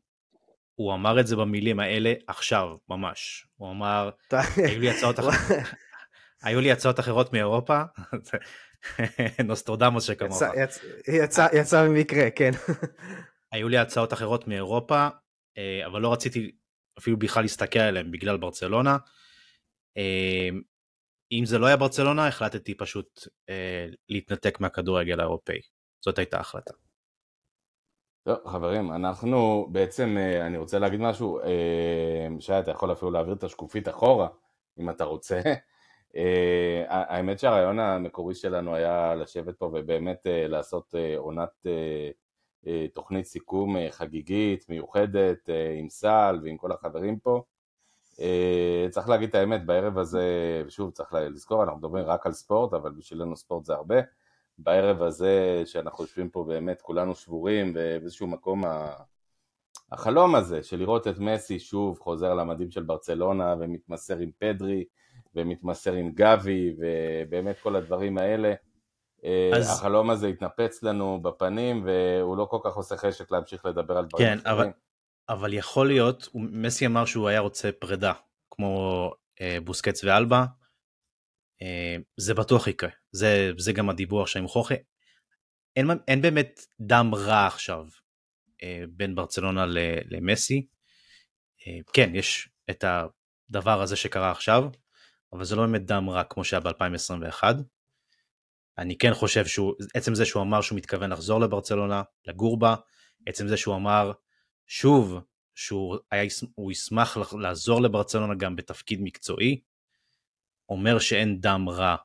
הוא 0.76 0.94
אמר 0.94 1.20
את 1.20 1.28
זה 1.28 1.36
במילים 1.36 1.80
האלה 1.80 2.14
עכשיו, 2.28 2.68
ממש. 2.90 3.48
הוא 3.56 3.72
אמר, 3.72 4.10
היו 4.56 4.80
לי 4.80 4.90
הצעות 4.90 5.20
אחרות. 5.20 5.34
היו 6.44 6.62
לי 6.62 6.72
הצעות 6.72 7.00
אחרות 7.00 7.34
מאירופה, 7.34 7.82
נוסטרדמוס 9.48 10.04
שכמוך. 10.04 10.42
יצא 11.54 11.86
במקרה, 11.86 12.30
כן. 12.30 12.52
היו 13.52 13.70
לי 13.70 13.78
הצעות 13.78 14.14
אחרות 14.14 14.48
מאירופה, 14.48 15.08
אה, 15.58 15.86
אבל 15.86 16.02
לא 16.02 16.14
רציתי 16.14 16.52
אפילו 17.00 17.18
בכלל 17.18 17.44
להסתכל 17.44 17.80
עליהן 17.80 18.12
בגלל 18.12 18.38
ברצלונה. 18.38 18.98
אה, 21.32 21.38
אם 21.38 21.46
זה 21.46 21.58
לא 21.58 21.66
היה 21.66 21.78
ברצלונה, 21.78 22.28
החלטתי 22.28 22.78
פשוט 22.78 23.28
אה, 23.50 23.88
להתנתק 24.10 24.60
מהכדורגל 24.60 25.20
האירופאי. 25.20 25.60
זאת 26.06 26.18
הייתה 26.18 26.38
ההחלטה. 26.38 26.74
טוב, 28.28 28.38
חברים, 28.46 28.92
אנחנו 28.92 29.68
בעצם, 29.72 30.18
אה, 30.20 30.48
אני 30.48 30.58
רוצה 30.58 30.80
להגיד 30.80 31.00
משהו, 31.00 31.40
אה, 31.40 32.28
שי, 32.40 32.60
אתה 32.60 32.72
יכול 32.72 32.92
אפילו 32.92 33.12
להעביר 33.12 33.34
את 33.34 33.44
השקופית 33.44 33.88
אחורה, 33.88 34.28
אם 34.80 34.90
אתה 34.90 35.04
רוצה. 35.04 35.42
אה, 36.16 36.84
האמת 36.88 37.40
שהרעיון 37.40 37.80
המקורי 37.80 38.36
שלנו 38.36 38.76
היה 38.76 39.16
לשבת 39.16 39.56
פה 39.56 39.66
ובאמת 39.66 40.20
לעשות 40.26 40.96
עונת 41.18 41.66
תוכנית 42.94 43.26
סיכום 43.26 43.76
חגיגית, 43.90 44.70
מיוחדת, 44.70 45.50
עם 45.80 45.90
סל 45.90 46.40
ועם 46.44 46.58
כל 46.58 46.72
החברים 46.72 47.20
פה. 47.20 47.44
צריך 48.90 49.10
להגיד 49.10 49.30
את 49.30 49.36
האמת, 49.36 49.66
בערב 49.66 49.98
הזה, 49.98 50.24
שוב, 50.70 50.92
צריך 50.92 51.14
לזכור, 51.14 51.64
אנחנו 51.64 51.78
מדברים 51.78 52.06
רק 52.06 52.26
על 52.26 52.32
ספורט, 52.32 52.74
אבל 52.74 52.92
בשבילנו 52.92 53.36
ספורט 53.36 53.66
זה 53.66 53.74
הרבה. 53.74 53.96
בערב 54.58 55.02
הזה 55.02 55.62
שאנחנו 55.66 56.04
יושבים 56.04 56.30
פה 56.30 56.44
באמת 56.44 56.82
כולנו 56.82 57.16
שבורים 57.16 57.74
ובאיזשהו 57.76 58.28
מקום 58.28 58.64
החלום 59.92 60.36
הזה 60.36 60.64
של 60.64 60.78
לראות 60.78 61.08
את 61.08 61.20
מסי 61.20 61.60
שוב 61.60 62.00
חוזר 62.00 62.34
למדים 62.34 62.72
של 62.72 62.84
ברצלונה 62.84 63.56
ומתמסר 63.60 64.18
עם 64.18 64.32
פדרי 64.40 64.84
ומתמסר 65.36 65.94
עם 65.94 66.12
גבי, 66.12 66.76
ובאמת 66.78 67.56
כל 67.60 67.76
הדברים 67.76 68.18
האלה. 68.18 68.54
אה, 69.24 69.52
אז... 69.56 69.70
החלום 69.70 70.10
הזה 70.10 70.28
התנפץ 70.28 70.84
לנו 70.84 71.22
בפנים, 71.22 71.86
והוא 71.86 72.38
לא 72.38 72.46
כל 72.46 72.60
כך 72.64 72.74
עושה 72.76 72.98
חשק 72.98 73.32
להמשיך 73.32 73.66
לדבר 73.66 73.98
על 73.98 74.06
דברים 74.06 74.28
כן, 74.28 74.38
אחרים. 74.40 74.60
אבל, 74.60 74.72
אבל 75.30 75.54
יכול 75.54 75.88
להיות, 75.88 76.28
מסי 76.36 76.86
אמר 76.86 77.06
שהוא 77.06 77.28
היה 77.28 77.40
רוצה 77.40 77.70
פרידה, 77.80 78.14
כמו 78.52 79.12
אה, 79.42 79.58
בוסקץ 79.64 80.04
ואלבה, 80.04 80.46
אה, 81.62 81.96
זה 82.18 82.34
בטוח 82.34 82.68
יקרה, 82.68 82.90
זה, 83.12 83.52
זה 83.58 83.74
גם 83.74 83.90
הדיבור 83.90 84.22
עכשיו 84.22 84.42
עם 84.42 84.48
חוכי. 84.48 84.76
אין, 85.76 85.88
אין 86.08 86.22
באמת 86.22 86.60
דם 86.80 87.12
רע 87.16 87.48
עכשיו 87.48 87.86
אה, 88.64 88.84
בין 88.90 89.16
ברצלונה 89.16 89.66
למסי. 90.12 90.68
אה, 91.68 91.80
כן, 91.94 92.16
יש 92.16 92.50
את 92.70 92.84
הדבר 92.84 93.82
הזה 93.82 93.96
שקרה 93.96 94.32
עכשיו, 94.32 94.64
אבל 95.34 95.44
זה 95.44 95.56
לא 95.56 95.66
באמת 95.66 95.86
דם 95.86 96.10
רע 96.10 96.24
כמו 96.24 96.44
שהיה 96.44 96.60
ב-2021. 96.60 97.44
אני 98.78 98.98
כן 98.98 99.14
חושב 99.14 99.46
שהוא, 99.46 99.74
עצם 99.94 100.16
זה 100.16 100.26
שהוא 100.26 100.44
אמר 100.44 100.62
שהוא 100.62 100.78
מתכוון 100.78 101.12
לחזור 101.12 101.42
לברצלונה, 101.42 102.04
לגור 102.26 102.60
בה, 102.60 102.76
עצם 103.28 103.48
זה 103.48 103.58
שהוא 103.58 103.76
אמר 103.76 104.12
שוב 104.68 105.20
שהוא 105.56 105.98
היה, 106.12 106.24
ישמח 106.72 107.18
לעזור 107.42 107.82
לברצלונה 107.82 108.36
גם 108.36 108.56
בתפקיד 108.56 109.00
מקצועי, 109.02 109.62
אומר 110.70 111.00
שאין 111.00 111.42
דם 111.42 111.66
רע 111.70 111.96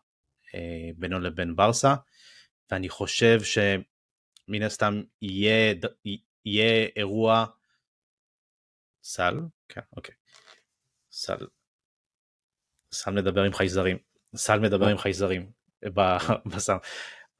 אה, 0.54 0.90
בינו 0.96 1.20
לבין 1.20 1.56
ברסה, 1.56 1.94
ואני 2.70 2.88
חושב 2.88 3.38
שמן 3.42 4.62
הסתם 4.62 5.02
יהיה, 5.22 5.74
יהיה 6.44 6.86
אירוע 6.96 7.46
סל, 9.02 9.34
כן, 9.68 9.80
אוקיי, 9.96 10.14
סל, 11.10 11.46
סל 12.92 13.10
מדבר 13.10 13.42
עם 13.42 13.52
חייזרים, 13.52 13.98
סל 14.36 14.60
מדבר 14.60 14.88
עם 14.88 14.98
חייזרים 14.98 15.52
בסל. 16.54 16.76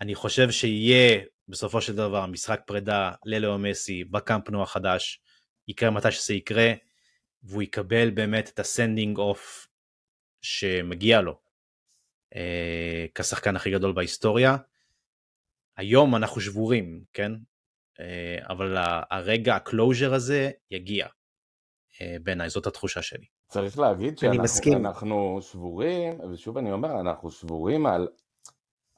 אני 0.01 0.15
חושב 0.15 0.51
שיהיה 0.51 1.25
בסופו 1.49 1.81
של 1.81 1.97
דבר 1.97 2.27
משחק 2.27 2.61
פרידה 2.67 3.13
ללאו 3.25 3.59
מסי 3.59 4.05
בקמפנו 4.05 4.63
החדש, 4.63 5.21
יקרה 5.69 5.91
מתי 5.91 6.11
שזה 6.11 6.35
יקרה, 6.35 6.73
והוא 7.43 7.63
יקבל 7.63 8.11
באמת 8.11 8.49
את 8.49 8.59
ה 8.59 8.66
sending 8.66 9.19
off 9.19 9.69
שמגיע 10.43 11.21
לו 11.21 11.39
אה, 12.35 13.07
כשחקן 13.15 13.57
הכי 13.57 13.71
גדול 13.71 13.93
בהיסטוריה. 13.93 14.57
היום 15.77 16.17
אנחנו 16.17 16.41
שבורים, 16.41 17.05
כן? 17.13 17.33
אה, 18.01 18.37
אבל 18.49 18.77
הרגע 19.11 19.57
הקלוז'ר 19.57 20.15
הזה 20.15 20.51
יגיע 20.71 21.07
אה, 22.01 22.17
בעיניי, 22.23 22.51
זאת 22.51 22.67
התחושה 22.67 23.03
שלי. 23.03 23.27
צריך 23.49 23.79
להגיד 23.79 24.19
שאנחנו 24.19 25.39
שבורים, 25.43 26.21
ושוב 26.21 26.59
אני 26.59 26.73
אומר, 26.73 27.01
אנחנו 27.01 27.31
שבורים 27.31 27.87
על, 27.87 28.09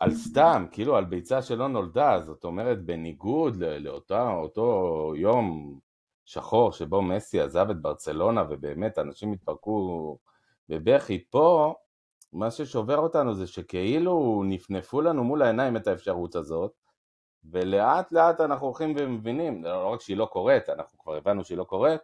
על 0.05 0.15
סתם, 0.15 0.67
כאילו 0.73 0.97
על 0.97 1.05
ביצה 1.05 1.43
שלא 1.43 1.69
נולדה, 1.69 2.21
זאת 2.21 2.45
אומרת 2.45 2.85
בניגוד 2.85 3.57
לאותו 3.57 5.13
יום 5.17 5.79
שחור 6.25 6.73
שבו 6.73 7.03
מסי 7.03 7.41
עזב 7.41 7.71
את 7.71 7.83
ברצלונה 7.83 8.45
ובאמת 8.51 8.99
אנשים 8.99 9.33
התפרקו 9.33 10.19
בבכי, 10.69 11.25
פה 11.31 11.75
מה 12.33 12.51
ששובר 12.51 12.99
אותנו 12.99 13.35
זה 13.35 13.47
שכאילו 13.47 14.43
נפנפו 14.47 15.01
לנו 15.01 15.25
מול 15.25 15.43
העיניים 15.43 15.77
את 15.77 15.87
האפשרות 15.87 16.37
הזאת 16.37 16.73
ולאט 17.45 18.13
לאט 18.13 18.41
אנחנו 18.41 18.67
הולכים 18.67 18.95
ומבינים, 18.99 19.65
לא 19.65 19.93
רק 19.93 20.01
שהיא 20.01 20.17
לא 20.17 20.27
קורית, 20.27 20.69
אנחנו 20.69 20.99
כבר 20.99 21.17
הבנו 21.17 21.45
שהיא 21.45 21.59
לא 21.59 21.65
קורית, 21.65 22.01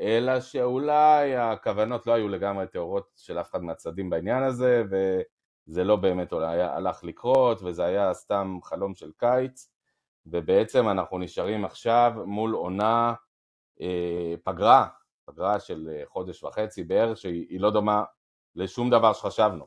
אלא 0.00 0.40
שאולי 0.40 1.36
הכוונות 1.36 2.06
לא 2.06 2.12
היו 2.12 2.28
לגמרי 2.28 2.66
טהורות 2.66 3.08
של 3.16 3.40
אף 3.40 3.50
אחד 3.50 3.62
מהצדדים 3.62 4.10
בעניין 4.10 4.42
הזה 4.42 4.82
וזה 5.68 5.84
לא 5.84 5.96
באמת 5.96 6.32
אולי 6.32 6.62
הלך 6.62 7.04
לקרות 7.04 7.62
וזה 7.62 7.84
היה 7.84 8.14
סתם 8.14 8.58
חלום 8.62 8.94
של 8.94 9.10
קיץ 9.16 9.70
ובעצם 10.26 10.88
אנחנו 10.88 11.18
נשארים 11.18 11.64
עכשיו 11.64 12.12
מול 12.26 12.52
עונה 12.54 13.14
אה, 13.80 14.34
פגרה, 14.44 14.86
פגרה 15.24 15.60
של 15.60 15.88
אה, 15.92 16.02
חודש 16.06 16.42
וחצי 16.42 16.84
בערך, 16.84 17.18
שהיא 17.18 17.60
לא 17.60 17.70
דומה 17.70 18.04
לשום 18.54 18.90
דבר 18.90 19.12
שחשבנו. 19.12 19.66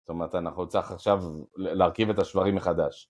זאת 0.00 0.08
אומרת, 0.08 0.34
אנחנו 0.34 0.68
צריך 0.68 0.90
עכשיו 0.90 1.18
להרכיב 1.56 2.10
את 2.10 2.18
השברים 2.18 2.54
מחדש. 2.54 3.08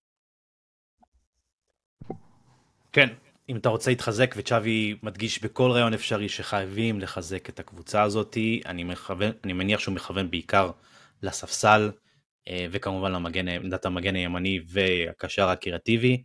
כן, 2.93 3.09
אם 3.49 3.57
אתה 3.57 3.69
רוצה 3.69 3.91
להתחזק, 3.91 4.35
וצ'אבי 4.37 4.97
מדגיש 5.03 5.45
בכל 5.45 5.71
רעיון 5.71 5.95
אפשרי 5.95 6.29
שחייבים 6.29 7.01
לחזק 7.01 7.49
את 7.49 7.61
הקבוצה 7.61 8.03
הזאת, 8.03 8.37
אני, 8.67 8.85
מכוון, 8.85 9.31
אני 9.45 9.53
מניח 9.53 9.81
שהוא 9.81 9.95
מכוון 9.95 10.31
בעיקר 10.31 10.71
לספסל, 11.23 11.91
אה, 12.49 12.67
וכמובן 12.71 13.13
לעמדת 13.35 13.87
המגן 13.87 14.15
הימני 14.15 14.61
והקשר 14.69 15.49
הקריאטיבי, 15.49 16.23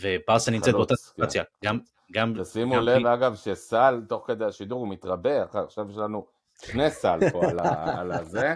וברסה 0.00 0.50
נמצאת 0.50 0.74
באותה 0.74 0.96
סיטואציה, 0.96 1.44
גם, 1.64 1.78
גם... 2.12 2.42
תשימו 2.42 2.80
לב 2.80 2.98
כי... 2.98 3.14
אגב 3.14 3.34
שסל 3.34 4.00
תוך 4.08 4.26
כדי 4.26 4.44
השידור 4.44 4.80
הוא 4.80 4.88
מתרבה, 4.88 5.42
עכשיו 5.42 5.90
יש 5.90 5.96
לנו 5.96 6.26
שני 6.64 6.90
סל 6.90 7.30
פה 7.32 7.50
על, 7.50 7.58
ה, 7.58 8.00
על 8.00 8.12
הזה. 8.12 8.54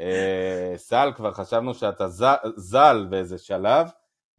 אה, 0.00 0.72
סל 0.76 1.12
כבר 1.16 1.32
חשבנו 1.32 1.74
שאתה 1.74 2.08
זל, 2.08 2.34
זל 2.56 3.06
באיזה 3.10 3.38
שלב, 3.38 3.88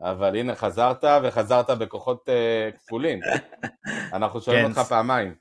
אבל 0.02 0.36
הנה 0.36 0.56
חזרת 0.56 1.04
וחזרת 1.24 1.70
בכוחות 1.70 2.30
uh, 2.30 2.78
כפולים. 2.78 3.20
אנחנו 4.14 4.42
שואלים 4.42 4.64
כן. 4.66 4.80
אותך 4.80 4.90
פעמיים. 4.90 5.36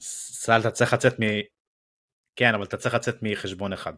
סל 0.00 0.60
אתה 0.60 0.70
צריך 0.70 0.92
לצאת. 0.92 1.14
כן, 2.36 2.54
אבל 2.54 2.64
אתה 2.64 2.76
צריך 2.76 2.94
לצאת 2.94 3.18
מחשבון 3.22 3.72
אחד. 3.72 3.92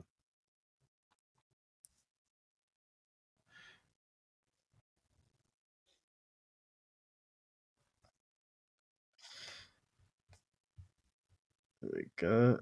רגע, 11.83 12.57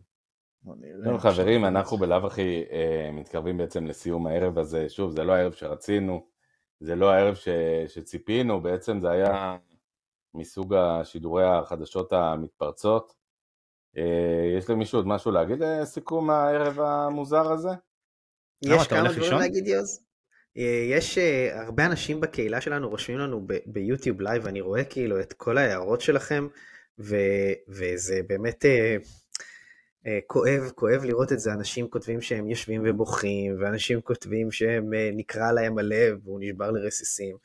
טוב 1.05 1.19
חברים, 1.19 1.65
אנחנו 1.65 1.97
בלאו 1.97 2.27
הכי 2.27 2.65
אה, 2.73 3.11
מתקרבים 3.13 3.57
בעצם 3.57 3.87
לסיום 3.87 4.27
הערב 4.27 4.59
הזה, 4.59 4.89
שוב, 4.89 5.11
זה 5.11 5.25
לא 5.25 5.33
הערב 5.33 5.53
שרצינו, 5.53 6.27
זה 6.81 6.95
לא 6.97 7.11
הערב 7.11 7.35
ש, 7.35 7.49
שציפינו, 7.89 8.61
בעצם 8.61 9.01
זה 9.01 9.11
היה 9.11 9.57
מסוג 10.35 10.75
השידורי 10.75 11.45
החדשות 11.45 12.13
המתפרצות. 12.13 13.24
אה, 13.97 14.59
יש 14.59 14.71
למישהו 14.71 14.99
עוד 14.99 15.07
משהו 15.07 15.31
להגיד 15.31 15.59
לסיכום 15.63 16.31
הערב 16.31 16.81
המוזר 16.81 17.53
הזה? 17.53 17.69
יש 18.63 18.87
כמה 18.87 19.13
דברים 19.13 19.33
להגיד 19.33 19.67
יוז. 19.67 20.01
אה, 20.57 20.87
יש 20.91 21.19
הרבה 21.53 21.87
אנשים 21.87 22.21
בקהילה 22.21 22.61
שלנו 22.61 22.89
רושמים 22.89 23.19
לנו 23.19 23.47
ביוטיוב 23.67 24.21
live, 24.21 24.47
אני 24.47 24.61
רואה 24.61 24.85
כאילו 24.85 25.21
את 25.21 25.33
כל 25.33 25.59
ההערות 25.59 26.01
שלכם. 26.01 26.49
ו, 26.99 27.17
וזה 27.69 28.21
באמת 28.27 28.65
אה, 28.65 28.97
אה, 30.07 30.19
כואב, 30.27 30.71
כואב 30.75 31.05
לראות 31.05 31.33
את 31.33 31.41
זה, 31.41 31.53
אנשים 31.53 31.89
כותבים 31.89 32.21
שהם 32.21 32.49
יושבים 32.49 32.83
ובוכים, 32.85 33.57
ואנשים 33.61 34.01
כותבים 34.01 34.51
שהם 34.51 34.95
אה, 34.95 35.11
נקרע 35.13 35.53
להם 35.53 35.79
הלב 35.79 36.19
והוא 36.25 36.41
נשבר 36.43 36.71
לרסיסים. 36.71 37.37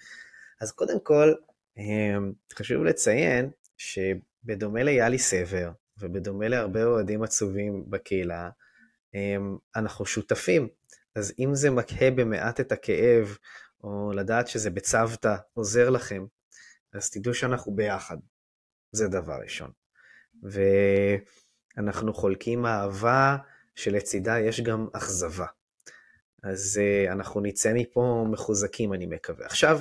אז 0.62 0.72
קודם 0.72 1.00
כל, 1.00 1.34
אה, 1.78 2.18
חשוב 2.54 2.84
לציין 2.84 3.50
שבדומה 3.78 4.84
ליאלי 4.84 5.18
סבר, 5.18 5.72
ובדומה 6.00 6.48
להרבה 6.48 6.84
אוהדים 6.84 7.24
עצובים 7.24 7.84
בקהילה, 7.90 8.50
אה, 9.16 9.38
אנחנו 9.76 10.06
שותפים. 10.06 10.68
אז 11.16 11.34
אם 11.40 11.56
זה 11.56 11.70
מקהה 11.70 12.12
במעט 12.12 12.60
את 12.60 12.72
הכאב, 12.72 13.38
או 13.84 14.12
לדעת 14.16 14.48
שזה 14.48 14.70
בצוותא 14.70 15.36
עוזר 15.54 15.90
לכם, 15.90 16.26
אז 16.94 17.10
תדעו 17.10 17.34
שאנחנו 17.34 17.76
ביחד. 17.76 18.18
זה 18.92 19.08
דבר 19.08 19.40
ראשון. 19.44 19.72
ואנחנו 21.78 22.14
חולקים 22.14 22.66
אהבה 22.66 23.38
שלצידה 23.76 24.40
יש 24.40 24.62
גם 24.62 24.88
אכזבה. 24.94 25.46
אז 26.44 26.80
uh, 26.82 27.12
אנחנו 27.12 27.42
נצא 27.42 27.74
מפה 27.76 28.26
מחוזקים, 28.32 28.94
אני 28.94 29.06
מקווה. 29.06 29.46
עכשיו, 29.46 29.80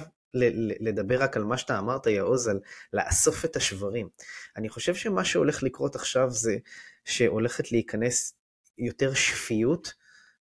לדבר 0.80 1.22
רק 1.22 1.36
על 1.36 1.44
מה 1.44 1.58
שאתה 1.58 1.78
אמרת, 1.78 2.06
יעוז, 2.06 2.48
על 2.48 2.60
לאסוף 2.92 3.44
את 3.44 3.56
השברים. 3.56 4.08
אני 4.56 4.68
חושב 4.68 4.94
שמה 4.94 5.24
שהולך 5.24 5.62
לקרות 5.62 5.94
עכשיו 5.94 6.30
זה 6.30 6.56
שהולכת 7.04 7.72
להיכנס 7.72 8.34
יותר 8.78 9.14
שפיות 9.14 9.92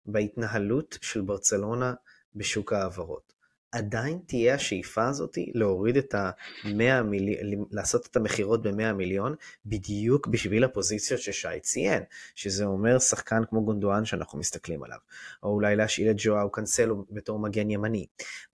בהתנהלות 0.07 0.99
של 1.03 1.21
ברצלונה 1.21 1.95
בשוק 2.35 2.73
ההעברות. 2.73 3.36
עדיין 3.77 4.19
תהיה 4.27 4.55
השאיפה 4.55 5.09
הזאת 5.09 5.39
להוריד 5.55 5.97
את 5.97 6.15
ה-100 6.15 7.03
מיליון, 7.05 7.67
לעשות 7.71 8.07
את 8.07 8.17
המכירות 8.17 8.63
ב-100 8.63 8.93
מיליון, 8.93 9.35
בדיוק 9.67 10.27
בשביל 10.27 10.65
הפוזיציות 10.65 11.21
ששי 11.21 11.61
ציין, 11.63 12.03
שזה 12.35 12.65
אומר 12.65 12.99
שחקן 12.99 13.43
כמו 13.49 13.65
גונדואן 13.65 14.05
שאנחנו 14.05 14.39
מסתכלים 14.39 14.83
עליו, 14.83 14.99
או 15.43 15.49
אולי 15.49 15.77
להשאיל 15.77 16.11
את 16.11 16.17
ג'ואאו 16.19 16.51
קאנסלו 16.51 17.05
בתור 17.11 17.39
מגן 17.39 17.71
ימני, 17.71 18.07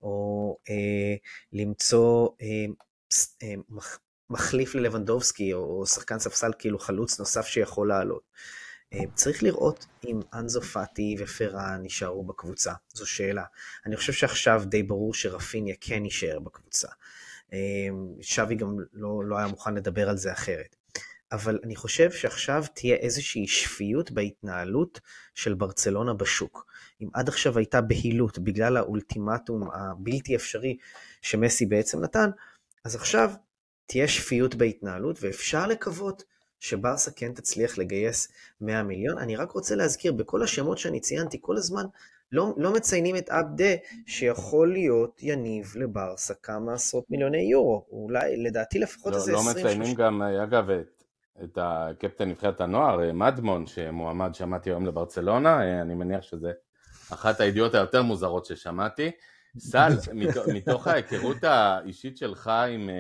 או 0.03 0.57
אה, 0.71 1.15
למצוא 1.53 2.29
אה, 2.43 2.65
אה, 3.43 3.55
מחליף 4.31 4.75
ללבנדובסקי, 4.75 5.53
או 5.53 5.87
שחקן 5.87 6.19
ספסל 6.19 6.51
כאילו 6.59 6.79
חלוץ 6.79 7.19
נוסף 7.19 7.47
שיכול 7.47 7.89
לעלות. 7.89 8.23
צריך 9.15 9.43
לראות 9.43 9.87
אם 10.07 10.21
אנזו 10.35 10.63
פאטי 10.63 11.17
ופרן 11.19 11.81
יישארו 11.85 12.25
בקבוצה, 12.25 12.73
זו 12.95 13.07
שאלה. 13.07 13.45
אני 13.87 13.97
חושב 13.97 14.13
שעכשיו 14.13 14.63
די 14.67 14.83
ברור 14.83 15.15
שרפיניה 15.15 15.75
כן 15.81 16.05
יישאר 16.05 16.39
בקבוצה. 16.39 16.89
שווי 18.21 18.55
גם 18.55 18.77
לא, 18.93 19.25
לא 19.25 19.39
היה 19.39 19.47
מוכן 19.47 19.75
לדבר 19.75 20.09
על 20.09 20.17
זה 20.17 20.33
אחרת. 20.33 20.77
אבל 21.33 21.59
אני 21.65 21.77
חושב 21.77 22.11
שעכשיו 22.11 22.65
תהיה 22.75 22.97
איזושהי 22.97 23.47
שפיות 23.47 24.11
בהתנהלות 24.11 25.01
של 25.35 25.55
ברצלונה 25.55 26.15
בשוק. 26.15 26.67
אם 27.03 27.09
עד 27.15 27.29
עכשיו 27.29 27.59
הייתה 27.59 27.81
בהילות 27.81 28.39
בגלל 28.39 28.77
האולטימטום 28.77 29.69
הבלתי 29.75 30.37
אפשרי 30.37 30.77
שמסי 31.23 31.67
בעצם 31.67 32.01
נתן, 32.01 32.31
אז 32.85 32.95
עכשיו 32.95 33.31
תהיה 33.87 34.09
שפיות 34.09 34.55
בהתנהלות 34.55 35.19
ואפשר 35.21 35.67
לקוות 35.67 36.25
שברסה 36.63 37.11
כן 37.11 37.33
תצליח 37.33 37.79
לגייס 37.79 38.33
100 38.61 38.83
מיליון. 38.83 39.19
אני 39.19 39.37
רק 39.37 39.51
רוצה 39.51 39.75
להזכיר, 39.75 40.13
בכל 40.13 40.43
השמות 40.43 40.79
שאני 40.79 41.01
ציינתי 41.01 41.39
כל 41.41 41.57
הזמן, 41.57 41.85
לא, 42.33 42.55
לא 42.57 42.73
מציינים 42.73 43.17
את 43.17 43.31
עבדה, 43.31 43.75
שיכול 44.07 44.73
להיות 44.73 45.23
יניב 45.23 45.73
לברסה 45.75 46.35
כמה 46.35 46.73
עשרות 46.73 47.11
מיליוני 47.11 47.43
יורו, 47.43 47.87
אולי, 47.91 48.37
לדעתי 48.37 48.79
לפחות 48.79 49.13
לא, 49.13 49.17
איזה 49.17 49.33
לא 49.33 49.39
20-30. 49.39 49.51
מציינים 49.51 49.95
גם, 49.95 50.23
אגב, 50.23 50.71
את, 50.71 51.03
את 51.45 51.59
הקפטן 51.61 52.29
נבחרת 52.29 52.61
הנוער, 52.61 53.13
מדמון, 53.13 53.67
שמועמד 53.67 54.35
שמעתי 54.35 54.71
היום 54.71 54.87
לברצלונה, 54.87 55.83
אני 55.83 55.95
מניח 55.95 56.23
שזה 56.23 56.53
אחת 57.13 57.41
הידיעות 57.41 57.75
היותר 57.75 58.03
מוזרות 58.03 58.45
ששמעתי. 58.45 59.11
סל, 59.59 59.93
מתוך 60.55 60.87
ההיכרות 60.87 61.45
האישית 61.45 62.17
שלך 62.17 62.49
עם, 62.49 62.89
אה, 62.91 62.95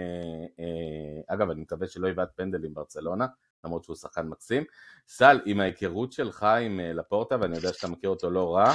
אה, 0.60 1.34
אגב, 1.34 1.51
אני 1.51 1.60
מקווה 1.60 1.86
שלא 1.86 2.09
יבעט 2.09 2.28
פנדל 2.36 2.64
עם 2.64 2.74
ברצלונה, 2.74 3.26
למרות 3.64 3.84
שהוא 3.84 3.97
שחקן 3.97 4.26
מקסים. 4.26 4.64
סל, 5.09 5.40
עם 5.44 5.60
ההיכרות 5.60 6.12
שלך 6.12 6.43
עם 6.43 6.80
אה, 6.80 6.93
לפורטה, 6.93 7.36
ואני 7.40 7.56
יודע 7.56 7.72
שאתה 7.72 7.89
מכיר 7.89 8.10
אותו 8.10 8.30
לא 8.30 8.56
רע, 8.56 8.74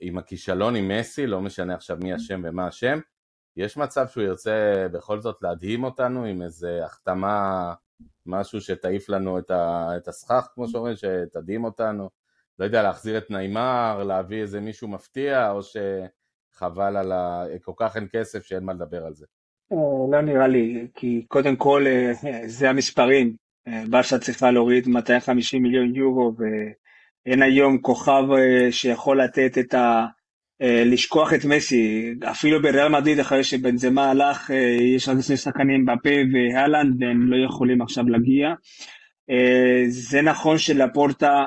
עם 0.00 0.18
הכישלון 0.18 0.76
עם 0.76 0.88
מסי, 0.88 1.26
לא 1.26 1.40
משנה 1.40 1.74
עכשיו 1.74 1.98
מי 2.02 2.16
אשם 2.16 2.42
ומה 2.44 2.68
אשם, 2.68 2.98
יש 3.56 3.76
מצב 3.76 4.08
שהוא 4.08 4.24
ירצה 4.24 4.86
בכל 4.92 5.20
זאת 5.20 5.42
להדהים 5.42 5.84
אותנו 5.84 6.24
עם 6.24 6.42
איזה 6.42 6.84
החתמה, 6.84 7.74
משהו 8.26 8.60
שתעיף 8.60 9.08
לנו 9.08 9.38
את 9.96 10.08
הסכך, 10.08 10.48
כמו 10.54 10.68
שאומרים, 10.68 10.96
שתדהים 10.96 11.64
אותנו. 11.64 12.10
לא 12.58 12.64
יודע, 12.64 12.82
להחזיר 12.82 13.18
את 13.18 13.30
ניימר, 13.30 14.02
להביא 14.02 14.42
איזה 14.42 14.60
מישהו 14.60 14.88
מפתיע, 14.88 15.50
או 15.50 15.60
שחבל 15.62 16.96
על 16.96 17.12
ה... 17.12 17.44
כל 17.62 17.72
כך 17.76 17.96
אין 17.96 18.08
כסף 18.12 18.44
שאין 18.44 18.64
מה 18.64 18.72
לדבר 18.72 19.06
על 19.06 19.14
זה. 19.14 19.26
אה, 19.72 20.10
לא 20.10 20.20
נראה 20.20 20.46
לי, 20.46 20.86
כי 20.94 21.24
קודם 21.28 21.56
כל 21.56 21.84
אה, 21.86 22.12
זה 22.46 22.70
המספרים. 22.70 23.32
אה, 23.68 23.82
ברשה 23.90 24.18
צריכה 24.18 24.50
להוריד 24.50 24.88
250 24.88 25.62
מיליון 25.62 25.94
יורו, 25.94 26.32
ואין 26.38 27.42
היום 27.42 27.78
כוכב 27.78 28.22
שיכול 28.70 29.22
לתת 29.22 29.58
את 29.58 29.74
ה... 29.74 30.06
לשכוח 30.64 31.34
את 31.34 31.44
מסי, 31.44 32.14
אפילו 32.30 32.62
בריאל 32.62 32.88
מדריד 32.88 33.18
אחרי 33.18 33.44
שבנזמה 33.44 34.10
הלך, 34.10 34.50
יש 34.94 35.08
רק 35.08 35.20
שני 35.20 35.36
שחקנים 35.36 35.86
בפה 35.86 36.10
והלנד 36.32 37.02
והם 37.02 37.32
לא 37.32 37.46
יכולים 37.46 37.82
עכשיו 37.82 38.04
להגיע. 38.08 38.48
זה 39.88 40.22
נכון 40.22 40.58
שלפורטה 40.58 41.44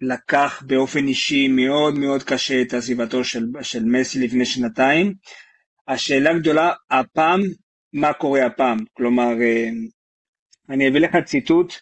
לקח 0.00 0.62
באופן 0.66 1.06
אישי 1.06 1.48
מאוד 1.48 1.98
מאוד 1.98 2.22
קשה 2.22 2.62
את 2.62 2.74
עזיבתו 2.74 3.24
של, 3.24 3.44
של 3.62 3.84
מסי 3.84 4.20
לפני 4.20 4.44
שנתיים. 4.44 5.14
השאלה 5.88 6.30
הגדולה, 6.30 6.72
הפעם, 6.90 7.40
מה 7.92 8.12
קורה 8.12 8.46
הפעם? 8.46 8.78
כלומר, 8.92 9.32
אה, 9.42 9.68
אני 10.70 10.88
אביא 10.88 11.00
לך 11.00 11.16
ציטוט 11.24 11.74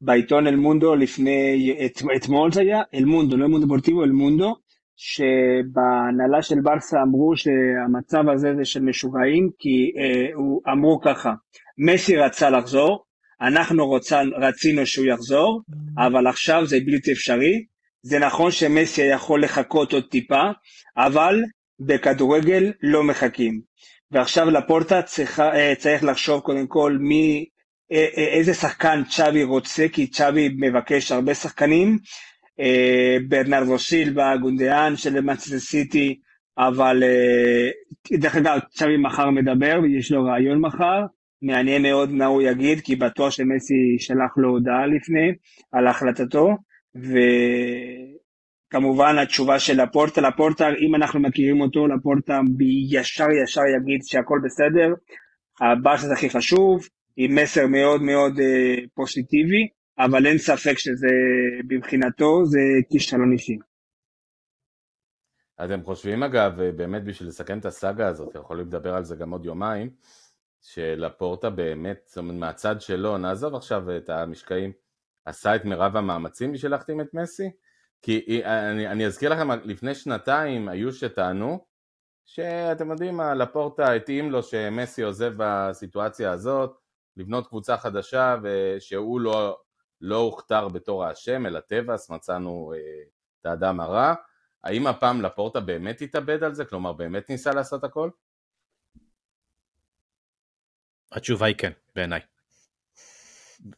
בעיתון 0.00 0.46
אל 0.46 0.56
מונדו 0.56 0.94
לפני, 0.94 1.76
את, 1.86 2.02
אתמול 2.16 2.52
זה 2.52 2.60
היה, 2.60 2.82
אל 2.94 3.04
מונדו, 3.04 3.36
לא 3.36 3.48
מונדו 3.48 3.68
פורטיבו, 3.68 4.04
אל 4.04 4.10
מונדו, 4.10 4.54
שבהנהלה 4.96 6.42
של 6.42 6.60
ברסה 6.62 7.02
אמרו 7.02 7.36
שהמצב 7.36 8.28
הזה 8.34 8.48
זה 8.56 8.64
של 8.64 8.82
משוגעים, 8.82 9.50
כי 9.58 9.92
אה, 9.98 10.34
הוא, 10.34 10.62
אמרו 10.72 11.00
ככה, 11.00 11.32
מסי 11.78 12.16
רצה 12.16 12.50
לחזור, 12.50 13.04
אנחנו 13.40 13.86
רוצה, 13.86 14.20
רצינו 14.40 14.86
שהוא 14.86 15.06
יחזור, 15.06 15.62
אבל 15.98 16.26
עכשיו 16.26 16.66
זה 16.66 16.76
בלתי 16.86 17.12
אפשרי. 17.12 17.64
זה 18.02 18.18
נכון 18.18 18.50
שמסי 18.50 19.02
יכול 19.02 19.44
לחכות 19.44 19.92
עוד 19.92 20.04
טיפה, 20.10 20.42
אבל 20.96 21.42
בכדורגל 21.80 22.72
לא 22.82 23.04
מחכים. 23.04 23.60
ועכשיו 24.10 24.50
לפורטה 24.50 25.02
צריך, 25.02 25.40
אה, 25.40 25.74
צריך 25.78 26.04
לחשוב 26.04 26.40
קודם 26.40 26.66
כל 26.66 26.96
מי, 27.00 27.44
אה, 27.92 28.06
אה, 28.16 28.28
איזה 28.28 28.54
שחקן 28.54 29.02
צ'אבי 29.10 29.44
רוצה, 29.44 29.88
כי 29.92 30.06
צ'אבי 30.06 30.48
מבקש 30.58 31.12
הרבה 31.12 31.34
שחקנים. 31.34 31.98
ברנרדו 33.28 33.78
סילבה, 33.78 34.36
גונדיאן 34.36 34.96
של 34.96 35.20
מנצ'סטר 35.20 35.58
סיטי, 35.58 36.20
אבל 36.58 37.02
דרך 38.12 38.36
אגב, 38.36 38.58
צ'אבי 38.70 38.96
מחר 38.96 39.30
מדבר, 39.30 39.80
ויש 39.82 40.12
לו 40.12 40.24
רעיון 40.24 40.60
מחר, 40.60 41.00
מעניין 41.42 41.82
מאוד 41.82 42.10
מה 42.12 42.26
הוא 42.26 42.42
יגיד, 42.42 42.80
כי 42.80 42.96
בטוח 42.96 43.30
שמסי 43.30 43.96
שלח 43.98 44.32
לו 44.36 44.48
הודעה 44.48 44.86
לפני 44.86 45.32
על 45.72 45.86
החלטתו, 45.86 46.48
וכמובן 48.74 49.18
התשובה 49.22 49.58
של 49.58 49.82
לפורטה, 49.82 50.20
לפורטה, 50.20 50.68
אם 50.68 50.94
אנחנו 50.94 51.20
מכירים 51.20 51.60
אותו, 51.60 51.86
לפורטה 51.86 52.40
ישר 52.90 53.26
ישר 53.42 53.60
יגיד 53.60 54.00
שהכל 54.02 54.38
בסדר, 54.44 54.94
הבאס 55.60 56.10
הכי 56.12 56.30
חשוב, 56.30 56.88
עם 57.16 57.34
מסר 57.34 57.66
מאוד 57.66 58.02
מאוד 58.02 58.32
אה, 58.40 58.74
פוזיטיבי, 58.94 59.68
אבל 59.98 60.26
אין 60.26 60.38
ספק 60.38 60.78
שזה 60.78 61.08
מבחינתו 61.70 62.44
זה 62.44 62.58
כישלון 62.90 63.32
אישי. 63.32 63.58
אז 65.58 65.70
הם 65.70 65.84
חושבים 65.84 66.22
אגב, 66.22 66.52
באמת 66.76 67.04
בשביל 67.04 67.28
לסכם 67.28 67.58
את 67.58 67.64
הסאגה 67.64 68.08
הזאת, 68.08 68.34
יכולים 68.34 68.66
לדבר 68.66 68.94
על 68.94 69.04
זה 69.04 69.16
גם 69.16 69.30
עוד 69.30 69.44
יומיים, 69.44 69.90
שלפורטה 70.62 71.50
באמת, 71.50 72.02
זאת 72.06 72.18
אומרת 72.18 72.36
מהצד 72.36 72.80
שלו, 72.80 73.18
נעזוב 73.18 73.54
עכשיו 73.54 73.96
את 73.96 74.10
המשקעים, 74.10 74.72
עשה 75.24 75.56
את 75.56 75.64
מירב 75.64 75.96
המאמצים 75.96 76.52
בשביל 76.52 76.72
להחתים 76.72 77.00
את 77.00 77.14
מסי? 77.14 77.50
כי 78.04 78.44
אני, 78.44 78.88
אני 78.88 79.06
אזכיר 79.06 79.32
לכם, 79.32 79.50
לפני 79.50 79.94
שנתיים 79.94 80.68
היו 80.68 80.92
שטענו 80.92 81.66
שאתם 82.26 82.90
יודעים 82.90 83.16
מה, 83.16 83.34
לפורטה 83.34 83.92
התאים 83.92 84.30
לו 84.30 84.42
שמסי 84.42 85.02
עוזב 85.02 85.32
בסיטואציה 85.36 86.30
הזאת, 86.32 86.78
לבנות 87.16 87.46
קבוצה 87.46 87.76
חדשה 87.76 88.36
ושהוא 88.42 89.20
לא, 89.20 89.58
לא 90.00 90.16
הוכתר 90.16 90.68
בתור 90.68 91.04
האשם, 91.04 91.46
אלא 91.46 91.60
טבעס, 91.60 92.10
מצאנו 92.10 92.72
אה, 92.76 93.02
את 93.40 93.46
האדם 93.46 93.80
הרע. 93.80 94.14
האם 94.64 94.86
הפעם 94.86 95.22
לפורטה 95.22 95.60
באמת 95.60 96.00
התאבד 96.00 96.44
על 96.44 96.54
זה? 96.54 96.64
כלומר 96.64 96.92
באמת 96.92 97.30
ניסה 97.30 97.52
לעשות 97.54 97.84
הכל? 97.84 98.10
התשובה 101.12 101.46
היא 101.46 101.56
כן, 101.56 101.72
בעיניי. 101.94 102.20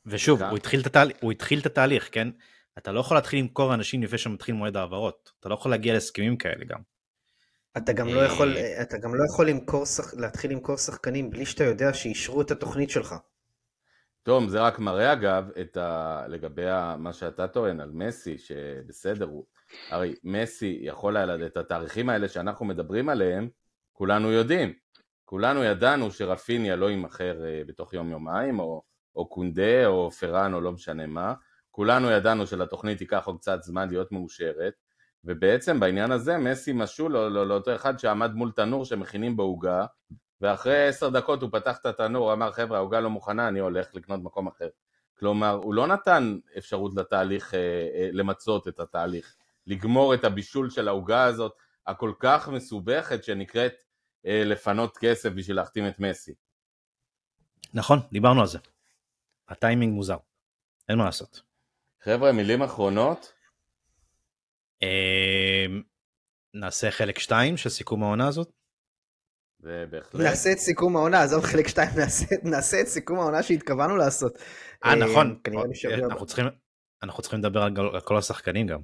ושוב, 0.06 0.42
הוא 0.42 0.56
התחיל, 0.56 0.80
התהל... 0.86 1.10
הוא 1.20 1.32
התחיל 1.32 1.60
את 1.60 1.66
התהליך, 1.66 2.08
כן? 2.12 2.28
אתה 2.78 2.92
לא 2.92 3.00
יכול 3.00 3.16
להתחיל 3.16 3.40
למכור 3.40 3.74
אנשים 3.74 4.02
לפני 4.02 4.18
שמתחיל 4.18 4.54
מועד 4.54 4.76
העברות. 4.76 5.32
אתה 5.40 5.48
לא 5.48 5.54
יכול 5.54 5.70
להגיע 5.70 5.94
להסכמים 5.94 6.36
כאלה 6.36 6.64
גם. 6.64 6.80
אתה 7.76 7.92
גם 7.92 8.08
לא 8.08 8.20
יכול, 8.20 8.56
אה, 8.56 8.82
אתה 8.82 8.98
גם 8.98 9.14
לא 9.14 9.24
יכול 9.32 9.48
למכור, 9.48 9.84
להתחיל 10.16 10.50
למכור 10.50 10.76
שחקנים 10.76 11.30
בלי 11.30 11.46
שאתה 11.46 11.64
יודע 11.64 11.92
שאישרו 11.94 12.42
את 12.42 12.50
התוכנית 12.50 12.90
שלך. 12.90 13.14
תום, 14.22 14.48
זה 14.48 14.60
רק 14.60 14.78
מראה 14.78 15.12
אגב 15.12 15.50
את 15.60 15.76
ה... 15.76 16.24
לגבי 16.28 16.64
מה 16.98 17.12
שאתה 17.12 17.48
טוען 17.48 17.80
על 17.80 17.90
מסי, 17.92 18.38
שבסדר, 18.38 19.24
הוא... 19.24 19.44
הרי 19.90 20.14
מסי 20.24 20.78
יכול 20.82 21.16
היה 21.16 21.26
לדעת 21.26 21.52
את 21.52 21.56
התאריכים 21.56 22.08
האלה 22.08 22.28
שאנחנו 22.28 22.66
מדברים 22.66 23.08
עליהם, 23.08 23.48
כולנו 23.92 24.32
יודעים. 24.32 24.72
כולנו 25.24 25.64
ידענו 25.64 26.10
שרפיניה 26.10 26.76
לא 26.76 26.90
יימכר 26.90 27.44
אה, 27.44 27.62
בתוך 27.66 27.94
יום 27.94 28.10
יומיים, 28.10 28.58
או, 28.58 28.82
או 29.16 29.28
קונדה, 29.28 29.86
או 29.86 30.10
פראן, 30.10 30.54
או 30.54 30.60
לא 30.60 30.72
משנה 30.72 31.06
מה. 31.06 31.34
כולנו 31.76 32.10
ידענו 32.10 32.46
שלתוכנית 32.46 33.00
ייקח 33.00 33.26
עוד 33.26 33.38
קצת 33.38 33.62
זמן 33.62 33.88
להיות 33.88 34.12
מאושרת, 34.12 34.74
ובעצם 35.24 35.80
בעניין 35.80 36.12
הזה 36.12 36.38
מסי 36.38 36.72
משול 36.72 37.12
לא, 37.12 37.32
לא, 37.32 37.46
לאותו 37.46 37.74
אחד 37.74 37.98
שעמד 37.98 38.34
מול 38.34 38.52
תנור 38.56 38.84
שמכינים 38.84 39.36
בו 39.36 39.42
עוגה, 39.42 39.86
ואחרי 40.40 40.88
עשר 40.88 41.08
דקות 41.08 41.42
הוא 41.42 41.50
פתח 41.52 41.78
את 41.80 41.86
התנור, 41.86 42.32
אמר 42.32 42.52
חבר'ה 42.52 42.78
העוגה 42.78 43.00
לא 43.00 43.10
מוכנה, 43.10 43.48
אני 43.48 43.58
הולך 43.58 43.94
לקנות 43.94 44.20
מקום 44.22 44.46
אחר. 44.46 44.68
כלומר, 45.18 45.50
הוא 45.50 45.74
לא 45.74 45.86
נתן 45.86 46.38
אפשרות 46.58 46.94
לתהליך, 46.96 47.54
אה, 47.54 47.60
אה, 47.94 48.08
למצות 48.12 48.68
את 48.68 48.80
התהליך, 48.80 49.36
לגמור 49.66 50.14
את 50.14 50.24
הבישול 50.24 50.70
של 50.70 50.88
העוגה 50.88 51.24
הזאת, 51.24 51.52
הכל 51.86 52.12
כך 52.18 52.48
מסובכת 52.48 53.24
שנקראת 53.24 53.72
אה, 54.26 54.42
לפנות 54.44 54.96
כסף 54.96 55.32
בשביל 55.32 55.56
להחתים 55.56 55.88
את 55.88 56.00
מסי. 56.00 56.34
נכון, 57.74 57.98
דיברנו 58.12 58.40
על 58.40 58.46
זה. 58.46 58.58
הטיימינג 59.48 59.94
מוזר, 59.94 60.18
אין 60.88 60.98
מה 60.98 61.04
לעשות. 61.04 61.45
חבר'ה, 62.06 62.32
מילים 62.32 62.62
אחרונות? 62.62 63.32
אה, 64.82 65.66
נעשה 66.54 66.90
חלק 66.90 67.18
2 67.18 67.56
של 67.56 67.68
סיכום 67.68 68.02
העונה 68.02 68.28
הזאת? 68.28 68.52
זה 69.58 69.84
בהחלט. 69.90 70.20
נעשה 70.20 70.52
את 70.52 70.58
סיכום 70.58 70.96
העונה, 70.96 71.22
עזוב 71.22 71.44
חלק 71.44 71.68
2, 71.68 71.88
נעשה, 71.96 72.26
נעשה 72.42 72.80
את 72.80 72.86
סיכום 72.86 73.18
העונה 73.18 73.42
שהתכוונו 73.42 73.96
לעשות. 73.96 74.38
אה, 74.84 74.94
נכון. 74.94 75.40
כנראה 75.44 75.64
אנחנו 76.04 76.26
צריכים, 76.26 76.46
אנחנו 77.02 77.22
צריכים 77.22 77.40
לדבר 77.40 77.62
על, 77.62 78.00
כל 78.00 78.16
השחקנים 78.16 78.66
גם. 78.66 78.80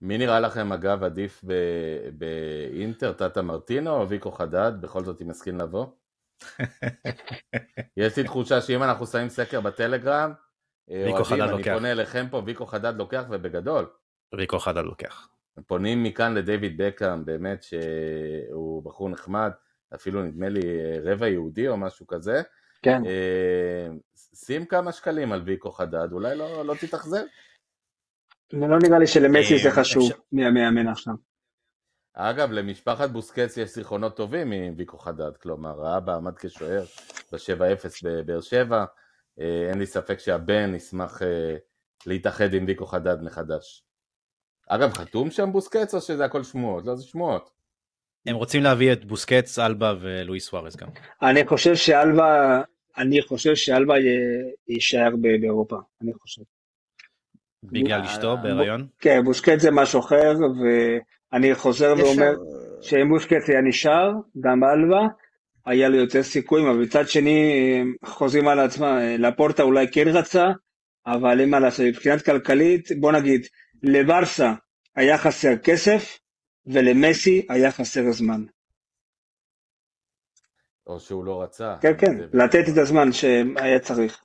מי 0.00 0.18
נראה 0.18 0.40
לכם 0.40 0.72
אגב 0.72 1.04
עדיף 1.04 1.44
באינטר, 2.12 3.12
טאטה 3.12 3.42
מרטינו 3.42 3.90
או 3.90 4.08
ויקו 4.08 4.30
חדד? 4.30 4.72
בכל 4.80 5.04
זאת 5.04 5.22
אם 5.22 5.28
מסכים 5.28 5.58
לבוא? 5.58 5.86
יש 7.96 8.16
לי 8.16 8.24
תחושה 8.24 8.60
שאם 8.60 8.82
אנחנו 8.82 9.06
שמים 9.06 9.28
סקר 9.28 9.60
בטלגרם, 9.60 10.30
אה, 10.30 10.43
ויקו 10.88 11.08
אוהדים, 11.08 11.24
חדד 11.24 11.40
אני 11.40 11.50
לוקח. 11.52 11.72
פונה 11.74 11.92
אליכם 11.92 12.26
פה, 12.30 12.42
ויקו 12.46 12.66
חדד 12.66 12.96
לוקח 12.96 13.24
ובגדול. 13.30 13.86
ויקו 14.34 14.58
חדד 14.58 14.84
לוקח. 14.84 15.28
פונים 15.66 16.02
מכאן 16.02 16.34
לדייוויד 16.34 16.82
בקאם, 16.82 17.24
באמת 17.24 17.62
שהוא 17.62 18.84
בחור 18.84 19.08
נחמד, 19.08 19.50
אפילו 19.94 20.22
נדמה 20.22 20.48
לי 20.48 20.60
אה, 20.60 21.12
רבע 21.12 21.28
יהודי 21.28 21.68
או 21.68 21.76
משהו 21.76 22.06
כזה. 22.06 22.42
כן. 22.82 23.06
אה, 23.06 23.88
שים 24.34 24.64
כמה 24.66 24.92
שקלים 24.92 25.32
על 25.32 25.42
ויקו 25.44 25.70
חדד, 25.70 26.12
אולי 26.12 26.36
לא, 26.36 26.66
לא 26.66 26.74
תתאכזב. 26.80 27.24
לא 28.52 28.78
נראה 28.82 28.98
לי 28.98 29.06
שלמסי 29.06 29.54
אה, 29.54 29.62
זה 29.62 29.70
חשוב 29.70 30.12
מי 30.32 30.46
המאמן 30.46 30.88
עכשיו. 30.88 31.14
אגב, 32.14 32.50
למשפחת 32.52 33.10
בוסקץ 33.10 33.56
יש 33.56 33.74
זיכרונות 33.74 34.16
טובים 34.16 34.52
מוויקו 34.52 34.98
חדד, 34.98 35.36
כלומר, 35.36 35.86
האבא 35.86 36.14
עמד 36.14 36.38
כשוער 36.38 36.84
ב-7-0 37.32 38.00
בבאר 38.04 38.40
שבע, 38.40 38.78
אה, 38.78 38.84
אין 39.38 39.78
לי 39.78 39.86
ספק 39.86 40.18
שהבן 40.18 40.74
ישמח 40.74 41.22
אה, 41.22 41.56
להתאחד 42.06 42.54
עם 42.54 42.64
ויקו 42.66 42.86
חדד 42.86 43.22
מחדש. 43.22 43.84
אגב, 44.68 44.92
חתום 44.92 45.30
שם 45.30 45.52
בוסקץ 45.52 45.94
או 45.94 46.00
שזה 46.00 46.24
הכל 46.24 46.42
שמועות? 46.42 46.84
לא, 46.86 46.96
זה 46.96 47.04
שמועות. 47.04 47.50
הם 48.26 48.36
רוצים 48.36 48.62
להביא 48.62 48.92
את 48.92 49.04
בוסקץ, 49.04 49.58
אלבה 49.58 49.94
ולואיס 50.00 50.46
סוארז 50.48 50.76
גם. 50.76 50.88
אני 51.22 51.46
חושב 51.46 51.74
שאלבה, 51.74 52.62
אני 52.98 53.22
חושב 53.22 53.54
שאלבה 53.54 53.94
יישאר 54.68 55.10
ב- 55.20 55.40
באירופה, 55.40 55.76
אני 56.02 56.12
חושב. 56.14 56.42
בגלל 57.64 58.00
אה, 58.00 58.06
אשתו 58.06 58.36
בוא- 58.36 58.42
בהיריון. 58.42 58.86
כן, 58.98 59.24
בוסקט 59.24 59.60
זה 59.60 59.70
משהו 59.70 60.00
אחר, 60.00 60.32
ואני 61.32 61.54
חוזר 61.54 61.94
ואומר 61.98 62.32
שאם 62.82 63.08
בוסקט 63.08 63.48
היה 63.48 63.60
נשאר, 63.68 64.10
גם 64.40 64.60
אלבה, 64.64 65.06
היה 65.66 65.88
לו 65.88 65.96
יותר 65.96 66.22
סיכויים, 66.22 66.66
אבל 66.66 66.76
מצד 66.76 67.08
שני, 67.08 67.52
חוזרים 68.04 68.48
על 68.48 68.58
עצמם, 68.58 68.98
לפורטה 69.18 69.62
אולי 69.62 69.86
כן 69.92 70.08
רצה, 70.08 70.44
אבל 71.06 71.40
אין 71.40 71.50
מה 71.50 71.60
לעשות, 71.60 71.86
מבחינת 71.86 72.22
כלכלית, 72.22 72.88
בוא 73.00 73.12
נגיד, 73.12 73.46
לברסה 73.82 74.52
היה 74.96 75.18
חסר 75.18 75.56
כסף, 75.64 76.18
ולמסי 76.66 77.46
היה 77.48 77.72
חסר 77.72 78.12
זמן. 78.12 78.44
או 80.86 81.00
שהוא 81.00 81.24
לא 81.24 81.42
רצה. 81.42 81.74
כן, 81.80 81.92
כן, 81.98 82.18
זה- 82.18 82.26
לתת 82.32 82.64
את 82.72 82.78
הזמן 82.78 83.12
שהיה 83.12 83.78
צריך. 83.80 84.20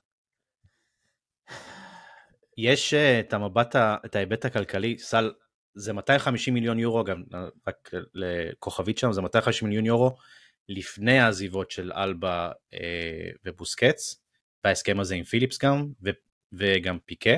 יש 2.58 2.94
אה, 2.94 3.20
את 3.20 3.32
המבט, 3.32 3.76
את 3.76 4.16
ההיבט 4.16 4.44
הכלכלי, 4.44 4.98
סל, 4.98 5.32
זה 5.74 5.92
250 5.92 6.54
מיליון 6.54 6.78
יורו, 6.78 7.04
גם 7.04 7.22
רק 7.68 7.90
לכוכבית 8.14 8.98
שם, 8.98 9.12
זה 9.12 9.20
250 9.22 9.68
מיליון 9.68 9.86
יורו 9.86 10.16
לפני 10.70 11.18
העזיבות 11.18 11.70
של 11.70 11.92
אלבה 11.92 12.50
אה, 12.74 13.30
ובוסקץ, 13.44 14.20
וההסכם 14.64 15.00
הזה 15.00 15.14
עם 15.14 15.24
פיליפס 15.24 15.58
גם, 15.58 15.86
ו, 16.04 16.10
וגם 16.52 16.98
פיקה. 17.06 17.36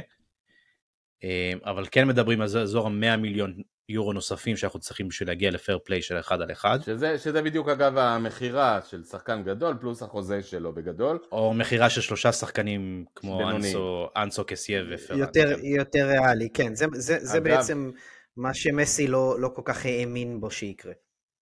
אה, 1.24 1.52
אבל 1.64 1.86
כן 1.90 2.08
מדברים 2.08 2.40
על 2.40 2.46
אזור 2.46 2.86
ה-100 2.86 3.16
מיליון 3.16 3.54
יורו 3.88 4.12
נוספים 4.12 4.56
שאנחנו 4.56 4.80
צריכים 4.80 5.08
בשביל 5.08 5.28
להגיע 5.28 5.50
לפייר 5.50 5.78
פליי 5.84 6.02
של 6.02 6.20
אחד 6.20 6.40
על 6.40 6.52
אחד, 6.52 6.78
שזה, 6.82 7.18
שזה 7.18 7.42
בדיוק 7.42 7.68
אגב 7.68 7.98
המכירה 7.98 8.80
של 8.88 9.04
שחקן 9.04 9.42
גדול 9.42 9.76
פלוס 9.80 10.02
החוזה 10.02 10.42
שלו 10.42 10.72
בגדול. 10.74 11.18
או 11.32 11.54
מכירה 11.54 11.90
של 11.90 12.00
שלושה 12.00 12.32
שחקנים 12.32 13.04
כמו. 13.14 13.50
אנסו, 13.50 14.08
אנסו 14.16 14.44
קסיה 14.44 14.82
ופרן. 14.90 15.18
יותר, 15.18 15.56
כן. 15.56 15.64
יותר 15.64 16.06
ריאלי, 16.08 16.48
כן, 16.54 16.74
זה, 16.74 16.86
זה, 16.92 17.18
זה 17.20 17.38
אגב- 17.38 17.44
בעצם 17.44 17.90
מה 18.36 18.54
שמסי 18.54 19.06
לא, 19.06 19.40
לא 19.40 19.50
כל 19.54 19.62
כך 19.64 19.86
האמין 19.86 20.40
בו 20.40 20.50
שיקרה. 20.50 20.92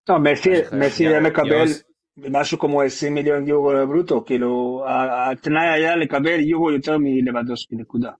לא, 0.09 0.19
מסי, 0.19 0.49
מסי 0.79 1.07
היה 1.07 1.19
מקבל 1.19 1.51
יוס. 1.51 1.83
משהו 2.17 2.59
כמו 2.59 2.81
20 2.81 3.13
מיליון 3.13 3.47
יורו 3.47 3.71
ברוטו, 3.87 4.25
כאילו, 4.25 4.83
התנאי 5.31 5.67
היה 5.69 5.95
לקבל 5.95 6.39
יורו 6.39 6.71
יותר 6.71 6.97
מלבנדובסקי, 6.99 7.75
נקודה. 7.75 8.11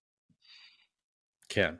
כן. 1.50 1.74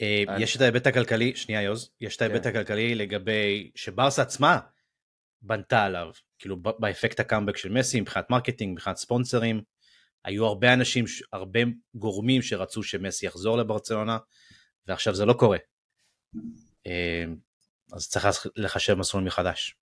אה, 0.00 0.24
אני- 0.28 0.42
יש 0.42 0.56
את 0.56 0.60
ההיבט 0.60 0.86
הכלכלי, 0.86 1.36
שנייה 1.36 1.62
יוז, 1.62 1.90
יש 2.00 2.16
את 2.16 2.22
ההיבט 2.22 2.42
כן. 2.42 2.48
הכלכלי 2.48 2.94
לגבי 2.94 3.70
שברסה 3.74 4.22
עצמה 4.22 4.58
בנתה 5.42 5.84
עליו, 5.84 6.10
כאילו 6.38 6.56
באפקט 6.62 7.20
הקאמבק 7.20 7.56
של 7.56 7.72
מסי, 7.72 8.00
מבחינת 8.00 8.30
marketing, 8.30 8.72
מבחינת 8.72 8.96
ספונסרים, 8.96 9.62
היו 10.24 10.46
הרבה 10.46 10.72
אנשים, 10.72 11.04
הרבה 11.32 11.60
גורמים 11.94 12.42
שרצו 12.42 12.82
שמסי 12.82 13.26
יחזור 13.26 13.56
לברצלונה, 13.58 14.18
ועכשיו 14.86 15.14
זה 15.14 15.24
לא 15.24 15.32
קורה. 15.32 15.58
אז 17.92 18.08
צריך 18.08 18.24
לח- 18.24 18.46
לחשב 18.56 18.94
מסלול 18.94 19.24
מחדש. 19.24 19.76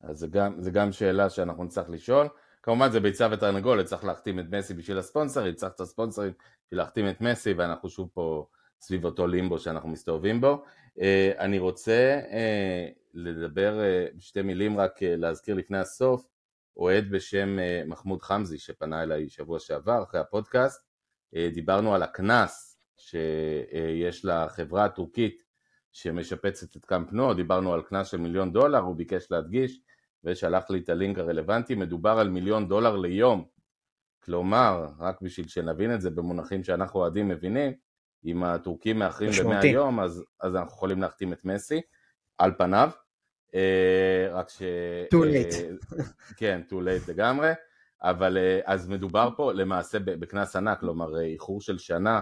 אז 0.00 0.18
זה 0.18 0.26
גם, 0.26 0.62
זה 0.62 0.70
גם 0.70 0.92
שאלה 0.92 1.30
שאנחנו 1.30 1.64
נצטרך 1.64 1.90
לשאול. 1.90 2.28
כמובן 2.62 2.90
זה 2.90 3.00
ביצה 3.00 3.28
ותרנגולת, 3.32 3.86
צריך 3.86 4.04
להחתים 4.04 4.38
את 4.38 4.44
מסי 4.50 4.74
בשביל 4.74 4.98
הספונסרים, 4.98 5.54
צריך 5.54 5.72
את 5.72 5.80
הספונסרים 5.80 6.32
בשביל 6.66 6.80
להחתים 6.80 7.08
את 7.08 7.20
מסי, 7.20 7.52
ואנחנו 7.52 7.88
שוב 7.88 8.10
פה 8.14 8.46
סביב 8.80 9.04
אותו 9.04 9.26
לימבו 9.26 9.58
שאנחנו 9.58 9.88
מסתובבים 9.88 10.40
בו. 10.40 10.64
אה, 11.00 11.32
אני 11.38 11.58
רוצה 11.58 12.20
אה, 12.32 12.88
לדבר 13.14 13.80
אה, 13.80 14.06
בשתי 14.16 14.42
מילים, 14.42 14.78
רק 14.80 15.02
להזכיר 15.02 15.54
לפני 15.54 15.78
הסוף, 15.78 16.24
אוהד 16.76 17.10
בשם 17.10 17.58
מחמוד 17.86 18.22
חמזי 18.22 18.58
שפנה 18.58 19.02
אליי 19.02 19.28
שבוע 19.28 19.58
שעבר 19.58 20.02
אחרי 20.02 20.20
הפודקאסט, 20.20 20.82
דיברנו 21.54 21.94
על 21.94 22.02
הקנס 22.02 22.78
שיש 22.96 24.24
לחברה 24.24 24.84
הטורקית 24.84 25.42
שמשפצת 25.96 26.76
את 26.76 26.84
קאמפ 26.84 27.12
נו, 27.12 27.34
דיברנו 27.34 27.74
על 27.74 27.82
קנס 27.82 28.08
של 28.08 28.16
מיליון 28.16 28.52
דולר, 28.52 28.78
הוא 28.78 28.96
ביקש 28.96 29.30
להדגיש 29.30 29.80
ושלח 30.24 30.70
לי 30.70 30.78
את 30.78 30.88
הלינק 30.88 31.18
הרלוונטי, 31.18 31.74
מדובר 31.74 32.10
על 32.10 32.28
מיליון 32.28 32.68
דולר 32.68 32.96
ליום. 32.96 33.44
כלומר, 34.24 34.86
רק 34.98 35.22
בשביל 35.22 35.48
שנבין 35.48 35.94
את 35.94 36.00
זה 36.00 36.10
במונחים 36.10 36.64
שאנחנו 36.64 37.00
אוהדים 37.00 37.28
מבינים, 37.28 37.72
אם 38.24 38.44
הטורקים 38.44 38.98
מאחרים 38.98 39.30
ב-100 39.30 39.34
משמעותי. 39.34 39.66
יום, 39.66 40.00
אז, 40.00 40.24
אז 40.40 40.56
אנחנו 40.56 40.72
יכולים 40.72 41.02
להחתים 41.02 41.32
את 41.32 41.44
מסי, 41.44 41.80
על 42.38 42.52
פניו. 42.58 42.90
אה, 43.54 44.28
רק 44.30 44.48
ש... 44.48 44.62
Too 45.14 45.24
אה, 45.24 45.42
late. 45.42 46.02
כן, 46.36 46.60
too 46.70 46.74
late 46.74 47.10
לגמרי. 47.10 47.52
אבל 48.02 48.38
אה, 48.38 48.60
אז 48.64 48.88
מדובר 48.88 49.28
פה 49.36 49.52
למעשה 49.52 49.98
בקנס 49.98 50.56
ענק, 50.56 50.80
כלומר 50.80 51.16
אה, 51.16 51.20
איחור 51.20 51.60
של 51.60 51.78
שנה 51.78 52.20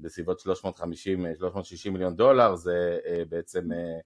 בסביבות 0.00 0.40
350-360 0.40 1.90
מיליון 1.90 2.16
דולר, 2.16 2.54
זה 2.54 2.98
אה, 3.06 3.22
בעצם 3.28 3.72
אה, 3.72 3.98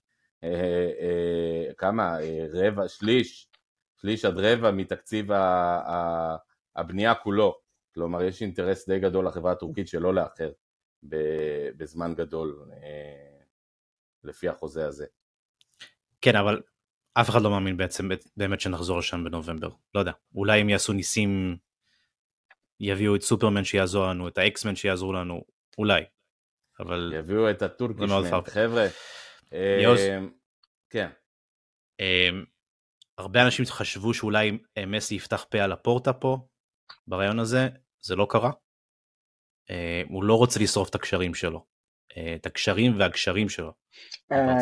אה, 0.44 0.90
אה, 1.00 1.74
כמה? 1.74 2.20
אה, 2.20 2.46
רבע, 2.52 2.88
שליש, 2.88 3.48
שליש 4.00 4.24
עד 4.24 4.38
רבע 4.38 4.70
מתקציב 4.70 5.26
הבנייה 6.76 7.14
כולו. 7.14 7.58
כלומר, 7.94 8.22
יש 8.22 8.42
אינטרס 8.42 8.88
די 8.88 8.98
גדול 8.98 9.26
לחברה 9.26 9.52
הטורקית 9.52 9.88
שלא 9.88 10.14
לאחר 10.14 10.50
בזמן 11.76 12.14
גדול 12.14 12.64
אה, 12.72 13.40
לפי 14.24 14.48
החוזה 14.48 14.86
הזה. 14.86 15.06
כן, 16.20 16.36
אבל 16.36 16.62
אף 17.14 17.30
אחד 17.30 17.42
לא 17.42 17.50
מאמין 17.50 17.76
בעצם 17.76 18.08
באמת 18.36 18.60
שנחזור 18.60 18.98
לשם 18.98 19.24
בנובמבר. 19.24 19.68
לא 19.94 20.00
יודע, 20.00 20.12
אולי 20.34 20.60
הם 20.60 20.68
יעשו 20.68 20.92
ניסים, 20.92 21.56
יביאו 22.80 23.16
את 23.16 23.22
סופרמן 23.22 23.64
שיעזור 23.64 24.06
לנו, 24.06 24.28
את 24.28 24.38
האקסמן 24.38 24.76
שיעזרו 24.76 25.12
לנו, 25.12 25.44
אולי. 25.78 26.02
אבל 26.80 27.12
יביאו 27.18 27.50
את 27.50 27.62
הטורקישמן, 27.62 28.30
פרק. 28.30 28.48
חבר'ה. 28.48 28.86
יוז. 29.82 30.00
כן, 30.90 31.08
אמ, 32.00 32.44
הרבה 33.18 33.42
אנשים 33.42 33.64
חשבו 33.64 34.14
שאולי 34.14 34.58
אה, 34.78 34.86
מסי 34.86 35.14
יפתח 35.14 35.46
פה 35.50 35.58
על 35.58 35.72
הפורטה 35.72 36.12
פה, 36.12 36.38
ברעיון 37.06 37.38
הזה, 37.38 37.68
זה 38.00 38.16
לא 38.16 38.26
קרה. 38.30 38.50
אה, 39.70 40.02
הוא 40.08 40.24
לא 40.24 40.34
רוצה 40.34 40.60
לשרוף 40.60 40.88
את 40.90 40.94
הקשרים 40.94 41.34
שלו. 41.34 41.64
אה, 42.16 42.34
את 42.34 42.46
הקשרים 42.46 42.98
והגשרים 42.98 43.48
שלו. 43.48 43.72
אה, 44.32 44.58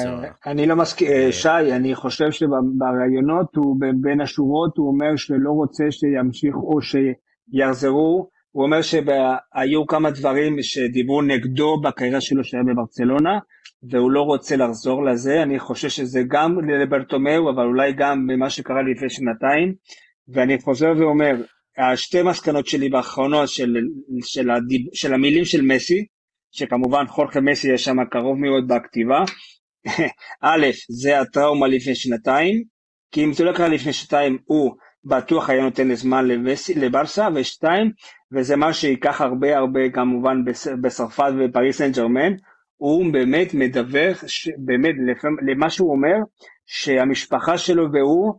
אני 0.46 0.66
לא 0.66 0.76
מסכים, 0.76 1.32
שי, 1.32 1.72
אני 1.76 1.94
חושב 1.94 2.30
שבראיונות 2.30 3.52
בין 4.00 4.20
השורות 4.20 4.76
הוא 4.76 4.88
אומר 4.88 5.16
שלא 5.16 5.50
רוצה 5.50 5.84
שימשיך 5.90 6.54
או 6.54 6.78
שיחזרו, 6.82 8.30
הוא 8.52 8.64
אומר 8.64 8.82
שהיו 8.82 9.86
כמה 9.86 10.10
דברים 10.10 10.62
שדיברו 10.62 11.22
נגדו 11.22 11.80
בקריירה 11.80 12.20
שלו 12.20 12.44
שהיה 12.44 12.62
בברצלונה, 12.62 13.38
והוא 13.90 14.10
לא 14.10 14.22
רוצה 14.22 14.56
לחזור 14.56 15.04
לזה, 15.04 15.42
אני 15.42 15.58
חושב 15.58 15.88
שזה 15.88 16.20
גם 16.28 16.70
לברטומאו, 16.70 17.50
אבל 17.50 17.64
אולי 17.64 17.92
גם 17.92 18.26
במה 18.26 18.50
שקרה 18.50 18.82
לפני 18.82 19.10
שנתיים, 19.10 19.74
ואני 20.28 20.58
חוזר 20.58 20.92
ואומר, 20.98 21.34
השתי 21.78 22.22
מסקנות 22.22 22.66
שלי 22.66 22.88
באחרונות 22.88 23.48
של, 23.48 23.76
של, 24.24 24.50
הדיב, 24.50 24.80
של 24.94 25.14
המילים 25.14 25.44
של 25.44 25.62
מסי, 25.62 26.06
שכמובן 26.50 27.06
חורכה 27.06 27.40
מסי 27.40 27.72
יש 27.72 27.84
שם 27.84 27.96
קרוב 28.10 28.38
מאוד 28.38 28.68
בכתיבה, 28.68 29.24
א', 30.42 30.66
זה 30.88 31.20
הטראומה 31.20 31.66
לפני 31.66 31.94
שנתיים, 31.94 32.62
כי 33.12 33.24
אם 33.24 33.32
זה 33.32 33.44
לא 33.44 33.52
קרה 33.52 33.68
לפני 33.68 33.92
שנתיים, 33.92 34.38
הוא 34.44 34.72
בטוח 35.04 35.50
היה 35.50 35.62
נותן 35.62 35.94
זמן 35.94 36.24
לברסה, 36.76 37.28
ושתיים, 37.34 37.92
וזה 38.32 38.56
מה 38.56 38.72
שייקח 38.72 39.20
הרבה 39.20 39.56
הרבה 39.58 39.80
כמובן 39.94 40.44
בצרפת 40.82 41.32
ופריס 41.38 41.78
סן 41.78 41.92
ג'רמן, 41.92 42.32
הוא 42.76 43.12
באמת 43.12 43.54
מדווח, 43.54 44.24
באמת 44.58 44.94
למה 45.46 45.70
שהוא 45.70 45.90
אומר, 45.90 46.16
שהמשפחה 46.66 47.58
שלו 47.58 47.92
והוא, 47.92 48.34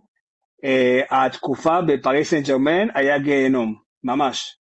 אה, 0.63 1.25
התקופה 1.25 1.81
בפריס 1.81 2.29
סן 2.29 2.41
ג'רמן 2.41 2.87
היה 2.95 3.19
גיהנום, 3.19 3.75
ממש. 4.03 4.57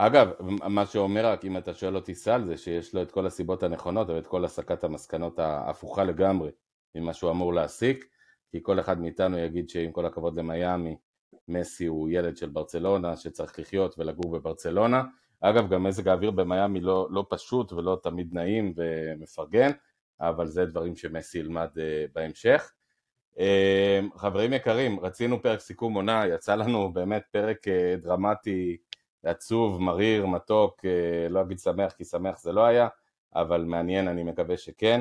אגב, 0.00 0.28
מה 0.68 0.86
שאומר 0.86 1.26
רק, 1.26 1.44
אם 1.44 1.56
אתה 1.56 1.74
שואל 1.74 1.96
אותי 1.96 2.14
סל, 2.14 2.44
זה 2.46 2.56
שיש 2.56 2.94
לו 2.94 3.02
את 3.02 3.10
כל 3.10 3.26
הסיבות 3.26 3.62
הנכונות 3.62 4.08
ואת 4.10 4.26
כל 4.26 4.44
הסקת 4.44 4.84
המסקנות 4.84 5.38
ההפוכה 5.38 6.04
לגמרי 6.04 6.50
ממה 6.94 7.12
שהוא 7.12 7.30
אמור 7.30 7.54
להסיק, 7.54 8.04
כי 8.50 8.58
כל 8.62 8.80
אחד 8.80 9.00
מאיתנו 9.00 9.38
יגיד 9.38 9.68
שעם 9.68 9.92
כל 9.92 10.06
הכבוד 10.06 10.38
למיאמי, 10.38 10.96
מסי 11.48 11.86
הוא 11.86 12.08
ילד 12.10 12.36
של 12.36 12.48
ברצלונה 12.48 13.16
שצריך 13.16 13.58
לחיות 13.58 13.98
ולגור 13.98 14.32
בברצלונה. 14.32 15.02
אגב, 15.40 15.68
גם 15.68 15.82
מזג 15.82 16.08
האוויר 16.08 16.30
במיאמי 16.30 16.80
לא, 16.80 17.08
לא 17.10 17.26
פשוט 17.28 17.72
ולא 17.72 18.00
תמיד 18.02 18.34
נעים 18.34 18.72
ומפרגן, 18.76 19.70
אבל 20.20 20.46
זה 20.46 20.64
דברים 20.64 20.96
שמסי 20.96 21.38
ילמד 21.38 21.68
uh, 21.74 21.80
בהמשך. 22.14 22.72
Uh, 23.34 23.38
חברים 24.16 24.52
יקרים, 24.52 25.00
רצינו 25.00 25.42
פרק 25.42 25.60
סיכום 25.60 25.94
עונה, 25.94 26.26
יצא 26.26 26.54
לנו 26.54 26.92
באמת 26.92 27.22
פרק 27.30 27.58
uh, 27.68 28.02
דרמטי 28.02 28.76
עצוב, 29.22 29.82
מריר, 29.82 30.26
מתוק, 30.26 30.84
אה, 30.84 31.28
לא 31.28 31.42
אגיד 31.42 31.58
שמח 31.58 31.92
כי 31.92 32.04
שמח 32.04 32.38
זה 32.40 32.52
לא 32.52 32.64
היה, 32.64 32.88
אבל 33.34 33.64
מעניין, 33.64 34.08
אני 34.08 34.22
מקווה 34.22 34.56
שכן. 34.56 35.00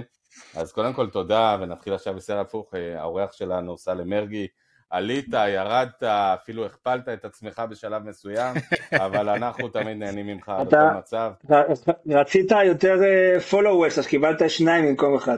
אז 0.56 0.72
קודם 0.72 0.94
כל 0.94 1.10
תודה, 1.10 1.58
ונתחיל 1.62 1.94
עכשיו 1.94 2.14
בסדר 2.14 2.40
הפוך, 2.40 2.76
אה, 2.76 3.02
האורח 3.02 3.32
שלנו, 3.32 3.78
סלם 3.78 4.10
מרגי, 4.10 4.48
עלית, 4.90 5.34
ירדת, 5.34 6.04
אפילו 6.04 6.66
הכפלת 6.66 7.10
את 7.10 7.26
עצמך 7.26 7.62
בשלב 7.70 8.04
מסוים, 8.04 8.56
אבל 9.06 9.30
אנחנו 9.30 9.70
תמיד 9.70 9.98
נהנים 9.98 10.28
ממך 10.28 10.52
בכל 10.68 10.98
מצב. 10.98 11.32
רצית 12.10 12.52
יותר 12.66 12.96
אה, 13.04 13.40
אז 13.98 14.08
קיבלת 14.08 14.50
שניים 14.50 14.86
במקום 14.86 15.16
אחד. 15.16 15.38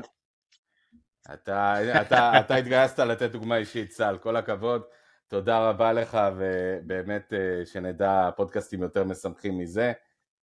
אתה, 1.33 1.75
אתה, 2.01 2.39
אתה 2.39 2.55
התגייסת 2.55 2.99
לתת 2.99 3.31
דוגמה 3.31 3.57
אישית, 3.57 3.91
סל, 3.91 4.17
כל 4.21 4.35
הכבוד. 4.35 4.81
תודה 5.27 5.69
רבה 5.69 5.93
לך, 5.93 6.17
ובאמת 6.37 7.33
אה, 7.33 7.65
שנדע 7.65 8.29
פודקאסטים 8.35 8.81
יותר 8.81 9.03
משמחים 9.03 9.57
מזה. 9.57 9.91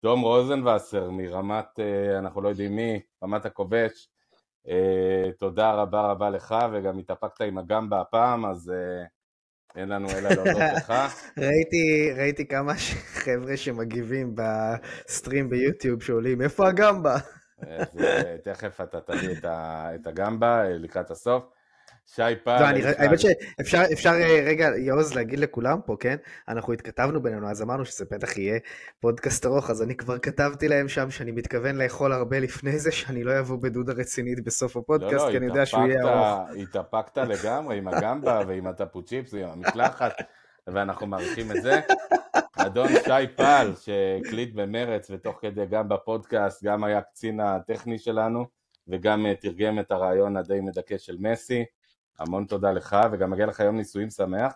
תום 0.01 0.21
רוזנבסר 0.21 1.09
מרמת, 1.09 1.79
אנחנו 2.17 2.41
לא 2.41 2.49
יודעים 2.49 2.75
מי, 2.75 2.99
רמת 3.23 3.45
הכובש, 3.45 4.09
תודה 5.39 5.71
רבה 5.71 6.01
רבה 6.01 6.29
לך, 6.29 6.55
וגם 6.73 6.97
התאפקת 6.97 7.41
עם 7.41 7.57
הגמבה 7.57 8.01
הפעם, 8.01 8.45
אז 8.45 8.71
אין 9.75 9.89
לנו 9.89 10.07
אלא 10.09 10.29
להודות 10.29 10.61
לך. 10.75 10.93
ראיתי, 11.37 12.11
ראיתי 12.17 12.47
כמה 12.47 12.73
חבר'ה 13.13 13.57
שמגיבים 13.57 14.35
בסטרים 14.35 15.49
ביוטיוב 15.49 16.03
שעולים, 16.03 16.41
איפה 16.41 16.67
הגמבה? 16.67 17.15
תכף 18.43 18.81
אתה 18.81 19.01
תביא 19.01 19.35
את 19.95 20.07
הגמבה 20.07 20.63
לקראת 20.69 21.11
הסוף. 21.11 21.43
שי. 22.05 22.21
לא, 22.45 22.65
האמת 22.97 23.19
שאפשר 23.19 23.83
אפשר 23.93 24.09
אה, 24.09 24.43
רגע, 24.45 24.69
יעוז, 24.77 25.13
להגיד 25.13 25.39
לכולם 25.39 25.79
פה, 25.85 25.95
כן? 25.99 26.15
אנחנו 26.47 26.73
התכתבנו 26.73 27.21
בינינו, 27.21 27.49
אז 27.49 27.61
אמרנו 27.61 27.85
שזה 27.85 28.05
בטח 28.11 28.37
יהיה 28.37 28.59
פודקאסט 28.99 29.45
ארוך, 29.45 29.69
אז 29.69 29.83
אני 29.83 29.95
כבר 29.95 30.17
כתבתי 30.17 30.67
להם 30.67 30.87
שם 30.87 31.11
שאני 31.11 31.31
מתכוון 31.31 31.75
לאכול 31.75 32.13
הרבה 32.13 32.39
לפני 32.39 32.79
זה, 32.79 32.91
שאני 32.91 33.23
לא 33.23 33.39
אבוא 33.39 33.57
בדודה 33.61 33.93
רצינית 33.93 34.43
בסוף 34.43 34.77
הפודקאסט, 34.77 35.13
לא, 35.13 35.25
לא, 35.25 35.31
כי 35.31 35.37
אני 35.37 35.45
יודע 35.45 35.65
שהוא 35.65 35.87
יהיה 35.87 36.01
ארוך. 36.01 36.49
התאפקת 36.61 37.17
לגמרי 37.17 37.77
עם 37.77 37.87
הגמבה 37.87 38.41
ועם 38.47 38.67
הטפוצ'יפס 38.67 39.33
ועם 39.33 39.49
המקלחת, 39.49 40.13
ואנחנו 40.67 41.07
מעריכים 41.07 41.51
את 41.51 41.61
זה. 41.61 41.79
אדון 42.57 42.87
שי 42.87 43.27
פל, 43.35 43.71
שהקליט 43.81 44.53
במרץ, 44.55 45.11
ותוך 45.11 45.37
כדי 45.41 45.65
גם 45.65 45.89
בפודקאסט, 45.89 46.63
גם 46.63 46.83
היה 46.83 47.01
קצין 47.01 47.39
הטכני 47.39 47.99
שלנו, 47.99 48.45
וגם 48.87 49.25
אה, 49.25 49.35
תרגם 49.35 49.79
את 49.79 49.91
הרעיון 49.91 50.37
הדי 50.37 50.59
מדכא 50.61 50.97
של 50.97 51.15
מסי. 51.19 51.65
המון 52.21 52.45
תודה 52.45 52.71
לך, 52.71 52.95
וגם 53.11 53.29
מגיע 53.31 53.45
לך 53.45 53.59
יום 53.59 53.77
נישואים 53.77 54.09
שמח. 54.09 54.53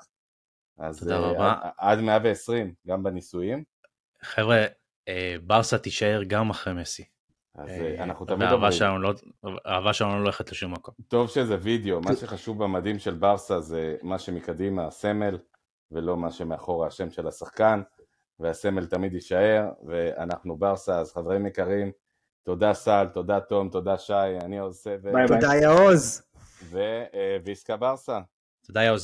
אז 0.77 0.99
תודה 0.99 1.19
uh, 1.19 1.21
רבה. 1.21 1.53
עד, 1.61 1.71
עד 1.77 1.99
120, 1.99 2.73
גם 2.87 3.03
בנישואים. 3.03 3.63
חבר'ה, 4.21 4.65
אה, 5.07 5.35
ברסה 5.43 5.77
תישאר 5.77 6.23
גם 6.27 6.49
אחרי 6.49 6.73
מסי. 6.73 7.03
אז 7.55 7.69
אה, 7.69 8.03
אנחנו 8.03 8.25
תמיד 8.25 8.51
אומרים. 8.51 9.01
לא, 9.01 9.13
האהבה 9.65 9.93
שלנו 9.93 10.11
לא 10.11 10.19
הולכת 10.19 10.51
לשום 10.51 10.73
מקום. 10.73 10.93
טוב 11.07 11.29
שזה 11.29 11.57
וידאו, 11.61 12.01
מה 12.01 12.15
שחשוב 12.15 12.63
במדים 12.63 12.99
של 12.99 13.13
ברסה 13.13 13.61
זה 13.61 13.95
מה 14.03 14.19
שמקדימה, 14.19 14.87
הסמל, 14.87 15.37
ולא 15.91 16.17
מה 16.17 16.31
שמאחורה 16.31 16.87
השם 16.87 17.09
של 17.09 17.27
השחקן, 17.27 17.81
והסמל 18.39 18.85
תמיד 18.85 19.13
יישאר, 19.13 19.69
ואנחנו 19.87 20.57
ברסה, 20.57 20.99
אז 20.99 21.13
חברים 21.13 21.45
יקרים, 21.45 21.91
תודה 22.43 22.73
סל, 22.73 23.07
תודה 23.13 23.39
תום, 23.39 23.69
תודה 23.69 23.97
שי, 23.97 24.13
אני 24.41 24.59
עוז 24.59 24.75
סבב. 24.75 25.27
תודה 25.27 25.55
יעוז. 25.55 26.21
וויסקה 27.43 27.77
ברסה. 27.77 28.19
תודה 28.65 28.83
יעוז. 28.83 29.03